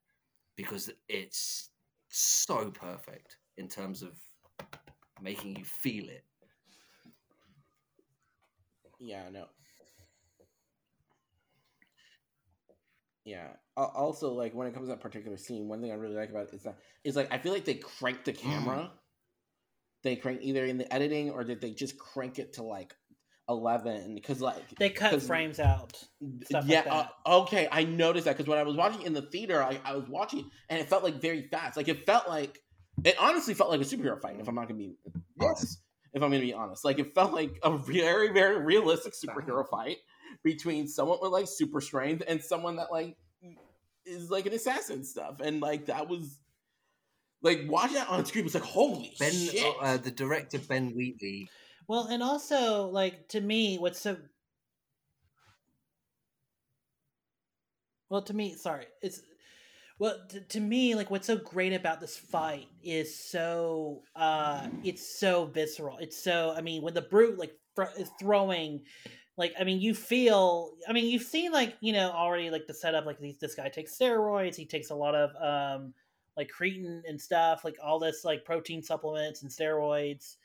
because 0.56 0.90
it's 1.08 1.70
so 2.08 2.70
perfect 2.70 3.36
in 3.56 3.68
terms 3.68 4.02
of 4.02 4.12
making 5.20 5.56
you 5.56 5.64
feel 5.64 6.08
it 6.08 6.24
Yeah, 9.00 9.24
I 9.28 9.30
know. 9.30 9.46
Yeah. 13.24 13.48
Al- 13.78 13.92
Also, 13.94 14.32
like 14.32 14.54
when 14.54 14.66
it 14.66 14.74
comes 14.74 14.86
to 14.86 14.90
that 14.90 15.00
particular 15.00 15.36
scene, 15.36 15.68
one 15.68 15.80
thing 15.80 15.92
I 15.92 15.94
really 15.94 16.16
like 16.16 16.30
about 16.30 16.48
it 16.48 16.54
is 16.54 16.64
that 16.64 16.78
is 17.04 17.16
like 17.16 17.32
I 17.32 17.38
feel 17.38 17.52
like 17.52 17.64
they 17.64 17.74
cranked 17.74 18.24
the 18.24 18.32
camera. 18.32 18.90
They 20.02 20.16
crank 20.16 20.40
either 20.42 20.64
in 20.64 20.78
the 20.78 20.92
editing 20.92 21.30
or 21.30 21.44
did 21.44 21.60
they 21.60 21.72
just 21.72 21.98
crank 21.98 22.38
it 22.38 22.54
to 22.54 22.62
like 22.62 22.94
eleven? 23.48 24.14
Because 24.14 24.40
like 24.40 24.76
they 24.78 24.90
cut 24.90 25.22
frames 25.22 25.60
out. 25.60 26.02
like 26.50 26.64
yeah, 26.66 26.82
that. 26.82 27.12
uh, 27.24 27.40
okay, 27.42 27.68
I 27.70 27.84
noticed 27.84 28.24
that 28.26 28.36
because 28.36 28.48
when 28.48 28.58
I 28.58 28.62
was 28.64 28.76
watching 28.76 29.02
in 29.02 29.12
the 29.12 29.22
theater, 29.22 29.62
I, 29.62 29.80
I 29.84 29.94
was 29.94 30.08
watching 30.08 30.50
and 30.68 30.80
it 30.80 30.88
felt 30.88 31.04
like 31.04 31.20
very 31.20 31.48
fast. 31.48 31.76
Like 31.76 31.88
it 31.88 32.04
felt 32.04 32.28
like 32.28 32.60
it 33.04 33.16
honestly 33.20 33.54
felt 33.54 33.70
like 33.70 33.80
a 33.80 33.84
superhero 33.84 34.20
fight. 34.20 34.36
If 34.40 34.48
I'm 34.48 34.54
not 34.54 34.68
gonna 34.68 34.78
be 34.78 34.96
honest, 35.40 35.80
if 36.12 36.22
I'm 36.22 36.30
gonna 36.30 36.40
be 36.40 36.54
honest, 36.54 36.84
like 36.84 36.98
it 36.98 37.14
felt 37.14 37.32
like 37.32 37.58
a 37.62 37.76
very 37.76 38.32
very 38.32 38.60
realistic 38.60 39.14
superhero 39.14 39.68
fight 39.70 39.98
between 40.42 40.88
someone 40.88 41.18
with 41.20 41.32
like 41.32 41.46
super 41.48 41.80
strength 41.80 42.22
and 42.26 42.42
someone 42.42 42.76
that 42.76 42.92
like 42.92 43.16
is 44.08 44.30
like 44.30 44.46
an 44.46 44.52
assassin 44.52 45.04
stuff, 45.04 45.40
and 45.40 45.60
like 45.60 45.86
that 45.86 46.08
was 46.08 46.38
like 47.42 47.64
watching 47.68 47.94
that 47.94 48.08
on 48.08 48.24
screen 48.24 48.44
was 48.44 48.54
like 48.54 48.64
holy 48.64 49.14
ben 49.18 49.32
shit. 49.32 49.74
uh, 49.80 49.96
the 49.96 50.10
director 50.10 50.58
ben 50.58 50.90
wheatley 50.90 51.48
Well, 51.86 52.06
and 52.10 52.22
also 52.22 52.86
like 52.88 53.28
to 53.28 53.40
me, 53.40 53.78
what's 53.78 54.00
so 54.00 54.16
well 58.10 58.22
to 58.22 58.34
me, 58.34 58.54
sorry, 58.54 58.86
it's 59.02 59.20
well 59.98 60.16
to, 60.30 60.40
to 60.40 60.60
me 60.60 60.94
like 60.94 61.10
what's 61.10 61.26
so 61.26 61.36
great 61.36 61.72
about 61.72 62.00
this 62.00 62.16
fight 62.16 62.66
is 62.82 63.18
so 63.18 64.02
uh 64.16 64.66
it's 64.84 65.18
so 65.18 65.46
visceral. 65.46 65.98
It's 65.98 66.22
so 66.22 66.54
I 66.56 66.60
mean 66.60 66.82
when 66.82 66.94
the 66.94 67.02
brute 67.02 67.38
like 67.38 67.52
fr- 67.74 67.94
is 67.98 68.10
throwing. 68.20 68.82
Like 69.38 69.54
I 69.58 69.64
mean, 69.64 69.80
you 69.80 69.94
feel. 69.94 70.74
I 70.86 70.92
mean, 70.92 71.06
you've 71.06 71.22
seen 71.22 71.52
like 71.52 71.76
you 71.80 71.94
know 71.94 72.10
already 72.10 72.50
like 72.50 72.66
the 72.66 72.74
setup. 72.74 73.06
Like 73.06 73.18
these, 73.18 73.38
this 73.38 73.54
guy 73.54 73.70
takes 73.70 73.96
steroids. 73.96 74.56
He 74.56 74.66
takes 74.66 74.90
a 74.90 74.94
lot 74.94 75.14
of 75.14 75.30
um 75.40 75.94
like 76.36 76.50
creatine 76.50 77.00
and 77.08 77.18
stuff. 77.18 77.64
Like 77.64 77.76
all 77.82 77.98
this 77.98 78.24
like 78.24 78.44
protein 78.44 78.82
supplements 78.82 79.42
and 79.42 79.50
steroids 79.50 80.36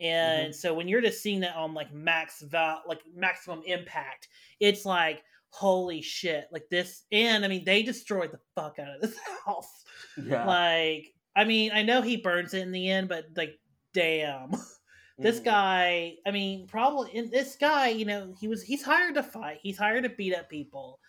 and 0.00 0.54
so 0.54 0.74
when 0.74 0.88
you're 0.88 1.00
just 1.00 1.22
seeing 1.22 1.40
that 1.40 1.54
on 1.54 1.72
like 1.72 1.92
max 1.92 2.42
val 2.42 2.82
like 2.86 3.00
maximum 3.14 3.62
impact 3.66 4.28
it's 4.60 4.84
like 4.84 5.22
holy 5.50 6.02
shit 6.02 6.48
like 6.50 6.68
this 6.68 7.04
and 7.12 7.44
i 7.44 7.48
mean 7.48 7.64
they 7.64 7.82
destroyed 7.82 8.32
the 8.32 8.40
fuck 8.54 8.78
out 8.78 8.88
of 8.96 9.00
this 9.00 9.16
house 9.46 9.84
yeah, 10.22 10.44
like 10.44 11.12
i 11.36 11.44
mean 11.44 11.70
i 11.72 11.82
know 11.82 12.02
he 12.02 12.16
burns 12.16 12.54
it 12.54 12.62
in 12.62 12.72
the 12.72 12.90
end 12.90 13.08
but 13.08 13.26
like 13.36 13.58
damn 13.92 14.50
this 15.18 15.40
Mhm. 15.40 15.44
guy 15.44 16.16
i 16.26 16.30
mean 16.30 16.66
probably 16.66 17.10
in 17.14 17.30
this 17.30 17.56
guy 17.56 17.88
you 17.88 18.04
know 18.04 18.34
he 18.40 18.48
was 18.48 18.62
he's 18.62 18.82
hired 18.82 19.14
to 19.14 19.22
fight 19.22 19.58
he's 19.62 19.78
hired 19.78 20.04
to 20.04 20.10
beat 20.10 20.34
up 20.34 20.48
people 20.50 21.00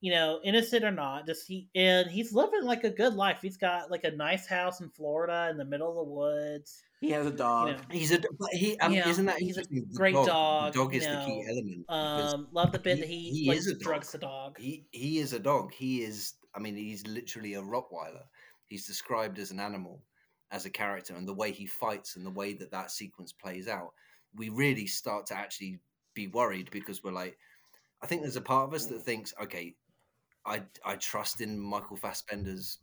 you 0.00 0.12
know 0.12 0.40
innocent 0.44 0.84
or 0.84 0.90
not 0.92 1.26
just 1.26 1.46
he 1.46 1.68
and 1.74 2.08
he's 2.10 2.32
living 2.32 2.62
like 2.64 2.84
a 2.84 2.90
good 2.90 3.14
life 3.14 3.38
he's 3.42 3.56
got 3.56 3.90
like 3.90 4.04
a 4.04 4.10
nice 4.12 4.46
house 4.46 4.80
in 4.80 4.88
florida 4.90 5.48
in 5.50 5.56
the 5.56 5.64
middle 5.64 5.88
of 5.90 5.96
the 5.96 6.02
woods 6.12 6.82
he 7.00 7.10
has 7.10 7.26
a 7.26 7.30
dog. 7.30 7.68
you 7.68 7.74
know 7.74 7.82
He's 7.92 8.10
a 8.10 8.20
he 8.52 8.76
um, 8.80 8.92
Yeah, 8.92 9.08
isn't 9.08 9.26
that 9.26 9.38
he's 9.38 9.56
a 9.56 9.62
great 9.94 10.14
dog, 10.14 10.72
The 10.72 10.78
dog 10.80 10.94
you 10.94 10.98
is 11.00 11.06
the 11.06 11.16
key 11.24 11.46
element. 11.48 11.86
Um, 11.88 12.48
love 12.50 12.72
the 12.72 12.78
bit 12.80 12.96
he- 12.96 13.00
that 13.02 13.08
he, 13.08 13.30
he 13.42 13.48
like 13.48 13.56
is 13.58 13.66
a 13.68 13.74
dog. 13.74 13.80
drugs 13.82 14.10
the 14.12 14.18
dog. 14.18 14.58
he 14.58 14.88
he 14.90 15.18
is 15.18 15.32
a 15.32 15.38
dog. 15.38 15.72
He 15.72 16.02
is. 16.02 16.34
I 16.56 16.58
mean, 16.58 16.74
he's 16.74 17.06
literally 17.06 17.54
a 17.54 17.62
Rottweiler. 17.62 18.24
He's 18.66 18.84
described 18.84 19.38
as 19.38 19.52
an 19.52 19.60
animal, 19.60 20.02
as 20.50 20.64
a 20.64 20.70
character, 20.70 21.14
and 21.14 21.26
the 21.28 21.34
way 21.34 21.52
he 21.52 21.66
fights 21.66 22.16
and 22.16 22.24
the 22.24 22.30
way 22.30 22.54
that 22.54 22.70
that 22.70 22.90
sequence 22.90 23.32
plays 23.32 23.68
out, 23.68 23.92
we 24.34 24.48
really 24.48 24.86
start 24.86 25.26
to 25.26 25.36
actually 25.36 25.78
be 26.14 26.26
worried 26.28 26.70
because 26.70 27.02
we're 27.04 27.12
like, 27.12 27.38
I 28.02 28.06
think 28.06 28.22
there's 28.22 28.36
a 28.36 28.40
part 28.40 28.68
of 28.68 28.74
us 28.74 28.86
that 28.86 29.02
thinks, 29.02 29.34
okay, 29.42 29.74
I 30.46 30.62
I 30.84 30.96
trust 30.96 31.40
in 31.40 31.58
Michael 31.58 31.96
Fassbender's 31.96 32.78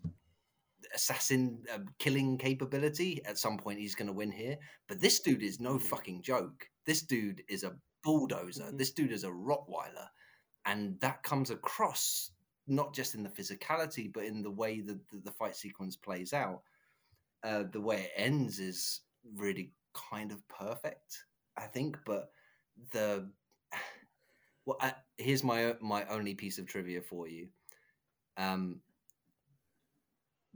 assassin 0.94 1.64
uh, 1.74 1.80
killing 2.00 2.38
capability. 2.38 3.22
At 3.26 3.38
some 3.38 3.58
point, 3.58 3.80
he's 3.80 3.96
going 3.96 4.08
to 4.08 4.14
win 4.14 4.32
here. 4.32 4.58
But 4.88 5.00
this 5.00 5.20
dude 5.20 5.44
is 5.44 5.60
no 5.60 5.80
fucking 5.80 6.22
joke. 6.22 6.70
This 6.86 7.02
dude 7.02 7.44
is 7.48 7.64
a 7.64 7.76
bulldozer. 8.04 8.66
Mhm. 8.66 8.78
This 8.78 8.92
dude 8.92 9.12
is 9.12 9.24
a 9.24 9.30
Rottweiler, 9.30 10.08
and 10.66 11.00
that 11.00 11.24
comes 11.24 11.50
across 11.50 12.32
not 12.68 12.94
just 12.94 13.16
in 13.16 13.24
the 13.24 13.30
physicality, 13.30 14.12
but 14.12 14.26
in 14.26 14.42
the 14.42 14.52
way 14.52 14.82
that 14.82 15.00
the, 15.10 15.20
the 15.20 15.32
fight 15.32 15.56
sequence 15.56 15.96
plays 15.96 16.34
out. 16.34 16.62
Uh, 17.46 17.64
the 17.72 17.80
way 17.80 17.98
it 18.10 18.12
ends 18.16 18.60
is 18.60 19.02
really 19.36 19.72
kind 19.94 20.32
of 20.32 20.42
perfect, 20.48 21.16
I 21.56 21.68
think. 21.68 21.96
But 22.06 22.30
the 22.92 23.30
well, 24.66 24.78
uh, 24.82 24.92
here's 25.18 25.44
my 25.44 25.76
my 25.80 26.06
only 26.08 26.34
piece 26.34 26.58
of 26.58 26.66
trivia 26.66 27.02
for 27.02 27.28
you. 27.28 27.50
Um, 28.38 28.82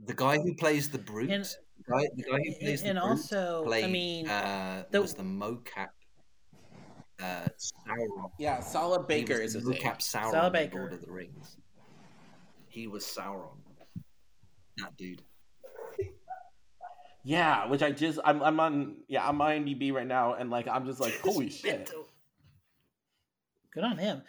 the 0.04 0.14
guy 0.14 0.36
who 0.38 0.54
plays 0.54 0.88
the 0.90 0.98
brute, 0.98 1.30
And- 1.30 1.44
the 1.44 1.92
guy, 1.92 2.08
the 2.16 2.22
guy 2.24 2.36
who 2.38 2.50
And, 2.52 2.56
plays 2.60 2.82
the 2.82 2.88
and 2.88 2.98
brute, 2.98 3.10
also, 3.10 3.64
played, 3.64 3.84
I 3.84 3.88
mean, 3.88 4.28
uh, 4.28 4.84
the- 4.90 5.00
was 5.00 5.14
the 5.14 5.22
mocap 5.22 5.88
uh, 7.20 7.48
Sauron. 7.58 8.30
Yeah, 8.38 8.60
Sala 8.60 9.02
Baker 9.04 9.34
is 9.34 9.54
was 9.54 9.54
his 9.54 9.64
the 9.64 9.70
name. 9.72 9.82
mocap 9.82 9.98
Sauron 9.98 10.30
Sala 10.32 10.50
Baker. 10.50 10.78
Lord 10.80 10.92
of 10.94 11.02
the 11.02 11.12
Rings. 11.12 11.56
He 12.68 12.86
was 12.88 13.04
Sauron. 13.04 13.58
That 14.78 14.96
dude. 14.96 15.22
Yeah, 17.22 17.66
which 17.68 17.82
I 17.82 17.90
just 17.90 18.18
I'm 18.24 18.42
I'm 18.42 18.58
on 18.60 18.96
yeah 19.08 19.28
I'm 19.28 19.40
on 19.40 19.50
IMDb 19.50 19.92
right 19.92 20.06
now 20.06 20.34
and 20.34 20.50
like 20.50 20.66
I'm 20.68 20.86
just 20.86 21.00
like 21.00 21.18
holy 21.20 21.50
shit. 21.62 21.90
good 23.72 23.84
on 23.84 23.98
him. 23.98 24.22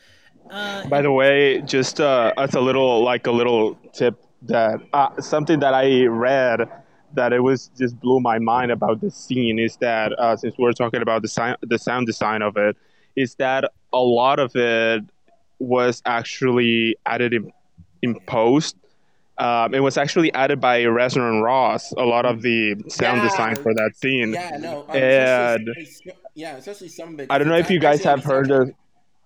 Uh, 0.50 0.88
By 0.88 1.02
the 1.02 1.12
way, 1.12 1.62
just 1.62 2.02
uh, 2.02 2.34
as 2.38 2.56
a 2.56 2.62
little 2.62 3.04
like 3.04 3.28
a 3.28 3.32
little 3.32 3.76
tip 3.94 4.22
that 4.44 4.82
uh, 4.94 5.22
something 5.22 5.60
that 5.60 5.74
I 5.74 6.06
read 6.06 6.68
that 7.14 7.34
it 7.34 7.42
was 7.42 7.70
just 7.78 8.00
blew 8.00 8.20
my 8.20 8.40
mind 8.40 8.72
about 8.72 9.02
this 9.02 9.16
scene 9.16 9.60
is 9.60 9.78
that 9.78 10.18
uh, 10.18 10.36
since 10.36 10.58
we're 10.58 10.72
talking 10.72 11.02
about 11.02 11.22
the 11.22 11.28
sound 11.28 11.58
the 11.62 11.78
sound 11.78 12.08
design 12.08 12.42
of 12.42 12.58
it 12.58 12.76
is 13.16 13.36
that 13.36 13.72
a 13.94 14.00
lot 14.00 14.40
of 14.40 14.56
it 14.56 15.04
was 15.60 16.02
actually 16.06 16.96
added 17.06 17.34
in, 17.34 17.52
in 18.02 18.20
post. 18.22 18.76
Um, 19.42 19.74
it 19.74 19.80
was 19.80 19.98
actually 19.98 20.32
added 20.34 20.60
by 20.62 20.82
Reznor 20.84 21.30
and 21.34 21.42
Ross. 21.44 21.92
A 21.94 22.04
lot 22.16 22.26
of 22.26 22.42
the 22.42 22.76
sound 22.88 23.18
Yeah. 23.18 23.28
design 23.30 23.56
for 23.56 23.74
that 23.74 23.92
scene. 23.96 24.34
Yeah, 24.34 24.58
no. 24.58 24.82
um, 24.88 24.96
And- 24.96 25.68
especially- 25.70 26.22
yeah, 26.36 26.56
especially 26.58 26.88
some. 26.90 27.20
I 27.30 27.38
don't 27.38 27.48
know 27.48 27.58
if 27.66 27.70
you 27.72 27.80
guys 27.80 28.04
have 28.04 28.24
heard 28.24 28.52
of. 28.52 28.72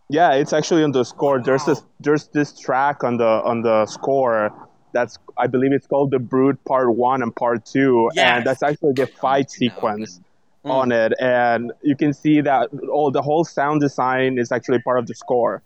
Yeah, 0.10 0.32
it's 0.42 0.54
actually 0.54 0.84
on 0.84 0.92
the 0.92 1.04
score. 1.04 1.42
There's 1.42 1.66
this 1.66 1.82
there's 2.00 2.28
this 2.38 2.58
track 2.58 3.04
on 3.04 3.18
the 3.18 3.32
on 3.52 3.62
the 3.64 3.86
score 3.88 4.54
that's 4.94 5.18
I 5.38 5.48
believe 5.48 5.74
it's 5.74 5.88
called 5.88 6.12
the 6.12 6.20
Brute 6.20 6.64
Part 6.66 6.90
One 6.96 7.22
and 7.24 7.36
Part 7.36 7.66
Two, 7.66 8.10
Yes. 8.14 8.26
and 8.38 8.46
that's 8.48 8.64
actually 8.64 8.94
the 8.94 9.08
fight 9.08 9.50
sequence 9.52 10.22
Mm. 10.64 10.72
on 10.80 10.92
it, 10.92 11.12
and 11.20 11.72
you 11.82 11.96
can 11.96 12.14
see 12.14 12.40
that 12.42 12.70
all 12.92 13.10
the 13.12 13.22
whole 13.22 13.44
sound 13.44 13.82
design 13.82 14.38
is 14.38 14.52
actually 14.52 14.80
part 14.88 14.98
of 15.00 15.08
the 15.08 15.16
score. 15.16 15.62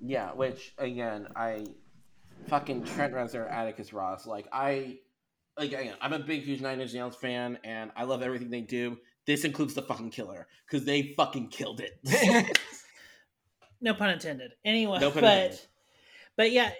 Yeah, 0.00 0.32
which 0.32 0.72
again, 0.78 1.26
I 1.34 1.64
fucking 2.46 2.84
Trent 2.84 3.12
Reznor, 3.14 3.50
Atticus 3.50 3.92
Ross. 3.92 4.26
Like 4.26 4.46
I, 4.52 4.98
like 5.58 5.68
again, 5.72 5.94
I'm 6.00 6.12
a 6.12 6.18
big, 6.18 6.42
huge 6.42 6.60
Nine 6.60 6.80
Inch 6.80 6.92
Nails 6.94 7.16
fan, 7.16 7.58
and 7.64 7.90
I 7.96 8.04
love 8.04 8.22
everything 8.22 8.50
they 8.50 8.60
do. 8.62 8.98
this 9.26 9.44
includes 9.44 9.74
the 9.74 9.82
fucking 9.82 10.10
killer 10.10 10.46
because 10.66 10.84
they 10.84 11.14
fucking 11.16 11.48
killed 11.48 11.80
it. 11.80 11.98
no 13.80 13.94
pun 13.94 14.10
intended. 14.10 14.52
Anyway, 14.64 14.98
No 15.00 15.10
pun 15.10 15.22
but 15.22 15.36
intended. 15.36 15.60
but 16.36 16.52
yeah, 16.52 16.70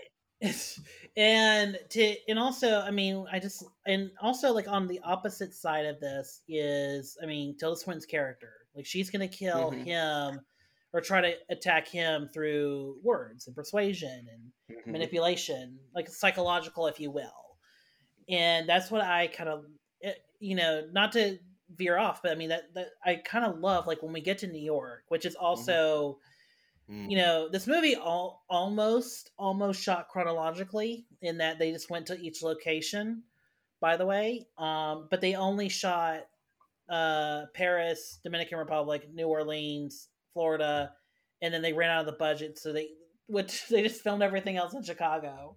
and 1.16 1.78
to 1.90 2.14
and 2.28 2.38
also, 2.38 2.80
I 2.80 2.90
mean, 2.90 3.26
I 3.30 3.38
just 3.38 3.64
and 3.86 4.10
also 4.20 4.52
like 4.52 4.68
on 4.68 4.86
the 4.86 5.00
opposite 5.04 5.54
side 5.54 5.86
of 5.86 6.00
this 6.00 6.42
is, 6.48 7.16
I 7.22 7.26
mean, 7.26 7.56
Tilda 7.56 7.76
Swinton's 7.78 8.06
character, 8.06 8.52
like 8.74 8.86
she's 8.86 9.10
gonna 9.10 9.28
kill 9.28 9.70
Mhm. 9.72 9.84
him 9.84 10.40
or 10.94 11.00
try 11.00 11.20
to 11.20 11.34
attack 11.50 11.88
him 11.88 12.28
through 12.32 12.98
words 13.02 13.46
and 13.48 13.54
persuasion 13.56 14.28
and 14.32 14.78
Mhm. 14.78 14.92
manipulation, 14.92 15.78
like 15.94 16.08
psychological, 16.08 16.86
if 16.86 17.00
you 17.00 17.10
will. 17.10 17.58
And 18.28 18.68
that's 18.68 18.90
what 18.90 19.02
I 19.02 19.26
kind 19.26 19.50
of, 19.50 19.66
you 20.38 20.54
know, 20.54 20.86
not 20.92 21.12
to 21.12 21.38
veer 21.76 21.98
off, 21.98 22.22
but 22.22 22.30
I 22.30 22.36
mean 22.36 22.50
that, 22.50 22.72
that 22.74 22.90
I 23.04 23.16
kind 23.16 23.44
of 23.44 23.58
love 23.58 23.86
like 23.86 24.02
when 24.02 24.12
we 24.12 24.20
get 24.20 24.38
to 24.38 24.46
New 24.46 24.62
York, 24.62 25.04
which 25.08 25.26
is 25.26 25.34
also, 25.34 26.20
Mm. 26.88 27.10
you 27.10 27.16
know, 27.16 27.48
this 27.48 27.66
movie 27.66 27.96
all 27.96 28.44
almost 28.48 29.30
almost 29.38 29.82
shot 29.82 30.08
chronologically 30.10 31.06
in 31.22 31.38
that 31.38 31.58
they 31.58 31.72
just 31.72 31.88
went 31.90 32.06
to 32.06 32.20
each 32.20 32.42
location. 32.42 33.24
By 33.80 33.96
the 33.96 34.06
way, 34.06 34.46
um, 34.58 35.08
but 35.10 35.20
they 35.20 35.34
only 35.34 35.68
shot 35.68 36.28
uh, 36.88 37.46
Paris, 37.54 38.20
Dominican 38.22 38.58
Republic, 38.58 39.08
New 39.12 39.26
Orleans, 39.28 40.10
Florida, 40.34 40.90
and 41.40 41.54
then 41.54 41.62
they 41.62 41.72
ran 41.72 41.90
out 41.90 42.00
of 42.00 42.06
the 42.06 42.18
budget, 42.18 42.58
so 42.58 42.72
they 42.72 42.88
which 43.26 43.66
they 43.70 43.82
just 43.82 44.02
filmed 44.02 44.22
everything 44.22 44.56
else 44.58 44.74
in 44.74 44.82
Chicago, 44.82 45.56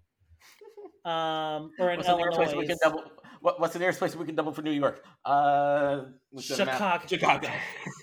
um, 1.05 1.71
or 1.79 1.91
in 1.91 1.97
What's 1.97 2.07
the 2.07 2.15
we 2.15 2.23
Illinois. 2.23 2.67
can 2.67 2.77
double? 2.81 3.03
What, 3.41 3.59
what's 3.59 3.73
the 3.73 3.79
nearest 3.79 3.99
place 3.99 4.15
we 4.15 4.25
can 4.25 4.35
double 4.35 4.51
for 4.53 4.61
New 4.63 4.71
York? 4.71 5.03
Uh, 5.25 6.05
what's 6.31 6.47
the 6.47 6.65
map? 6.65 7.07
Chicago. 7.07 7.49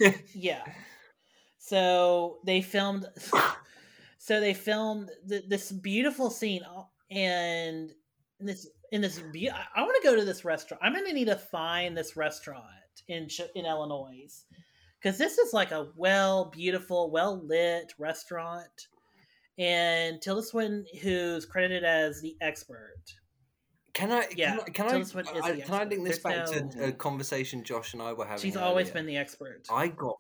Chicago. 0.01 0.15
Yeah. 0.35 0.63
So 1.59 2.39
they 2.45 2.61
filmed. 2.61 3.07
So 4.19 4.41
they 4.41 4.55
filmed 4.55 5.11
th- 5.29 5.45
this 5.49 5.73
beautiful 5.73 6.31
scene, 6.31 6.63
and 7.11 7.91
this 8.41 8.69
in 8.93 9.01
this. 9.01 9.19
Be- 9.33 9.51
I, 9.51 9.65
I 9.77 9.83
want 9.83 9.97
to 10.01 10.09
go 10.09 10.15
to 10.17 10.25
this 10.25 10.45
restaurant. 10.45 10.83
I'm 10.85 10.95
gonna 10.95 11.13
need 11.13 11.27
to 11.27 11.37
find 11.37 11.97
this 11.97 12.17
restaurant 12.17 12.65
in 13.09 13.29
Chi- 13.29 13.49
in 13.55 13.67
Illinois 13.67 14.45
because 15.05 15.19
this 15.19 15.37
is 15.37 15.53
like 15.53 15.71
a 15.71 15.89
well, 15.97 16.47
beautiful, 16.47 17.11
well 17.11 17.39
lit 17.47 17.93
restaurant. 17.99 18.89
And 19.59 20.21
Tilda 20.21 20.43
Swinton, 20.43 20.85
who's 21.03 21.45
credited 21.47 21.85
as 21.85 22.21
the 22.23 22.37
expert, 22.41 22.97
Can 23.93 24.11
I? 24.11 24.27
Yeah, 24.35 24.57
Can 24.57 24.61
I? 24.61 24.71
Can 24.71 24.87
I, 24.87 24.89
Tilda 24.91 25.05
Swinton 25.07 25.37
is 25.37 25.45
I- 25.45 25.53
the 25.53 25.63
can 25.63 25.75
I 25.75 25.85
link 25.85 26.05
this 26.05 26.19
There's 26.19 26.51
back 26.51 26.63
no- 26.65 26.71
to 26.71 26.89
a 26.89 26.93
conversation 26.93 27.63
Josh 27.63 27.93
and 27.93 28.03
I 28.03 28.13
were 28.15 28.25
having? 28.25 28.41
she's 28.43 28.57
always 28.57 28.91
been 28.91 29.07
the 29.07 29.17
expert. 29.19 29.63
I 29.71 29.89
got, 29.89 30.17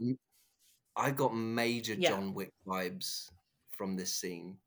I 0.94 1.10
got 1.10 1.34
major 1.34 1.94
Yeah. 1.94 2.10
John 2.10 2.34
Wick 2.34 2.52
vibes 2.66 3.30
from 3.72 3.96
this 3.96 4.12
scene. 4.14 4.58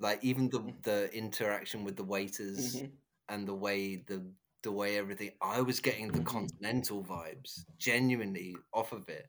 Like 0.00 0.24
even 0.24 0.48
the 0.48 0.74
the 0.82 1.12
interaction 1.14 1.84
with 1.84 1.96
the 1.96 2.04
waiters 2.04 2.76
Mhm. 2.76 2.90
and 3.28 3.46
the 3.46 3.54
way 3.54 3.96
the 3.96 4.24
the 4.62 4.72
way 4.72 4.96
everything. 4.96 5.32
I 5.40 5.60
was 5.60 5.80
getting 5.80 6.10
the 6.10 6.20
Mhm. 6.20 6.26
continental 6.26 7.04
vibes 7.04 7.64
genuinely 7.78 8.56
off 8.72 8.92
of 8.92 9.08
it. 9.08 9.28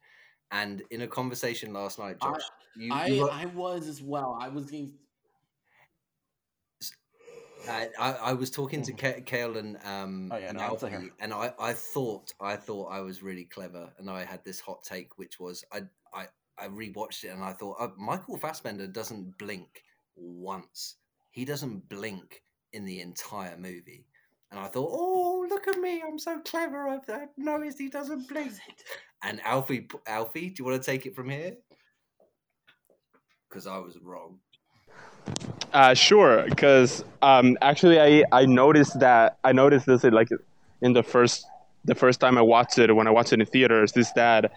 And 0.51 0.81
in 0.89 1.01
a 1.01 1.07
conversation 1.07 1.73
last 1.73 1.99
night, 1.99 2.17
I- 2.21 2.31
Josh, 2.31 2.49
you, 2.75 2.93
I, 2.93 3.05
you 3.07 3.23
were- 3.23 3.31
I 3.31 3.45
was 3.45 3.87
as 3.87 4.01
well. 4.01 4.37
I 4.39 4.49
was 4.49 4.65
getting. 4.65 4.97
Uh, 7.67 7.85
I, 7.99 8.13
I 8.13 8.33
was 8.33 8.49
talking 8.49 8.81
to 8.83 8.93
Ka- 8.93 9.21
Kale 9.25 9.57
and 9.57 9.77
um 9.83 10.31
Oh, 10.31 10.37
yeah, 10.37 10.49
and 10.49 10.57
no, 10.57 10.63
Alfie, 10.63 11.11
and 11.19 11.33
I, 11.33 11.53
I 11.59 11.73
thought 11.73 12.33
I 12.39 12.55
thought 12.55 12.85
I 12.87 13.01
was 13.01 13.21
really 13.21 13.43
clever, 13.45 13.91
and 13.97 14.09
I 14.09 14.23
had 14.23 14.43
this 14.45 14.59
hot 14.61 14.81
take, 14.83 15.17
which 15.17 15.39
was 15.39 15.63
I 15.71 15.81
I, 16.13 16.27
I 16.57 16.67
rewatched 16.69 17.25
it, 17.25 17.29
and 17.29 17.43
I 17.43 17.53
thought 17.53 17.75
uh, 17.79 17.89
Michael 17.97 18.37
Fassbender 18.37 18.87
doesn't 18.87 19.37
blink 19.37 19.83
once. 20.15 20.95
He 21.31 21.43
doesn't 21.45 21.87
blink 21.89 22.43
in 22.71 22.85
the 22.85 23.01
entire 23.01 23.57
movie, 23.57 24.05
and 24.51 24.59
I 24.59 24.67
thought, 24.67 24.89
oh 24.91 25.45
look 25.49 25.67
at 25.67 25.77
me, 25.79 26.01
I'm 26.05 26.19
so 26.19 26.39
clever. 26.39 26.87
I've, 26.87 27.09
I've 27.09 27.29
noticed 27.37 27.79
he 27.79 27.89
doesn't 27.89 28.27
blink. 28.33 28.53
And 29.23 29.41
Alfie, 29.43 29.87
Alfie, 30.07 30.49
do 30.49 30.55
you 30.59 30.65
want 30.65 30.81
to 30.81 30.85
take 30.85 31.05
it 31.05 31.15
from 31.15 31.29
here? 31.29 31.55
Because 33.49 33.67
I 33.67 33.77
was 33.77 33.97
wrong. 34.01 34.39
Uh, 35.73 35.93
sure, 35.93 36.45
because 36.47 37.03
um, 37.21 37.57
actually, 37.61 37.99
I, 37.99 38.23
I 38.31 38.45
noticed 38.45 38.99
that 38.99 39.37
I 39.43 39.51
noticed 39.51 39.85
this 39.85 40.03
in, 40.03 40.13
like 40.13 40.29
in 40.81 40.93
the 40.93 41.03
first 41.03 41.45
the 41.85 41.95
first 41.95 42.19
time 42.19 42.37
I 42.37 42.41
watched 42.41 42.77
it 42.77 42.93
when 42.95 43.07
I 43.07 43.11
watched 43.11 43.33
it 43.33 43.39
in 43.39 43.45
theaters. 43.45 43.95
Is 43.95 44.11
that 44.13 44.51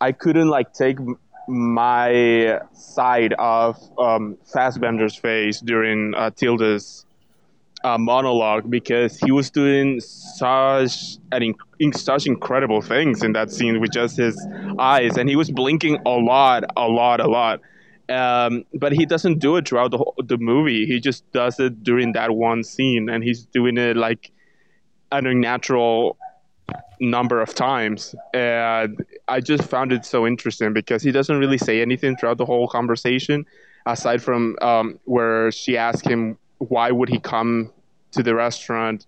I 0.00 0.12
couldn't 0.12 0.48
like 0.48 0.72
take 0.72 0.98
my 1.46 2.60
side 2.72 3.34
of 3.34 3.78
um, 3.98 4.36
Fassbender's 4.52 5.14
face 5.14 5.60
during 5.60 6.14
uh, 6.14 6.30
Tilda's 6.30 7.06
uh, 7.84 7.98
monologue 7.98 8.68
because 8.68 9.18
he 9.18 9.30
was 9.30 9.50
doing 9.50 10.00
such 10.00 11.18
an 11.30 11.42
in- 11.42 11.54
in- 11.78 11.92
such 11.92 12.26
incredible 12.26 12.80
things 12.80 13.22
in 13.22 13.32
that 13.34 13.50
scene 13.52 13.80
with 13.80 13.92
just 13.92 14.16
his 14.16 14.36
eyes, 14.78 15.16
and 15.16 15.28
he 15.28 15.36
was 15.36 15.50
blinking 15.50 15.98
a 16.04 16.10
lot, 16.10 16.64
a 16.76 16.88
lot, 16.88 17.20
a 17.20 17.28
lot 17.28 17.60
um, 18.08 18.64
but 18.74 18.92
he 18.92 19.06
doesn't 19.06 19.38
do 19.38 19.56
it 19.56 19.68
throughout 19.68 19.90
the 19.90 19.98
whole, 19.98 20.14
the 20.24 20.36
movie. 20.36 20.86
He 20.86 21.00
just 21.00 21.30
does 21.32 21.58
it 21.58 21.82
during 21.82 22.12
that 22.12 22.32
one 22.32 22.62
scene, 22.62 23.08
and 23.08 23.24
he's 23.24 23.46
doing 23.46 23.78
it 23.78 23.96
like 23.96 24.30
an 25.12 25.26
unnatural 25.26 26.18
number 27.00 27.40
of 27.40 27.54
times. 27.54 28.14
And 28.34 29.04
I 29.28 29.40
just 29.40 29.64
found 29.64 29.92
it 29.92 30.04
so 30.04 30.26
interesting 30.26 30.72
because 30.72 31.02
he 31.02 31.12
doesn't 31.12 31.38
really 31.38 31.58
say 31.58 31.80
anything 31.80 32.16
throughout 32.16 32.38
the 32.38 32.44
whole 32.44 32.68
conversation, 32.68 33.46
aside 33.86 34.22
from 34.22 34.56
um, 34.60 34.98
where 35.04 35.50
she 35.50 35.76
asked 35.76 36.06
him 36.06 36.36
why 36.58 36.90
would 36.90 37.08
he 37.08 37.18
come 37.18 37.72
to 38.12 38.22
the 38.22 38.34
restaurant. 38.34 39.06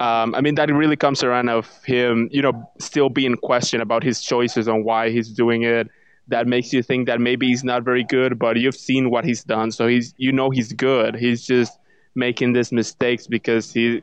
Um, 0.00 0.34
I 0.34 0.40
mean, 0.40 0.56
that 0.56 0.72
really 0.72 0.96
comes 0.96 1.22
around 1.22 1.48
of 1.48 1.82
him, 1.84 2.28
you 2.32 2.42
know, 2.42 2.70
still 2.78 3.08
being 3.08 3.36
questioned 3.36 3.82
about 3.82 4.02
his 4.02 4.22
choices 4.22 4.66
on 4.68 4.84
why 4.84 5.10
he's 5.10 5.28
doing 5.28 5.62
it 5.62 5.88
that 6.28 6.46
makes 6.46 6.72
you 6.72 6.82
think 6.82 7.06
that 7.06 7.20
maybe 7.20 7.48
he's 7.48 7.64
not 7.64 7.82
very 7.82 8.04
good, 8.04 8.38
but 8.38 8.56
you've 8.56 8.76
seen 8.76 9.10
what 9.10 9.24
he's 9.24 9.44
done, 9.44 9.70
so 9.70 9.86
he's 9.86 10.14
you 10.16 10.32
know 10.32 10.50
he's 10.50 10.72
good. 10.72 11.14
He's 11.14 11.44
just 11.44 11.78
making 12.14 12.52
these 12.52 12.72
mistakes 12.72 13.26
because 13.26 13.72
he 13.72 14.02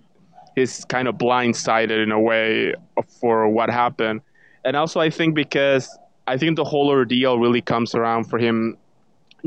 he's 0.56 0.86
kind 0.86 1.08
of 1.08 1.16
blindsided 1.16 2.04
in 2.04 2.12
a 2.12 2.20
way 2.20 2.76
for 3.20 3.48
what 3.48 3.70
happened. 3.70 4.22
And 4.64 4.76
also 4.76 5.00
I 5.00 5.10
think 5.10 5.34
because 5.34 5.90
I 6.28 6.38
think 6.38 6.58
the 6.58 6.64
whole 6.64 6.90
ordeal 6.90 7.40
really 7.40 7.62
comes 7.62 7.96
around 7.96 8.26
for 8.26 8.38
him 8.38 8.78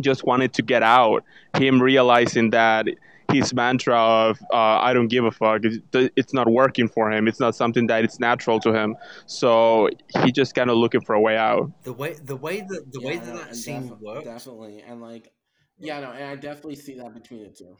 just 0.00 0.24
wanted 0.24 0.52
to 0.54 0.62
get 0.62 0.82
out, 0.82 1.22
him 1.56 1.80
realizing 1.80 2.50
that 2.50 2.86
his 3.34 3.54
mantra 3.54 3.98
of 3.98 4.38
uh, 4.52 4.56
"I 4.56 4.92
don't 4.92 5.08
give 5.08 5.24
a 5.24 5.30
fuck" 5.30 5.60
it's, 5.64 5.78
it's 6.16 6.34
not 6.34 6.48
working 6.48 6.88
for 6.88 7.10
him. 7.10 7.28
It's 7.28 7.40
not 7.40 7.54
something 7.54 7.86
that 7.88 8.04
it's 8.04 8.18
natural 8.20 8.60
to 8.60 8.72
him. 8.72 8.96
So 9.26 9.88
he 10.22 10.32
just 10.32 10.54
kind 10.54 10.70
of 10.70 10.76
looking 10.76 11.00
for 11.02 11.14
a 11.14 11.20
way 11.20 11.36
out. 11.36 11.70
The 11.84 11.92
way 11.92 12.14
the 12.14 12.36
way 12.36 12.60
that 12.60 12.92
the 12.92 13.00
way 13.00 13.18
that 13.18 13.26
no, 13.26 13.36
that 13.38 13.56
scene 13.56 13.88
defi- 13.88 13.94
works. 14.00 14.24
Definitely, 14.24 14.82
and 14.82 15.00
like, 15.00 15.32
yeah, 15.78 16.00
no, 16.00 16.12
and 16.12 16.24
I 16.24 16.36
definitely 16.36 16.76
see 16.76 16.94
that 16.96 17.14
between 17.14 17.44
the 17.44 17.50
two. 17.50 17.76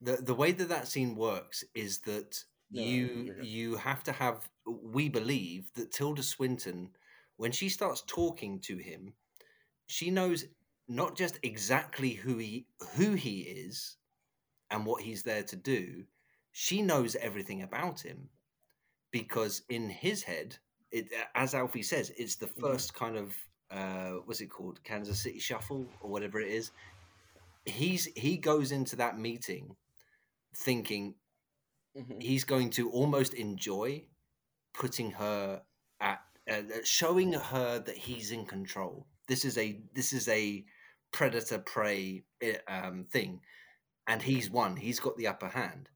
the 0.00 0.16
the 0.16 0.34
way 0.34 0.52
that 0.52 0.68
that 0.68 0.88
scene 0.88 1.14
works 1.16 1.64
is 1.74 2.00
that 2.00 2.44
No, 2.70 2.82
no, 2.82 2.88
you 2.88 3.34
you 3.42 3.76
have 3.76 4.02
to 4.04 4.12
have 4.12 4.48
we 4.66 5.08
believe 5.08 5.72
that 5.74 5.92
Tilda 5.92 6.22
Swinton 6.22 6.90
when 7.36 7.52
she 7.52 7.68
starts 7.68 8.02
talking 8.06 8.60
to 8.60 8.76
him 8.78 9.14
she 9.86 10.10
knows 10.10 10.44
not 10.88 11.16
just 11.16 11.38
exactly 11.42 12.12
who 12.14 12.38
he 12.38 12.66
who 12.94 13.14
he 13.14 13.40
is 13.40 13.96
and 14.70 14.84
what 14.84 15.02
he's 15.02 15.22
there 15.22 15.42
to 15.42 15.56
do 15.56 16.04
she 16.52 16.80
knows 16.82 17.16
everything 17.16 17.62
about 17.62 18.00
him 18.00 18.28
because 19.12 19.62
in 19.68 19.88
his 19.90 20.22
head 20.22 20.56
it 20.92 21.08
as 21.34 21.54
Alfie 21.54 21.82
says 21.82 22.12
it's 22.16 22.36
the 22.36 22.46
first 22.46 22.94
kind 22.94 23.16
of 23.16 23.34
uh 23.70 24.12
what's 24.24 24.40
it 24.40 24.46
called? 24.46 24.82
Kansas 24.84 25.20
City 25.22 25.38
shuffle 25.38 25.86
or 26.00 26.10
whatever 26.10 26.40
it 26.40 26.48
is. 26.48 26.70
He's 27.64 28.06
he 28.16 28.36
goes 28.36 28.72
into 28.72 28.96
that 28.96 29.18
meeting 29.18 29.76
thinking 30.54 31.14
Mhm. 31.96 32.22
he's 32.22 32.44
going 32.44 32.70
to 32.70 32.90
almost 32.90 33.34
enjoy 33.34 34.04
putting 34.74 35.10
her 35.12 35.62
at 36.00 36.20
uh, 36.50 36.62
showing 36.84 37.32
her 37.32 37.78
that 37.78 37.96
he's 37.96 38.30
in 38.30 38.44
control. 38.46 39.06
This 39.26 39.44
is 39.44 39.58
a 39.58 39.80
this 39.94 40.12
is 40.12 40.28
a 40.28 40.64
predator 41.12 41.58
prey 41.58 42.24
eh, 42.42 42.58
um, 42.68 43.04
thing 43.04 43.40
and 44.06 44.22
he's 44.22 44.50
won 44.50 44.76
he's 44.76 45.00
got 45.00 45.16
the 45.16 45.26
upper 45.26 45.48
hand 45.48 45.90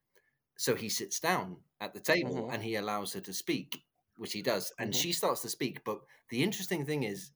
so 0.57 0.75
he 0.75 0.89
sits 0.89 1.21
down 1.21 1.57
at 1.81 1.95
the 1.95 2.01
table 2.01 2.49
Mhm. 2.49 2.55
and 2.55 2.63
he 2.63 2.75
allows 2.77 3.13
her 3.13 3.21
to 3.21 3.33
speak 3.33 3.85
which 4.17 4.33
he 4.33 4.43
does 4.43 4.73
and 4.79 4.93
Mhm. 4.93 4.97
she 4.97 5.13
starts 5.13 5.43
to 5.43 5.49
speak 5.49 5.83
but 5.85 6.01
the 6.29 6.43
interesting 6.43 6.85
thing 6.85 7.03
is 7.05 7.33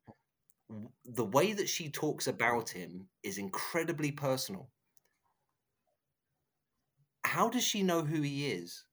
the 1.04 1.24
way 1.24 1.52
that 1.52 1.68
she 1.68 1.90
talks 1.90 2.26
about 2.26 2.70
him 2.70 3.08
is 3.22 3.38
incredibly 3.38 4.12
personal 4.12 4.70
how 7.24 7.48
does 7.48 7.64
she 7.64 7.82
know 7.82 8.02
who 8.04 8.22
he 8.22 8.46
is 8.52 8.84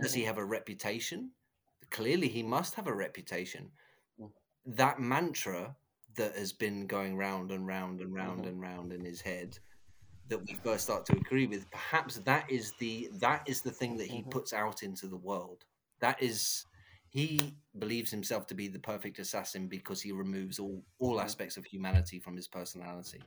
does 0.00 0.12
he 0.12 0.22
Mhm. 0.22 0.26
have 0.26 0.38
a 0.38 0.44
reputation? 0.44 1.34
Clearly, 1.90 2.28
he 2.28 2.42
must 2.42 2.74
have 2.74 2.86
a 2.86 2.94
reputation. 2.94 3.72
that 4.66 4.98
mantra 4.98 5.76
that 6.16 6.36
has 6.36 6.52
been 6.52 6.86
going 6.88 7.16
round 7.16 7.52
and 7.52 7.66
round 7.66 8.00
and 8.00 8.12
round 8.14 8.44
Mhm. 8.44 8.48
and 8.48 8.60
round 8.60 8.92
in 8.92 9.04
his 9.04 9.20
head 9.20 9.58
that 10.28 10.40
we 10.48 10.54
first 10.64 10.84
start 10.84 11.06
to 11.06 11.16
agree 11.16 11.46
with 11.46 11.70
perhaps 11.70 12.16
that 12.20 12.50
is 12.50 12.72
the 12.78 13.08
that 13.20 13.42
is 13.46 13.62
the 13.62 13.70
thing 13.70 13.96
that 13.96 14.08
he 14.08 14.22
Mhm. 14.22 14.30
puts 14.30 14.52
out 14.52 14.82
into 14.82 15.06
the 15.06 15.16
world 15.16 15.64
that 16.00 16.20
is 16.22 16.66
he 17.08 17.56
believes 17.78 18.10
himself 18.10 18.46
to 18.46 18.54
be 18.54 18.68
the 18.68 18.78
perfect 18.78 19.18
assassin 19.18 19.68
because 19.68 20.02
he 20.02 20.12
removes 20.12 20.58
all 20.58 20.82
all 20.98 21.20
Mhm. 21.20 21.20
aspects 21.20 21.56
of 21.56 21.64
humanity 21.64 22.18
from 22.18 22.36
his 22.36 22.48
personality 22.48 23.22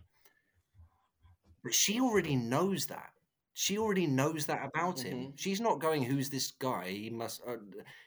but 1.63 1.73
she 1.73 1.99
already 1.99 2.35
knows 2.35 2.87
that 2.87 3.11
she 3.53 3.77
already 3.77 4.07
knows 4.07 4.45
that 4.45 4.65
about 4.65 4.99
him 5.01 5.31
Mhm. 5.31 5.33
she's 5.35 5.61
not 5.61 5.79
going 5.79 6.03
who's 6.03 6.29
this 6.29 6.51
guy 6.51 6.89
he 6.89 7.09
must 7.09 7.41
uh, 7.47 7.57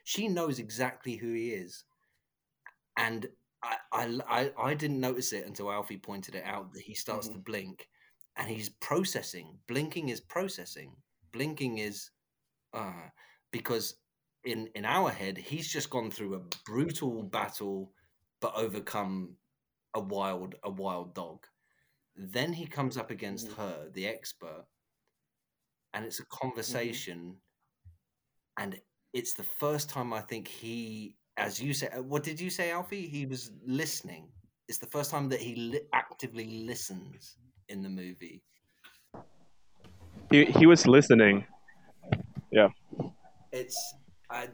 she 0.05 0.29
knows 0.29 0.59
exactly 0.59 1.17
who 1.17 1.33
he 1.33 1.51
is 1.51 1.85
and 2.97 3.27
I, 3.63 3.77
I 3.93 4.19
i 4.29 4.53
i 4.59 4.75
didn't 4.75 5.01
notice 5.01 5.33
it 5.33 5.47
until 5.47 5.71
alfie 5.71 5.99
pointed 5.99 6.35
it 6.35 6.45
out 6.45 6.73
that 6.73 6.83
he 6.83 6.95
starts 6.95 7.29
Mhm. 7.29 7.31
to 7.31 7.39
blink 7.39 7.89
and 8.37 8.49
he's 8.49 8.69
processing. 8.69 9.59
Blinking 9.69 10.09
is 10.09 10.21
processing. 10.21 10.97
Blinking 11.33 11.79
is 11.79 12.11
uh 12.75 13.09
because 13.53 13.95
in 14.45 14.69
in 14.75 14.85
our 14.85 15.11
head 15.11 15.37
he's 15.39 15.69
just 15.73 15.91
gone 15.91 16.11
through 16.11 16.35
a 16.35 16.41
brutal 16.65 17.23
battle 17.23 17.93
but 18.41 18.55
overcome 18.57 19.37
a 19.95 20.01
wild 20.01 20.55
a 20.65 20.71
wild 20.71 21.15
dog. 21.15 21.47
Then 22.17 22.53
he 22.55 22.67
comes 22.67 22.97
up 22.97 23.11
against 23.11 23.49
Mhm. 23.51 23.57
her 23.57 23.91
the 23.91 24.07
expert 24.09 24.67
and 25.95 26.05
it's 26.05 26.21
a 26.21 26.27
conversation 26.27 27.37
and 28.59 28.81
it's 29.13 29.35
the 29.35 29.43
first 29.43 29.89
time 29.91 30.13
i 30.13 30.21
think 30.21 30.49
he 30.49 31.17
as 31.37 31.61
you 31.61 31.73
say 31.73 31.89
uh, 31.89 32.03
what 32.03 32.23
did 32.23 32.39
you 32.41 32.51
say 32.51 32.71
alfie? 32.71 33.09
He 33.09 33.25
was 33.25 33.53
listening. 33.67 34.29
It's 34.69 34.77
the 34.79 34.87
first 34.87 35.11
time 35.11 35.31
that 35.31 35.41
he 35.41 35.55
li- 35.57 35.81
actively 35.95 36.47
listens 36.67 37.39
in 37.73 37.83
the 37.83 37.89
movie 37.89 38.43
He 40.31 40.45
he 40.47 40.67
was 40.67 40.87
listening, 40.87 41.45
Yeah. 42.51 42.69
it's 43.53 43.95
I, 44.31 44.49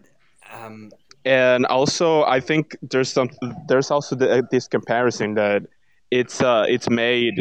um 0.53 0.90
and 1.24 1.66
also 1.66 2.23
I 2.24 2.40
think 2.40 2.77
there's 2.82 3.11
some 3.12 3.28
there's 3.69 3.90
also 3.90 4.16
the, 4.16 4.47
this 4.51 4.66
comparison 4.69 5.35
that 5.35 5.62
it's 6.11 6.40
uh 6.43 6.65
it's 6.69 6.89
made 6.90 7.35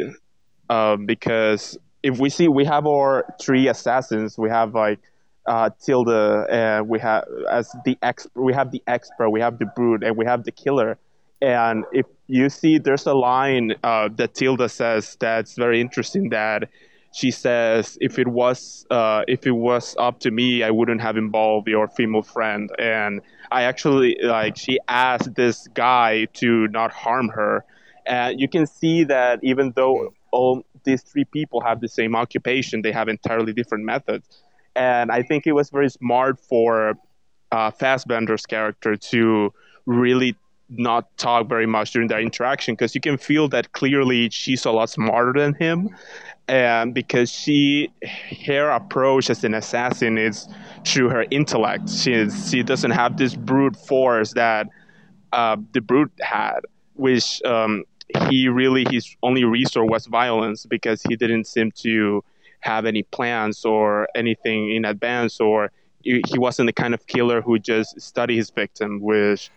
uh, 0.69 0.97
because 0.97 1.77
if 2.03 2.19
we 2.19 2.29
see 2.29 2.47
we 2.47 2.65
have 2.65 2.85
our 2.85 3.25
three 3.41 3.67
assassins, 3.67 4.37
we 4.37 4.49
have 4.49 4.73
like 4.75 4.99
uh, 5.47 5.69
Tilda, 5.83 6.45
and 6.49 6.89
we 6.89 6.99
have 6.99 7.23
as 7.49 7.73
the 7.85 7.97
ex 8.01 8.27
we 8.35 8.53
have 8.53 8.71
the 8.71 8.83
expert, 8.87 9.29
we 9.29 9.41
have 9.41 9.59
the 9.59 9.65
brute, 9.75 10.03
and 10.03 10.17
we 10.17 10.25
have 10.25 10.43
the 10.43 10.51
killer. 10.51 10.97
And 11.41 11.85
if 11.91 12.05
you 12.27 12.49
see, 12.49 12.77
there's 12.77 13.05
a 13.05 13.13
line 13.13 13.73
uh, 13.83 14.09
that 14.15 14.33
Tilda 14.33 14.69
says 14.69 15.17
that's 15.19 15.55
very 15.55 15.79
interesting. 15.79 16.29
That 16.29 16.69
she 17.13 17.31
says, 17.31 17.97
"If 18.01 18.19
it 18.19 18.27
was 18.27 18.85
uh, 18.89 19.23
if 19.27 19.47
it 19.47 19.51
was 19.51 19.95
up 19.97 20.19
to 20.21 20.31
me, 20.31 20.63
I 20.63 20.71
wouldn't 20.71 21.01
have 21.01 21.17
involved 21.17 21.67
your 21.67 21.87
female 21.87 22.23
friend." 22.23 22.69
And 22.77 23.21
I 23.51 23.63
actually 23.63 24.17
like 24.21 24.57
she 24.57 24.79
asked 24.87 25.35
this 25.35 25.67
guy 25.73 26.25
to 26.35 26.67
not 26.67 26.91
harm 26.91 27.29
her, 27.29 27.63
and 28.05 28.39
you 28.39 28.49
can 28.49 28.67
see 28.67 29.05
that 29.05 29.39
even 29.41 29.71
though 29.75 30.13
all 30.31 30.65
these 30.83 31.01
three 31.01 31.25
people 31.25 31.61
have 31.61 31.79
the 31.79 31.87
same 31.87 32.15
occupation, 32.15 32.81
they 32.81 32.91
have 32.91 33.07
entirely 33.07 33.53
different 33.53 33.85
methods. 33.85 34.43
And 34.75 35.11
I 35.11 35.23
think 35.23 35.47
it 35.47 35.53
was 35.53 35.69
very 35.69 35.89
smart 35.89 36.39
for 36.39 36.93
uh, 37.51 37.71
Fassbender's 37.71 38.45
character 38.45 38.95
to 38.95 39.53
really 39.85 40.35
not 40.69 41.15
talk 41.17 41.47
very 41.47 41.65
much 41.65 41.91
during 41.91 42.07
that 42.09 42.19
interaction 42.19 42.73
because 42.73 42.93
you 42.93 43.01
can 43.01 43.17
feel 43.17 43.47
that 43.49 43.71
clearly 43.71 44.29
she's 44.29 44.65
a 44.65 44.71
lot 44.71 44.89
smarter 44.89 45.33
than 45.39 45.53
him. 45.55 45.95
And 46.47 46.93
because 46.93 47.29
she 47.31 47.91
her 48.45 48.69
approach 48.69 49.29
as 49.29 49.43
an 49.43 49.53
assassin 49.53 50.17
is 50.17 50.47
through 50.85 51.09
her 51.09 51.25
intellect. 51.29 51.89
She 51.89 52.13
is, 52.13 52.49
she 52.49 52.63
doesn't 52.63 52.91
have 52.91 53.17
this 53.17 53.35
brute 53.35 53.75
force 53.75 54.33
that 54.33 54.67
uh, 55.33 55.57
the 55.73 55.81
brute 55.81 56.11
had 56.21 56.61
which 56.97 57.41
um, 57.43 57.83
he 58.29 58.49
really 58.49 58.85
his 58.89 59.15
only 59.23 59.43
resource 59.43 59.87
was 59.89 60.05
violence 60.07 60.65
because 60.65 61.01
he 61.03 61.15
didn't 61.15 61.45
seem 61.45 61.71
to 61.71 62.23
have 62.59 62.85
any 62.85 63.03
plans 63.03 63.63
or 63.63 64.07
anything 64.15 64.75
in 64.75 64.83
advance 64.83 65.39
or 65.39 65.71
he 66.03 66.21
he 66.27 66.37
wasn't 66.37 66.67
the 66.67 66.73
kind 66.73 66.93
of 66.93 67.05
killer 67.07 67.41
who 67.41 67.57
just 67.57 67.99
study 68.01 68.35
his 68.35 68.49
victim 68.49 68.99
which 68.99 69.49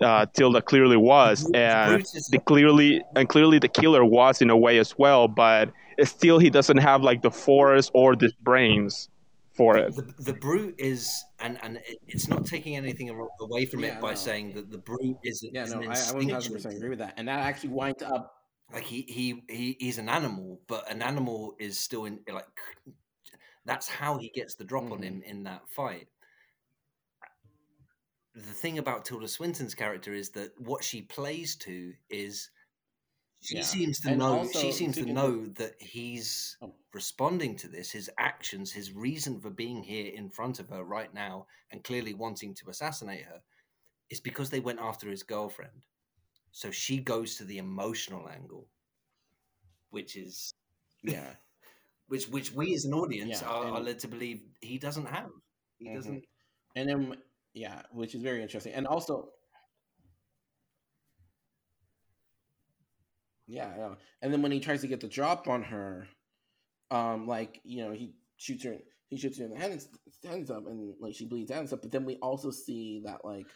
uh, 0.00 0.26
Tilda 0.34 0.60
clearly 0.62 0.96
was 0.96 1.48
and 1.54 2.04
the 2.30 2.38
clearly 2.38 3.02
and 3.16 3.28
clearly 3.28 3.58
the 3.58 3.68
killer 3.68 4.04
was 4.04 4.42
in 4.42 4.50
a 4.50 4.56
way 4.56 4.78
as 4.78 4.94
well 4.98 5.28
but 5.28 5.72
still 6.02 6.38
he 6.38 6.50
doesn't 6.50 6.78
have 6.78 7.02
like 7.02 7.22
the 7.22 7.30
force 7.30 7.90
or 7.94 8.16
the 8.16 8.30
brains 8.42 9.08
for 9.56 9.76
it 9.76 9.94
the, 9.94 10.02
the 10.18 10.32
brute 10.32 10.74
is 10.78 11.22
and 11.38 11.58
and 11.62 11.78
it's 12.08 12.28
not 12.28 12.44
taking 12.44 12.76
anything 12.76 13.08
away 13.40 13.66
from 13.66 13.84
Yeah, 13.84 13.96
it 13.96 14.00
by 14.00 14.10
no. 14.10 14.14
saying 14.14 14.54
that 14.54 14.70
the 14.70 14.78
brute 14.78 15.16
is, 15.22 15.46
Yeah, 15.52 15.64
is 15.64 15.72
no, 15.72 15.76
an 15.78 15.82
I, 15.84 15.86
I 15.86 15.90
1000 15.90 16.16
instinctual 16.22 16.56
percent 16.56 16.76
agree 16.76 16.88
with 16.90 16.98
that, 16.98 17.14
and 17.16 17.28
that 17.28 17.38
actually 17.40 17.70
winds 17.70 18.02
up. 18.02 18.32
like 18.72 18.82
he, 18.82 19.02
he 19.02 19.42
he 19.48 19.76
he's 19.78 19.98
an 19.98 20.08
animal 20.08 20.60
but 20.66 20.90
an 20.90 21.02
animal 21.02 21.54
is 21.60 21.78
still 21.78 22.06
in 22.06 22.18
like 22.32 22.46
that's 23.64 23.88
how 23.88 24.18
he 24.18 24.30
gets 24.30 24.54
the 24.56 24.64
drop 24.64 24.90
on 24.90 24.98
Mhm. 24.98 25.04
him 25.04 25.22
in 25.24 25.44
that 25.44 25.62
fight 25.68 26.08
the 28.34 28.52
thing 28.52 28.78
about 28.78 29.04
tilda 29.04 29.28
swinton's 29.28 29.74
character 29.74 30.12
is 30.12 30.30
that 30.30 30.58
what 30.60 30.82
she 30.84 31.02
plays 31.02 31.56
to 31.56 31.94
is 32.10 32.50
she 33.40 33.58
Yeah. 33.58 33.62
seems 33.62 34.00
to 34.00 34.10
And 34.10 34.18
know 34.18 34.30
also, 34.30 34.60
she 34.60 34.72
seems 34.72 34.98
to 34.98 35.06
know 35.06 35.46
that 35.46 35.80
he's 35.80 36.58
Oh. 36.60 36.74
responding 36.94 37.56
to 37.56 37.68
this 37.68 37.90
his 37.92 38.10
actions 38.18 38.72
his 38.72 38.92
reason 38.92 39.40
for 39.40 39.50
being 39.50 39.82
here 39.82 40.12
in 40.12 40.30
front 40.30 40.60
of 40.60 40.68
her 40.70 40.84
right 40.84 41.12
now 41.14 41.46
and 41.70 41.84
clearly 41.84 42.14
wanting 42.14 42.54
to 42.54 42.70
assassinate 42.70 43.24
her 43.24 43.42
is 44.10 44.20
because 44.20 44.50
they 44.50 44.60
went 44.60 44.80
after 44.80 45.08
his 45.10 45.22
girlfriend 45.22 45.86
so 46.52 46.70
she 46.70 46.98
goes 47.00 47.36
to 47.36 47.44
the 47.44 47.58
emotional 47.58 48.28
angle 48.28 48.68
which 49.90 50.16
is 50.16 50.52
Yeah, 51.02 51.36
which 52.08 52.28
which 52.28 52.52
we 52.52 52.74
as 52.74 52.84
an 52.84 52.94
audience 52.94 53.42
Yeah, 53.42 53.42
are, 53.42 53.66
are 53.66 53.80
led 53.80 53.98
to 54.00 54.08
believe 54.08 54.42
he 54.60 54.78
doesn't 54.78 55.06
have 55.06 55.30
he 55.78 55.88
Mhm. 55.88 55.90
doesn't 55.90 56.24
and 56.76 56.88
then 56.88 57.16
yeah, 57.54 57.82
which 57.92 58.14
is 58.14 58.22
very 58.22 58.42
interesting, 58.42 58.72
and 58.74 58.86
also. 58.86 59.30
Yeah, 63.46 63.94
and 64.22 64.32
then 64.32 64.40
when 64.40 64.52
he 64.52 64.60
tries 64.60 64.80
to 64.80 64.86
get 64.86 65.00
the 65.00 65.08
drop 65.08 65.48
on 65.48 65.62
her, 65.64 66.08
um, 66.90 67.26
like 67.26 67.60
you 67.62 67.84
know, 67.84 67.92
he 67.92 68.14
shoots 68.38 68.64
her, 68.64 68.76
he 69.08 69.18
shoots 69.18 69.38
her 69.38 69.44
in 69.44 69.50
the 69.50 69.58
head 69.58 69.70
and 69.70 69.86
stands 70.10 70.50
up, 70.50 70.66
and 70.66 70.94
like 70.98 71.14
she 71.14 71.26
bleeds 71.26 71.50
out 71.50 71.58
and 71.58 71.68
stuff. 71.68 71.80
But 71.82 71.92
then 71.92 72.06
we 72.06 72.16
also 72.16 72.50
see 72.50 73.02
that 73.04 73.22
like, 73.22 73.46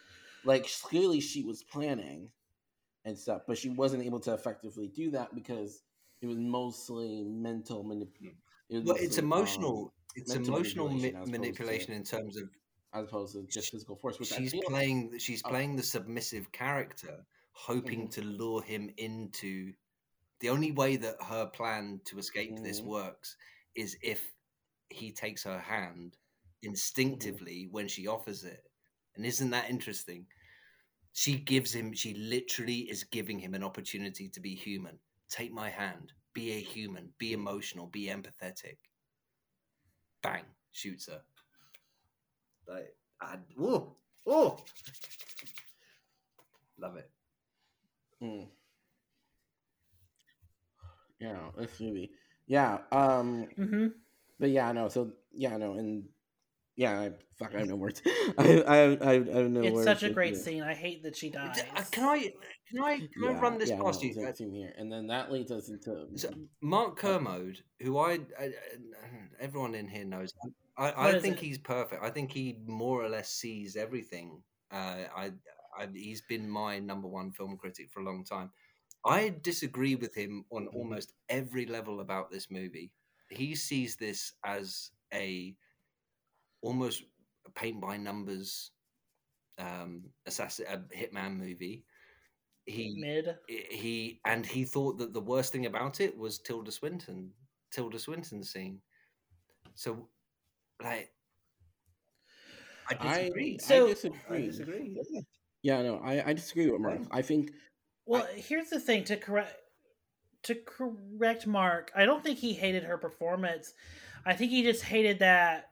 like 0.44 0.68
clearly 0.82 1.20
she 1.20 1.42
was 1.42 1.62
planning 1.62 2.30
and 3.06 3.18
stuff, 3.18 3.42
but 3.48 3.56
she 3.56 3.70
wasn't 3.70 4.04
able 4.04 4.20
to 4.20 4.34
effectively 4.34 4.88
do 4.88 5.10
that 5.12 5.34
because 5.34 5.82
it 6.20 6.26
was 6.26 6.36
mostly 6.36 7.24
mental 7.24 7.82
manipulation. 7.82 8.36
well 8.70 8.96
it's 8.98 9.18
emotional 9.18 9.92
it's 10.14 10.34
mental 10.34 10.56
emotional 10.56 10.88
manipulation 10.88 11.14
ma- 11.14 11.22
as 11.22 11.28
opposed 11.28 11.32
to- 11.32 11.40
manipulation 11.40 11.92
in 11.94 12.04
terms 12.04 12.36
of 12.36 12.50
as 12.94 13.04
opposed 13.04 13.34
to 13.34 13.42
just 13.46 13.70
physical 13.70 13.96
force. 13.96 14.18
Which 14.18 14.28
she's 14.28 14.54
playing 14.54 15.18
she's 15.18 15.42
Oh. 15.44 15.50
playing 15.50 15.76
the 15.76 15.82
submissive 15.82 16.50
character 16.52 17.26
hoping 17.52 18.08
Mhm. 18.08 18.10
to 18.12 18.22
lure 18.22 18.62
him 18.62 18.90
into 18.96 19.74
the 20.40 20.48
only 20.50 20.72
way 20.72 20.96
that 20.96 21.22
her 21.22 21.46
plan 21.46 22.00
to 22.06 22.18
escape 22.18 22.56
this 22.62 22.80
Mhm. 22.80 22.84
works 22.84 23.36
is 23.74 23.96
if 24.02 24.32
he 24.90 25.12
takes 25.12 25.42
her 25.44 25.58
hand 25.58 26.16
Mm-hmm. 26.64 26.68
instinctively 26.70 27.66
when 27.66 27.88
she 27.88 28.06
offers 28.06 28.44
it 28.44 28.70
and 29.16 29.26
isn't 29.26 29.50
that 29.50 29.70
interesting 29.70 30.26
she 31.12 31.38
gives 31.38 31.74
him 31.74 31.92
she 31.92 32.14
literally 32.14 32.88
is 32.90 33.04
giving 33.04 33.38
him 33.38 33.54
an 33.54 33.64
opportunity 33.64 34.28
to 34.28 34.40
be 34.40 34.54
human 34.54 34.98
take 35.28 35.52
my 35.52 35.68
hand 35.70 36.12
be 36.34 36.52
a 36.52 36.60
human 36.60 37.12
be 37.18 37.32
emotional 37.32 37.86
be 37.86 38.06
empathetic 38.06 38.78
bang 40.22 40.44
shoots 40.72 41.06
her 41.06 41.22
like 42.68 42.94
I, 43.20 43.36
whoa, 43.56 43.96
whoa. 44.24 44.58
love 46.78 46.96
it 46.96 47.10
Mm. 48.22 48.48
Yeah, 51.20 51.38
this 51.56 51.80
movie. 51.80 52.10
Yeah, 52.46 52.78
um, 52.92 53.48
hmm 53.56 53.86
but 54.40 54.50
yeah, 54.50 54.72
no. 54.72 54.88
So 54.88 55.12
yeah, 55.32 55.56
no, 55.56 55.74
and 55.74 56.04
yeah, 56.76 57.00
I, 57.00 57.10
fuck, 57.38 57.54
I 57.54 57.58
have 57.60 57.68
no 57.68 57.76
words. 57.84 58.02
I, 58.38 58.62
I, 58.66 58.76
I, 58.76 59.10
I 59.10 59.14
have 59.14 59.50
no 59.50 59.62
It's 59.62 59.74
words. 59.74 59.84
such 59.84 60.02
a 60.04 60.10
great 60.10 60.34
yeah. 60.34 60.40
scene. 60.40 60.62
I 60.62 60.74
hate 60.74 61.02
that 61.04 61.16
she 61.16 61.30
dies. 61.30 61.62
Uh, 61.76 61.82
can 61.90 62.04
i 62.04 62.18
can 62.70 62.82
i 62.84 62.98
can 62.98 63.24
i 63.36 63.40
run 63.40 63.58
this 63.58 63.70
yeah, 63.70 63.80
past 63.82 64.02
no, 64.02 64.08
you 64.08 64.32
same- 64.34 64.50
here. 64.52 64.72
And 64.78 64.90
then 64.90 65.06
that 65.08 65.32
leads 65.32 65.50
us 65.50 65.68
into 65.68 66.06
so 66.16 66.30
mark 66.60 66.96
kermode 66.96 67.58
who 67.80 67.98
I, 67.98 68.20
I 68.38 68.50
everyone 69.40 69.74
in 69.74 69.88
here 69.88 70.04
knows 70.04 70.32
i, 70.78 71.08
I 71.08 71.20
think 71.20 71.38
it? 71.38 71.44
he's 71.44 71.58
perfect 71.58 72.02
i 72.02 72.10
think 72.10 72.32
he 72.32 72.58
more 72.66 73.02
or 73.02 73.08
less 73.08 73.30
sees 73.30 73.76
everything 73.76 74.42
uh, 74.72 75.04
i 75.16 75.32
I, 75.78 75.88
he's 75.94 76.22
been 76.22 76.48
my 76.48 76.78
number 76.78 77.08
one 77.08 77.30
film 77.30 77.56
critic 77.56 77.90
for 77.90 78.00
a 78.00 78.04
long 78.04 78.24
time. 78.24 78.50
I 79.04 79.34
disagree 79.42 79.94
with 79.94 80.14
him 80.14 80.44
on 80.50 80.66
almost 80.68 81.12
every 81.28 81.66
level 81.66 82.00
about 82.00 82.30
this 82.30 82.50
movie. 82.50 82.92
He 83.30 83.54
sees 83.54 83.96
this 83.96 84.32
as 84.44 84.90
a 85.14 85.54
almost 86.62 87.04
a 87.46 87.50
paint 87.50 87.80
by 87.80 87.96
numbers 87.96 88.72
um 89.58 90.02
assassin 90.26 90.66
a 90.68 90.78
hitman 90.96 91.36
movie. 91.36 91.84
He 92.66 92.96
Mid. 92.98 93.36
he 93.48 94.20
and 94.24 94.44
he 94.44 94.64
thought 94.64 94.98
that 94.98 95.14
the 95.14 95.20
worst 95.20 95.52
thing 95.52 95.66
about 95.66 96.00
it 96.00 96.16
was 96.16 96.38
Tilda 96.38 96.70
Swinton, 96.70 97.30
Tilda 97.70 97.98
Swinton's 97.98 98.50
scene. 98.50 98.80
So, 99.74 100.08
like, 100.82 101.10
I 102.90 102.96
I, 103.00 103.18
disagree. 103.18 103.58
So- 103.58 103.86
I 103.86 103.88
disagree. 103.90 104.18
I 104.30 104.40
disagree. 104.46 104.98
yeah. 105.10 105.20
Yeah, 105.62 105.82
no, 105.82 105.98
I, 106.04 106.28
I 106.28 106.32
disagree 106.34 106.70
with 106.70 106.80
Mark. 106.80 107.00
I 107.10 107.20
think 107.20 107.50
Well, 108.06 108.26
here's 108.36 108.70
the 108.70 108.78
thing 108.80 109.04
to 109.04 109.16
correct 109.16 109.56
to 110.44 110.54
correct 110.54 111.46
Mark. 111.48 111.90
I 111.96 112.04
don't 112.06 112.22
think 112.22 112.38
he 112.38 112.52
hated 112.54 112.84
her 112.84 112.96
performance. 112.96 113.74
I 114.24 114.34
think 114.34 114.52
he 114.52 114.62
just 114.62 114.84
hated 114.84 115.18
that 115.18 115.70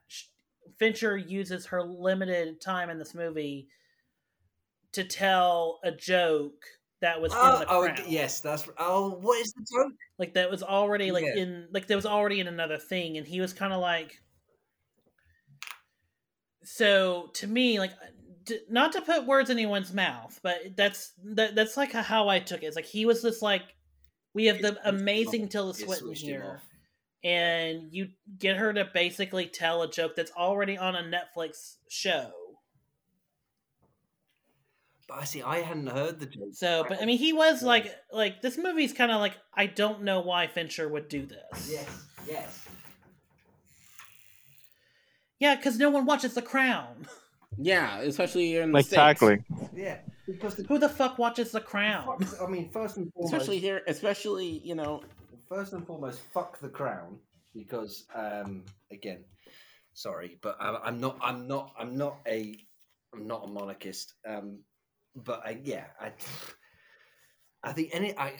Fincher 0.76 1.16
uses 1.16 1.66
her 1.66 1.84
limited 1.84 2.60
time 2.60 2.90
in 2.90 2.98
this 2.98 3.14
movie 3.14 3.68
to 4.92 5.04
tell 5.04 5.78
a 5.84 5.92
joke 5.92 6.64
that 7.00 7.20
was 7.20 7.32
Oh, 7.34 7.54
in 7.54 7.60
the 7.60 7.66
oh, 7.68 7.82
crowd. 7.84 8.02
yes, 8.08 8.40
that's. 8.40 8.68
Oh, 8.78 9.10
what 9.20 9.38
is 9.40 9.52
the 9.52 9.64
joke? 9.72 9.92
like 10.18 10.34
that 10.34 10.50
was 10.50 10.64
already 10.64 11.12
like 11.12 11.24
Yeah. 11.24 11.36
in 11.42 11.68
like 11.70 11.86
that 11.86 11.94
was 11.94 12.06
already 12.06 12.40
in 12.40 12.48
another 12.48 12.76
thing, 12.78 13.18
and 13.18 13.26
he 13.26 13.40
was 13.40 13.52
kind 13.52 13.72
of 13.72 13.80
like. 13.80 14.20
So 16.66 17.30
to 17.34 17.46
me, 17.46 17.78
like, 17.78 17.92
not 18.68 18.92
to 18.92 19.00
put 19.00 19.26
words 19.26 19.50
in 19.50 19.56
anyone's 19.56 19.94
mouth, 19.94 20.38
but 20.42 20.76
that's 20.76 21.12
that, 21.24 21.54
that's 21.54 21.76
like 21.76 21.92
how 21.92 22.28
I 22.28 22.40
took 22.40 22.62
it. 22.62 22.66
It's 22.66 22.76
like 22.76 22.84
he 22.84 23.06
was 23.06 23.22
just 23.22 23.40
like, 23.40 23.62
we 24.34 24.46
have 24.46 24.60
the 24.60 24.76
amazing 24.84 25.48
Tilda 25.48 25.74
Swinton 25.74 26.12
here, 26.12 26.60
and 27.24 27.92
you 27.92 28.08
get 28.38 28.56
her 28.56 28.72
to 28.72 28.84
basically 28.92 29.46
tell 29.46 29.82
a 29.82 29.90
joke 29.90 30.16
that's 30.16 30.32
already 30.32 30.76
on 30.76 30.94
a 30.94 31.02
Netflix 31.02 31.76
show. 31.88 32.30
But 35.08 35.20
I 35.20 35.24
see, 35.24 35.42
I 35.42 35.58
hadn't 35.60 35.86
heard 35.86 36.18
the 36.18 36.26
joke. 36.26 36.48
So, 36.52 36.84
but 36.88 37.00
I 37.00 37.06
mean, 37.06 37.18
he 37.18 37.32
was 37.32 37.62
like, 37.62 37.94
like 38.12 38.42
this 38.42 38.58
movie's 38.58 38.92
kind 38.92 39.12
of 39.12 39.20
like, 39.20 39.36
I 39.54 39.66
don't 39.66 40.02
know 40.02 40.20
why 40.20 40.48
Fincher 40.48 40.88
would 40.88 41.08
do 41.08 41.26
this. 41.26 41.70
Yes, 41.70 42.04
yes. 42.28 42.65
Yeah, 45.38 45.56
because 45.56 45.78
no 45.78 45.90
one 45.90 46.06
watches 46.06 46.34
The 46.34 46.42
Crown. 46.42 47.06
yeah, 47.58 48.00
especially 48.00 48.56
in 48.56 48.72
the 48.72 48.80
States. 48.82 48.92
Exactly. 48.92 49.44
Yeah, 49.74 49.98
because 50.26 50.56
the, 50.56 50.62
Who 50.64 50.78
the 50.78 50.88
fuck 50.88 51.18
watches 51.18 51.52
The 51.52 51.60
Crown? 51.60 52.18
fuck- 52.18 52.40
I 52.42 52.46
mean, 52.46 52.70
first 52.70 52.96
and 52.96 53.12
foremost, 53.12 53.34
Especially 53.34 53.58
here, 53.58 53.82
especially 53.86 54.60
you 54.64 54.74
know, 54.74 55.02
first 55.48 55.72
and 55.72 55.86
foremost, 55.86 56.20
fuck 56.32 56.58
the 56.60 56.68
crown 56.68 57.18
because, 57.54 58.04
um, 58.14 58.64
again, 58.90 59.24
sorry, 59.94 60.38
but 60.42 60.56
I, 60.60 60.78
I'm 60.84 61.00
not, 61.00 61.18
I'm 61.22 61.46
not, 61.46 61.72
I'm 61.78 61.96
not 61.96 62.18
a, 62.26 62.54
I'm 63.14 63.26
not 63.26 63.44
a 63.44 63.48
monarchist. 63.48 64.14
Um, 64.26 64.60
but 65.14 65.42
I, 65.44 65.60
yeah, 65.64 65.84
I, 66.00 66.12
I 67.62 67.72
think 67.72 67.90
any, 67.92 68.16
I, 68.18 68.34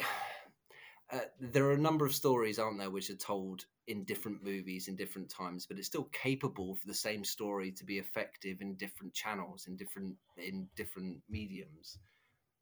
uh, 1.12 1.20
there 1.40 1.64
are 1.66 1.73
a 1.73 1.78
number 1.78 2.05
of 2.05 2.14
stories, 2.14 2.59
aren't 2.59 2.78
there, 2.78 2.90
which 2.90 3.10
are 3.10 3.16
told 3.16 3.64
in 3.86 4.04
different 4.04 4.42
movies 4.42 4.88
in 4.88 4.96
different 4.96 5.30
times, 5.30 5.66
but 5.66 5.78
it's 5.78 5.86
still 5.86 6.04
capable 6.12 6.74
for 6.74 6.86
the 6.86 6.94
same 6.94 7.24
story 7.24 7.70
to 7.72 7.84
be 7.84 7.98
effective 7.98 8.60
in 8.60 8.74
different 8.76 9.14
channels, 9.14 9.66
in 9.68 9.76
different, 9.76 10.16
in 10.36 10.68
different 10.76 11.22
mediums. 11.28 11.98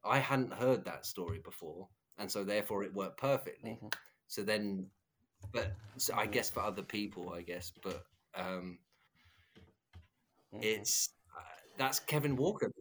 I 0.03 0.19
hadn't 0.19 0.53
heard 0.53 0.85
that 0.85 1.05
story 1.05 1.39
before, 1.39 1.87
and 2.17 2.31
so 2.31 2.43
therefore 2.43 2.83
it 2.83 2.93
worked 2.93 3.17
perfectly. 3.19 3.79
Mhm. 3.81 3.93
So 4.27 4.43
then, 4.43 4.91
but 5.51 5.73
so 5.97 6.13
I 6.15 6.27
guess 6.27 6.49
for 6.49 6.61
other 6.61 6.83
people, 6.83 7.33
I 7.33 7.41
guess, 7.41 7.71
but 7.83 8.05
um, 8.35 8.79
Mhm. 10.51 10.61
it's 10.63 11.09
uh, 11.35 11.41
that's 11.77 11.99
Kevin 11.99 12.35
Walker. 12.35 12.71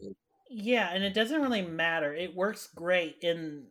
Yeah, 0.48 0.90
and 0.92 1.04
it 1.04 1.14
doesn't 1.14 1.40
really 1.40 1.62
matter. 1.62 2.14
It 2.14 2.34
works 2.34 2.68
great 2.74 3.18
in. 3.22 3.66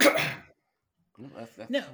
No, 1.18 1.30
that's, 1.34 1.56
that's, 1.56 1.70
No. 1.70 1.84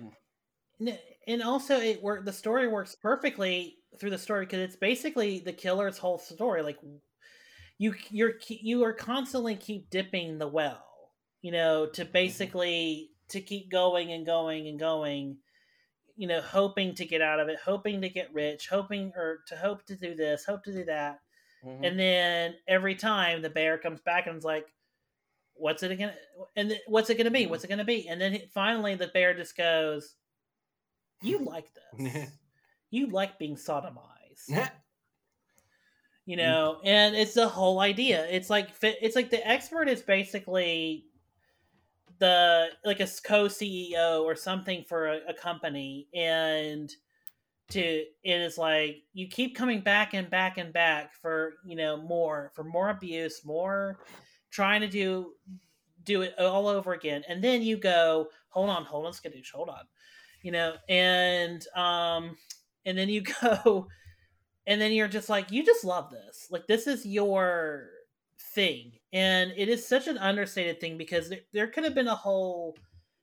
n- 0.81 0.99
And 1.29 1.43
also, 1.43 1.79
it 1.79 2.03
work. 2.03 2.24
The 2.24 2.33
story 2.33 2.66
works 2.69 2.97
perfectly 2.97 3.79
through 4.01 4.11
the 4.11 4.19
story 4.19 4.47
because 4.47 4.61
it's 4.61 4.77
basically 4.77 5.39
the 5.39 5.53
killer's 5.53 5.99
whole 5.99 6.19
story. 6.19 6.62
Like, 6.62 6.79
you 7.79 7.95
you're 8.11 8.35
you 8.49 8.83
are 8.85 8.93
constantly 8.93 9.57
keep 9.57 9.91
dipping 9.91 10.39
the 10.39 10.49
well, 10.49 10.85
you 11.41 11.53
know, 11.53 11.87
to 11.87 12.05
basically 12.05 13.11
to 13.29 13.41
keep 13.41 13.70
going 13.70 14.12
and 14.12 14.27
going 14.27 14.69
and 14.69 14.79
going. 14.79 15.39
You 16.16 16.29
know, 16.29 16.43
hoping 16.43 16.95
to 16.97 17.07
get 17.07 17.23
out 17.23 17.41
of 17.41 17.49
it, 17.49 17.59
hoping 17.65 18.03
to 18.03 18.09
get 18.11 18.33
rich, 18.35 18.69
hoping 18.69 19.12
or 19.16 19.41
to 19.49 19.57
hope 19.57 19.85
to 19.87 19.97
do 19.97 20.15
this, 20.15 20.45
hope 20.45 20.62
to 20.65 20.73
do 20.73 20.85
that. 20.85 21.20
Mhm. 21.65 21.87
And 21.87 21.99
then 21.99 22.57
every 22.69 22.95
time 22.97 23.41
the 23.41 23.49
bear 23.51 23.79
comes 23.79 24.01
back 24.03 24.27
and 24.27 24.37
is 24.37 24.45
like, 24.45 24.66
"What's 25.62 25.82
it 25.82 25.97
gonna? 25.97 26.14
And 26.56 26.70
th- 26.70 26.82
what's 26.86 27.09
it 27.10 27.16
gonna 27.16 27.30
be? 27.30 27.47
What's 27.47 27.64
it 27.64 27.68
gonna 27.68 27.84
be?" 27.84 28.09
And 28.09 28.20
then 28.20 28.39
finally 28.52 28.94
the 28.94 29.09
bear 29.09 29.34
just 29.34 29.56
goes, 29.56 30.16
"You 31.22 31.39
like 31.44 31.68
this? 31.74 32.28
you 32.90 33.06
like 33.06 33.39
being 33.39 33.56
sodomized?" 33.56 34.48
you 36.24 36.36
know 36.36 36.80
and 36.84 37.16
it's 37.16 37.34
the 37.34 37.48
whole 37.48 37.80
idea 37.80 38.26
it's 38.30 38.48
like 38.48 38.70
it's 38.80 39.16
like 39.16 39.28
the 39.30 39.44
expert 39.47 39.89
is 39.89 40.02
basically 40.02 41.06
the 42.18 42.68
like 42.84 43.01
a 43.01 43.09
co-ceo 43.24 44.22
or 44.22 44.36
something 44.36 44.84
for 44.89 45.09
a, 45.09 45.20
a 45.28 45.34
company 45.34 46.06
and 46.14 46.93
to 47.68 47.80
it 47.80 48.40
is 48.40 48.59
like 48.59 49.02
you 49.12 49.26
keep 49.26 49.56
coming 49.56 49.80
back 49.80 50.14
and 50.14 50.30
back 50.30 50.59
and 50.59 50.72
back 50.72 51.14
for 51.14 51.55
you 51.64 51.74
know 51.74 51.97
more 51.97 52.52
for 52.55 52.62
more 52.62 52.90
abuse 52.90 53.44
more 53.44 53.98
trying 54.53 54.83
to 54.83 54.89
do 54.89 55.33
do 56.05 56.23
it 56.23 56.39
all 56.39 56.69
over 56.69 56.93
again. 56.93 57.24
And 57.29 57.43
then 57.43 57.62
you 57.62 57.77
go 57.77 58.29
hold 58.49 58.70
on 58.70 58.85
hold 58.85 59.07
on 59.07 59.12
skadoosh 59.12 59.51
hold 59.53 59.69
on 59.69 59.85
you 60.43 60.51
know? 60.51 60.74
And 60.89 61.66
um 61.74 62.37
and 62.85 62.99
then 62.99 63.09
you 63.09 63.23
go 63.43 63.89
and 64.66 64.81
then 64.81 64.93
you're 64.93 65.09
just 65.09 65.29
like 65.29 65.51
you 65.51 65.65
just 65.65 65.85
love 65.85 66.11
this. 66.11 66.49
Like 66.51 66.66
this 66.66 66.87
is 66.87 67.07
your 67.07 67.89
thing. 68.55 68.93
And 69.12 69.53
it 69.57 69.69
is 69.69 69.87
such 69.87 70.09
an 70.09 70.19
understated 70.19 70.81
thing 70.81 70.99
because 70.99 71.29
there, 71.29 71.41
there 71.53 71.66
could 71.69 71.85
have 71.85 71.95
been 71.95 72.09
a 72.09 72.15
whole 72.15 72.77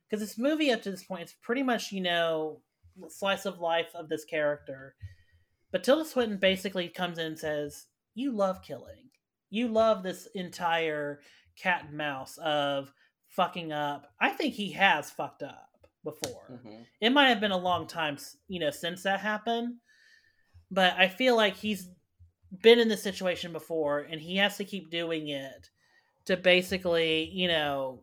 because 0.08 0.20
this 0.20 0.38
movie 0.38 0.72
up 0.72 0.82
to 0.82 0.90
this 0.90 1.04
point 1.04 1.22
it's 1.22 1.36
pretty 1.42 1.62
much 1.62 1.92
you 1.92 2.00
know 2.00 2.60
slice 3.08 3.46
of 3.46 3.60
life 3.60 3.90
of 3.94 4.08
this 4.08 4.24
character. 4.24 4.94
But 5.70 5.84
tilda 5.84 6.04
swinton 6.04 6.38
basically 6.38 6.88
comes 6.88 7.18
in 7.18 7.26
and 7.26 7.38
says 7.38 7.86
you 8.14 8.32
love 8.32 8.62
killing 8.62 9.09
you 9.50 9.68
love 9.68 10.02
this 10.02 10.26
entire 10.34 11.20
cat 11.56 11.84
and 11.88 11.96
mouse 11.96 12.38
of 12.38 12.92
fucking 13.28 13.72
up. 13.72 14.12
I 14.20 14.30
think 14.30 14.54
he 14.54 14.70
has 14.72 15.10
fucked 15.10 15.42
up 15.42 15.68
before. 16.02 16.60
Mhm. 16.64 16.86
it 17.00 17.10
might 17.10 17.28
have 17.28 17.40
been 17.40 17.50
a 17.50 17.56
long 17.58 17.86
time 17.86 18.16
you 18.48 18.58
know 18.58 18.70
since 18.70 19.02
that 19.02 19.20
happened 19.20 19.76
but 20.70 20.94
i 20.96 21.06
feel 21.08 21.36
like 21.36 21.54
he's 21.56 21.90
been 22.62 22.78
in 22.78 22.88
this 22.88 23.02
situation 23.02 23.52
before 23.52 23.98
and 24.00 24.18
he 24.18 24.36
has 24.36 24.56
to 24.56 24.64
keep 24.64 24.88
doing 24.90 25.28
it 25.28 25.68
to 26.24 26.38
basically 26.38 27.24
you 27.34 27.48
know 27.48 28.02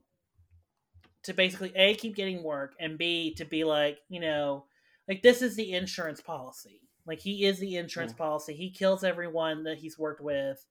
to 1.24 1.34
basically 1.34 1.72
a 1.76 1.95
keep 1.95 2.15
getting 2.15 2.44
work 2.44 2.76
and 2.80 2.98
b 2.99 3.34
to 3.34 3.45
be 3.45 3.64
like 3.64 3.98
you 4.10 4.19
know 4.19 4.65
like 5.07 5.24
this 5.24 5.41
is 5.41 5.56
the 5.56 5.74
insurance 5.74 6.22
policy. 6.22 6.82
Like 7.06 7.19
he 7.19 7.45
is 7.45 7.57
the 7.60 7.78
insurance 7.78 8.11
Mm. 8.14 8.18
policy. 8.18 8.53
He 8.53 8.69
kills 8.69 9.03
everyone 9.06 9.64
that 9.64 9.78
he's 9.78 9.98
worked 9.98 10.19
with 10.22 10.64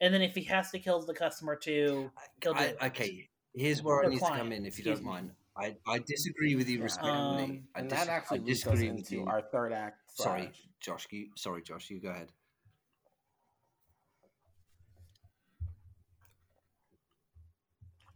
and 0.00 0.12
then 0.12 0.22
if 0.22 0.34
he 0.34 0.42
has 0.44 0.70
to 0.70 0.78
kill 0.78 1.00
the 1.02 1.14
customer 1.14 1.56
too 1.56 2.10
he'll 2.42 2.54
do 2.54 2.58
I, 2.60 2.64
it. 2.64 2.78
okay, 2.82 3.28
here's 3.54 3.82
where 3.82 3.96
Or 3.96 4.06
I 4.06 4.08
need 4.08 4.18
to 4.20 4.26
come 4.26 4.52
in, 4.52 4.66
if 4.66 4.78
you 4.78 4.82
excuse 4.82 4.98
don't 4.98 5.04
mind. 5.04 5.30
I, 5.56 5.76
I 5.86 6.00
disagree 6.00 6.56
with 6.56 6.68
you 6.68 6.78
Yeah. 6.78 6.84
respectfully. 6.84 7.44
Um, 7.44 7.62
I, 7.76 7.80
and 7.80 7.88
dis- 7.88 7.98
that 8.00 8.08
actually 8.08 8.40
I 8.40 8.44
disagree 8.44 8.88
with 8.90 8.98
into 8.98 9.14
you. 9.16 9.26
our 9.26 9.40
third 9.52 9.72
act. 9.72 9.98
Sorry, 10.14 10.42
slash- 10.42 10.68
Josh. 10.80 11.06
You, 11.10 11.28
sorry, 11.36 11.62
Josh. 11.62 11.90
You 11.90 12.00
go 12.00 12.08
ahead. 12.08 12.32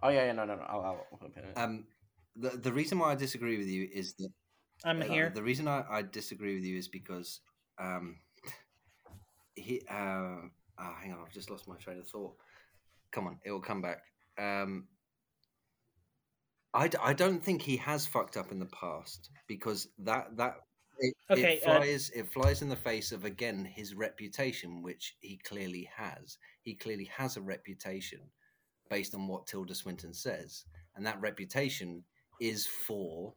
Oh 0.02 0.08
yeah, 0.10 0.26
yeah, 0.26 0.32
no, 0.32 0.44
no, 0.44 0.54
no. 0.56 0.62
I'll, 0.62 0.80
I'll 0.80 1.06
open 1.12 1.32
it. 1.36 1.56
Um, 1.58 1.84
the 2.36 2.50
the 2.50 2.72
reason 2.72 2.98
why 2.98 3.10
I 3.12 3.14
disagree 3.16 3.58
with 3.58 3.66
you 3.68 3.88
is 3.92 4.14
that 4.14 4.28
i'm 4.84 5.02
uh, 5.02 5.06
here 5.06 5.32
The 5.34 5.42
reason 5.42 5.66
I, 5.66 5.84
I 5.90 6.02
disagree 6.02 6.54
with 6.54 6.64
you 6.64 6.76
is 6.78 6.88
because 6.88 7.40
um, 7.80 8.16
he. 9.54 9.82
Uh, 9.90 10.36
oh, 10.80 10.94
hang 11.00 11.12
on, 11.12 11.18
I've 11.24 11.32
just 11.32 11.50
lost 11.50 11.68
my 11.68 11.76
train 11.76 11.98
of 11.98 12.08
thought. 12.08 12.34
Come 13.10 13.26
on, 13.26 13.38
it 13.44 13.50
will 13.50 13.60
come 13.60 13.82
back. 13.82 14.02
Um, 14.38 14.86
I, 16.74 16.88
d- 16.88 16.98
I 17.02 17.12
don't 17.12 17.42
think 17.42 17.62
he 17.62 17.76
has 17.78 18.06
fucked 18.06 18.36
up 18.36 18.52
in 18.52 18.58
the 18.58 18.66
past 18.66 19.30
because 19.46 19.88
that 19.98 20.36
that 20.36 20.56
it, 20.98 21.14
Okay, 21.30 21.54
it 21.54 21.66
uh, 21.66 21.78
flies 21.78 22.10
it 22.14 22.32
flies 22.32 22.62
in 22.62 22.68
the 22.68 22.76
face 22.76 23.12
of 23.12 23.24
again 23.24 23.64
his 23.64 23.94
reputation, 23.94 24.82
which 24.82 25.16
he 25.20 25.38
clearly 25.38 25.88
has. 25.96 26.38
He 26.62 26.74
clearly 26.74 27.08
has 27.16 27.36
a 27.36 27.40
reputation 27.40 28.20
based 28.90 29.14
on 29.14 29.26
what 29.26 29.46
Tilda 29.46 29.74
Swinton 29.74 30.12
says, 30.12 30.64
and 30.96 31.06
that 31.06 31.20
reputation 31.20 32.04
is 32.40 32.66
for 32.66 33.34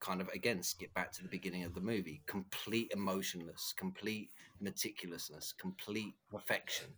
kind 0.00 0.20
of 0.20 0.28
again 0.28 0.62
skip 0.62 0.92
back 0.94 1.12
to 1.12 1.22
the 1.22 1.28
beginning 1.28 1.64
of 1.64 1.74
the 1.74 1.80
movie. 1.80 2.22
Complete 2.26 2.90
emotionless 2.94 3.74
complete 3.76 4.30
meticulousness 4.62 5.52
complete 5.58 6.14
perfection. 6.30 6.88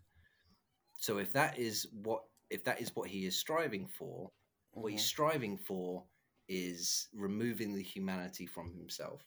So 0.95 1.19
if 1.19 1.33
that 1.33 1.59
is 1.59 1.87
what 1.93 2.23
if 2.51 2.65
that 2.65 2.81
is 2.81 2.95
what 2.95 3.09
he 3.09 3.27
is 3.27 3.39
striving 3.39 3.89
for 3.89 4.31
what 4.73 4.93
he's 4.93 5.03
Mhm. 5.03 5.07
striving 5.07 5.59
for 5.59 6.05
is 6.49 7.09
removing 7.13 7.75
the 7.75 7.83
humanity 7.83 8.47
from 8.47 8.73
himself. 8.75 9.25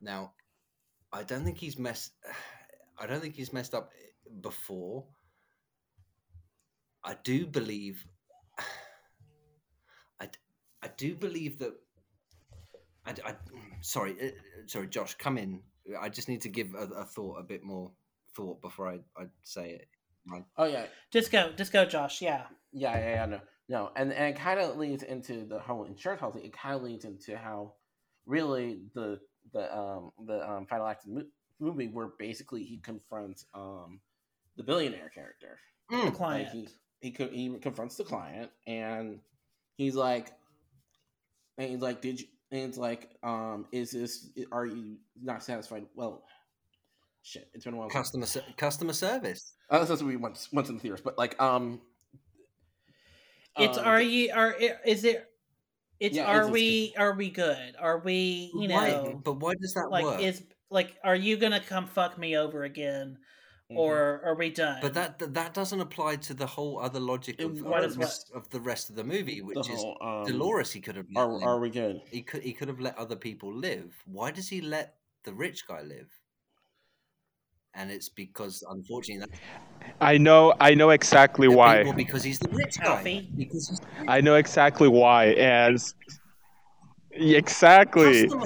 Now 0.00 0.34
i 1.12 1.22
don't 1.22 1.44
think 1.44 1.58
he's 1.58 1.78
messed 1.78 2.12
i 2.98 3.06
don't 3.06 3.20
think 3.20 3.34
he's 3.36 3.52
messed 3.52 3.74
up 3.74 3.92
before. 4.40 5.06
I 7.04 7.14
do 7.14 7.46
believe 7.46 8.04
I, 10.20 10.30
I 10.82 10.88
do 10.88 11.14
believe 11.14 11.58
that 11.58 11.74
I, 13.06 13.14
I 13.24 13.34
sorry 13.80 14.16
uh, 14.20 14.30
sorry 14.66 14.88
josh 14.88 15.14
come 15.14 15.38
in 15.38 15.62
i 16.00 16.08
just 16.08 16.28
need 16.28 16.42
to 16.42 16.48
give 16.48 16.74
a, 16.74 16.84
a 16.94 17.04
thought 17.04 17.36
a 17.38 17.42
bit 17.42 17.62
more 17.62 17.92
thought 18.34 18.60
before 18.60 18.88
i, 18.88 18.98
I 19.20 19.26
say 19.42 19.70
it 19.70 19.88
Right. 20.28 20.44
Oh 20.58 20.64
yeah, 20.64 20.86
Just 21.12 21.30
go, 21.30 21.52
just 21.52 21.72
go, 21.72 21.84
Josh. 21.84 22.20
Yeah. 22.20 22.46
yeah, 22.72 22.98
yeah, 22.98 23.14
yeah. 23.14 23.26
No, 23.26 23.40
no, 23.68 23.90
and 23.94 24.12
and 24.12 24.34
it 24.34 24.40
kind 24.40 24.58
of 24.58 24.76
leads 24.76 25.04
into 25.04 25.44
the 25.44 25.60
whole 25.60 25.84
insurance 25.84 26.20
policy. 26.20 26.40
It 26.40 26.52
kind 26.52 26.74
of 26.74 26.82
leads 26.82 27.04
into 27.04 27.36
how 27.36 27.74
really 28.26 28.80
the 28.94 29.20
the 29.52 29.72
um 29.72 30.10
the 30.26 30.50
um 30.50 30.66
final 30.66 30.88
act 30.88 31.06
of 31.06 31.14
the 31.14 31.28
movie 31.60 31.86
where 31.86 32.08
basically 32.18 32.64
he 32.64 32.78
confronts 32.78 33.46
um 33.54 34.00
the 34.56 34.64
billionaire 34.64 35.10
character. 35.14 35.60
The 35.88 35.96
Mm, 35.96 36.04
Like 36.06 36.16
client. 36.16 36.48
he 36.52 36.68
he 37.00 37.10
he 37.30 37.58
confronts 37.60 37.94
the 37.96 38.02
client 38.02 38.50
and 38.66 39.20
he's 39.76 39.94
like, 39.94 40.32
and 41.56 41.70
he's 41.70 41.80
like, 41.80 42.00
did 42.00 42.20
you? 42.20 42.26
And 42.52 42.60
it's 42.60 42.78
like, 42.78 43.10
um, 43.22 43.66
is 43.72 43.90
this? 43.90 44.28
Are 44.52 44.66
you 44.66 44.96
not 45.20 45.42
satisfied? 45.42 45.84
Well, 45.96 46.22
shit, 47.22 47.48
it's 47.54 47.64
been 47.64 47.74
a 47.74 47.76
while. 47.76 47.88
customer 47.90 48.26
ser- 48.26 48.44
customer 48.56 48.92
service 48.92 49.54
Oh, 49.68 49.78
that's 49.84 50.00
what 50.00 50.06
we 50.08 50.16
once 50.16 50.48
once 50.52 50.68
in 50.68 50.76
the 50.76 50.80
theaters, 50.80 51.00
but 51.00 51.18
like, 51.18 51.40
um, 51.42 51.80
It's 53.58 53.78
um, 53.78 53.84
are 53.84 54.00
you 54.00 54.30
are 54.32 54.52
is 54.84 55.04
it? 55.04 55.28
It's 55.98 56.14
Yeah, 56.16 56.26
are 56.26 56.40
it's- 56.42 56.52
we 56.52 56.94
are 56.96 57.14
we 57.14 57.30
good? 57.30 57.74
Are 57.80 57.98
we 57.98 58.50
you 58.54 58.68
Why- 58.68 58.90
know 58.90 59.20
but 59.24 59.34
why 59.40 59.54
does 59.60 59.74
that 59.74 59.88
like 59.90 60.04
work 60.04 60.20
is 60.20 60.44
like 60.70 60.96
are 61.02 61.16
you 61.16 61.36
gonna 61.36 61.58
come 61.60 61.86
fuck 61.86 62.16
me 62.18 62.36
over 62.36 62.62
again 62.64 63.18
mhm. 63.70 63.76
or 63.78 64.20
are 64.24 64.34
we 64.34 64.50
done? 64.50 64.78
but 64.80 64.94
that 64.94 65.18
that- 65.18 65.34
that 65.34 65.54
doesn't 65.54 65.80
apply 65.80 66.16
to 66.16 66.34
the 66.34 66.46
whole 66.46 66.78
other 66.80 67.00
logic 67.00 67.40
of, 67.40 67.60
What 67.62 67.84
of, 67.84 67.90
is 67.90 67.96
the 67.96 68.00
rest, 68.00 68.30
of 68.34 68.48
the 68.50 68.60
rest 68.60 68.90
of 68.90 68.96
the 68.96 69.04
movie 69.04 69.40
the 69.40 69.46
which 69.46 69.68
is 69.70 69.76
whole, 69.82 69.98
um, 70.00 70.24
dolores 70.26 70.72
he 70.72 70.80
could 70.80 70.96
have 70.96 71.06
let 71.14 71.22
Are 71.22 71.32
live. 71.32 71.42
are 71.42 71.60
we 71.60 71.70
good? 71.70 72.00
he 72.10 72.22
could 72.22 72.42
he 72.42 72.52
could 72.52 72.68
have 72.68 72.80
let 72.80 72.96
other 72.98 73.16
people 73.16 73.52
live 73.54 73.94
why 74.06 74.30
does 74.30 74.48
he 74.48 74.60
let 74.60 74.96
the 75.24 75.34
rich 75.34 75.66
guy 75.66 75.82
live 75.82 76.10
and 77.74 77.90
it's 77.90 78.08
because 78.08 78.62
unfortunately 78.68 79.26
that's 79.28 79.40
I 80.00 80.18
know 80.18 80.54
I 80.60 80.74
know 80.74 80.90
exactly 80.90 81.48
why. 81.48 81.90
because 81.92 82.22
he's 82.22 82.38
the 82.38 82.48
rich 82.48 82.76
guy 82.82 83.02
because 83.36 83.68
he's 83.68 83.80
I 84.08 84.20
know 84.20 84.34
exactly 84.36 84.88
why, 84.88 85.26
and 85.26 85.74
s- 85.76 85.94
exactly. 87.18 88.28
Uh, 88.28 88.38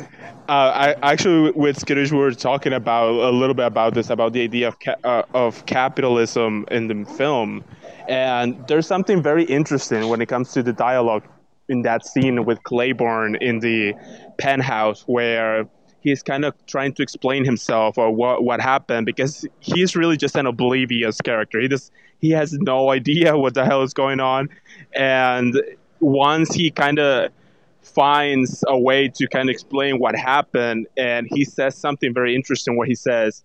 I 0.49 0.95
actually 1.03 1.53
with 1.53 1.79
Skadoosh 1.79 2.11
we 2.11 2.19
were 2.19 2.33
talking 2.33 2.73
about 2.73 3.11
a 3.11 3.31
little 3.31 3.55
bit 3.55 3.67
about 3.67 3.95
this 3.95 4.11
about 4.11 4.33
the 4.33 4.43
idea 4.43 4.69
of 4.69 4.79
ca- 4.81 4.97
uh, 5.05 5.23
of 5.35 5.65
capitalism 5.67 6.65
in 6.71 6.89
the 6.89 7.05
film, 7.17 7.65
and 8.09 8.57
there's 8.67 8.87
something 8.87 9.23
very 9.23 9.45
interesting 9.45 10.09
when 10.09 10.21
it 10.21 10.27
comes 10.27 10.53
to 10.53 10.63
the 10.63 10.73
dialogue 10.73 11.25
in 11.69 11.83
that 11.83 12.05
scene 12.05 12.45
with 12.45 12.63
Claybourne 12.65 13.37
in 13.41 13.61
the 13.61 13.95
penthouse 14.39 15.03
where 15.03 15.69
he's 16.01 16.23
kind 16.23 16.45
of 16.45 16.55
trying 16.67 16.93
to 16.95 17.03
explain 17.03 17.45
himself 17.45 17.97
or 17.97 18.11
what 18.11 18.43
what 18.43 18.61
happened 18.61 19.07
because 19.07 19.47
he's 19.61 19.95
really 19.95 20.17
just 20.17 20.35
an 20.37 20.47
oblivious 20.47 21.21
character. 21.21 21.61
He 21.61 21.69
just 21.69 21.93
he 22.19 22.31
has 22.31 22.53
no 22.55 22.91
idea 22.91 23.37
what 23.39 23.55
the 23.55 23.65
hell 23.65 23.83
is 23.83 23.95
going 23.95 24.21
on, 24.21 24.49
and 24.95 25.63
once 26.01 26.53
he 26.53 26.71
kind 26.71 26.99
of 26.99 27.31
finds 27.95 28.65
a 28.69 28.79
way 28.79 29.09
to 29.09 29.27
kind 29.29 29.49
of 29.49 29.53
explain 29.53 29.99
what 29.99 30.15
happened 30.17 30.87
and 30.97 31.27
he 31.31 31.45
says 31.45 31.77
something 31.77 32.15
very 32.15 32.35
interesting 32.35 32.77
where 32.77 32.87
he 32.87 32.95
says 32.95 33.43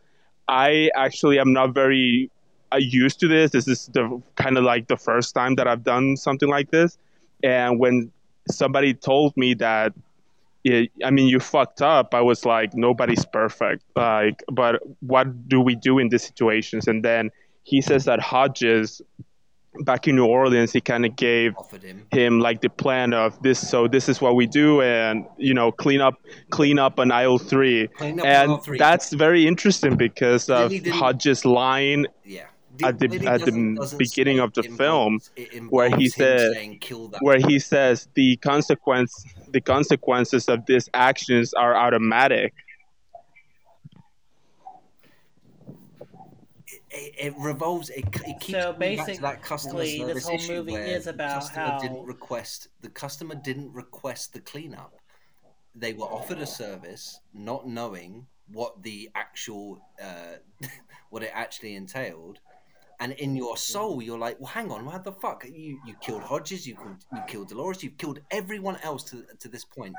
i 0.47 0.89
actually 0.95 1.39
am 1.39 1.51
not 1.53 1.73
very 1.73 2.30
uh, 2.72 2.77
used 2.77 3.19
to 3.19 3.27
this. 3.27 3.51
This 3.51 3.67
is 3.67 3.88
the 3.93 4.22
kind 4.35 4.57
of 4.57 4.63
like 4.63 4.88
the 4.88 4.97
first 4.97 5.34
time 5.34 5.55
that 5.55 5.67
i've 5.67 5.84
done 5.84 6.17
something 6.17 6.49
like 6.49 6.72
this. 6.72 6.97
And 7.43 7.80
when 7.80 8.11
somebody 8.49 8.93
told 8.93 9.35
me 9.38 9.53
that 9.55 9.93
it, 10.63 10.91
i 11.03 11.11
mean 11.11 11.27
you 11.27 11.39
fucked 11.39 11.81
up 11.81 12.15
i 12.15 12.22
was 12.22 12.45
like 12.45 12.73
nobody's 12.73 13.26
perfect. 13.26 13.84
Like 13.95 14.43
but 14.51 14.81
what 15.01 15.47
do 15.47 15.61
we 15.61 15.76
do 15.76 15.99
in 15.99 16.09
these 16.09 16.23
situations? 16.23 16.88
And 16.88 17.03
then 17.03 17.30
he 17.63 17.81
says 17.81 18.05
that 18.05 18.19
hodges 18.19 19.01
back 19.81 20.07
in 20.07 20.15
new 20.15 20.26
orleans 20.26 20.72
he 20.72 20.81
kind 20.81 21.06
of 21.06 21.15
gave 21.15 21.53
him 21.84 22.06
him 22.11 22.39
like 22.39 22.61
the 22.61 22.69
plan 22.69 23.14
of 23.14 23.41
this 23.41 23.60
so 23.69 23.88
this 23.88 24.07
is 24.10 24.22
what 24.22 24.35
we 24.35 24.45
do 24.47 24.81
and 24.81 25.26
you 25.38 25.53
know 25.53 25.72
clean 25.72 26.02
up 26.02 26.15
clean 26.49 26.80
up 26.80 26.99
an 26.99 27.11
aisle 27.11 27.38
three. 27.38 27.89
And 27.99 28.22
aisle 28.22 28.57
three. 28.57 28.77
that's 28.77 29.11
very 29.14 29.45
interesting 29.47 29.95
because 29.95 30.49
of 30.49 30.72
hodges 30.88 31.45
line 31.45 32.07
yeah. 32.23 32.43
at 32.84 32.99
the- 32.99 33.06
at 33.06 33.41
the 33.41 33.52
doesn't- 33.52 33.76
doesn't 33.76 33.97
beginning 33.97 34.39
of 34.39 34.53
the 34.53 34.64
film, 34.64 35.19
where 35.69 35.89
he 35.89 35.93
involves 35.95 36.03
him 36.03 36.10
said- 36.10 36.53
saying, 36.53 36.77
kill 36.80 37.07
that 37.10 37.22
where 37.22 37.39
he 37.39 37.60
says 37.60 38.07
the 38.15 38.35
consequence 38.38 39.26
the 39.52 39.61
consequences 39.61 40.49
of 40.49 40.65
these 40.65 40.89
actions 40.93 41.53
are 41.53 41.76
automatic 41.76 42.53
it, 47.06 47.14
it 47.27 47.34
revolves. 47.38 47.90
It, 47.90 48.06
it 48.26 48.40
keeps 48.40 48.64
So 48.64 48.73
to 48.73 49.22
that 49.22 49.41
customer 49.41 49.84
this 50.14 50.26
whole 50.26 50.36
issue 50.36 50.53
movie 50.53 50.72
where 50.73 50.86
is 50.86 51.06
the 51.06 51.14
customer 51.14 51.65
how- 51.65 51.80
didn't 51.80 52.06
request 52.06 52.68
the 52.82 52.90
customer 52.90 53.36
didn't 53.36 53.72
request 53.73 54.34
the 54.34 54.40
cleanup. 54.40 54.94
They 55.73 55.94
were 55.94 56.06
offered 56.06 56.40
a 56.40 56.45
service, 56.45 57.19
not 57.34 57.68
knowing 57.68 58.27
what 58.52 58.82
the 58.84 59.10
actual 59.15 59.80
uh, 60.02 60.38
what 61.10 61.23
it 61.23 61.32
actually 61.34 61.76
entailed. 61.76 62.40
And 63.02 63.11
in 63.14 63.36
your 63.36 63.57
soul, 63.57 64.02
you're 64.02 64.18
like, 64.18 64.40
"Well, 64.40 64.48
hang 64.48 64.72
on, 64.72 64.86
what 64.86 65.03
the 65.03 65.11
fuck? 65.11 65.45
You 65.45 65.80
you 65.86 65.95
killed 65.99 66.23
Hodges, 66.23 66.65
you 66.65 66.76
killed, 66.76 67.03
you 67.14 67.22
killed 67.27 67.49
Dolores, 67.49 67.84
you've 67.84 67.98
killed 67.98 68.19
everyone 68.32 68.77
else 68.84 69.03
to 69.11 69.26
to 69.40 69.49
this 69.49 69.65
point. 69.65 69.95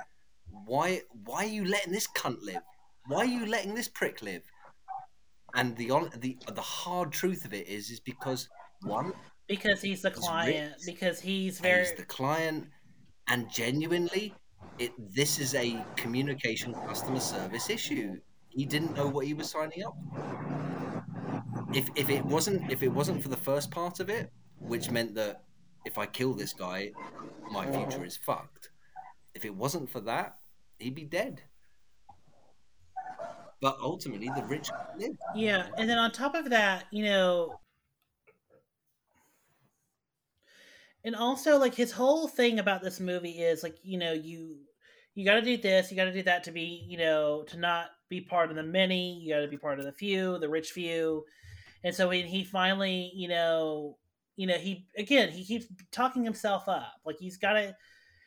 Why 0.64 1.02
why 1.26 1.44
are 1.44 1.54
you 1.58 1.66
letting 1.66 1.92
this 1.92 2.08
cunt 2.08 2.42
live? 2.42 2.62
Why 3.06 3.18
are 3.18 3.24
you 3.38 3.44
letting 3.46 3.74
this 3.74 3.88
prick 3.88 4.22
live?" 4.22 4.42
And 5.56 5.76
the 5.76 5.90
on 5.90 6.10
the 6.18 6.38
the 6.54 6.62
hard 6.62 7.12
truth 7.12 7.44
of 7.44 7.54
it 7.54 7.66
is 7.66 7.90
is 7.90 8.00
because 8.00 8.48
one, 8.82 9.12
because 9.48 9.80
he's 9.82 10.02
the 10.02 10.10
client. 10.10 10.74
Because 10.84 11.20
he's 11.20 11.60
very 11.60 11.80
he's 11.80 11.94
the 11.94 12.04
client, 12.04 12.68
and 13.28 13.50
genuinely, 13.50 14.34
it 14.78 14.92
this 14.98 15.38
is 15.38 15.54
a 15.54 15.84
communication 15.96 16.74
customer 16.74 17.20
service 17.20 17.70
issue. 17.70 18.20
He 18.50 18.66
didn't 18.66 18.94
know 18.94 19.08
what 19.08 19.26
he 19.26 19.34
was 19.34 19.50
signing 19.50 19.84
up. 19.84 19.96
for. 20.14 21.72
If 21.74 21.90
if 21.96 22.10
it 22.10 22.24
wasn't 22.24 22.70
if 22.70 22.82
it 22.82 22.88
wasn't 22.88 23.22
for 23.22 23.28
the 23.28 23.36
first 23.36 23.70
part 23.70 24.00
of 24.00 24.10
it, 24.10 24.30
which 24.60 24.90
meant 24.90 25.14
that 25.14 25.44
if 25.86 25.98
I 25.98 26.06
kill 26.06 26.34
this 26.34 26.52
guy, 26.52 26.92
my 27.50 27.64
future 27.70 28.04
is 28.04 28.16
fucked. 28.16 28.70
If 29.34 29.44
it 29.44 29.54
wasn't 29.54 29.90
for 29.90 30.00
that, 30.00 30.36
he'd 30.78 30.94
be 30.94 31.04
dead. 31.04 31.42
But 33.60 33.78
ultimately, 33.80 34.30
the 34.34 34.44
rich 34.44 34.70
live. 34.98 35.16
Yeah, 35.34 35.66
and 35.78 35.88
then 35.88 35.98
on 35.98 36.12
top 36.12 36.34
of 36.34 36.50
that, 36.50 36.84
you 36.90 37.04
know, 37.04 37.58
and 41.04 41.16
also 41.16 41.58
like 41.58 41.74
his 41.74 41.92
whole 41.92 42.28
thing 42.28 42.58
about 42.58 42.82
this 42.82 43.00
movie 43.00 43.38
is 43.42 43.62
like, 43.62 43.76
you 43.82 43.98
know, 43.98 44.12
you 44.12 44.58
you 45.14 45.24
got 45.24 45.36
to 45.36 45.42
do 45.42 45.56
this, 45.56 45.90
you 45.90 45.96
got 45.96 46.04
to 46.04 46.12
do 46.12 46.22
that 46.24 46.44
to 46.44 46.52
be, 46.52 46.84
you 46.86 46.98
know, 46.98 47.44
to 47.44 47.56
not 47.56 47.86
be 48.10 48.20
part 48.20 48.50
of 48.50 48.56
the 48.56 48.62
many, 48.62 49.18
you 49.18 49.32
got 49.32 49.40
to 49.40 49.48
be 49.48 49.56
part 49.56 49.78
of 49.78 49.84
the 49.86 49.92
few, 49.92 50.38
the 50.38 50.48
rich 50.48 50.72
few. 50.72 51.24
And 51.82 51.94
so 51.94 52.08
when 52.08 52.26
he 52.26 52.44
finally, 52.44 53.10
you 53.14 53.28
know, 53.28 53.96
you 54.36 54.46
know, 54.46 54.58
he 54.58 54.86
again, 54.98 55.30
he 55.30 55.44
keeps 55.44 55.66
talking 55.92 56.24
himself 56.24 56.68
up. 56.68 56.92
Like 57.06 57.16
he's 57.18 57.38
got 57.38 57.54
to 57.54 57.74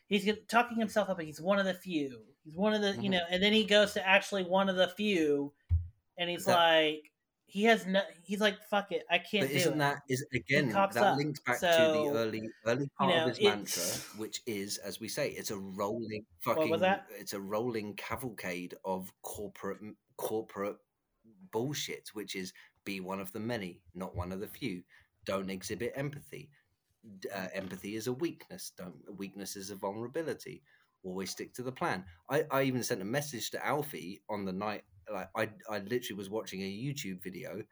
he's 0.10 0.30
talking 0.48 0.78
himself 0.78 1.10
up 1.10 1.22
he's 1.22 1.40
one 1.42 1.60
of 1.60 1.66
the 1.66 1.74
few. 1.74 2.20
He's 2.44 2.56
one 2.56 2.74
of 2.74 2.82
the, 2.82 2.94
you 3.02 3.10
Mhm. 3.10 3.12
know, 3.12 3.24
and 3.30 3.42
then 3.42 3.54
he 3.54 3.64
goes 3.66 3.94
to 3.94 4.06
actually 4.08 4.44
one 4.44 4.68
of 4.70 4.76
the 4.76 4.88
few 4.90 5.54
and 6.18 6.30
he's 6.30 6.46
That- 6.46 6.56
like 6.56 7.12
he 7.46 7.64
has 7.64 7.86
no. 7.88 8.04
He's 8.24 8.40
like, 8.40 8.62
fuck 8.70 8.92
it, 8.92 9.06
I 9.10 9.18
can't. 9.18 9.50
Isn't 9.50 9.74
it. 9.74 9.78
that 9.80 10.04
is 10.08 10.24
again 10.34 10.70
that 10.70 10.96
up. 10.96 11.18
links 11.18 11.40
back 11.40 11.60
to 11.62 11.66
the 11.66 12.12
early 12.14 12.48
early 12.66 12.88
part 12.98 13.10
know, 13.10 13.24
of 13.24 13.30
his 13.30 13.42
mantra, 13.42 13.84
which 14.20 14.42
is, 14.46 14.78
as 14.78 15.00
we 15.00 15.08
say, 15.08 15.32
it's 15.32 15.50
a 15.50 15.58
rolling 15.58 16.26
fucking. 16.42 16.70
was 16.70 16.82
that? 16.82 17.08
It's 17.12 17.34
a 17.34 17.40
rolling 17.42 17.96
cavalcade 17.96 18.76
of 18.86 19.12
corporate 19.24 19.80
corporate 20.18 20.78
bullshit, 21.52 22.10
which 22.14 22.36
is 22.36 22.54
be 22.86 23.00
one 23.00 23.20
of 23.20 23.32
the 23.32 23.40
many, 23.40 23.82
not 23.96 24.16
one 24.16 24.32
of 24.32 24.40
the 24.40 24.48
few. 24.48 24.84
Don't 25.26 25.50
exhibit 25.50 25.92
empathy. 25.96 26.50
Uh, 27.34 27.48
empathy 27.54 27.96
is 27.96 28.08
a 28.08 28.14
weakness. 28.14 28.72
Don't 28.78 28.96
weakness 29.18 29.56
is 29.56 29.70
a 29.70 29.76
vulnerability. 29.76 30.64
Always 31.04 31.32
stick 31.32 31.54
to 31.56 31.64
the 31.64 31.72
plan. 31.72 32.06
I, 32.30 32.46
I 32.52 32.64
even 32.64 32.84
sent 32.84 33.02
a 33.02 33.06
message 33.06 33.52
to 33.52 33.66
Alfie 33.66 34.22
on 34.30 34.46
the 34.46 34.54
night. 34.54 34.84
Like 35.12 35.30
I, 35.36 35.50
I 35.70 35.80
literally 35.80 36.18
was 36.18 36.30
watching 36.30 36.62
a 36.62 36.66
YouTube 36.66 37.24
video 37.24 37.64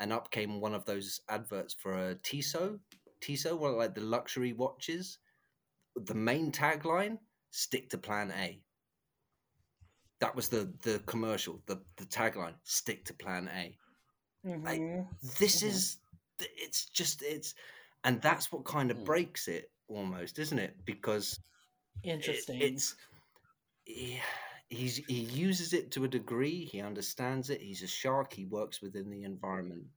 and 0.00 0.12
up 0.12 0.30
came 0.30 0.60
one 0.60 0.74
of 0.74 0.84
those 0.84 1.20
adverts 1.28 1.74
for 1.74 1.92
a 2.10 2.14
Tissot, 2.16 2.80
Tissot, 3.20 3.58
one 3.58 3.72
of 3.72 3.76
like 3.76 3.94
the 3.94 4.02
luxury 4.02 4.52
watches. 4.52 5.18
The 5.96 6.14
main 6.14 6.52
tagline: 6.52 7.18
"Stick 7.50 7.90
to 7.90 7.98
Plan 7.98 8.30
A." 8.32 8.62
That 10.20 10.34
was 10.36 10.48
the 10.48 10.72
the 10.82 10.98
commercial. 11.06 11.62
the 11.66 11.82
The 11.96 12.04
tagline: 12.06 12.56
"Stick 12.64 13.04
to 13.06 13.14
Plan 13.14 13.48
A." 13.48 13.78
like, 14.64 14.80
Mhm. 14.80 15.08
This 15.38 15.62
Mhm. 15.62 15.62
is, 15.62 15.98
it's 16.40 16.86
just 16.90 17.22
it's, 17.22 17.54
and 18.06 18.22
that's 18.22 18.52
what 18.52 18.64
kind 18.64 18.90
of 18.92 18.98
Mm. 18.98 19.04
breaks 19.04 19.48
it 19.48 19.72
almost, 19.88 20.38
isn't 20.40 20.60
it? 20.60 20.84
Because 20.86 21.40
it- 22.04 22.10
interesting. 22.12 22.60
it's 22.62 22.96
he, 23.84 24.20
he's 24.70 24.98
he 24.98 25.20
uses 25.22 25.72
it 25.74 25.90
to 25.92 26.04
a 26.04 26.08
degree. 26.08 26.64
He 26.66 26.80
understands 26.82 27.50
it. 27.50 27.60
He's 27.62 27.82
a 27.82 27.88
shark. 27.88 28.32
He 28.34 28.46
works 28.46 28.82
within 28.82 29.10
the 29.10 29.24
environment. 29.24 29.88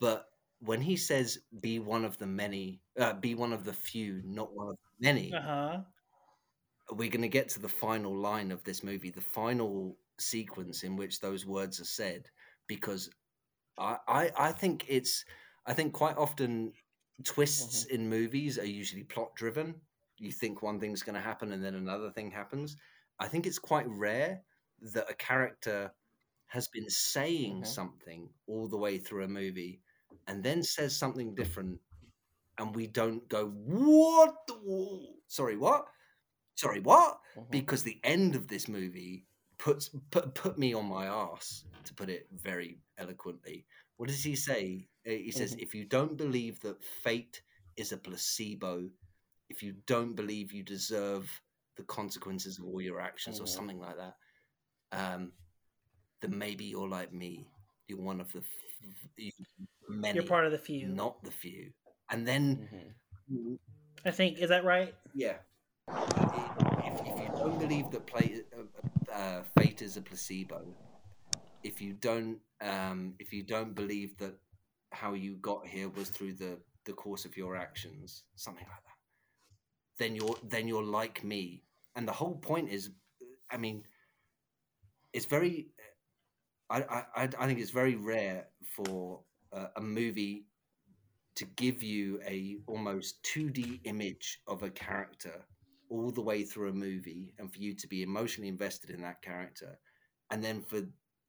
But 0.00 0.32
when 0.60 0.80
he 0.80 0.96
says 0.96 1.38
"be 1.60 1.78
one 1.78 2.04
of 2.04 2.18
the 2.18 2.26
many," 2.26 2.82
uh, 2.98 3.14
be 3.14 3.34
one 3.34 3.52
of 3.52 3.64
the 3.64 3.72
few, 3.72 4.22
not 4.24 4.52
one 4.54 4.70
of 4.70 4.76
the 4.76 5.06
many, 5.06 5.32
uh 5.32 5.40
huh. 5.42 5.84
we're 6.92 7.10
going 7.10 7.22
to 7.22 7.28
get 7.28 7.48
to 7.50 7.60
the 7.60 7.68
final 7.68 8.14
line 8.14 8.50
of 8.50 8.64
this 8.64 8.82
movie, 8.82 9.10
the 9.10 9.20
final 9.20 9.98
sequence 10.18 10.82
in 10.82 10.96
which 10.96 11.20
those 11.20 11.46
words 11.46 11.80
are 11.80 11.84
said, 11.84 12.30
because 12.66 13.10
I 13.78 13.98
I, 14.08 14.32
I 14.38 14.52
think 14.52 14.86
it's 14.88 15.24
I 15.68 15.74
think 15.74 15.92
quite 15.92 16.16
often 16.16 16.72
twists 17.24 17.84
in 17.84 18.08
movies 18.08 18.58
are 18.58 18.64
usually 18.64 19.04
plot 19.04 19.34
driven. 19.36 19.74
You 20.16 20.32
think 20.32 20.62
one 20.62 20.80
thing's 20.80 21.02
going 21.02 21.14
to 21.14 21.20
happen 21.20 21.52
and 21.52 21.62
then 21.62 21.74
another 21.74 22.10
thing 22.10 22.30
happens. 22.30 22.76
I 23.20 23.28
think 23.28 23.46
it's 23.46 23.58
quite 23.58 23.86
rare 23.88 24.40
that 24.94 25.10
a 25.10 25.14
character 25.14 25.92
has 26.46 26.68
been 26.68 26.88
saying 26.88 27.62
Mhm. 27.62 27.66
something 27.66 28.32
all 28.46 28.66
the 28.66 28.78
way 28.78 28.96
through 28.98 29.24
a 29.24 29.28
movie 29.28 29.82
and 30.26 30.42
then 30.42 30.62
says 30.62 30.96
something 30.96 31.34
different 31.34 31.78
and 32.56 32.74
we 32.74 32.86
don't 32.86 33.28
go 33.28 33.50
what 33.50 34.46
the- 34.46 35.14
sorry 35.26 35.56
what 35.56 35.86
sorry 36.54 36.80
what 36.80 37.20
Mhm. 37.36 37.50
because 37.50 37.82
the 37.82 38.00
end 38.02 38.34
of 38.34 38.48
this 38.48 38.66
movie 38.68 39.26
puts 39.58 39.90
put, 40.10 40.34
put 40.34 40.58
me 40.58 40.72
on 40.72 40.86
my 40.86 41.06
ass 41.06 41.64
to 41.84 41.92
put 41.94 42.08
it 42.08 42.26
very 42.32 42.80
eloquently 42.96 43.66
what 43.96 44.08
does 44.08 44.24
he 44.24 44.34
say 44.34 44.88
he 45.16 45.30
says 45.30 45.54
Mhm. 45.54 45.62
if 45.62 45.74
you 45.74 45.84
don't 45.84 46.16
believe 46.16 46.60
that 46.60 46.82
fate 46.84 47.42
is 47.76 47.92
a 47.92 47.96
placebo 47.96 48.88
if 49.48 49.62
you 49.62 49.74
don't 49.86 50.14
believe 50.14 50.52
you 50.52 50.62
deserve 50.62 51.30
the 51.76 51.82
consequences 51.84 52.58
of 52.58 52.64
all 52.66 52.80
your 52.80 53.00
actions 53.00 53.40
or 53.40 53.44
Mhm. 53.44 53.48
something 53.56 53.78
like 53.80 53.96
that 53.96 54.14
um 54.92 55.32
then 56.20 56.36
maybe 56.38 56.64
you're 56.64 56.88
like 56.88 57.12
me 57.12 57.46
you're 57.86 58.00
one 58.00 58.20
of 58.20 58.30
the 58.32 58.40
f- 58.40 59.32
many 59.88 60.14
You're 60.14 60.24
part 60.24 60.44
of 60.44 60.52
the 60.52 60.58
few. 60.58 60.88
not 60.88 61.22
the 61.24 61.30
few 61.30 61.70
and 62.10 62.26
then 62.26 62.68
Mhm. 63.30 63.58
I 64.04 64.10
think 64.10 64.38
is 64.38 64.48
that 64.50 64.64
right? 64.64 64.94
yeah. 65.14 65.36
If, 65.88 67.00
if 67.06 67.20
you 67.20 67.28
don't 67.36 67.58
believe 67.58 67.90
that 67.90 68.06
play, 68.06 68.42
uh, 68.56 69.12
uh, 69.12 69.42
fate 69.58 69.82
is 69.82 69.96
a 69.96 70.02
placebo, 70.02 70.74
if 71.62 71.80
you 71.80 71.92
don't, 71.94 72.38
um, 72.60 73.14
if 73.18 73.32
you 73.32 73.42
don't 73.42 73.74
believe 73.74 74.16
that 74.18 74.34
how 74.92 75.14
you 75.14 75.36
got 75.36 75.66
here 75.66 75.88
was 75.88 76.08
through 76.08 76.34
the 76.34 76.58
the 76.84 76.92
course 76.92 77.24
of 77.24 77.36
your 77.36 77.56
actions, 77.56 78.24
something 78.36 78.66
like 78.66 78.82
that, 78.84 79.98
then 79.98 80.14
you're 80.14 80.36
then 80.42 80.66
you're 80.68 80.84
like 80.84 81.22
me. 81.24 81.62
And 81.96 82.06
the 82.06 82.12
whole 82.12 82.36
point 82.36 82.70
is, 82.70 82.90
I 83.50 83.56
mean, 83.56 83.84
it's 85.12 85.26
very. 85.26 85.68
I 86.70 86.82
I 87.14 87.28
I 87.38 87.46
think 87.46 87.60
it's 87.60 87.70
very 87.70 87.96
rare 87.96 88.46
for 88.76 89.20
a 89.76 89.80
movie 89.80 90.44
to 91.36 91.44
give 91.56 91.82
you 91.82 92.20
a 92.26 92.56
almost 92.66 93.22
2D 93.22 93.80
image 93.84 94.40
of 94.46 94.62
a 94.62 94.70
character 94.70 95.44
all 95.88 96.10
the 96.10 96.20
way 96.20 96.42
through 96.42 96.68
a 96.68 96.72
movie 96.72 97.32
and 97.38 97.50
for 97.52 97.58
you 97.58 97.74
to 97.74 97.86
be 97.86 98.02
emotionally 98.02 98.48
invested 98.48 98.90
in 98.90 99.00
that 99.00 99.22
character 99.22 99.78
and 100.30 100.42
then 100.42 100.62
for 100.62 100.80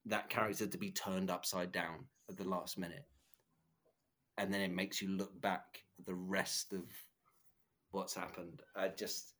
that 0.04 0.28
character 0.28 0.66
to 0.66 0.76
be 0.76 0.90
turned 0.90 1.30
upside 1.30 1.72
down 1.72 2.04
at 2.28 2.36
the 2.36 2.44
last 2.44 2.76
minute 2.76 3.06
and 4.38 4.52
then 4.52 4.60
it 4.60 4.72
makes 4.72 5.00
you 5.02 5.08
look 5.08 5.38
back 5.40 5.82
at 5.98 6.06
the 6.06 6.14
rest 6.14 6.72
of 6.72 6.82
what's 7.90 8.14
happened 8.14 8.62
i 8.76 8.88
just 8.88 9.34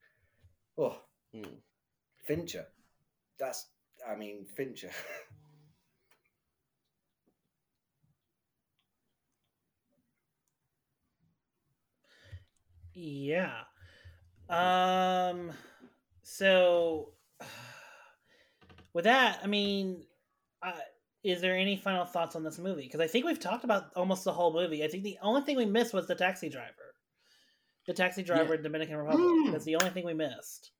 oh 0.79 0.99
Mm. 1.35 1.59
fincher 2.27 2.67
that's 3.39 3.69
i 4.11 4.17
mean 4.17 4.45
fincher 4.57 4.91
Yeah. 12.95 13.63
Um. 14.49 15.53
So, 16.23 17.13
with 18.93 19.05
that, 19.05 19.41
I 19.43 19.47
mean, 19.47 20.05
uh, 20.63 20.73
is 21.23 21.41
there 21.41 21.57
any 21.57 21.77
final 21.77 22.05
thoughts 22.05 22.37
on 22.37 22.43
this 22.43 22.59
movie? 22.59 22.83
Because 22.83 23.01
I 23.01 23.07
think 23.07 23.27
we've 23.27 23.39
talked 23.39 23.65
about 23.65 23.91
almost 23.95 24.25
the 24.25 24.33
whole 24.33 24.53
movie. 24.53 24.85
I 24.85 24.89
think 24.89 25.05
the 25.05 25.19
only 25.23 25.43
thing 25.43 25.57
we 25.57 25.67
missed 25.67 25.93
was 25.93 26.07
the 26.07 26.15
taxi 26.15 26.49
driver. 26.49 26.95
The 27.87 27.95
taxi 27.95 28.23
driver 28.23 28.55
in 28.55 28.63
Dominican 28.63 28.97
Republic. 28.97 29.21
Mm. 29.21 29.53
That's 29.53 29.65
the 29.65 29.77
only 29.77 29.91
thing 29.91 30.07
we 30.07 30.15
missed. 30.15 30.73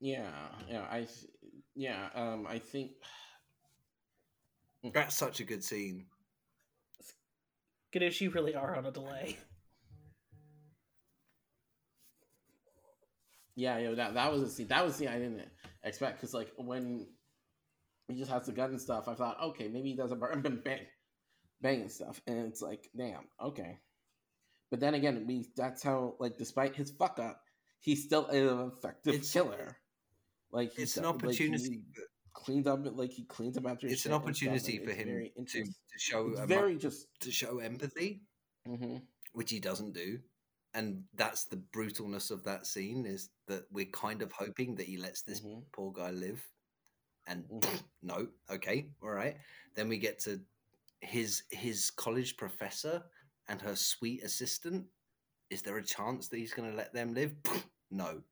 Yeah, 0.00 0.30
yeah, 0.68 0.82
I, 0.90 1.06
yeah, 1.74 2.08
um, 2.14 2.46
I 2.46 2.58
think 2.58 2.92
that's 4.92 5.16
such 5.16 5.40
a 5.40 5.44
good 5.44 5.64
scene 5.64 6.06
Skadoosh, 7.94 8.20
you 8.20 8.30
really 8.30 8.54
are 8.54 8.76
on 8.76 8.86
a 8.86 8.90
delay. 8.90 9.38
Yeah, 13.56 13.78
yeah, 13.78 13.94
that 13.94 14.14
that 14.14 14.32
was 14.32 14.42
a 14.42 14.50
scene. 14.50 14.66
That 14.66 14.84
was 14.84 14.96
the 14.96 15.06
I 15.06 15.18
didn't 15.18 15.42
expect 15.84 16.16
because 16.16 16.34
like 16.34 16.50
when 16.56 17.06
he 18.08 18.14
just 18.16 18.30
has 18.30 18.46
the 18.46 18.52
gun 18.52 18.70
and 18.70 18.80
stuff, 18.80 19.08
I 19.08 19.14
thought, 19.14 19.40
okay, 19.42 19.68
maybe 19.68 19.90
he 19.90 19.96
does 19.96 20.12
a 20.12 20.16
bang, 20.16 20.40
bang, 20.42 20.60
bang, 20.64 20.80
bang 21.60 21.80
and 21.82 21.90
stuff, 21.90 22.20
and 22.26 22.38
it's 22.46 22.60
like, 22.62 22.88
damn, 22.96 23.24
okay. 23.40 23.78
But 24.70 24.80
then 24.80 24.94
again, 24.94 25.24
we 25.26 25.48
that's 25.56 25.82
how 25.82 26.16
like 26.18 26.36
despite 26.36 26.74
his 26.74 26.90
fuck 26.90 27.18
up, 27.18 27.40
he's 27.80 28.04
still 28.04 28.26
an 28.26 28.70
effective 28.72 29.14
It's- 29.14 29.32
killer. 29.32 29.76
Like 30.52 30.78
it's 30.78 30.96
an 30.96 31.04
like, 31.04 31.14
opportunity 31.16 31.64
he 31.64 31.82
cleaned 32.32 32.66
up, 32.68 32.80
like 32.96 33.10
he 33.10 33.24
cleans 33.24 33.56
up 33.56 33.66
after. 33.66 33.86
his 33.88 33.94
it's 33.98 34.06
an 34.06 34.12
opportunity 34.12 34.78
for 34.78 34.92
him 34.92 35.28
to, 35.36 35.62
to 35.64 35.98
show 35.98 36.28
It's 36.30 36.40
very 36.42 36.76
just. 36.76 37.06
to 37.20 37.30
show 37.32 37.58
empathy 37.58 38.22
hmm 38.66 38.96
which 39.32 39.50
he 39.50 39.58
doesn't 39.60 39.92
do 39.94 40.18
and 40.74 41.02
that's 41.14 41.44
the 41.46 41.56
brutalness 41.74 42.30
of 42.30 42.44
that 42.44 42.66
scene 42.66 43.04
is 43.04 43.30
that 43.48 43.64
we're 43.72 43.84
kind 43.86 44.22
of 44.22 44.30
hoping 44.32 44.76
that 44.76 44.86
he 44.86 44.96
lets 44.96 45.22
this 45.22 45.40
Mhm. 45.40 45.62
poor 45.72 45.92
guy 45.92 46.10
live 46.12 46.40
and 47.26 47.44
Mhm. 47.48 47.82
no 48.02 48.28
okay 48.50 48.88
all 49.02 49.10
right. 49.10 49.36
Then 49.74 49.88
we 49.88 49.98
get 49.98 50.18
to 50.20 50.40
his 51.00 51.42
his 51.50 51.90
college 51.90 52.36
professor 52.36 53.02
and 53.48 53.60
her 53.60 53.76
sweet 53.76 54.22
assistant. 54.22 54.86
Is 55.50 55.62
there 55.62 55.76
a 55.76 55.84
chance 55.84 56.28
that 56.28 56.38
he's 56.38 56.54
going 56.54 56.70
to 56.70 56.76
let 56.76 56.92
them 56.92 57.14
live? 57.14 57.34
No. 57.90 58.22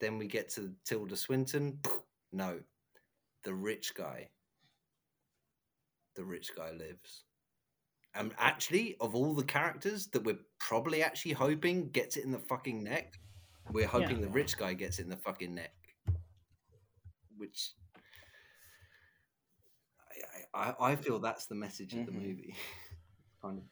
Then 0.00 0.18
we 0.18 0.26
get 0.26 0.48
to 0.50 0.74
tilda 0.84 1.16
swinton. 1.16 1.80
No. 2.32 2.60
The 3.44 3.54
rich 3.54 3.94
guy. 3.94 4.28
The 6.14 6.24
rich 6.24 6.50
guy 6.56 6.72
lives. 6.72 7.24
And 8.14 8.34
actually, 8.38 8.96
of 9.00 9.14
all 9.14 9.34
the 9.34 9.44
characters 9.44 10.08
that 10.08 10.24
we're 10.24 10.40
probably 10.58 11.02
actually 11.02 11.32
hoping 11.32 11.88
gets 11.90 12.16
it 12.16 12.24
in 12.24 12.32
the 12.32 12.38
fucking 12.38 12.82
neck, 12.82 13.18
we're 13.70 13.86
hoping 13.86 14.20
the 14.20 14.28
rich 14.28 14.56
guy 14.58 14.74
gets 14.74 14.98
it 14.98 15.04
in 15.04 15.10
the 15.10 15.16
fucking 15.16 15.54
neck. 15.54 15.72
Which 17.38 17.72
I, 20.54 20.70
I, 20.70 20.92
I 20.92 20.96
feel 20.96 21.18
that's 21.18 21.46
the 21.46 21.54
message 21.54 21.94
of 21.94 22.06
the 22.06 22.12
Mhm. 22.12 22.22
movie. 22.22 22.54
kind 23.42 23.58
of 23.58 23.64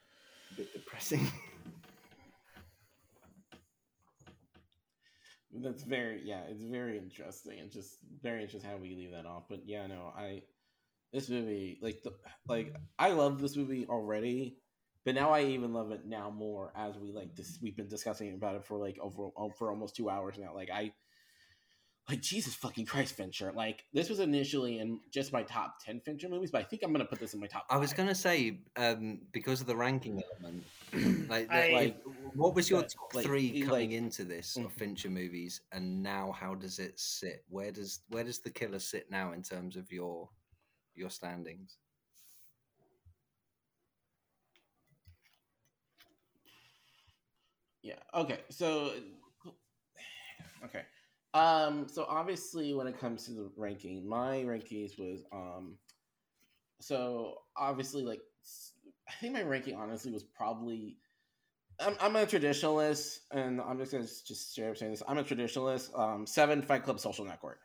a 0.52 0.54
bit 0.54 0.72
depressing. 0.72 1.26
That's 5.52 5.84
very 5.84 6.22
yeah, 6.24 6.42
it's 6.48 6.64
very 6.64 6.98
interesting. 6.98 7.58
It's 7.58 7.74
just 7.74 7.98
very 8.22 8.42
interesting 8.42 8.68
how 8.70 8.76
we 8.76 8.94
leave 8.94 9.12
that 9.12 9.26
off. 9.26 9.44
But 9.48 9.60
yeah, 9.66 9.86
no, 9.86 10.12
I 10.16 10.42
this 11.12 11.28
movie, 11.30 11.78
like 11.82 12.02
the 12.02 12.12
like 12.48 12.74
I 12.98 13.10
love 13.12 13.40
this 13.40 13.56
movie 13.56 13.86
already, 13.88 14.58
but 15.04 15.14
now 15.14 15.30
I 15.30 15.44
even 15.44 15.72
love 15.72 15.92
it 15.92 16.04
now 16.04 16.30
more 16.30 16.72
as 16.76 16.98
we 16.98 17.12
like 17.12 17.34
this. 17.36 17.58
We've 17.62 17.76
been 17.76 17.88
discussing 17.88 18.34
about 18.34 18.56
it 18.56 18.64
for 18.64 18.76
like 18.78 18.98
over 19.00 19.30
for 19.56 19.70
almost 19.70 19.96
two 19.96 20.10
hours 20.10 20.36
now. 20.38 20.54
Like 20.54 20.70
I 20.70 20.92
like 22.08 22.20
Jesus 22.20 22.54
fucking 22.54 22.86
Christ, 22.86 23.14
Fincher. 23.16 23.52
Like 23.52 23.84
this 23.92 24.08
was 24.08 24.20
initially 24.20 24.78
in 24.78 25.00
just 25.10 25.32
my 25.32 25.42
top 25.42 25.78
ten 25.84 26.00
Fincher 26.00 26.28
movies, 26.28 26.50
but 26.52 26.60
I 26.60 26.64
think 26.64 26.82
I'm 26.84 26.92
gonna 26.92 27.04
put 27.04 27.18
this 27.18 27.34
in 27.34 27.40
my 27.40 27.48
top. 27.48 27.66
I 27.68 27.76
was 27.78 27.92
gonna 27.92 28.14
say 28.14 28.60
um, 28.76 29.20
because 29.32 29.60
of 29.60 29.66
the 29.66 29.74
ranking 29.76 30.22
element. 30.40 30.64
like, 31.28 31.50
I- 31.50 31.72
like, 31.72 32.02
what 32.34 32.54
was 32.54 32.70
your 32.70 32.82
But, 32.82 32.90
top 32.92 33.14
like, 33.14 33.24
three 33.24 33.60
coming 33.62 33.90
like- 33.90 33.98
into 33.98 34.24
this 34.24 34.56
of 34.56 34.64
Mhm. 34.64 34.72
Fincher 34.72 35.10
movies, 35.10 35.62
and 35.72 36.02
now 36.02 36.30
how 36.32 36.54
does 36.54 36.78
it 36.78 36.98
sit? 37.00 37.44
Where 37.48 37.72
does 37.72 38.00
where 38.08 38.22
does 38.24 38.38
the 38.38 38.50
killer 38.50 38.78
sit 38.78 39.10
now 39.10 39.32
in 39.32 39.42
terms 39.42 39.76
of 39.76 39.90
your 39.90 40.28
your 40.94 41.10
standings? 41.10 41.78
Yeah. 47.82 47.94
Okay. 48.14 48.40
So. 48.50 48.92
Okay. 50.64 50.82
Um. 51.36 51.86
So 51.88 52.06
obviously, 52.08 52.74
when 52.74 52.86
it 52.86 52.98
comes 52.98 53.24
to 53.26 53.32
the 53.32 53.50
ranking, 53.56 54.08
my 54.08 54.38
rankings 54.38 54.98
was 54.98 55.22
um. 55.32 55.76
So 56.80 57.38
obviously, 57.56 58.02
like 58.02 58.20
I 59.08 59.12
think 59.20 59.34
my 59.34 59.42
ranking 59.42 59.74
honestly 59.76 60.12
was 60.12 60.24
probably. 60.24 60.96
I'm, 61.78 61.94
I'm 62.00 62.16
a 62.16 62.24
traditionalist, 62.24 63.18
and 63.32 63.60
I'm 63.60 63.78
just 63.78 63.92
gonna 63.92 64.04
just 64.04 64.52
straight 64.52 64.70
up 64.70 64.78
saying 64.78 64.92
this. 64.92 65.02
I'm 65.06 65.18
a 65.18 65.24
traditionalist. 65.24 65.98
Um, 65.98 66.26
seven 66.26 66.62
Fight 66.62 66.84
Club 66.84 66.98
Social 66.98 67.24
Network. 67.24 67.58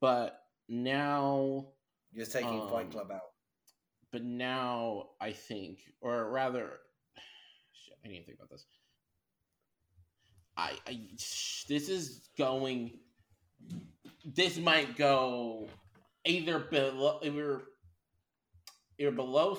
But 0.00 0.40
now, 0.68 1.66
You're 2.12 2.26
taking 2.26 2.68
Fight 2.70 2.90
Club 2.90 3.10
out. 3.12 3.20
but 4.12 4.24
now 4.24 5.08
I 5.20 5.32
think, 5.32 5.80
or 6.00 6.30
rather, 6.30 6.78
shit, 7.72 7.98
I 8.04 8.08
need 8.08 8.20
to 8.20 8.24
think 8.24 8.38
about 8.38 8.50
this. 8.50 8.64
I, 10.56 10.72
I 10.86 11.00
this 11.68 11.88
is 11.88 12.28
going. 12.38 12.98
This 14.24 14.58
might 14.58 14.96
go 14.96 15.68
either 16.24 16.58
below, 16.58 17.20
either, 17.22 17.62
either 18.98 19.10
below. 19.12 19.58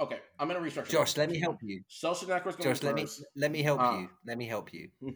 Okay, 0.00 0.20
I'm 0.38 0.48
gonna 0.48 0.60
restructure. 0.60 0.90
Josh, 0.90 1.16
let 1.16 1.30
me 1.30 1.40
help 1.40 1.58
you. 1.62 1.82
Social 1.88 2.28
networks. 2.28 2.56
Going 2.56 2.74
Josh, 2.74 2.82
let 2.82 2.94
me 2.94 3.06
let 3.36 3.50
me 3.50 3.62
help 3.62 3.80
Ah. 3.80 3.98
you. 4.00 4.08
Let 4.26 4.38
me 4.38 4.46
help 4.46 4.72
you. 4.72 4.88
Uh, 5.04 5.10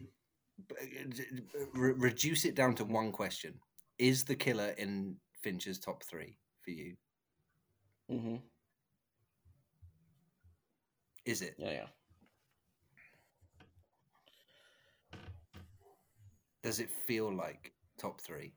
Re- 1.73 1.93
reduce 1.93 2.45
it 2.45 2.55
down 2.55 2.75
to 2.75 2.85
one 2.85 3.11
question: 3.11 3.59
Is 3.97 4.23
the 4.23 4.35
killer 4.35 4.69
in 4.77 5.15
Fincher's 5.41 5.79
top 5.79 6.03
three 6.03 6.37
for 6.61 6.71
you? 6.71 6.95
Mm-hmm. 8.11 8.35
Is 11.25 11.41
it? 11.41 11.55
Yeah, 11.57 11.71
yeah. 11.71 11.87
Does 16.63 16.79
it 16.79 16.89
feel 16.89 17.31
like 17.31 17.73
top 17.99 18.21
three? 18.21 18.53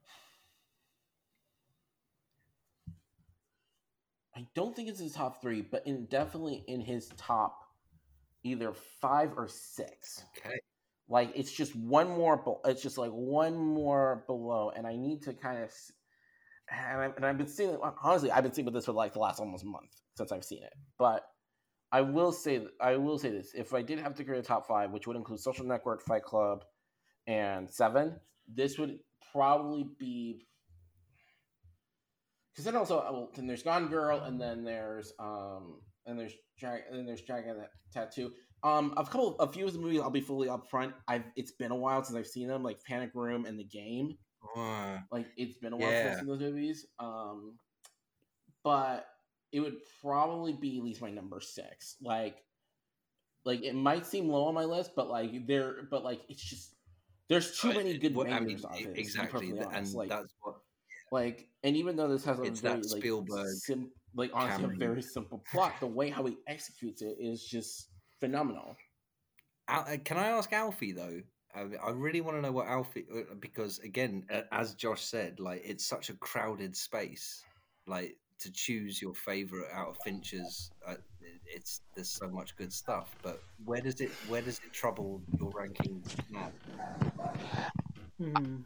I 4.37 4.47
don't 4.55 4.77
think 4.77 4.89
it's 4.89 5.01
his 5.01 5.12
top 5.12 5.43
three, 5.43 5.62
but 5.62 5.87
in 5.87 6.07
definitely 6.07 6.62
in 6.69 6.81
his 6.81 7.09
top 7.16 7.59
either 8.45 8.73
five 9.01 9.33
or 9.37 9.49
six. 9.49 10.24
Okay. 10.39 10.57
Like 11.09 11.33
it's 11.35 11.53
just 11.53 11.74
one 11.74 12.09
more. 12.09 12.37
be- 12.37 12.70
It's 12.70 12.83
just 12.83 12.99
like 12.99 13.11
one 13.11 13.57
more 13.57 14.24
below, 14.27 14.70
and 14.77 14.87
I 14.87 14.95
need 14.97 15.23
to 15.23 15.35
kind 15.35 15.62
of. 15.62 15.73
And, 16.69 17.01
I, 17.01 17.05
and 17.16 17.24
I've 17.24 17.39
been 17.39 17.47
seeing 17.47 17.77
honestly, 18.03 18.31
I've 18.31 18.43
been 18.43 18.53
seeing 18.53 18.65
with 18.66 18.74
this 18.74 18.87
for 18.87 18.93
like 18.93 19.12
the 19.12 19.20
last 19.20 19.41
almost 19.41 19.65
month 19.65 20.01
since 20.16 20.33
I've 20.33 20.45
seen 20.45 20.62
it. 20.65 20.73
But 20.99 21.24
I 21.93 22.01
will 22.03 22.33
say, 22.33 22.66
I 22.81 22.97
will 22.97 23.19
say 23.19 23.31
this: 23.31 23.53
if 23.55 23.73
I 23.74 23.83
did 23.83 23.99
have 24.01 24.15
to 24.16 24.24
create 24.24 24.41
a 24.41 24.43
top 24.43 24.66
five, 24.66 24.91
which 24.91 25.07
would 25.07 25.16
include 25.16 25.41
Social 25.41 25.65
Network, 25.65 26.03
Fight 26.03 26.24
Club, 26.24 26.65
and 27.27 27.70
Seven, 27.70 28.16
this 28.48 28.78
would 28.78 28.98
probably 29.32 29.89
be 29.98 30.47
because 32.53 32.65
then 32.65 32.77
also 32.77 32.97
well, 32.97 33.31
then 33.35 33.47
there's 33.47 33.62
Gone 33.62 33.89
Girl, 33.89 34.20
and 34.20 34.40
then 34.40 34.65
there's 34.65 35.12
um 35.19 35.81
and 36.07 36.19
there's 36.19 36.32
Drag 36.59 36.82
and 36.89 36.98
then 36.98 37.07
there's 37.07 37.23
Dragon 37.23 37.57
Tattoo. 37.93 38.32
Um, 38.62 38.94
a 38.97 39.05
couple, 39.05 39.36
a 39.39 39.53
few 39.53 39.66
of 39.66 39.73
the 39.74 39.78
movies, 39.78 40.01
I'll 40.01 40.11
be 40.11 40.20
fully 40.20 40.48
upfront. 40.48 40.94
I've 41.07 41.24
it's 41.36 41.53
been 41.53 41.70
a 41.70 41.77
while 41.77 42.03
since 42.03 42.16
I've 42.16 42.27
seen 42.27 42.48
them, 42.48 42.62
like 42.62 42.82
Panic 42.85 43.11
Room 43.15 43.44
and 43.44 43.59
The 43.59 43.65
Game. 43.65 44.16
Uh, 44.57 44.98
Like 45.12 45.27
it's 45.36 45.59
been 45.59 45.73
a 45.73 45.77
while 45.77 45.90
since 45.90 46.12
I've 46.12 46.19
seen 46.20 46.28
those 46.28 46.40
movies. 46.40 46.86
Um, 46.98 47.59
but 48.65 49.07
it 49.53 49.61
would 49.61 49.77
probably 50.01 50.55
be 50.55 50.78
at 50.78 50.85
least 50.85 51.03
my 51.03 51.11
number 51.11 51.40
six. 51.40 51.97
Like, 52.01 52.36
like 53.44 53.62
it 53.62 53.74
might 53.74 54.07
seem 54.07 54.28
low 54.28 54.44
on 54.44 54.55
my 54.55 54.65
list, 54.65 54.93
but 54.97 55.09
like 55.09 55.47
there, 55.47 55.86
but 55.90 56.03
like 56.03 56.23
it's 56.28 56.43
just 56.43 56.76
there's 57.28 57.59
too 57.59 57.73
many 57.73 57.98
good 57.98 58.15
well, 58.15 58.32
I 58.32 58.40
mean, 58.40 58.61
it. 58.78 58.93
exactly, 58.94 59.53
honest. 59.53 59.70
and 59.73 59.94
like, 59.94 60.09
that's 60.09 60.35
what. 60.40 60.57
like, 61.11 61.48
and 61.62 61.77
even 61.77 61.97
though 61.97 62.09
this 62.09 62.24
has 62.24 62.39
a 62.39 62.43
It's 62.43 62.61
very 62.61 62.81
that 62.81 62.90
like 62.90 63.47
sim- 63.48 63.90
like 64.15 64.31
honestly 64.32 64.62
Cameron. 64.62 64.82
a 64.82 64.86
very 64.86 65.03
simple 65.03 65.43
plot, 65.51 65.74
the 65.81 65.86
way 65.86 66.11
how 66.11 66.24
he 66.24 66.36
executes 66.47 67.03
it 67.03 67.16
is 67.19 67.44
just 67.44 67.89
phenomenal. 68.20 68.77
Al- 69.69 69.86
uh, 69.89 69.97
Can 70.05 70.16
I 70.16 70.28
ask 70.28 70.53
Alfie 70.53 70.93
though? 70.93 71.20
I, 71.55 71.90
really 71.90 72.20
want 72.20 72.36
to 72.36 72.43
know 72.43 72.53
what 72.53 72.66
Alfie 72.66 73.07
uh, 73.12 73.35
because 73.40 73.78
again, 73.78 74.27
as 74.53 74.74
Josh 74.74 75.03
said, 75.03 75.40
like 75.40 75.62
it's 75.65 75.86
such 75.86 76.11
a 76.11 76.15
crowded 76.15 76.77
space. 76.77 77.43
Like 77.86 78.16
to 78.40 78.53
choose 78.53 79.01
your 79.01 79.15
favorite 79.15 79.70
out 79.73 79.89
of 79.89 79.97
Fincher's, 80.05 80.70
uh, 80.86 80.97
it's 81.48 81.81
there's 81.94 82.09
so 82.09 82.28
much 82.28 82.56
good 82.56 82.73
stuff. 82.73 83.14
But 83.23 83.43
where 83.64 83.81
does 83.81 84.01
it 84.01 84.10
where 84.28 84.43
does 84.43 84.59
it 84.64 84.73
trouble 84.73 85.20
your 85.39 85.51
ranking 85.51 86.02
now? 86.31 86.51
Hmm. 88.18 88.56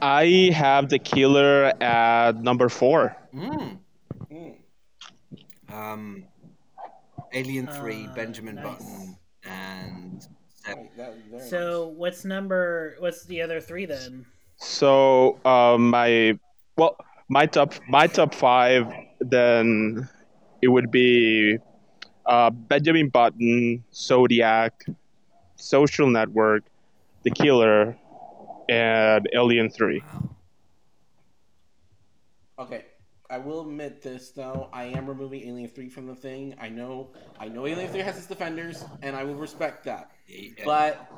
I 0.00 0.50
have 0.54 0.88
the 0.88 0.98
killer 0.98 1.72
at 1.82 2.36
number 2.42 2.68
four. 2.68 3.16
Mm. 3.34 3.78
Um, 5.72 6.24
Alien 7.32 7.66
Three, 7.66 8.06
Uh, 8.06 8.14
Benjamin 8.14 8.56
nice. 8.56 8.64
Button, 8.64 9.16
and 9.44 10.26
Seven. 10.54 10.84
Right, 10.84 10.96
that- 10.96 11.14
very 11.30 11.48
So 11.48 11.88
nice. 11.88 11.96
what's 11.96 12.24
number? 12.24 12.96
What's 12.98 13.24
the 13.24 13.42
other 13.42 13.60
three 13.60 13.86
then? 13.86 14.26
So 14.56 15.38
um, 15.44 15.90
my 15.90 16.38
well, 16.76 16.96
my 17.28 17.46
top 17.46 17.74
my 17.88 18.06
top 18.06 18.34
five 18.34 18.86
then 19.20 20.08
it 20.62 20.68
would 20.68 20.90
be 20.90 21.58
uh, 22.24 22.50
Benjamin 22.50 23.08
Button, 23.08 23.84
Zodiac, 23.92 24.86
Social 25.56 26.08
Network, 26.08 26.62
The 27.24 27.30
Killer, 27.30 27.98
and 28.68 29.28
Alien 29.34 29.68
Three. 29.68 30.02
Okay, 32.58 32.84
I 33.28 33.38
will 33.38 33.62
admit 33.62 34.02
this 34.02 34.30
though. 34.30 34.68
I 34.72 34.84
am 34.84 35.06
removing 35.06 35.48
Alien 35.48 35.68
Three 35.68 35.88
from 35.88 36.06
the 36.06 36.14
thing. 36.14 36.54
I 36.60 36.68
know, 36.68 37.10
I 37.40 37.48
know, 37.48 37.66
Alien 37.66 37.90
Three 37.90 38.00
has 38.00 38.16
its 38.16 38.26
defenders, 38.26 38.84
and 39.02 39.16
I 39.16 39.24
will 39.24 39.34
respect 39.34 39.84
that. 39.84 40.12
Yeah. 40.28 40.64
But 40.64 41.10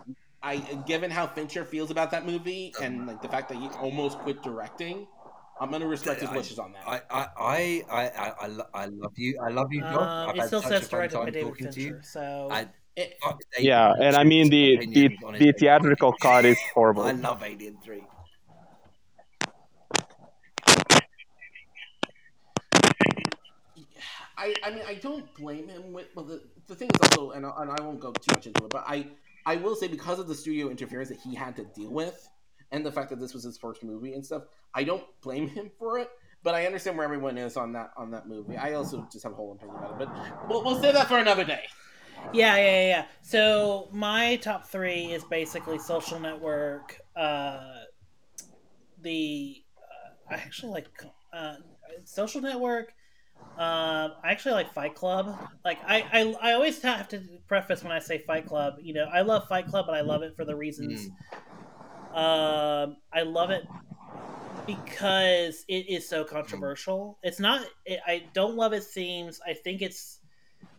I, 0.43 0.57
given 0.87 1.11
how 1.11 1.27
Fincher 1.27 1.65
feels 1.65 1.91
about 1.91 2.11
that 2.13 2.25
movie, 2.25 2.73
and 2.81 3.07
like 3.07 3.21
the 3.21 3.29
fact 3.29 3.51
that 3.51 3.59
he 3.59 3.69
almost 3.81 4.19
quit 4.19 4.43
directing, 4.43 5.07
I'm 5.65 5.71
gonna 5.71 5.87
respect 5.87 6.21
his 6.21 6.29
I- 6.29 6.37
wishes 6.37 6.59
on 6.59 6.73
that. 6.73 6.83
I, 6.87 7.01
I, 7.11 7.27
I, 7.39 7.85
I, 7.91 8.03
I, 8.47 8.49
I, 8.75 8.85
love 8.87 9.13
you. 9.17 9.41
I 9.43 9.49
love 9.49 9.73
you, 9.73 9.81
Josh. 9.81 10.29
Um, 10.29 10.39
it 10.39 10.47
still 10.47 10.61
says 10.61 10.87
a 10.87 10.91
directed 10.91 11.17
by 11.17 11.25
time 11.25 11.33
David 11.33 11.49
talking 11.49 11.73
to 11.73 11.81
you. 11.81 12.01
So 12.03 12.49
I, 12.51 12.69
It- 12.97 13.17
fuck 13.23 13.41
David 13.57 13.67
Yeah, 13.67 13.95
and 13.99 14.15
I 14.15 14.25
mean 14.25 14.51
the 14.51 14.77
the, 14.77 15.07
opinions 15.07 15.25
on 15.25 15.35
his 15.35 15.41
the 15.41 15.53
theatrical 15.59 16.13
cut 16.21 16.45
is 16.45 16.59
horrible. 16.75 17.05
I 17.05 17.13
love 17.13 17.43
Alien 17.43 17.79
Three. 17.83 18.03
I, 24.37 24.55
I 24.63 24.71
mean, 24.71 24.83
I 24.87 24.95
don't 24.95 25.33
blame 25.35 25.69
him 25.69 25.95
with. 25.95 26.09
Well, 26.15 26.27
the, 26.27 26.43
the 26.67 26.75
thing 26.75 26.91
is 26.93 27.09
also, 27.09 27.31
and 27.31 27.47
I, 27.47 27.53
and 27.59 27.71
I 27.71 27.81
won't 27.81 28.01
go 28.01 28.13
too 28.13 28.35
much 28.35 28.47
into 28.47 28.65
it, 28.65 28.71
but 28.71 28.85
I, 28.87 29.07
I 29.47 29.57
will 29.57 29.77
say 29.77 29.89
because 29.89 30.19
of 30.19 30.29
the 30.29 30.35
studio 30.35 30.69
interference 30.69 31.09
that 31.09 31.21
he 31.21 31.35
had 31.35 31.57
to 31.57 31.65
deal 31.65 31.91
with, 31.91 32.29
and 32.75 32.85
the 32.85 32.91
fact 32.91 33.09
that 33.11 33.21
this 33.21 33.33
was 33.33 33.45
his 33.45 33.57
first 33.57 33.85
movie 33.85 34.15
and 34.15 34.27
stuff, 34.27 34.43
I 34.75 34.83
don't 34.83 35.05
blame 35.23 35.49
him 35.49 35.71
for 35.79 35.99
it. 35.99 36.09
But 36.43 36.55
I 36.55 36.67
understand 36.67 36.99
where 36.99 37.05
everyone 37.05 37.39
is 37.39 37.57
on 37.57 37.73
that 37.73 37.93
on 37.97 38.11
that 38.11 38.29
movie. 38.29 38.57
I 38.57 38.75
also 38.75 39.09
just 39.11 39.23
have 39.25 39.33
a 39.33 39.37
whole 39.37 39.53
opinion 39.53 39.79
about 39.79 39.93
it, 39.93 40.09
but 40.09 40.49
we'll, 40.49 40.63
we'll 40.63 40.81
save 40.81 40.93
that 40.93 41.09
for 41.09 41.17
another 41.19 41.45
day. 41.45 41.63
yeah, 42.35 42.57
yeah, 42.57 42.63
yeah, 42.63 42.87
yeah. 42.87 43.05
So 43.23 43.89
my 43.93 44.37
top 44.37 44.67
three 44.67 45.07
is 45.07 45.25
basically 45.25 45.79
Social 45.79 46.21
Network. 46.21 46.99
Uh, 47.17 47.61
the 49.01 49.63
uh, 49.79 50.35
I 50.35 50.35
actually 50.35 50.73
like 50.73 50.89
uh, 51.33 51.55
Social 52.05 52.43
Network. 52.43 52.93
Um, 53.57 54.13
I 54.23 54.33
actually 54.33 54.53
like 54.53 54.75
Fight 54.75 54.95
Club. 54.95 55.39
Like 55.65 55.79
I, 55.87 56.05
I, 56.13 56.35
I 56.51 56.53
always 56.55 56.83
have 56.83 57.09
to 57.11 57.23
preface 57.47 57.83
when 57.83 57.93
I 57.93 58.01
say 58.01 58.19
Fight 58.27 58.47
Club. 58.47 58.75
You 58.83 58.95
know, 58.95 59.05
I 59.05 59.23
love 59.23 59.49
Fight 59.49 59.69
Club, 59.69 59.87
but 59.87 59.95
I 59.95 60.01
love 60.01 60.23
it 60.23 60.35
for 60.37 60.45
the 60.45 60.57
reasons. 60.57 61.09
Um, 62.15 62.97
I 63.13 63.23
love 63.23 63.51
it 63.51 63.65
because 64.67 65.65
it 65.69 65.89
is 65.89 66.09
so 66.09 66.25
controversial. 66.25 67.19
It's 67.23 67.41
not. 67.41 67.67
It, 67.85 68.01
I 68.07 68.25
don't 68.33 68.55
love 68.57 68.73
its 68.73 68.87
themes. 68.89 69.41
I 69.47 69.55
think 69.55 69.83
it's. 69.83 70.21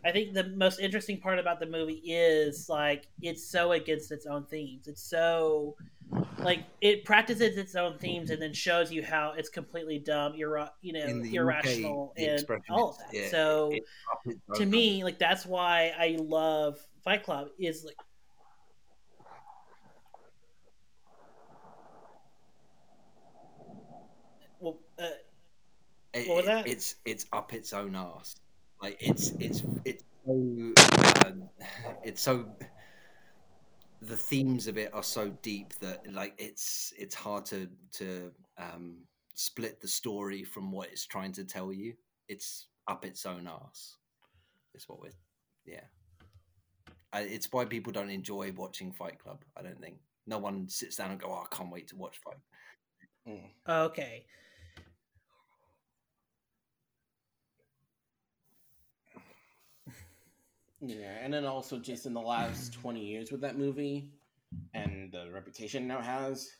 I 0.04 0.12
think 0.12 0.34
the 0.34 0.44
most 0.44 0.80
interesting 0.80 1.20
part 1.20 1.38
about 1.38 1.60
the 1.60 1.66
movie 1.66 2.00
is 2.04 2.68
like 2.68 3.06
it's 3.22 3.50
so 3.50 3.72
against 3.72 4.12
its 4.12 4.24
own 4.26 4.46
themes. 4.46 4.86
It's 4.88 5.02
so 5.02 5.76
like 6.38 6.64
it 6.80 7.04
practices 7.04 7.56
its 7.56 7.74
own 7.74 7.98
themes 7.98 8.30
and 8.30 8.40
then 8.40 8.52
shows 8.52 8.92
you 8.92 9.02
how 9.02 9.32
it's 9.36 9.48
completely 9.48 9.98
dumb, 9.98 10.34
ir- 10.36 10.68
you 10.80 10.92
know, 10.92 11.06
the 11.22 11.28
UK, 11.28 11.34
irrational, 11.34 12.14
and 12.16 12.46
all 12.70 12.90
of 12.90 12.98
that. 12.98 13.12
yeah, 13.12 13.28
so 13.30 13.70
it- 13.72 13.84
it's 14.24 14.58
to 14.58 14.66
me, 14.66 15.02
like 15.04 15.18
that's 15.18 15.44
why 15.44 15.92
I 15.98 16.16
love 16.18 16.78
Fight 17.02 17.24
Club. 17.24 17.48
Is 17.58 17.84
like 17.84 17.96
well, 24.60 24.78
uh, 24.98 25.08
It- 26.16 26.28
What 26.28 26.36
was 26.38 26.44
it- 26.44 26.48
that? 26.48 26.66
It's 26.68 26.94
it's 27.04 27.26
up 27.32 27.52
its 27.52 27.72
own 27.72 27.94
ass. 27.96 28.36
Like 28.82 28.96
it's 29.00 29.30
it's 29.40 29.62
it's 29.84 30.04
so 30.24 30.32
um, 31.26 31.48
it's 32.04 32.20
so 32.22 32.46
the 34.02 34.16
themes 34.16 34.66
of 34.66 34.76
it 34.76 34.92
are 34.92 35.02
so 35.02 35.30
deep 35.42 35.72
that 35.80 36.02
like 36.12 36.34
it's 36.38 36.92
it's 36.98 37.14
hard 37.14 37.44
to 37.46 37.68
to 37.92 38.30
um, 38.58 38.98
split 39.34 39.80
the 39.80 39.88
story 39.88 40.44
from 40.44 40.70
what 40.70 40.88
it's 40.90 41.06
trying 41.06 41.32
to 41.32 41.44
tell 41.44 41.72
you. 41.72 41.94
It's 42.28 42.66
up 42.88 43.04
its 43.04 43.24
own 43.26 43.48
ass. 43.48 43.96
Is 44.74 44.88
what 44.88 45.00
we're 45.00 45.10
yeah. 45.64 45.80
I, 47.12 47.20
it's 47.20 47.50
why 47.50 47.64
people 47.64 47.92
don't 47.92 48.10
enjoy 48.10 48.52
watching 48.56 48.92
Fight 48.92 49.18
Club. 49.18 49.42
I 49.56 49.62
don't 49.62 49.80
think 49.80 49.96
no 50.26 50.38
one 50.38 50.68
sits 50.68 50.96
down 50.96 51.12
and 51.12 51.20
go, 51.20 51.28
"Oh, 51.28 51.46
I 51.50 51.56
can't 51.56 51.70
wait 51.70 51.88
to 51.88 51.96
watch 51.96 52.18
Fight." 52.18 52.36
Mm. 53.26 53.86
okay. 53.86 54.26
Yeah, 60.80 61.16
and 61.22 61.32
then 61.32 61.44
also 61.44 61.78
just 61.78 62.06
in 62.06 62.14
the 62.14 62.20
last 62.20 62.74
twenty 62.80 63.04
years 63.04 63.32
with 63.32 63.40
that 63.42 63.58
movie, 63.58 64.10
and 64.74 65.10
the 65.12 65.30
reputation 65.32 65.86
now 65.86 66.00
has, 66.00 66.50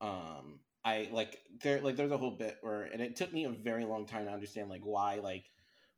um, 0.00 0.60
I 0.84 1.08
like 1.12 1.38
there 1.62 1.80
like 1.80 1.96
there's 1.96 2.10
a 2.10 2.16
whole 2.16 2.32
bit 2.32 2.58
where, 2.60 2.82
and 2.82 3.00
it 3.00 3.16
took 3.16 3.32
me 3.32 3.44
a 3.44 3.50
very 3.50 3.84
long 3.84 4.06
time 4.06 4.24
to 4.24 4.32
understand 4.32 4.68
like 4.68 4.82
why 4.82 5.16
like 5.16 5.44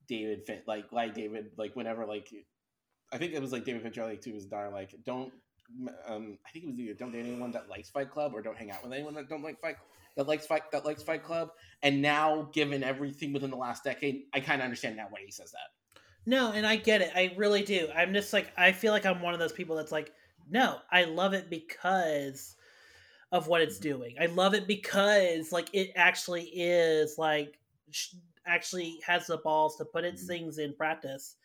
David 0.08 0.44
fin- 0.44 0.62
like 0.66 0.92
like 0.92 1.14
David 1.14 1.52
like 1.56 1.74
whenever 1.74 2.04
like 2.04 2.28
I 3.12 3.18
think 3.18 3.32
it 3.32 3.40
was 3.40 3.52
like 3.52 3.64
David 3.64 3.82
Fincher 3.82 4.04
like 4.04 4.20
to 4.22 4.32
his 4.32 4.46
daughter 4.46 4.70
like 4.70 4.94
don't 5.04 5.32
um 6.06 6.38
I 6.46 6.50
think 6.50 6.64
it 6.64 6.68
was 6.68 6.80
either 6.80 6.94
don't 6.94 7.12
date 7.12 7.20
anyone 7.20 7.52
that 7.52 7.68
likes 7.68 7.88
Fight 7.88 8.10
Club 8.10 8.32
or 8.34 8.42
don't 8.42 8.56
hang 8.56 8.70
out 8.70 8.82
with 8.82 8.92
anyone 8.92 9.14
that 9.14 9.28
don't 9.28 9.42
like 9.42 9.60
Fight 9.60 9.76
that 10.16 10.28
likes 10.28 10.46
Fight 10.46 10.70
that 10.72 10.84
likes 10.84 11.02
Fight 11.02 11.22
Club, 11.22 11.50
and 11.82 12.02
now 12.02 12.50
given 12.52 12.82
everything 12.82 13.32
within 13.32 13.50
the 13.50 13.56
last 13.56 13.84
decade, 13.84 14.24
I 14.34 14.40
kind 14.40 14.60
of 14.60 14.64
understand 14.64 14.96
now 14.96 15.06
why 15.08 15.20
he 15.24 15.30
says 15.30 15.52
that. 15.52 15.81
No, 16.24 16.52
and 16.52 16.66
I 16.66 16.76
get 16.76 17.00
it. 17.02 17.10
I 17.14 17.34
really 17.36 17.62
do. 17.64 17.88
I'm 17.94 18.12
just 18.14 18.32
like 18.32 18.52
I 18.56 18.72
feel 18.72 18.92
like 18.92 19.06
I'm 19.06 19.22
one 19.22 19.34
of 19.34 19.40
those 19.40 19.52
people 19.52 19.76
that's 19.76 19.92
like, 19.92 20.12
no, 20.48 20.80
I 20.90 21.04
love 21.04 21.34
it 21.34 21.50
because 21.50 22.56
of 23.32 23.48
what 23.48 23.62
it's 23.62 23.78
doing. 23.78 24.16
I 24.20 24.26
love 24.26 24.54
it 24.54 24.66
because 24.68 25.52
like 25.52 25.70
it 25.74 25.92
actually 25.96 26.44
is 26.54 27.18
like 27.18 27.60
sh- 27.90 28.14
actually 28.46 29.00
has 29.06 29.26
the 29.28 29.38
balls 29.38 29.76
to 29.78 29.84
put 29.86 30.04
its 30.04 30.26
things 30.26 30.58
in 30.58 30.74
practice, 30.74 31.36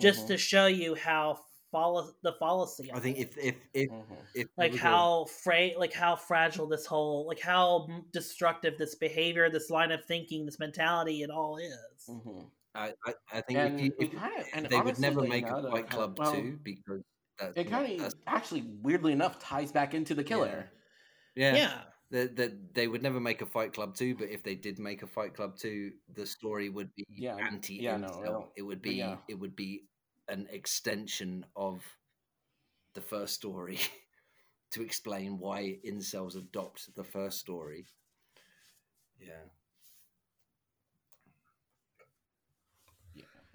just 0.00 0.26
Mhm. 0.26 0.28
to 0.28 0.38
show 0.38 0.66
you 0.66 0.94
how 0.94 1.40
follow 1.72 2.12
the 2.22 2.34
fallacy. 2.34 2.92
I 2.92 3.00
think 3.00 3.18
it. 3.18 3.18
if 3.18 3.36
if 3.38 3.56
if, 3.74 3.90
Mhm. 3.90 4.28
if 4.34 4.48
like 4.56 4.74
how 4.74 5.26
fra- 5.26 5.78
like 5.78 5.92
how 5.92 6.16
fragile 6.16 6.66
this 6.68 6.86
whole 6.86 7.26
like 7.26 7.40
how 7.40 7.88
destructive 8.12 8.78
this 8.78 8.94
behavior, 8.96 9.50
this 9.50 9.70
line 9.70 9.92
of 9.92 10.04
thinking, 10.04 10.46
this 10.46 10.58
mentality, 10.58 11.22
it 11.22 11.30
all 11.30 11.58
is. 11.58 11.74
Mhm. 12.08 12.50
I, 12.74 12.92
I, 13.06 13.14
I 13.32 13.40
think 13.40 13.58
And 13.58 13.80
if 13.80 13.92
if, 13.98 14.10
kinda- 14.10 14.44
and 14.54 14.66
they 14.66 14.80
would 14.80 14.98
never 14.98 15.22
make 15.22 15.46
a 15.46 15.62
that 15.62 15.66
I 15.66 15.70
Fight 15.70 15.72
kinda- 15.90 15.96
Club 15.96 16.18
well, 16.18 16.32
two 16.34 16.58
because 16.62 17.02
that's 17.38 17.56
It 17.56 17.70
kind 17.70 18.00
of 18.00 18.12
actually, 18.26 18.66
weirdly 18.82 19.12
enough, 19.12 19.38
ties 19.38 19.72
back 19.72 19.94
into 19.94 20.14
the 20.14 20.24
killer. 20.24 20.70
yeah, 21.34 21.54
yeah. 21.56 21.80
That 22.10 22.36
that 22.36 22.74
they 22.74 22.88
would 22.88 23.02
never 23.02 23.20
make 23.20 23.42
a 23.42 23.46
Fight 23.46 23.72
Club 23.74 23.94
two, 23.94 24.14
but 24.14 24.28
if 24.30 24.42
they 24.42 24.54
did 24.54 24.78
make 24.78 25.02
a 25.02 25.06
Fight 25.06 25.34
Club 25.34 25.56
two, 25.56 25.92
the 26.14 26.24
story 26.26 26.68
would 26.70 26.94
be 26.94 27.04
Yeah, 27.10 27.36
anti 27.36 27.74
yeah, 27.74 27.96
no, 27.98 28.08
incel. 28.08 28.48
it 28.56 28.62
would 28.62 28.80
be 28.82 28.94
yeah. 28.96 29.16
it 29.28 29.34
would 29.38 29.54
be 29.54 29.84
an 30.28 30.46
extension 30.50 31.44
of 31.54 31.82
the 32.94 33.00
first 33.02 33.34
story 33.34 33.78
to 34.72 34.82
explain 34.82 35.38
why 35.38 35.78
incels 35.86 36.36
adopt 36.36 36.94
the 36.96 37.04
first 37.04 37.38
story. 37.40 37.86
Yeah. 39.20 39.44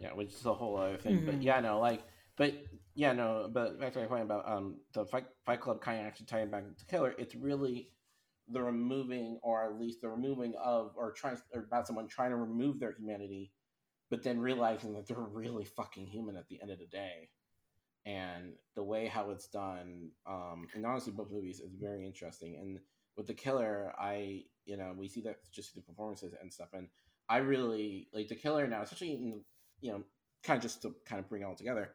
Yeah, 0.03 0.13
which 0.13 0.34
is 0.34 0.45
a 0.45 0.53
whole 0.53 0.75
other 0.77 0.97
thing. 0.97 1.23
But 1.25 1.35
Mhm. 1.35 1.43
yeah, 1.43 1.59
no, 1.61 1.80
like, 1.80 2.03
but 2.35 2.53
yeah, 2.93 3.13
no, 3.13 3.49
but 3.51 3.80
back 3.80 3.93
to 3.93 3.99
my 3.99 4.05
point 4.07 4.23
about 4.23 4.45
um 4.47 4.81
the 4.91 5.05
Fight 5.05 5.27
Fight 5.45 5.61
Club 5.61 5.80
kind 5.81 6.01
of 6.01 6.05
actually 6.05 6.25
tying 6.25 6.49
back 6.51 6.63
to 6.77 6.85
killer. 6.85 7.15
It's 7.17 7.35
really 7.35 7.89
the 8.49 8.61
removing, 8.61 9.39
or 9.41 9.63
at 9.63 9.80
least 9.80 10.01
the 10.01 10.09
removing 10.09 10.55
of, 10.55 10.93
or 10.97 11.13
trying 11.13 11.38
or 11.53 11.61
about 11.63 11.88
someone 11.88 12.07
trying 12.09 12.31
to 12.31 12.35
remove 12.35 12.80
their 12.81 12.91
humanity, 12.91 13.53
but 14.09 14.23
then 14.23 14.39
realizing 14.39 14.93
that 14.93 15.07
they're 15.07 15.17
really 15.17 15.63
fucking 15.63 16.07
human 16.07 16.35
at 16.35 16.49
the 16.49 16.61
end 16.61 16.71
of 16.71 16.80
the 16.80 16.88
day. 16.88 17.30
And 18.05 18.57
the 18.75 18.84
way 18.84 19.07
how 19.07 19.30
it's 19.31 19.47
done, 19.47 20.11
um, 20.25 20.67
and 20.73 20.85
honestly, 20.85 21.13
both 21.13 21.31
movies 21.31 21.61
is 21.61 21.73
very 21.75 22.05
interesting. 22.05 22.57
And 22.57 22.80
with 23.15 23.27
the 23.27 23.34
killer, 23.34 23.93
I 23.97 24.43
you 24.65 24.75
know 24.75 24.93
we 24.97 25.07
see 25.07 25.21
that 25.21 25.38
just 25.53 25.71
through 25.71 25.84
the 25.84 25.88
performances 25.88 26.35
and 26.41 26.51
stuff, 26.51 26.73
and 26.73 26.89
I 27.30 27.38
really 27.38 28.09
like 28.13 28.27
the 28.27 28.35
killer 28.35 28.67
now, 28.67 28.81
especially 28.81 29.13
in 29.13 29.45
you 29.84 29.91
know 29.91 30.03
kind 30.43 30.57
of 30.57 30.64
just 30.64 30.81
to 30.81 30.95
kind 31.05 31.19
of 31.19 31.30
bring 31.30 31.43
it 31.43 31.45
all 31.45 31.55
together. 31.55 31.91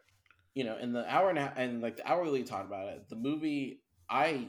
You 0.54 0.64
know, 0.64 0.78
in 0.78 0.92
the 0.92 1.04
hour 1.12 1.28
and 1.30 1.38
a 1.38 1.42
half, 1.42 1.54
and 1.56 1.80
like 1.82 1.96
the 1.96 2.08
hour 2.10 2.30
we 2.30 2.42
talked 2.44 2.66
about 2.66 2.88
it, 2.88 3.08
the 3.08 3.16
movie, 3.16 3.82
I 4.10 4.48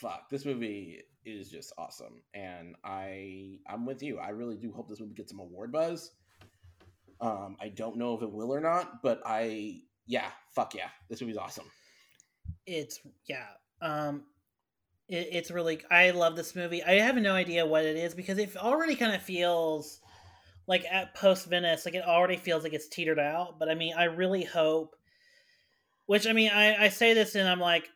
fuck 0.00 0.28
this 0.30 0.44
movie 0.44 1.02
is 1.24 1.50
just 1.50 1.72
awesome, 1.78 2.22
and 2.34 2.76
I 2.84 3.60
I'm 3.68 3.86
with 3.86 4.02
you. 4.02 4.18
I 4.18 4.30
really 4.30 4.56
do 4.56 4.72
hope 4.72 4.88
this 4.88 5.00
movie 5.00 5.14
gets 5.14 5.30
some 5.30 5.40
award 5.40 5.72
buzz. 5.72 6.12
Um, 7.20 7.56
I 7.60 7.68
don't 7.70 7.96
know 7.96 8.14
if 8.14 8.22
it 8.22 8.32
will 8.32 8.52
or 8.52 8.60
not, 8.60 9.02
but 9.02 9.22
I 9.26 9.82
yeah, 10.06 10.30
fuck 10.54 10.74
yeah, 10.74 10.90
this 11.08 11.20
movie's 11.20 11.36
awesome. 11.38 11.66
it's 12.66 13.00
yeah 13.28 13.46
um 13.82 14.22
it, 15.08 15.28
it's 15.32 15.50
really 15.50 15.80
i 15.90 16.10
love 16.10 16.36
this 16.36 16.54
movie 16.56 16.82
i 16.82 16.92
have 16.94 17.16
no 17.16 17.32
idea 17.34 17.64
what 17.66 17.84
it 17.84 17.96
is 17.96 18.14
because 18.14 18.38
it 18.38 18.56
already 18.56 18.94
kind 18.96 19.14
of 19.14 19.22
feels 19.22 20.00
like 20.66 20.84
at 20.90 21.14
post 21.14 21.46
venice 21.46 21.84
like 21.84 21.94
it 21.94 22.04
already 22.04 22.36
feels 22.36 22.62
like 22.64 22.72
it's 22.72 22.88
teetered 22.88 23.18
out 23.18 23.58
but 23.58 23.68
i 23.68 23.74
mean 23.74 23.94
i 23.96 24.04
really 24.04 24.44
hope 24.44 24.96
which 26.06 26.26
i 26.26 26.32
mean 26.32 26.50
i 26.50 26.84
i 26.84 26.88
say 26.88 27.14
this 27.14 27.34
and 27.34 27.48
i'm 27.48 27.60
like 27.60 27.88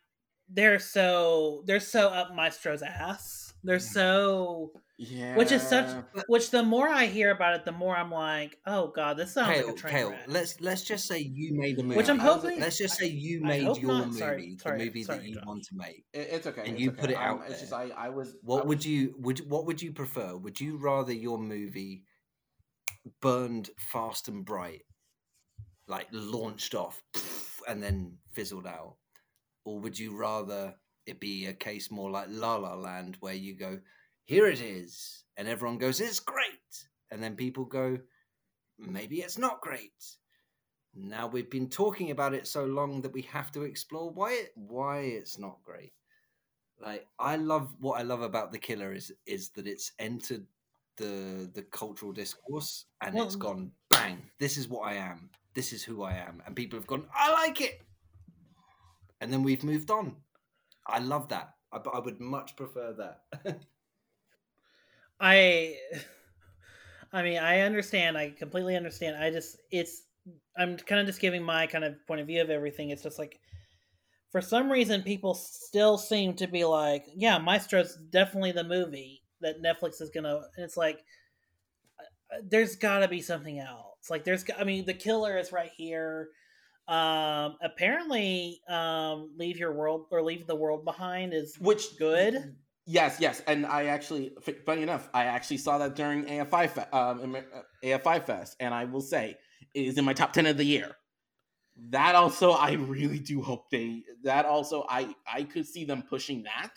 they're 0.49 0.79
so 0.79 1.63
they're 1.67 1.81
so 1.81 2.09
up 2.09 2.35
maestro's 2.35 2.83
ass 2.83 3.53
they're 3.63 3.79
so 3.79 4.73
Yeah, 4.97 5.37
which 5.37 5.53
is 5.53 5.63
such 5.63 5.89
which 6.27 6.51
the 6.51 6.63
more 6.63 6.89
i 6.89 7.07
hear 7.07 7.31
about 7.31 7.55
it 7.55 7.65
the 7.65 7.73
more 7.73 7.97
i'm 7.97 8.11
like 8.11 8.59
oh 8.67 8.89
god 8.89 9.17
this 9.17 9.33
sounds 9.35 9.55
Kale, 9.55 9.67
like 9.67 9.77
a 9.77 9.79
train 9.79 9.95
Kale, 9.95 10.11
wreck. 10.11 10.25
let's 10.29 10.61
let's 10.61 10.83
just 10.83 11.07
say 11.07 11.19
you 11.21 11.55
made 11.55 11.79
a 11.79 11.83
movie. 11.83 11.97
which 11.97 12.09
i'm 12.09 12.19
hoping 12.19 12.59
Let's 12.59 12.79
just 12.79 12.97
say 12.97 13.07
you 13.07 13.41
I 13.45 13.47
made 13.47 13.63
hope 13.65 13.81
your 13.81 13.93
not. 13.93 14.07
movie, 14.09 14.19
Sorry, 14.19 14.57
sorry, 14.59 14.79
the 14.79 14.85
movie 14.87 15.03
sorry, 15.05 15.19
that 15.21 15.29
you 15.29 15.35
Josh. 15.37 15.45
want 15.47 15.63
to 15.65 15.75
make. 15.77 16.05
It- 16.13 16.29
it's 16.33 16.47
okay, 16.47 16.63
and 16.63 16.71
it's 16.73 16.81
you 16.81 16.91
okay. 16.91 17.01
put 17.01 17.11
it 17.11 17.17
Um, 17.17 17.23
out 17.23 17.51
It's 17.51 17.61
just 17.61 17.71
there. 17.71 17.81
I 17.81 18.07
I 18.07 18.09
was 18.09 18.37
What 18.43 18.65
I 18.65 18.67
would 18.67 18.85
you 18.85 19.15
would 19.19 19.41
what 19.49 19.67
would 19.67 19.81
you 19.83 19.93
prefer? 19.93 20.37
Would 20.37 20.61
you 20.61 20.77
rather 20.79 21.13
your 21.13 21.39
movie 21.39 22.05
burned 23.21 23.71
fast 23.79 24.29
and 24.29 24.45
bright, 24.45 24.83
like 25.87 26.09
launched 26.13 26.75
off 26.75 27.01
and 27.69 27.83
then 27.83 28.19
fizzled 28.33 28.67
out, 28.67 28.97
or 29.65 29.81
would 29.81 29.99
you 29.99 30.17
rather 30.17 30.75
it 31.07 31.21
be 31.21 31.47
a 31.47 31.53
case 31.53 31.91
more 31.91 32.11
like 32.11 32.27
La 32.29 32.57
La 32.57 32.75
Land, 32.75 33.17
where 33.21 33.35
you 33.35 33.55
go, 33.55 33.81
"Here 34.25 34.47
it 34.47 34.61
is," 34.61 35.25
and 35.37 35.49
everyone 35.49 35.79
goes, 35.79 36.01
"It's 36.01 36.21
great," 36.21 36.89
and 37.11 37.23
then 37.23 37.37
people 37.37 37.65
go, 37.65 37.99
"Maybe 38.79 39.21
it's 39.21 39.39
not 39.39 39.61
great." 39.61 40.17
Now 40.95 41.29
we've 41.29 41.51
been 41.51 41.71
talking 41.71 42.11
about 42.11 42.35
it 42.35 42.47
so 42.47 42.65
long 42.65 43.03
that 43.03 43.13
we 43.13 43.23
have 43.23 43.53
to 43.53 43.63
explore 43.63 44.11
why 44.11 44.33
it 44.33 44.53
why 44.57 45.01
it's 45.01 45.39
not 45.39 45.63
great 45.63 45.93
like 46.81 47.07
i 47.19 47.37
love 47.37 47.75
what 47.79 47.99
i 47.99 48.03
love 48.03 48.23
about 48.23 48.53
the 48.53 48.59
killer 48.59 48.93
is 48.93 49.13
is 49.27 49.51
that 49.51 49.67
it's 49.67 49.93
entered 49.99 50.47
the 51.01 51.51
the 51.55 51.63
cultural 51.63 52.13
discourse 52.13 52.87
and 53.03 53.17
it's 53.19 53.37
gone 53.37 53.73
bang 53.89 54.23
this 54.39 54.57
is 54.57 54.69
what 54.69 54.83
i 54.87 54.95
am 54.95 55.31
this 55.55 55.73
is 55.73 55.83
who 55.83 56.03
i 56.03 56.13
am 56.13 56.43
and 56.47 56.55
people 56.55 56.79
have 56.79 56.87
gone 56.87 57.07
i 57.15 57.33
like 57.33 57.61
it 57.61 57.81
and 59.21 59.33
then 59.33 59.43
we've 59.43 59.65
moved 59.65 59.91
on 59.91 60.15
i 60.87 60.99
love 60.99 61.29
that 61.29 61.55
i, 61.73 61.79
I 61.93 61.99
would 61.99 62.21
much 62.21 62.55
prefer 62.57 62.93
that 62.93 63.57
I 65.21 65.77
I 67.13 67.23
mean, 67.23 67.39
I 67.39 67.61
understand. 67.61 68.17
I 68.17 68.31
completely 68.31 68.77
understand. 68.77 69.17
I 69.17 69.31
just 69.31 69.57
it's 69.71 70.03
I'm 70.57 70.77
kind 70.77 71.01
of 71.01 71.07
just 71.07 71.21
giving 71.21 71.43
my 71.43 71.67
kind 71.67 71.85
of 71.85 71.95
point 72.07 72.21
of 72.21 72.27
view 72.27 72.41
of 72.41 72.51
everything. 72.51 72.91
It's 72.91 73.03
just 73.03 73.19
like 73.19 73.39
for 74.31 74.41
some 74.41 74.71
reason 74.71 75.03
people 75.03 75.35
still 75.35 75.99
seem 75.99 76.35
to 76.35 76.47
be 76.47 76.65
like, 76.65 77.07
yeah, 77.15 77.39
Maestro's 77.39 77.97
definitely 78.11 78.53
the 78.53 78.65
movie. 78.65 79.23
That 79.41 79.63
Netflix 79.63 80.01
is 80.01 80.11
gonna. 80.11 80.41
And 80.57 80.65
it's 80.65 80.77
like, 80.77 80.99
uh, 81.99 82.39
there's 82.49 82.77
got 82.77 83.01
to 83.01 83.09
be 83.09 83.21
something 83.21 83.59
else. 83.59 84.11
Like 84.11 84.25
there's, 84.25 84.45
I 84.59 84.65
mean, 84.65 84.85
the 84.85 84.95
killer 84.95 85.39
is 85.39 85.53
right 85.53 85.71
here. 85.77 86.29
Um, 86.89 87.57
apparently, 87.63 88.61
um, 88.69 89.31
leave 89.37 89.59
your 89.59 89.73
world 89.73 90.07
or 90.11 90.23
leave 90.23 90.47
the 90.47 90.57
world 90.57 90.85
behind 90.85 91.33
is 91.33 91.57
Which 91.61 91.97
good. 91.99 92.57
Yes, 92.87 93.19
yes, 93.21 93.41
and 93.47 93.65
I 93.67 93.85
actually, 93.85 94.33
funny 94.67 94.83
enough, 94.83 95.09
I 95.15 95.27
actually 95.27 95.59
saw 95.59 95.79
that 95.79 95.95
during 95.95 96.25
AFI 96.25 96.69
fe- 96.69 96.89
um, 96.93 97.37
uh, 97.37 97.61
AFI 97.85 98.25
Fest, 98.25 98.57
and 98.59 98.75
I 98.75 98.87
will 98.87 99.03
say 99.03 99.37
it 99.75 99.81
is 99.87 99.99
in 99.99 100.05
my 100.05 100.13
top 100.13 100.33
ten 100.33 100.47
of 100.47 100.57
the 100.57 100.65
year. 100.65 100.97
That 101.91 102.17
also, 102.17 102.51
I 102.51 102.73
really 102.73 103.21
do 103.21 103.43
hope 103.43 103.71
they. 103.71 104.03
That 104.25 104.45
also, 104.45 104.87
I 104.89 105.15
I 105.33 105.45
could 105.45 105.67
see 105.67 105.85
them 105.85 106.03
pushing 106.03 106.43
that, 106.45 106.75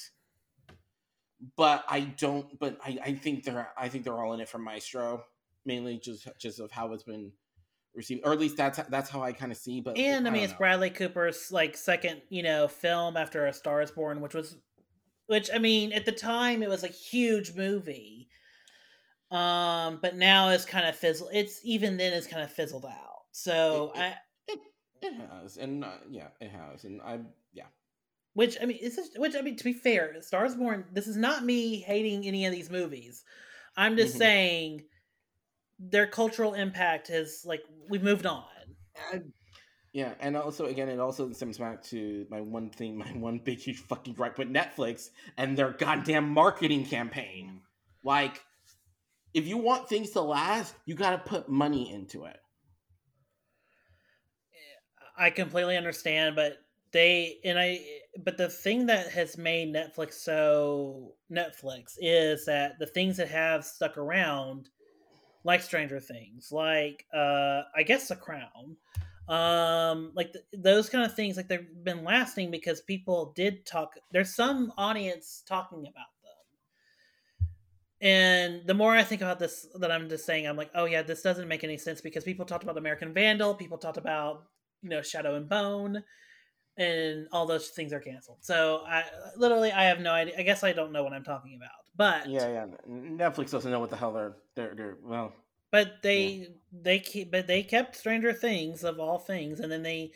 but 1.57 1.83
I 1.89 2.01
don't. 2.01 2.59
But 2.59 2.77
I 2.83 2.97
I 3.03 3.13
think 3.13 3.43
they're 3.43 3.69
I 3.77 3.89
think 3.89 4.03
they're 4.03 4.21
all 4.23 4.33
in 4.33 4.39
it 4.39 4.49
for 4.49 4.57
Maestro, 4.59 5.23
mainly 5.65 5.97
just 5.97 6.27
just 6.39 6.59
of 6.59 6.71
how 6.71 6.93
it's 6.93 7.03
been 7.03 7.31
received, 7.95 8.21
or 8.25 8.31
at 8.33 8.39
least 8.39 8.57
that's 8.57 8.79
that's 8.89 9.09
how 9.09 9.21
I 9.21 9.33
kind 9.33 9.51
of 9.51 9.57
see. 9.57 9.81
But 9.81 9.97
And 9.97 10.27
I 10.27 10.31
mean, 10.31 10.43
it's 10.43 10.53
know. 10.53 10.57
Bradley 10.59 10.89
Cooper's 10.89 11.51
like 11.51 11.77
second, 11.77 12.21
you 12.29 12.43
know, 12.43 12.67
film 12.67 13.17
after 13.17 13.45
A 13.45 13.53
Star 13.53 13.81
Is 13.81 13.91
Born, 13.91 14.19
which 14.21 14.33
was, 14.33 14.57
which 15.27 15.49
I 15.53 15.57
mean, 15.59 15.93
at 15.93 16.05
the 16.05 16.11
time 16.11 16.63
it 16.63 16.69
was 16.69 16.83
a 16.83 16.87
huge 16.87 17.55
movie. 17.55 18.29
Um, 19.31 19.99
but 20.01 20.15
now 20.15 20.49
it's 20.49 20.65
kind 20.65 20.87
of 20.87 20.95
fizzled. 20.95 21.31
It's 21.33 21.59
even 21.63 21.97
then 21.97 22.13
it's 22.13 22.27
kind 22.27 22.43
of 22.43 22.51
fizzled 22.51 22.85
out. 22.85 23.23
So 23.31 23.91
It- 23.95 23.99
I, 23.99 24.15
It, 24.47 24.59
it 25.01 25.13
has, 25.29 25.57
and 25.57 25.83
uh, 25.83 25.89
yeah, 26.09 26.27
it 26.39 26.49
has, 26.51 26.83
and 26.85 27.01
I. 27.01 27.19
which 28.33 28.57
I 28.61 28.65
mean, 28.65 28.77
is 28.77 28.95
this, 28.95 29.09
which 29.15 29.35
I 29.35 29.41
mean, 29.41 29.55
to 29.57 29.63
be 29.63 29.73
fair, 29.73 30.21
Stars 30.21 30.55
Born. 30.55 30.85
This 30.91 31.07
is 31.07 31.17
not 31.17 31.43
me 31.43 31.79
hating 31.81 32.25
any 32.25 32.45
of 32.45 32.51
these 32.51 32.69
movies. 32.69 33.23
I'm 33.75 33.95
just 33.95 34.15
Mhm. 34.15 34.17
saying 34.19 34.85
their 35.79 36.07
cultural 36.07 36.53
impact 36.53 37.07
has 37.09 37.43
like 37.45 37.61
we've 37.89 38.03
moved 38.03 38.25
on. 38.25 38.45
Yeah, 39.91 40.15
and 40.19 40.35
also 40.35 40.65
again, 40.65 40.89
it 40.89 40.99
also 40.99 41.31
stems 41.33 41.59
back 41.59 41.83
to 41.85 42.25
my 42.29 42.41
one 42.41 42.69
thing, 42.69 42.97
my 42.97 43.11
one 43.11 43.39
big 43.39 43.59
huge 43.59 43.79
fucking 43.79 44.13
gripe 44.13 44.37
with 44.37 44.49
Netflix 44.49 45.09
and 45.37 45.57
their 45.57 45.71
goddamn 45.71 46.29
marketing 46.29 46.85
campaign. 46.85 47.61
Like, 48.03 48.41
if 49.33 49.47
you 49.47 49.57
want 49.57 49.87
things 49.87 50.11
to 50.11 50.21
last, 50.21 50.75
you 50.85 50.95
got 50.95 51.11
to 51.11 51.17
put 51.29 51.49
money 51.49 51.91
into 51.91 52.25
it. 52.25 52.39
I 55.15 55.29
completely 55.29 55.77
understand, 55.77 56.35
but 56.35 56.57
they 56.91 57.39
and 57.43 57.59
I 57.59 57.85
but 58.23 58.37
the 58.37 58.49
thing 58.49 58.85
that 58.87 59.09
has 59.11 59.37
made 59.37 59.73
Netflix 59.73 60.13
so 60.13 61.13
Netflix 61.31 61.95
is 61.99 62.45
that 62.45 62.77
the 62.79 62.85
things 62.85 63.17
that 63.17 63.29
have 63.29 63.65
stuck 63.65 63.97
around 63.97 64.69
like 65.43 65.61
Stranger 65.61 65.99
Things, 65.99 66.51
like 66.51 67.05
uh 67.13 67.63
I 67.75 67.83
guess 67.83 68.07
The 68.07 68.15
Crown, 68.15 68.77
um 69.27 70.11
like 70.15 70.33
th- 70.33 70.45
those 70.53 70.89
kind 70.89 71.05
of 71.05 71.15
things 71.15 71.37
like 71.37 71.47
they've 71.47 71.67
been 71.83 72.03
lasting 72.03 72.51
because 72.51 72.81
people 72.81 73.33
did 73.35 73.65
talk 73.65 73.95
there's 74.11 74.35
some 74.35 74.71
audience 74.77 75.43
talking 75.47 75.79
about 75.79 75.93
them. 76.21 77.49
And 78.01 78.67
the 78.67 78.73
more 78.73 78.95
I 78.95 79.03
think 79.03 79.21
about 79.21 79.39
this 79.39 79.65
that 79.79 79.91
I'm 79.91 80.07
just 80.07 80.25
saying 80.25 80.45
I'm 80.45 80.57
like, 80.57 80.71
"Oh 80.75 80.85
yeah, 80.85 81.01
this 81.01 81.23
doesn't 81.23 81.47
make 81.47 81.63
any 81.63 81.77
sense 81.77 81.99
because 81.99 82.23
people 82.23 82.45
talked 82.45 82.63
about 82.63 82.77
American 82.77 83.13
Vandal, 83.13 83.55
people 83.55 83.79
talked 83.79 83.97
about 83.97 84.43
you 84.83 84.89
know 84.89 85.01
Shadow 85.01 85.35
and 85.35 85.49
Bone, 85.49 86.03
and 86.77 87.27
all 87.31 87.45
those 87.45 87.69
things 87.69 87.93
are 87.93 87.99
canceled. 87.99 88.39
So 88.41 88.83
I 88.87 89.03
literally 89.35 89.71
I 89.71 89.83
have 89.83 89.99
no 89.99 90.11
idea. 90.11 90.33
I 90.37 90.43
guess 90.43 90.63
I 90.63 90.73
don't 90.73 90.91
know 90.91 91.03
what 91.03 91.13
I'm 91.13 91.23
talking 91.23 91.55
about. 91.55 91.71
But 91.95 92.27
Yeah, 92.29 92.47
yeah. 92.49 92.65
Netflix 92.89 93.51
doesn't 93.51 93.71
know 93.71 93.79
what 93.79 93.89
the 93.89 93.97
hell 93.97 94.13
they're 94.13 94.35
they're, 94.55 94.73
they're 94.75 94.97
well. 95.03 95.33
but 95.71 96.01
they 96.01 96.47
they 96.71 96.99
keep 96.99 97.31
but 97.31 97.47
they 97.47 97.63
kept 97.63 97.95
Stranger 97.95 98.33
Things 98.33 98.83
of 98.83 98.99
all 98.99 99.19
things, 99.19 99.59
and 99.59 99.71
then 99.71 99.83
they 99.83 100.11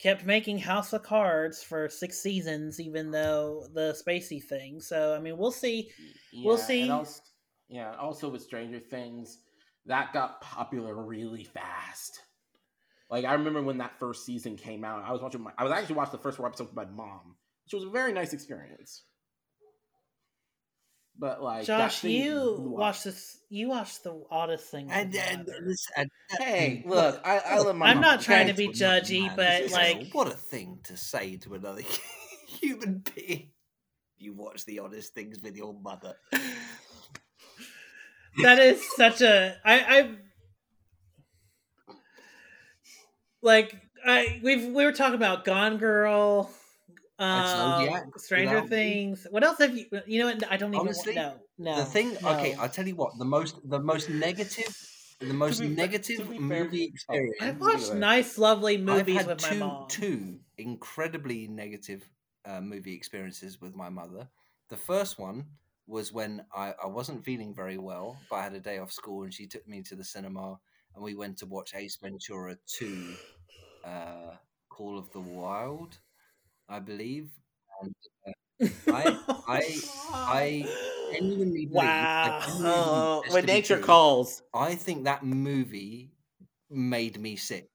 kept 0.00 0.24
making 0.24 0.58
House 0.58 0.92
of 0.92 1.02
Cards 1.04 1.62
for 1.62 1.88
six 1.88 2.20
seasons, 2.20 2.80
even 2.80 3.10
though 3.12 3.66
the 3.72 3.96
Spacey 4.06 4.42
thing. 4.42 4.80
So 4.80 5.14
I 5.14 5.20
mean, 5.20 5.38
we'll 5.38 5.52
see. 5.52 5.90
We'll 6.42 6.58
see. 6.58 6.90
Also, 6.90 7.22
yeah, 7.68 7.94
also 8.00 8.28
with 8.28 8.42
Stranger 8.42 8.80
Things, 8.80 9.38
that 9.86 10.12
got 10.12 10.40
popular 10.40 10.94
really 11.00 11.44
fast. 11.44 12.20
Like 13.10 13.24
I 13.24 13.34
remember 13.34 13.62
when 13.62 13.78
that 13.78 13.98
first 13.98 14.24
season 14.24 14.56
came 14.56 14.84
out, 14.84 15.04
I 15.04 15.12
was 15.12 15.20
watching 15.20 15.42
my 15.42 15.52
I 15.58 15.64
was 15.64 15.72
actually 15.72 15.96
watching 15.96 16.12
the 16.12 16.18
first 16.18 16.36
four 16.36 16.46
episodes 16.46 16.70
with 16.74 16.76
my 16.76 16.90
mom, 16.90 17.36
which 17.64 17.74
was 17.74 17.84
a 17.84 17.90
very 17.90 18.12
nice 18.12 18.32
experience. 18.32 19.04
But 21.16 21.40
like 21.42 21.64
Josh, 21.64 22.02
you 22.02 22.32
blew 22.56 22.72
up. 22.74 22.78
watched 22.80 23.04
this. 23.04 23.38
You 23.48 23.68
watched 23.68 24.02
the 24.02 24.20
oddest 24.32 24.68
thing. 24.68 24.90
And, 24.90 25.12
with 25.12 25.14
your 25.14 25.24
and, 25.24 25.46
mother. 25.46 26.10
Hey, 26.40 26.82
look, 26.84 27.20
I, 27.24 27.38
I 27.38 27.58
love 27.58 27.76
my 27.76 27.86
I'm 27.86 27.98
mom, 27.98 28.02
not 28.02 28.20
trying 28.20 28.48
to 28.48 28.52
be 28.54 28.68
judgy, 28.68 29.26
Man, 29.28 29.36
but 29.36 29.46
this 29.62 29.66
is- 29.66 29.72
like 29.72 30.08
what 30.12 30.26
a 30.26 30.30
thing 30.32 30.80
to 30.84 30.96
say 30.96 31.36
to 31.36 31.54
another 31.54 31.82
human 32.48 33.04
being. 33.14 33.50
You 34.16 34.32
watch 34.34 34.64
the 34.64 34.80
oddest 34.80 35.14
things 35.14 35.38
with 35.40 35.56
your 35.56 35.72
mother. 35.80 36.14
that 38.42 38.58
is 38.58 38.82
such 38.96 39.20
a 39.20 39.56
I 39.64 39.78
I 39.80 40.10
like 43.44 43.80
I 44.04 44.40
we've 44.42 44.66
we 44.74 44.84
were 44.84 44.92
talking 44.92 45.14
about 45.16 45.44
Gone 45.44 45.78
Girl, 45.78 46.50
um, 47.18 48.12
Stranger 48.16 48.56
without. 48.56 48.68
Things. 48.68 49.26
What 49.30 49.44
else 49.44 49.58
have 49.58 49.76
you? 49.76 49.86
You 50.06 50.20
know 50.20 50.26
what? 50.26 50.50
I 50.50 50.56
don't 50.56 50.74
even 50.74 50.80
Honestly, 50.88 51.14
know. 51.14 51.40
No, 51.58 51.76
the 51.76 51.84
thing, 51.84 52.16
no. 52.22 52.30
okay, 52.30 52.54
I'll 52.54 52.68
tell 52.68 52.86
you 52.86 52.96
what. 52.96 53.18
The 53.18 53.24
most, 53.24 53.60
the 53.68 53.80
most 53.80 54.10
negative, 54.10 54.74
the 55.20 55.34
most 55.34 55.60
be 55.60 55.68
negative 55.68 56.16
to 56.16 56.24
be 56.24 56.38
fair- 56.40 56.70
movie 56.70 56.84
oh, 57.08 57.20
experience. 57.22 57.36
I 57.40 57.48
I've 57.48 57.60
watched 57.60 57.92
Anyway. 57.92 57.98
nice, 58.00 58.38
lovely 58.38 58.76
I've 58.88 59.08
movies 59.08 59.14
had 59.14 59.26
with 59.26 59.40
my 59.40 59.54
mom. 59.54 59.88
two 59.88 60.40
incredibly 60.58 61.48
negative 61.48 62.08
uh, 62.44 62.60
movie 62.60 62.94
experiences 62.94 63.60
with 63.60 63.74
my 63.74 63.88
mother. 63.88 64.28
The 64.68 64.76
first 64.76 65.18
one 65.18 65.58
was 65.86 66.12
when 66.12 66.46
I, 66.54 66.74
I 66.82 66.86
wasn't 66.86 67.24
feeling 67.24 67.54
very 67.54 67.78
well, 67.78 68.18
but 68.30 68.36
I 68.36 68.42
had 68.42 68.54
a 68.54 68.60
day 68.60 68.78
off 68.78 68.92
school, 68.92 69.22
and 69.24 69.32
she 69.34 69.46
took 69.46 69.66
me 69.66 69.82
to 69.82 69.96
the 69.96 70.04
cinema, 70.04 70.60
and 70.94 71.04
we 71.04 71.14
went 71.14 71.38
to 71.38 71.46
watch 71.46 71.74
Ace 71.74 71.96
Ventura 71.96 72.56
Two, 72.66 73.14
uh, 73.84 74.36
Call 74.68 74.98
of 74.98 75.10
the 75.12 75.20
Wild, 75.20 75.98
I 76.68 76.80
believe. 76.80 77.30
And 77.82 77.94
uh, 78.26 78.32
I- 78.92 79.18
I- 79.48 79.82
I 80.12 80.66
genuinely 81.12 81.66
believe, 81.66 81.72
Wow. 81.72 82.40
Oh, 82.46 83.22
when 83.32 83.46
nature 83.46 83.76
true. 83.76 83.84
calls. 83.84 84.42
I 84.54 84.74
think 84.74 85.04
that 85.04 85.24
movie 85.24 86.12
made 86.70 87.18
me 87.20 87.36
sick. 87.36 87.68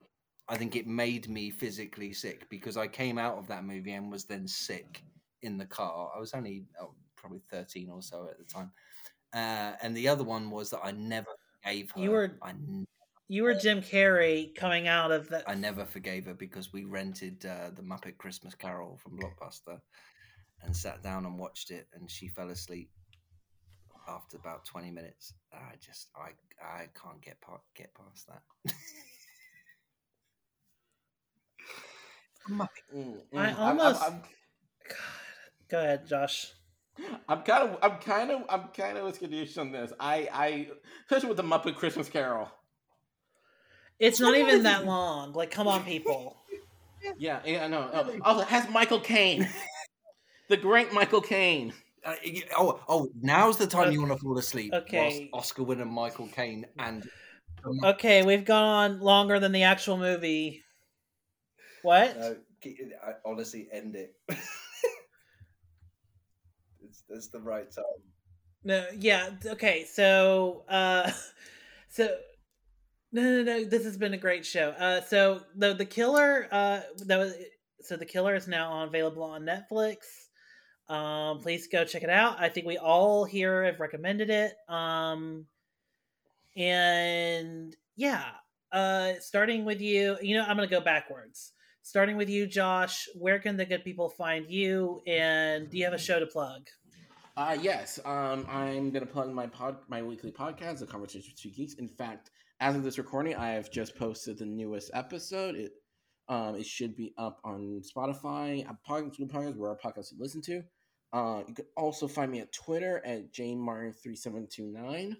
I 0.47 0.57
think 0.57 0.75
it 0.75 0.87
made 0.87 1.29
me 1.29 1.51
physically 1.51 2.13
sick 2.13 2.49
because 2.49 2.75
I 2.75 2.87
came 2.87 3.17
out 3.19 3.37
of 3.37 3.47
that 3.47 3.63
movie 3.63 3.93
and 3.93 4.11
was 4.11 4.25
then 4.25 4.47
sick 4.47 5.03
in 5.43 5.57
the 5.57 5.65
car. 5.65 6.11
I 6.15 6.19
was 6.19 6.33
only 6.33 6.65
oh, 6.81 6.95
probably 7.15 7.41
13 7.51 7.89
or 7.89 8.01
so 8.01 8.27
at 8.29 8.37
the 8.39 8.45
time. 8.45 8.71
Uh, 9.33 9.73
and 9.83 9.95
the 9.95 10.07
other 10.07 10.23
one 10.23 10.49
was 10.49 10.71
that 10.71 10.81
I 10.83 10.91
never 10.91 11.27
gave 11.63 11.91
her. 11.91 12.01
You 12.01 12.11
were- 12.11 12.37
I, 12.41 12.49
n- 12.51 12.85
you 13.29 13.43
were 13.43 13.53
Jim 13.53 13.81
Carrey 13.81 14.53
coming 14.55 14.87
out 14.87 15.11
of 15.11 15.29
that. 15.29 15.43
I 15.47 15.53
never 15.53 15.85
forgave 15.85 16.25
her 16.25 16.33
because 16.33 16.73
we 16.73 16.83
rented 16.83 17.45
uh, 17.45 17.69
the 17.75 17.83
Muppet 17.83 18.17
Christmas 18.17 18.55
Carol 18.55 18.97
from 18.97 19.17
Blockbuster 19.19 19.79
and 20.63 20.75
sat 20.75 21.01
down 21.03 21.25
and 21.25 21.37
watched 21.39 21.69
it, 21.71 21.87
and 21.93 22.09
she 22.09 22.27
fell 22.27 22.49
asleep 22.49 22.89
after 24.09 24.35
about 24.37 24.65
20 24.65 24.89
minutes. 24.91 25.33
I 25.53 25.75
just, 25.79 26.07
I, 26.15 26.31
I 26.65 26.87
can't 27.01 27.21
get 27.21 27.39
pa- 27.39 27.61
get 27.75 27.93
past 27.93 28.27
that. 28.27 28.73
Muppet. 32.49 32.67
Mm, 32.95 33.17
I 33.33 33.37
mm, 33.37 33.39
I'm- 33.59 33.79
almost- 33.79 34.03
I'm, 34.03 34.21
God. 34.87 34.97
Go 35.69 35.79
ahead, 35.79 36.07
Josh. 36.07 36.51
I'm, 36.97 37.19
I'm 37.29 37.41
kind 37.43 37.69
of, 37.69 37.77
I'm 37.83 37.97
kind 37.99 38.31
of, 38.31 38.41
I'm 38.49 38.67
kind 38.69 38.97
of 38.97 39.05
with 39.05 39.21
Skadoosh 39.21 39.57
on 39.59 39.71
this. 39.71 39.93
I, 39.99 40.27
I, 40.33 40.67
especially 41.05 41.29
with 41.29 41.37
the 41.37 41.43
Muppet 41.43 41.75
Christmas 41.75 42.09
Carol. 42.09 42.49
It's 43.99 44.19
not 44.19 44.35
even 44.35 44.63
that 44.63 44.85
long. 44.85 45.33
Like, 45.33 45.51
come 45.51 45.67
on, 45.67 45.83
people. 45.83 46.35
Yeah, 47.17 47.39
yeah, 47.45 47.63
I 47.63 47.67
know. 47.69 47.89
Oh, 47.93 48.19
also, 48.25 48.43
has 48.43 48.69
Michael 48.69 48.99
Caine, 48.99 49.47
the 50.49 50.57
great 50.57 50.91
Michael 50.91 51.21
Caine. 51.21 51.71
Uh, 52.03 52.15
oh, 52.57 52.81
oh! 52.89 53.09
Now's 53.21 53.55
the 53.55 53.67
time 53.67 53.93
you 53.93 54.01
want 54.01 54.11
to 54.11 54.17
fall 54.17 54.37
asleep. 54.37 54.73
Okay. 54.73 55.29
Oscar 55.31 55.63
winner 55.63 55.85
Michael 55.85 56.27
Caine 56.27 56.65
and 56.77 57.09
Okay, 57.83 58.23
we've 58.23 58.45
gone 58.45 58.91
on 58.93 58.99
longer 58.99 59.39
than 59.39 59.51
the 59.51 59.63
actual 59.63 59.97
movie. 59.97 60.63
What? 61.81 62.17
No, 62.17 62.35
honestly 63.25 63.67
end 63.71 63.95
it. 63.95 64.15
it's, 66.83 67.03
it's 67.09 67.27
the 67.27 67.39
right 67.39 67.71
time. 67.71 67.83
No, 68.63 68.85
yeah, 68.97 69.29
okay, 69.45 69.85
so 69.85 70.63
uh 70.67 71.11
so 71.89 72.17
no 73.11 73.21
no 73.21 73.43
no 73.43 73.65
this 73.65 73.83
has 73.83 73.97
been 73.97 74.13
a 74.13 74.17
great 74.17 74.45
show. 74.45 74.69
Uh 74.69 75.01
so 75.01 75.41
the 75.55 75.73
the 75.73 75.85
killer 75.85 76.47
uh 76.51 76.81
that 77.05 77.17
was 77.17 77.33
so 77.81 77.95
the 77.95 78.05
killer 78.05 78.35
is 78.35 78.47
now 78.47 78.83
available 78.83 79.23
on 79.23 79.43
Netflix. 79.43 79.97
Um, 80.89 81.39
please 81.39 81.67
go 81.67 81.85
check 81.85 82.03
it 82.03 82.09
out. 82.09 82.39
I 82.39 82.49
think 82.49 82.65
we 82.65 82.77
all 82.77 83.23
here 83.23 83.63
have 83.63 83.79
recommended 83.79 84.29
it. 84.29 84.53
Um, 84.67 85.45
and 86.57 87.75
yeah, 87.95 88.25
uh, 88.71 89.13
starting 89.19 89.65
with 89.65 89.81
you, 89.81 90.17
you 90.21 90.35
know, 90.35 90.43
I'm 90.43 90.57
going 90.57 90.67
to 90.67 90.75
go 90.75 90.81
backwards. 90.81 91.53
Starting 91.83 92.17
with 92.17 92.29
you, 92.29 92.47
Josh, 92.47 93.07
where 93.15 93.39
can 93.39 93.55
the 93.55 93.65
good 93.65 93.83
people 93.83 94.09
find 94.09 94.49
you? 94.49 95.01
And 95.07 95.69
do 95.69 95.77
you 95.77 95.85
have 95.85 95.93
a 95.93 95.97
show 95.97 96.19
to 96.19 96.25
plug? 96.25 96.67
Uh, 97.37 97.57
yes, 97.59 97.99
um, 98.03 98.45
I'm 98.49 98.91
gonna 98.91 99.05
plug 99.05 99.31
my 99.31 99.47
pod, 99.47 99.77
my 99.87 100.03
weekly 100.03 100.29
podcast, 100.29 100.79
The 100.79 100.85
Conversation 100.85 101.31
with 101.31 101.41
Two 101.41 101.49
Geeks. 101.49 101.75
In 101.75 101.87
fact, 101.87 102.31
as 102.59 102.75
of 102.75 102.83
this 102.83 102.97
recording, 102.97 103.35
I 103.35 103.51
have 103.51 103.71
just 103.71 103.95
posted 103.95 104.37
the 104.37 104.45
newest 104.45 104.91
episode. 104.93 105.55
It, 105.55 105.71
um, 106.27 106.55
it 106.55 106.65
should 106.65 106.95
be 106.95 107.13
up 107.17 107.39
on 107.43 107.81
Spotify, 107.81 108.65
podcast, 108.87 109.19
podcast, 109.31 109.55
where 109.57 109.71
our 109.71 109.77
podcast 109.77 110.11
you 110.11 110.17
listen 110.19 110.41
to. 110.43 110.63
Uh, 111.11 111.41
you 111.47 111.53
can 111.55 111.65
also 111.75 112.07
find 112.07 112.31
me 112.31 112.39
at 112.39 112.51
Twitter 112.53 113.01
at 113.05 113.33
jmartin3729. 113.33 115.15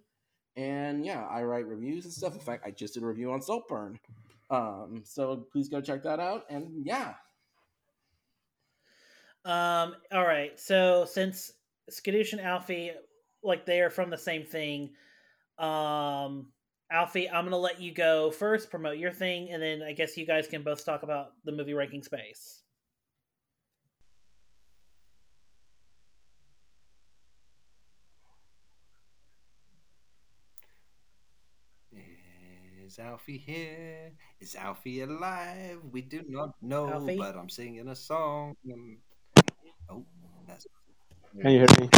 And 0.56 1.06
yeah, 1.06 1.26
I 1.26 1.44
write 1.44 1.68
reviews 1.68 2.06
and 2.06 2.14
stuff. 2.14 2.34
In 2.34 2.42
fact, 2.42 2.64
I 2.66 2.72
just 2.72 2.94
did 2.94 3.04
a 3.04 3.08
review 3.08 3.32
on 3.32 3.42
Saltburn. 3.42 4.00
Um, 4.50 5.04
so 5.06 5.48
please 5.52 5.70
go 5.70 5.82
check 5.82 6.04
that 6.04 6.20
out. 6.20 6.46
And 6.50 6.86
yeah, 6.86 7.14
Um, 9.46 9.96
all 10.12 10.26
right. 10.26 10.60
So 10.60 11.06
since 11.06 11.54
Skadoosh 11.90 12.34
and 12.34 12.42
Alfie, 12.42 12.92
like 13.42 13.66
they 13.66 13.80
are 13.82 13.90
from 13.90 14.10
the 14.10 14.18
same 14.18 14.44
thing, 14.44 14.92
um, 15.58 16.52
Alfie, 16.92 17.30
I'm 17.30 17.46
gonna 17.46 17.58
let 17.58 17.80
you 17.80 17.94
go 17.94 18.32
first, 18.32 18.72
promote 18.72 18.98
your 18.98 19.12
thing, 19.12 19.52
and 19.52 19.62
then 19.62 19.84
I 19.84 19.94
guess 19.94 20.18
you 20.18 20.26
guys 20.26 20.48
can 20.48 20.64
both 20.64 20.84
talk 20.84 21.04
about 21.04 21.34
the 21.46 21.52
movie 21.52 21.74
ranking 21.74 22.02
space. 22.02 22.64
Is 32.86 32.98
Alfie 32.98 33.38
here? 33.38 34.12
Is 34.40 34.56
Alfie 34.56 35.02
alive? 35.02 35.78
We 35.92 36.02
do 36.02 36.24
not 36.28 36.56
know, 36.60 36.90
Alfie? 36.90 37.18
but 37.18 37.36
I'm 37.36 37.50
singing 37.50 37.88
a 37.88 37.96
song. 37.96 38.56
Um, 38.74 38.98
Oh, 39.92 40.06
that's 40.48 40.68
Can 41.42 41.52
you 41.52 41.60
hear 41.60 41.68
me? 41.80 41.90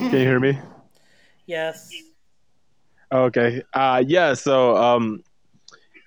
Can 0.00 0.12
you 0.12 0.18
hear 0.26 0.40
me? 0.40 0.58
Yes. 1.44 1.90
Okay. 3.12 3.62
Uh, 3.74 4.02
yeah. 4.06 4.32
So, 4.32 4.76
um, 4.76 5.22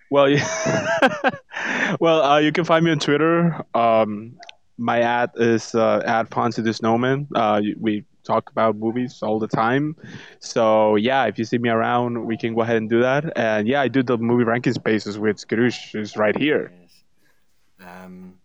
well, 0.10 0.28
yeah. 0.28 1.30
well, 2.00 2.24
uh, 2.24 2.40
you 2.40 2.52
can 2.52 2.66
find 2.66 2.84
me 2.84 2.92
on 2.92 2.98
Twitter. 2.98 3.64
Um, 3.76 4.38
my 4.80 5.02
ad 5.02 5.30
is 5.36 5.76
uh, 5.76 6.02
at 6.06 6.32
Fonsy 6.32 6.64
the 6.64 6.74
Snowman. 6.74 7.28
Uh, 7.36 7.62
we 7.80 8.04
talk 8.24 8.50
about 8.50 8.78
movies 8.78 9.20
all 9.22 9.38
the 9.38 9.48
time. 9.48 9.96
So, 10.40 10.96
yeah, 10.96 11.26
if 11.26 11.38
you 11.38 11.46
see 11.46 11.60
me 11.60 11.70
around, 11.70 12.26
we 12.26 12.36
can 12.36 12.56
go 12.56 12.62
ahead 12.62 12.78
and 12.78 12.90
do 12.90 13.02
that. 13.02 13.38
And 13.38 13.68
yeah, 13.68 13.82
I 13.82 13.90
do 13.90 14.02
the 14.02 14.18
movie 14.18 14.44
ranking 14.44 14.74
spaces 14.74 15.20
with 15.20 15.38
Skadoosh 15.38 15.94
is 15.94 16.18
right 16.18 16.36
here. 16.36 16.74
yes. 16.82 17.88
Um, 17.88 18.40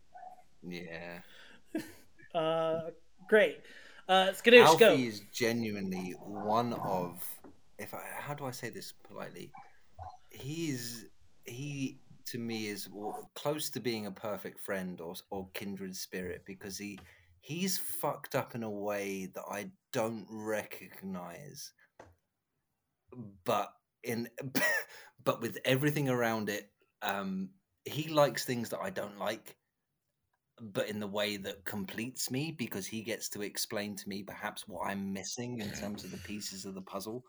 yeah. 0.62 1.20
Uh, 2.34 2.90
great. 3.28 3.58
Uh, 4.08 4.28
Skadoosh, 4.32 4.64
Alfie 4.64 4.78
go. 4.78 4.92
is 4.94 5.20
genuinely 5.32 6.14
one 6.18 6.72
of, 6.72 7.22
if 7.78 7.92
I, 7.92 8.00
how 8.18 8.32
do 8.32 8.46
I 8.46 8.50
say 8.50 8.70
this 8.70 8.92
politely? 8.92 9.52
He's 10.30 11.06
he 11.44 12.00
to 12.26 12.38
me 12.38 12.68
is 12.68 12.88
close 13.34 13.70
to 13.70 13.80
being 13.80 14.06
a 14.06 14.10
perfect 14.10 14.60
friend 14.60 15.00
or 15.00 15.14
or 15.30 15.48
kindred 15.54 15.96
spirit 15.96 16.42
because 16.46 16.78
he 16.78 16.98
he's 17.40 17.78
fucked 17.78 18.34
up 18.34 18.54
in 18.54 18.62
a 18.62 18.70
way 18.70 19.30
that 19.34 19.44
I 19.50 19.70
don't 19.92 20.26
recognize, 20.30 21.72
but 23.44 23.72
in 24.04 24.28
but 25.24 25.40
with 25.40 25.58
everything 25.64 26.08
around 26.08 26.48
it, 26.48 26.70
um, 27.02 27.50
he 27.84 28.08
likes 28.08 28.44
things 28.44 28.70
that 28.70 28.80
I 28.80 28.90
don't 28.90 29.18
like 29.18 29.56
but 30.60 30.88
in 30.88 31.00
the 31.00 31.06
way 31.06 31.36
that 31.36 31.64
completes 31.64 32.30
me 32.30 32.52
because 32.52 32.86
he 32.86 33.02
gets 33.02 33.28
to 33.30 33.42
explain 33.42 33.94
to 33.96 34.08
me 34.08 34.22
perhaps 34.22 34.66
what 34.66 34.86
I'm 34.86 35.12
missing 35.12 35.60
in 35.60 35.70
terms 35.72 36.04
of 36.04 36.10
the 36.10 36.18
pieces 36.18 36.64
of 36.64 36.74
the 36.74 36.82
puzzle. 36.82 37.24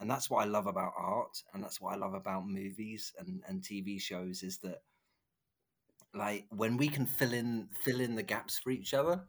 And 0.00 0.10
that's 0.10 0.28
what 0.28 0.42
I 0.42 0.46
love 0.46 0.66
about 0.66 0.92
art 0.96 1.36
and 1.54 1.62
that's 1.62 1.80
what 1.80 1.92
I 1.92 1.96
love 1.96 2.14
about 2.14 2.46
movies 2.46 3.12
and, 3.18 3.42
and 3.46 3.62
TV 3.62 4.00
shows 4.00 4.42
is 4.42 4.58
that 4.58 4.82
like 6.14 6.46
when 6.50 6.76
we 6.76 6.88
can 6.88 7.06
fill 7.06 7.32
in 7.32 7.68
fill 7.84 8.00
in 8.00 8.14
the 8.14 8.22
gaps 8.22 8.58
for 8.58 8.70
each 8.70 8.94
other, 8.94 9.22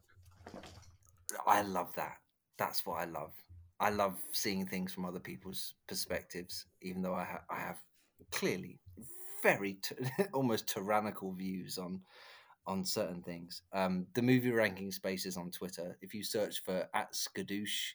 I 1.45 1.61
love 1.61 1.93
that. 1.95 2.17
That's 2.57 2.85
what 2.85 3.01
I 3.01 3.05
love. 3.05 3.33
I 3.79 3.89
love 3.89 4.17
seeing 4.31 4.65
things 4.65 4.93
from 4.93 5.05
other 5.05 5.19
people's 5.19 5.75
perspectives, 5.87 6.65
even 6.81 7.01
though 7.01 7.15
I, 7.15 7.23
ha- 7.25 7.45
I 7.49 7.59
have 7.59 7.79
clearly 8.31 8.79
very 9.41 9.73
t- 9.73 9.95
almost 10.33 10.67
tyrannical 10.67 11.33
views 11.33 11.77
on 11.77 12.01
on 12.65 12.85
certain 12.85 13.21
things. 13.21 13.61
Um, 13.73 14.07
the 14.15 14.21
movie 14.21 14.51
ranking 14.51 14.91
spaces 14.91 15.37
on 15.37 15.51
Twitter. 15.51 15.97
If 16.01 16.13
you 16.13 16.23
search 16.23 16.63
for 16.63 16.87
at 16.93 17.13
Skadoosh, 17.13 17.93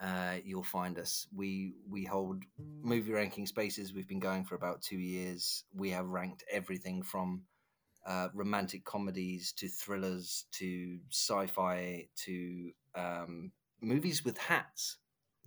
uh, 0.00 0.36
you'll 0.44 0.62
find 0.62 0.98
us. 0.98 1.26
We 1.34 1.74
we 1.88 2.04
hold 2.04 2.42
movie 2.82 3.12
ranking 3.12 3.46
spaces. 3.46 3.94
We've 3.94 4.08
been 4.08 4.20
going 4.20 4.44
for 4.44 4.54
about 4.54 4.82
two 4.82 4.98
years. 4.98 5.64
We 5.74 5.90
have 5.90 6.06
ranked 6.06 6.44
everything 6.50 7.02
from 7.02 7.42
uh, 8.06 8.28
romantic 8.34 8.84
comedies 8.84 9.52
to 9.52 9.68
thrillers 9.68 10.46
to 10.52 10.98
sci-fi 11.10 12.06
to 12.24 12.70
um, 12.94 13.52
movies 13.80 14.24
with 14.24 14.36
hats. 14.38 14.98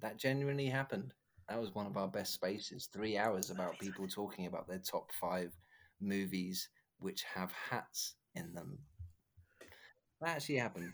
That 0.02 0.18
genuinely 0.18 0.68
happened. 0.68 1.14
That 1.50 1.60
was 1.60 1.74
one 1.74 1.88
of 1.88 1.98
our 1.98 2.08
best 2.08 2.34
spaces. 2.34 2.90
Three 2.92 3.18
hours 3.18 3.50
about 3.50 3.80
people 3.80 4.08
talking 4.08 4.48
about 4.48 4.68
their 4.68 4.80
top 4.80 5.12
five 5.20 5.54
movies 6.02 6.70
which 7.00 7.24
have 7.24 7.52
hats 7.52 8.16
in 8.34 8.54
them. 8.54 8.88
That 10.20 10.36
actually 10.38 10.58
happened. 10.58 10.94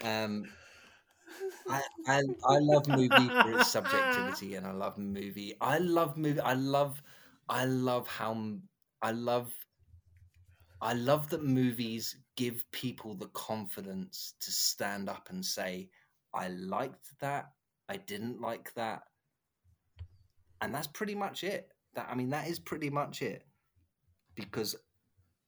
Um, 0.00 0.56
I, 1.68 1.82
I 2.06 2.18
I 2.44 2.58
love 2.60 2.86
movie 2.88 3.30
for 3.30 3.50
its 3.50 3.66
subjectivity, 3.66 4.54
and 4.54 4.66
I 4.66 4.72
love 4.72 4.98
movie. 4.98 5.54
I 5.60 5.78
love 5.78 6.16
movie. 6.16 6.40
I 6.40 6.54
love 6.54 7.02
I 7.48 7.64
love 7.64 8.06
how 8.08 8.58
I 9.02 9.12
love 9.12 9.52
I 10.80 10.92
love 10.92 11.30
that 11.30 11.42
movies 11.42 12.16
give 12.36 12.70
people 12.70 13.16
the 13.16 13.28
confidence 13.28 14.34
to 14.38 14.52
stand 14.52 15.08
up 15.08 15.28
and 15.28 15.44
say, 15.44 15.90
"I 16.32 16.46
liked 16.46 17.18
that. 17.18 17.56
I 17.88 17.96
didn't 17.96 18.40
like 18.40 18.74
that," 18.74 19.08
and 20.60 20.74
that's 20.74 20.86
pretty 20.86 21.14
much 21.14 21.44
it. 21.44 21.72
That 21.94 22.08
I 22.08 22.14
mean, 22.14 22.30
that 22.30 22.48
is 22.48 22.58
pretty 22.58 22.90
much 22.90 23.22
it, 23.22 23.46
because 24.34 24.76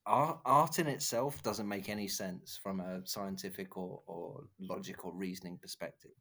art, 0.07 0.39
art 0.45 0.79
in 0.79 0.87
itself 0.87 1.43
doesn't 1.43 1.67
make 1.67 1.89
any 1.89 2.07
sense 2.07 2.59
from 2.61 2.79
a 2.79 3.05
scientific 3.05 3.77
or, 3.77 4.01
or 4.07 4.43
logical 4.59 5.11
reasoning 5.11 5.57
perspective. 5.61 6.11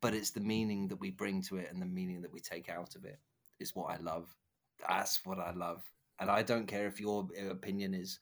But 0.00 0.14
it's 0.14 0.30
the 0.30 0.40
meaning 0.40 0.88
that 0.88 1.00
we 1.00 1.10
bring 1.10 1.42
to 1.42 1.56
it 1.56 1.68
and 1.70 1.82
the 1.82 1.86
meaning 1.86 2.22
that 2.22 2.32
we 2.32 2.40
take 2.40 2.68
out 2.68 2.94
of 2.96 3.04
it 3.04 3.18
is 3.60 3.74
what 3.74 3.90
i 3.90 3.96
love. 3.98 4.34
That's 4.88 5.24
what 5.24 5.38
i 5.38 5.52
love. 5.52 5.82
And 6.20 6.30
i 6.30 6.42
don't 6.42 6.66
care 6.66 6.86
if 6.86 7.00
your 7.00 7.28
uh, 7.38 7.50
opinion 7.50 7.92
is 7.92 8.18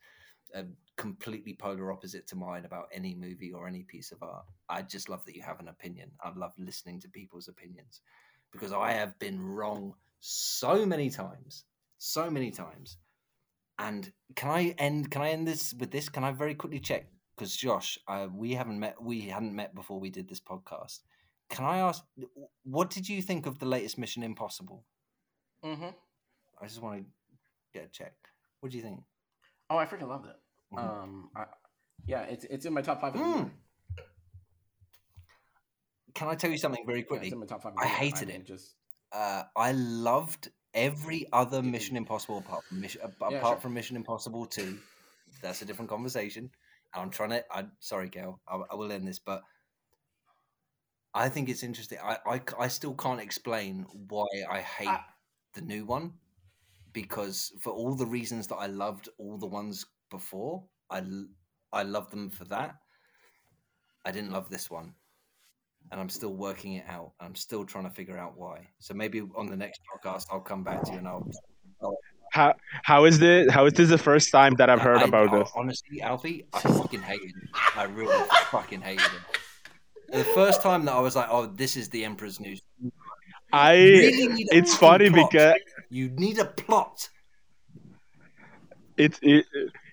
a 0.53 0.65
completely 0.97 1.53
polar 1.53 1.91
opposite 1.91 2.27
to 2.27 2.35
mine 2.35 2.65
about 2.65 2.89
any 2.91 3.15
movie 3.15 3.51
or 3.53 3.67
any 3.67 3.83
piece 3.83 4.11
of 4.11 4.21
art. 4.21 4.45
I 4.69 4.81
just 4.81 5.09
love 5.09 5.23
that 5.25 5.35
you 5.35 5.41
have 5.41 5.59
an 5.59 5.69
opinion. 5.69 6.11
I 6.21 6.31
love 6.35 6.53
listening 6.57 6.99
to 7.01 7.09
people's 7.09 7.47
opinions 7.47 8.01
because 8.53 8.71
i 8.71 8.91
have 8.91 9.17
been 9.19 9.41
wrong 9.41 9.93
so 10.19 10.85
many 10.85 11.09
times 11.09 11.65
so 11.97 12.29
many 12.29 12.51
times 12.51 12.97
and 13.79 14.11
can 14.35 14.49
I 14.49 14.75
end? 14.77 15.11
Can 15.11 15.21
I 15.21 15.29
end 15.29 15.47
this 15.47 15.73
with 15.73 15.91
this? 15.91 16.09
Can 16.09 16.23
I 16.23 16.31
very 16.31 16.55
quickly 16.55 16.79
check? 16.79 17.07
Because 17.35 17.55
Josh, 17.55 17.97
uh, 18.07 18.27
we 18.33 18.53
haven't 18.53 18.79
met. 18.79 19.01
We 19.01 19.21
hadn't 19.21 19.55
met 19.55 19.73
before 19.73 19.99
we 19.99 20.09
did 20.09 20.27
this 20.29 20.39
podcast. 20.39 20.99
Can 21.49 21.65
I 21.65 21.79
ask, 21.79 22.03
what 22.63 22.89
did 22.89 23.07
you 23.09 23.21
think 23.21 23.45
of 23.45 23.59
the 23.59 23.65
latest 23.65 23.97
Mission 23.97 24.23
Impossible? 24.23 24.85
Mm-hmm. 25.63 25.89
I 26.61 26.65
just 26.65 26.81
want 26.81 26.99
to 27.01 27.05
get 27.73 27.85
a 27.85 27.89
check. 27.89 28.13
What 28.59 28.71
do 28.71 28.77
you 28.77 28.83
think? 28.83 29.01
Oh, 29.69 29.77
I 29.77 29.85
freaking 29.85 30.07
loved 30.07 30.27
it. 30.27 30.35
Mhm. 30.73 30.79
Um, 30.79 31.29
I, 31.35 31.45
yeah, 32.05 32.21
it's 32.23 32.45
it's 32.45 32.65
in 32.65 32.73
my 32.73 32.81
top 32.81 33.01
five. 33.01 33.13
Of 33.15 33.21
Mm. 33.21 33.51
Can 36.13 36.27
I 36.27 36.35
tell 36.35 36.51
you 36.51 36.57
something 36.57 36.85
very 36.85 36.99
Yeah, 36.99 37.05
quickly? 37.05 37.27
it's 37.27 37.33
in 37.33 37.39
my 37.39 37.45
top 37.45 37.63
five. 37.63 37.73
of 37.73 37.79
I 37.79 37.87
hated 37.87 38.27
mean, 38.27 38.41
it. 38.41 38.45
Just 38.45 38.75
uh, 39.11 39.43
I 39.55 39.71
loved 39.71 40.49
every 40.73 41.27
other 41.31 41.61
Mission 41.61 41.95
Impossible 41.97 42.39
apart 42.39 42.63
from 42.67 42.81
Mission, 42.81 43.01
apart 43.03 43.31
Yeah, 43.31 43.41
sure. 43.43 43.57
from 43.59 43.73
Mission 43.73 43.95
Impossible 43.95 44.45
Two. 44.45 44.79
That's 45.41 45.61
a 45.61 45.65
different 45.65 45.89
conversation. 45.89 46.51
I'm 46.93 47.09
trying 47.09 47.29
to. 47.31 47.43
I'm 47.51 47.71
sorry, 47.79 48.09
Kale. 48.09 48.39
I, 48.47 48.59
I 48.71 48.75
will 48.75 48.91
end 48.91 49.07
this, 49.07 49.19
but 49.19 49.41
I 51.13 51.29
think 51.29 51.49
it's 51.49 51.63
interesting. 51.63 51.99
I 52.03 52.41
I 52.59 52.67
still 52.67 52.93
can't 52.95 53.21
explain 53.21 53.85
why 54.09 54.27
I 54.49 54.61
hate 54.61 54.87
I- 54.87 55.05
the 55.53 55.61
new 55.61 55.85
one 55.85 56.13
because 56.93 57.53
for 57.59 57.71
all 57.71 57.95
the 57.95 58.05
reasons 58.05 58.47
that 58.47 58.55
I 58.55 58.67
loved 58.67 59.09
all 59.17 59.37
the 59.37 59.47
ones 59.47 59.85
before. 60.09 60.63
I 60.89 61.01
I 61.71 61.83
love 61.83 62.09
them 62.11 62.29
for 62.29 62.45
that. 62.45 62.75
I 64.05 64.11
didn't 64.11 64.31
love 64.31 64.49
this 64.49 64.69
one, 64.69 64.93
and 65.91 65.99
I'm 66.01 66.09
still 66.09 66.33
working 66.33 66.73
it 66.73 66.85
out. 66.87 67.11
I'm 67.19 67.35
still 67.35 67.65
trying 67.65 67.83
to 67.85 67.89
figure 67.89 68.17
out 68.17 68.33
why. 68.37 68.67
So 68.79 68.93
maybe 68.93 69.21
on 69.35 69.47
the 69.47 69.55
next 69.57 69.81
podcast, 69.91 70.25
I'll 70.31 70.39
come 70.41 70.63
back 70.63 70.83
to 70.83 70.91
you 70.91 70.97
and 70.99 71.07
I'll. 71.07 71.27
How 72.31 72.55
how 72.83 73.05
is 73.05 73.19
this? 73.19 73.51
How 73.51 73.65
is 73.67 73.73
this 73.73 73.89
the 73.89 73.97
first 73.97 74.31
time 74.31 74.55
that 74.55 74.69
I've 74.69 74.81
heard 74.81 74.97
I- 74.97 75.03
about 75.05 75.29
I- 75.33 75.39
this? 75.39 75.51
Honestly, 75.55 76.01
Alfie, 76.01 76.45
I 76.53 76.59
fucking 76.61 77.01
hated 77.01 77.29
it. 77.29 77.49
I 77.75 77.83
really 77.83 78.27
fucking 78.49 78.81
hated 78.81 79.05
it. 79.05 80.17
The 80.17 80.23
first 80.23 80.61
time 80.61 80.85
that 80.85 80.93
I 80.95 80.99
was 80.99 81.15
like, 81.15 81.27
"Oh, 81.29 81.45
this 81.45 81.75
is 81.77 81.89
the 81.89 82.03
Emperor's 82.05 82.39
News." 82.39 82.61
I 83.51 83.73
really 83.75 84.45
it's 84.51 84.75
funny 84.75 85.09
plot. 85.11 85.29
because 85.31 85.55
You 85.89 86.09
need 86.09 86.39
a 86.39 86.45
plot. 86.45 87.07
it's 88.97 89.19
it, 89.21 89.45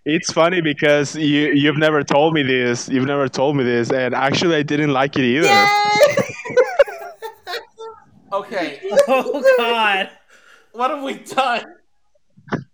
it's 0.05 0.33
funny 0.33 0.61
because 0.61 1.15
you 1.17 1.53
you've 1.53 1.77
never 1.79 2.03
told 2.03 2.35
me 2.35 2.43
this. 2.43 2.89
You've 2.89 3.07
never 3.07 3.29
told 3.29 3.57
me 3.57 3.65
this, 3.65 3.91
and 3.91 4.15
actually 4.15 4.57
I 4.57 4.63
didn't 4.63 4.93
like 4.93 5.17
it 5.17 5.25
either. 5.25 5.49
Okay, 8.33 8.79
Oh 9.09 9.43
God. 9.59 10.11
what 10.73 10.91
have 10.93 11.03
we 11.03 11.15
done? 11.15 11.65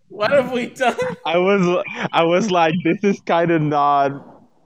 What 0.09 0.31
have 0.31 0.51
we 0.51 0.67
done? 0.67 0.95
I 1.25 1.37
was 1.39 1.83
I 2.13 2.23
was 2.23 2.51
like, 2.51 2.75
this 2.83 3.03
is 3.03 3.19
kind 3.21 3.49
of 3.49 3.61
not. 3.63 4.11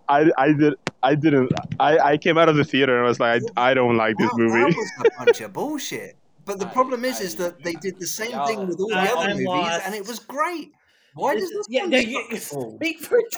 I 0.10 0.30
I 0.38 0.52
did 0.52 0.74
I 1.02 1.16
didn't 1.16 1.50
I 1.80 1.98
I 1.98 2.18
came 2.18 2.38
out 2.38 2.50
of 2.50 2.58
the 2.58 2.66
theater 2.66 2.98
and 2.98 3.06
I 3.06 3.08
was 3.08 3.22
like, 3.22 3.42
I, 3.56 3.72
I 3.72 3.74
don't 3.74 3.96
like 3.96 4.18
this 4.18 4.30
That, 4.32 4.38
movie. 4.38 4.60
that 4.72 4.76
was 4.78 4.92
a 5.00 5.26
bunch 5.26 5.40
of 5.42 5.54
bullshit. 5.54 6.18
But 6.44 6.60
the 6.60 6.68
I- 6.72 6.74
problem 6.74 7.06
is, 7.06 7.22
is 7.22 7.36
I- 7.40 7.44
that 7.46 7.64
they 7.64 7.74
did 7.74 7.98
the 7.98 8.08
same 8.08 8.38
thing 8.46 8.68
with 8.68 8.78
all 8.82 8.90
the 8.90 8.98
other 8.98 9.30
I'm 9.30 9.38
movies, 9.38 9.48
lost. 9.48 9.82
and 9.86 9.96
it 9.96 10.06
was 10.06 10.20
great. 10.20 10.74
Why 11.16 11.36
does 11.36 11.50
this 11.50 11.68
yeah, 11.70 11.82
one 11.82 11.92
no, 11.92 11.98
suck? 11.98 12.08
you, 12.08 12.40
Oh. 12.54 12.76
speak 12.78 13.00
for 13.00 13.20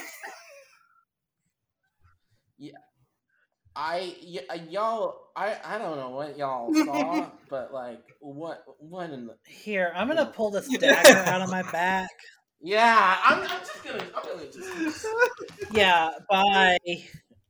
I 3.75 4.15
y- 4.23 4.45
uh, 4.49 4.57
y'all 4.69 5.29
I 5.35 5.57
I 5.63 5.77
don't 5.79 5.97
know 5.97 6.11
what 6.11 6.37
y'all 6.37 6.73
saw, 6.85 7.31
but 7.49 7.73
like 7.73 8.03
what 8.19 8.63
what 8.77 9.09
in 9.09 9.25
the 9.27 9.35
here. 9.47 9.91
I'm 9.95 10.07
gonna 10.07 10.27
pull 10.27 10.51
this 10.51 10.69
dagger 10.77 11.17
out 11.17 11.41
of 11.41 11.49
my 11.49 11.63
back. 11.71 12.09
yeah 12.61 13.17
I'm, 13.23 13.39
I'm 13.41 13.59
just 13.59 13.83
gonna 13.83 14.05
I'm 14.15 14.23
gonna 14.23 14.51
just 14.51 14.69
Yeah, 15.71 16.11
bye. 16.29 16.77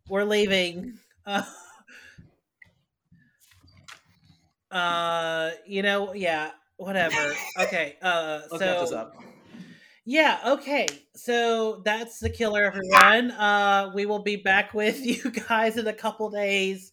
We're 0.07 0.23
leaving. 0.23 0.93
Uh, 1.25 1.43
uh, 4.71 5.51
you 5.67 5.81
know, 5.81 6.13
yeah, 6.13 6.51
whatever. 6.77 7.35
Okay, 7.59 7.97
uh, 8.01 8.41
look 8.51 8.61
this 8.61 8.91
so 8.91 8.95
up. 8.97 9.17
Yeah, 10.05 10.39
okay. 10.45 10.87
So 11.15 11.81
that's 11.85 12.19
the 12.19 12.29
killer, 12.29 12.63
everyone. 12.63 13.31
Uh, 13.31 13.91
we 13.93 14.05
will 14.05 14.23
be 14.23 14.35
back 14.37 14.73
with 14.73 15.05
you 15.05 15.31
guys 15.31 15.77
in 15.77 15.87
a 15.87 15.93
couple 15.93 16.29
days. 16.29 16.91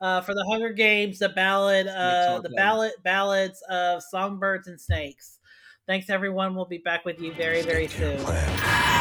Uh, 0.00 0.20
for 0.20 0.34
the 0.34 0.44
Hunger 0.50 0.70
Games, 0.72 1.20
the 1.20 1.28
ballad, 1.28 1.86
uh, 1.86 2.40
the 2.42 2.48
time. 2.48 2.56
ballad, 2.56 2.92
ballads 3.04 3.62
of 3.70 4.02
songbirds 4.02 4.66
and 4.66 4.80
snakes. 4.80 5.38
Thanks, 5.86 6.10
everyone. 6.10 6.56
We'll 6.56 6.64
be 6.64 6.78
back 6.78 7.04
with 7.04 7.20
you 7.20 7.32
very, 7.34 7.62
very 7.62 7.86
soon. 7.86 8.18
plan. 8.18 8.92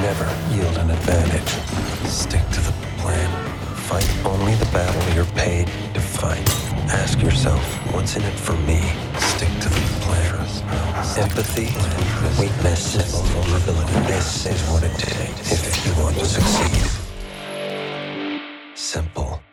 Never 0.00 0.24
yield 0.56 0.76
an 0.78 0.90
advantage. 0.90 1.48
Stick 2.10 2.42
to 2.50 2.60
the 2.60 2.72
plan. 2.98 3.30
Fight 3.76 4.08
only 4.26 4.54
the 4.56 4.64
battle 4.66 5.14
you're 5.14 5.32
paid 5.36 5.66
to 5.94 6.00
fight. 6.00 6.48
Ask 6.90 7.20
yourself, 7.22 7.62
what's 7.94 8.16
in 8.16 8.22
it 8.24 8.34
for 8.38 8.56
me? 8.58 8.80
Stick 9.18 9.48
to 9.60 9.68
the 9.68 9.74
plan. 9.74 9.75
Empathy, 11.18 11.72
weakness, 12.38 12.96
vulnerability. 13.32 13.92
This 14.06 14.44
is 14.44 14.62
what 14.68 14.82
it 14.82 14.92
takes 14.98 15.50
if 15.66 15.86
you 15.86 16.02
want 16.02 16.14
to 16.18 16.26
succeed. 16.26 16.90
Simple. 18.74 19.45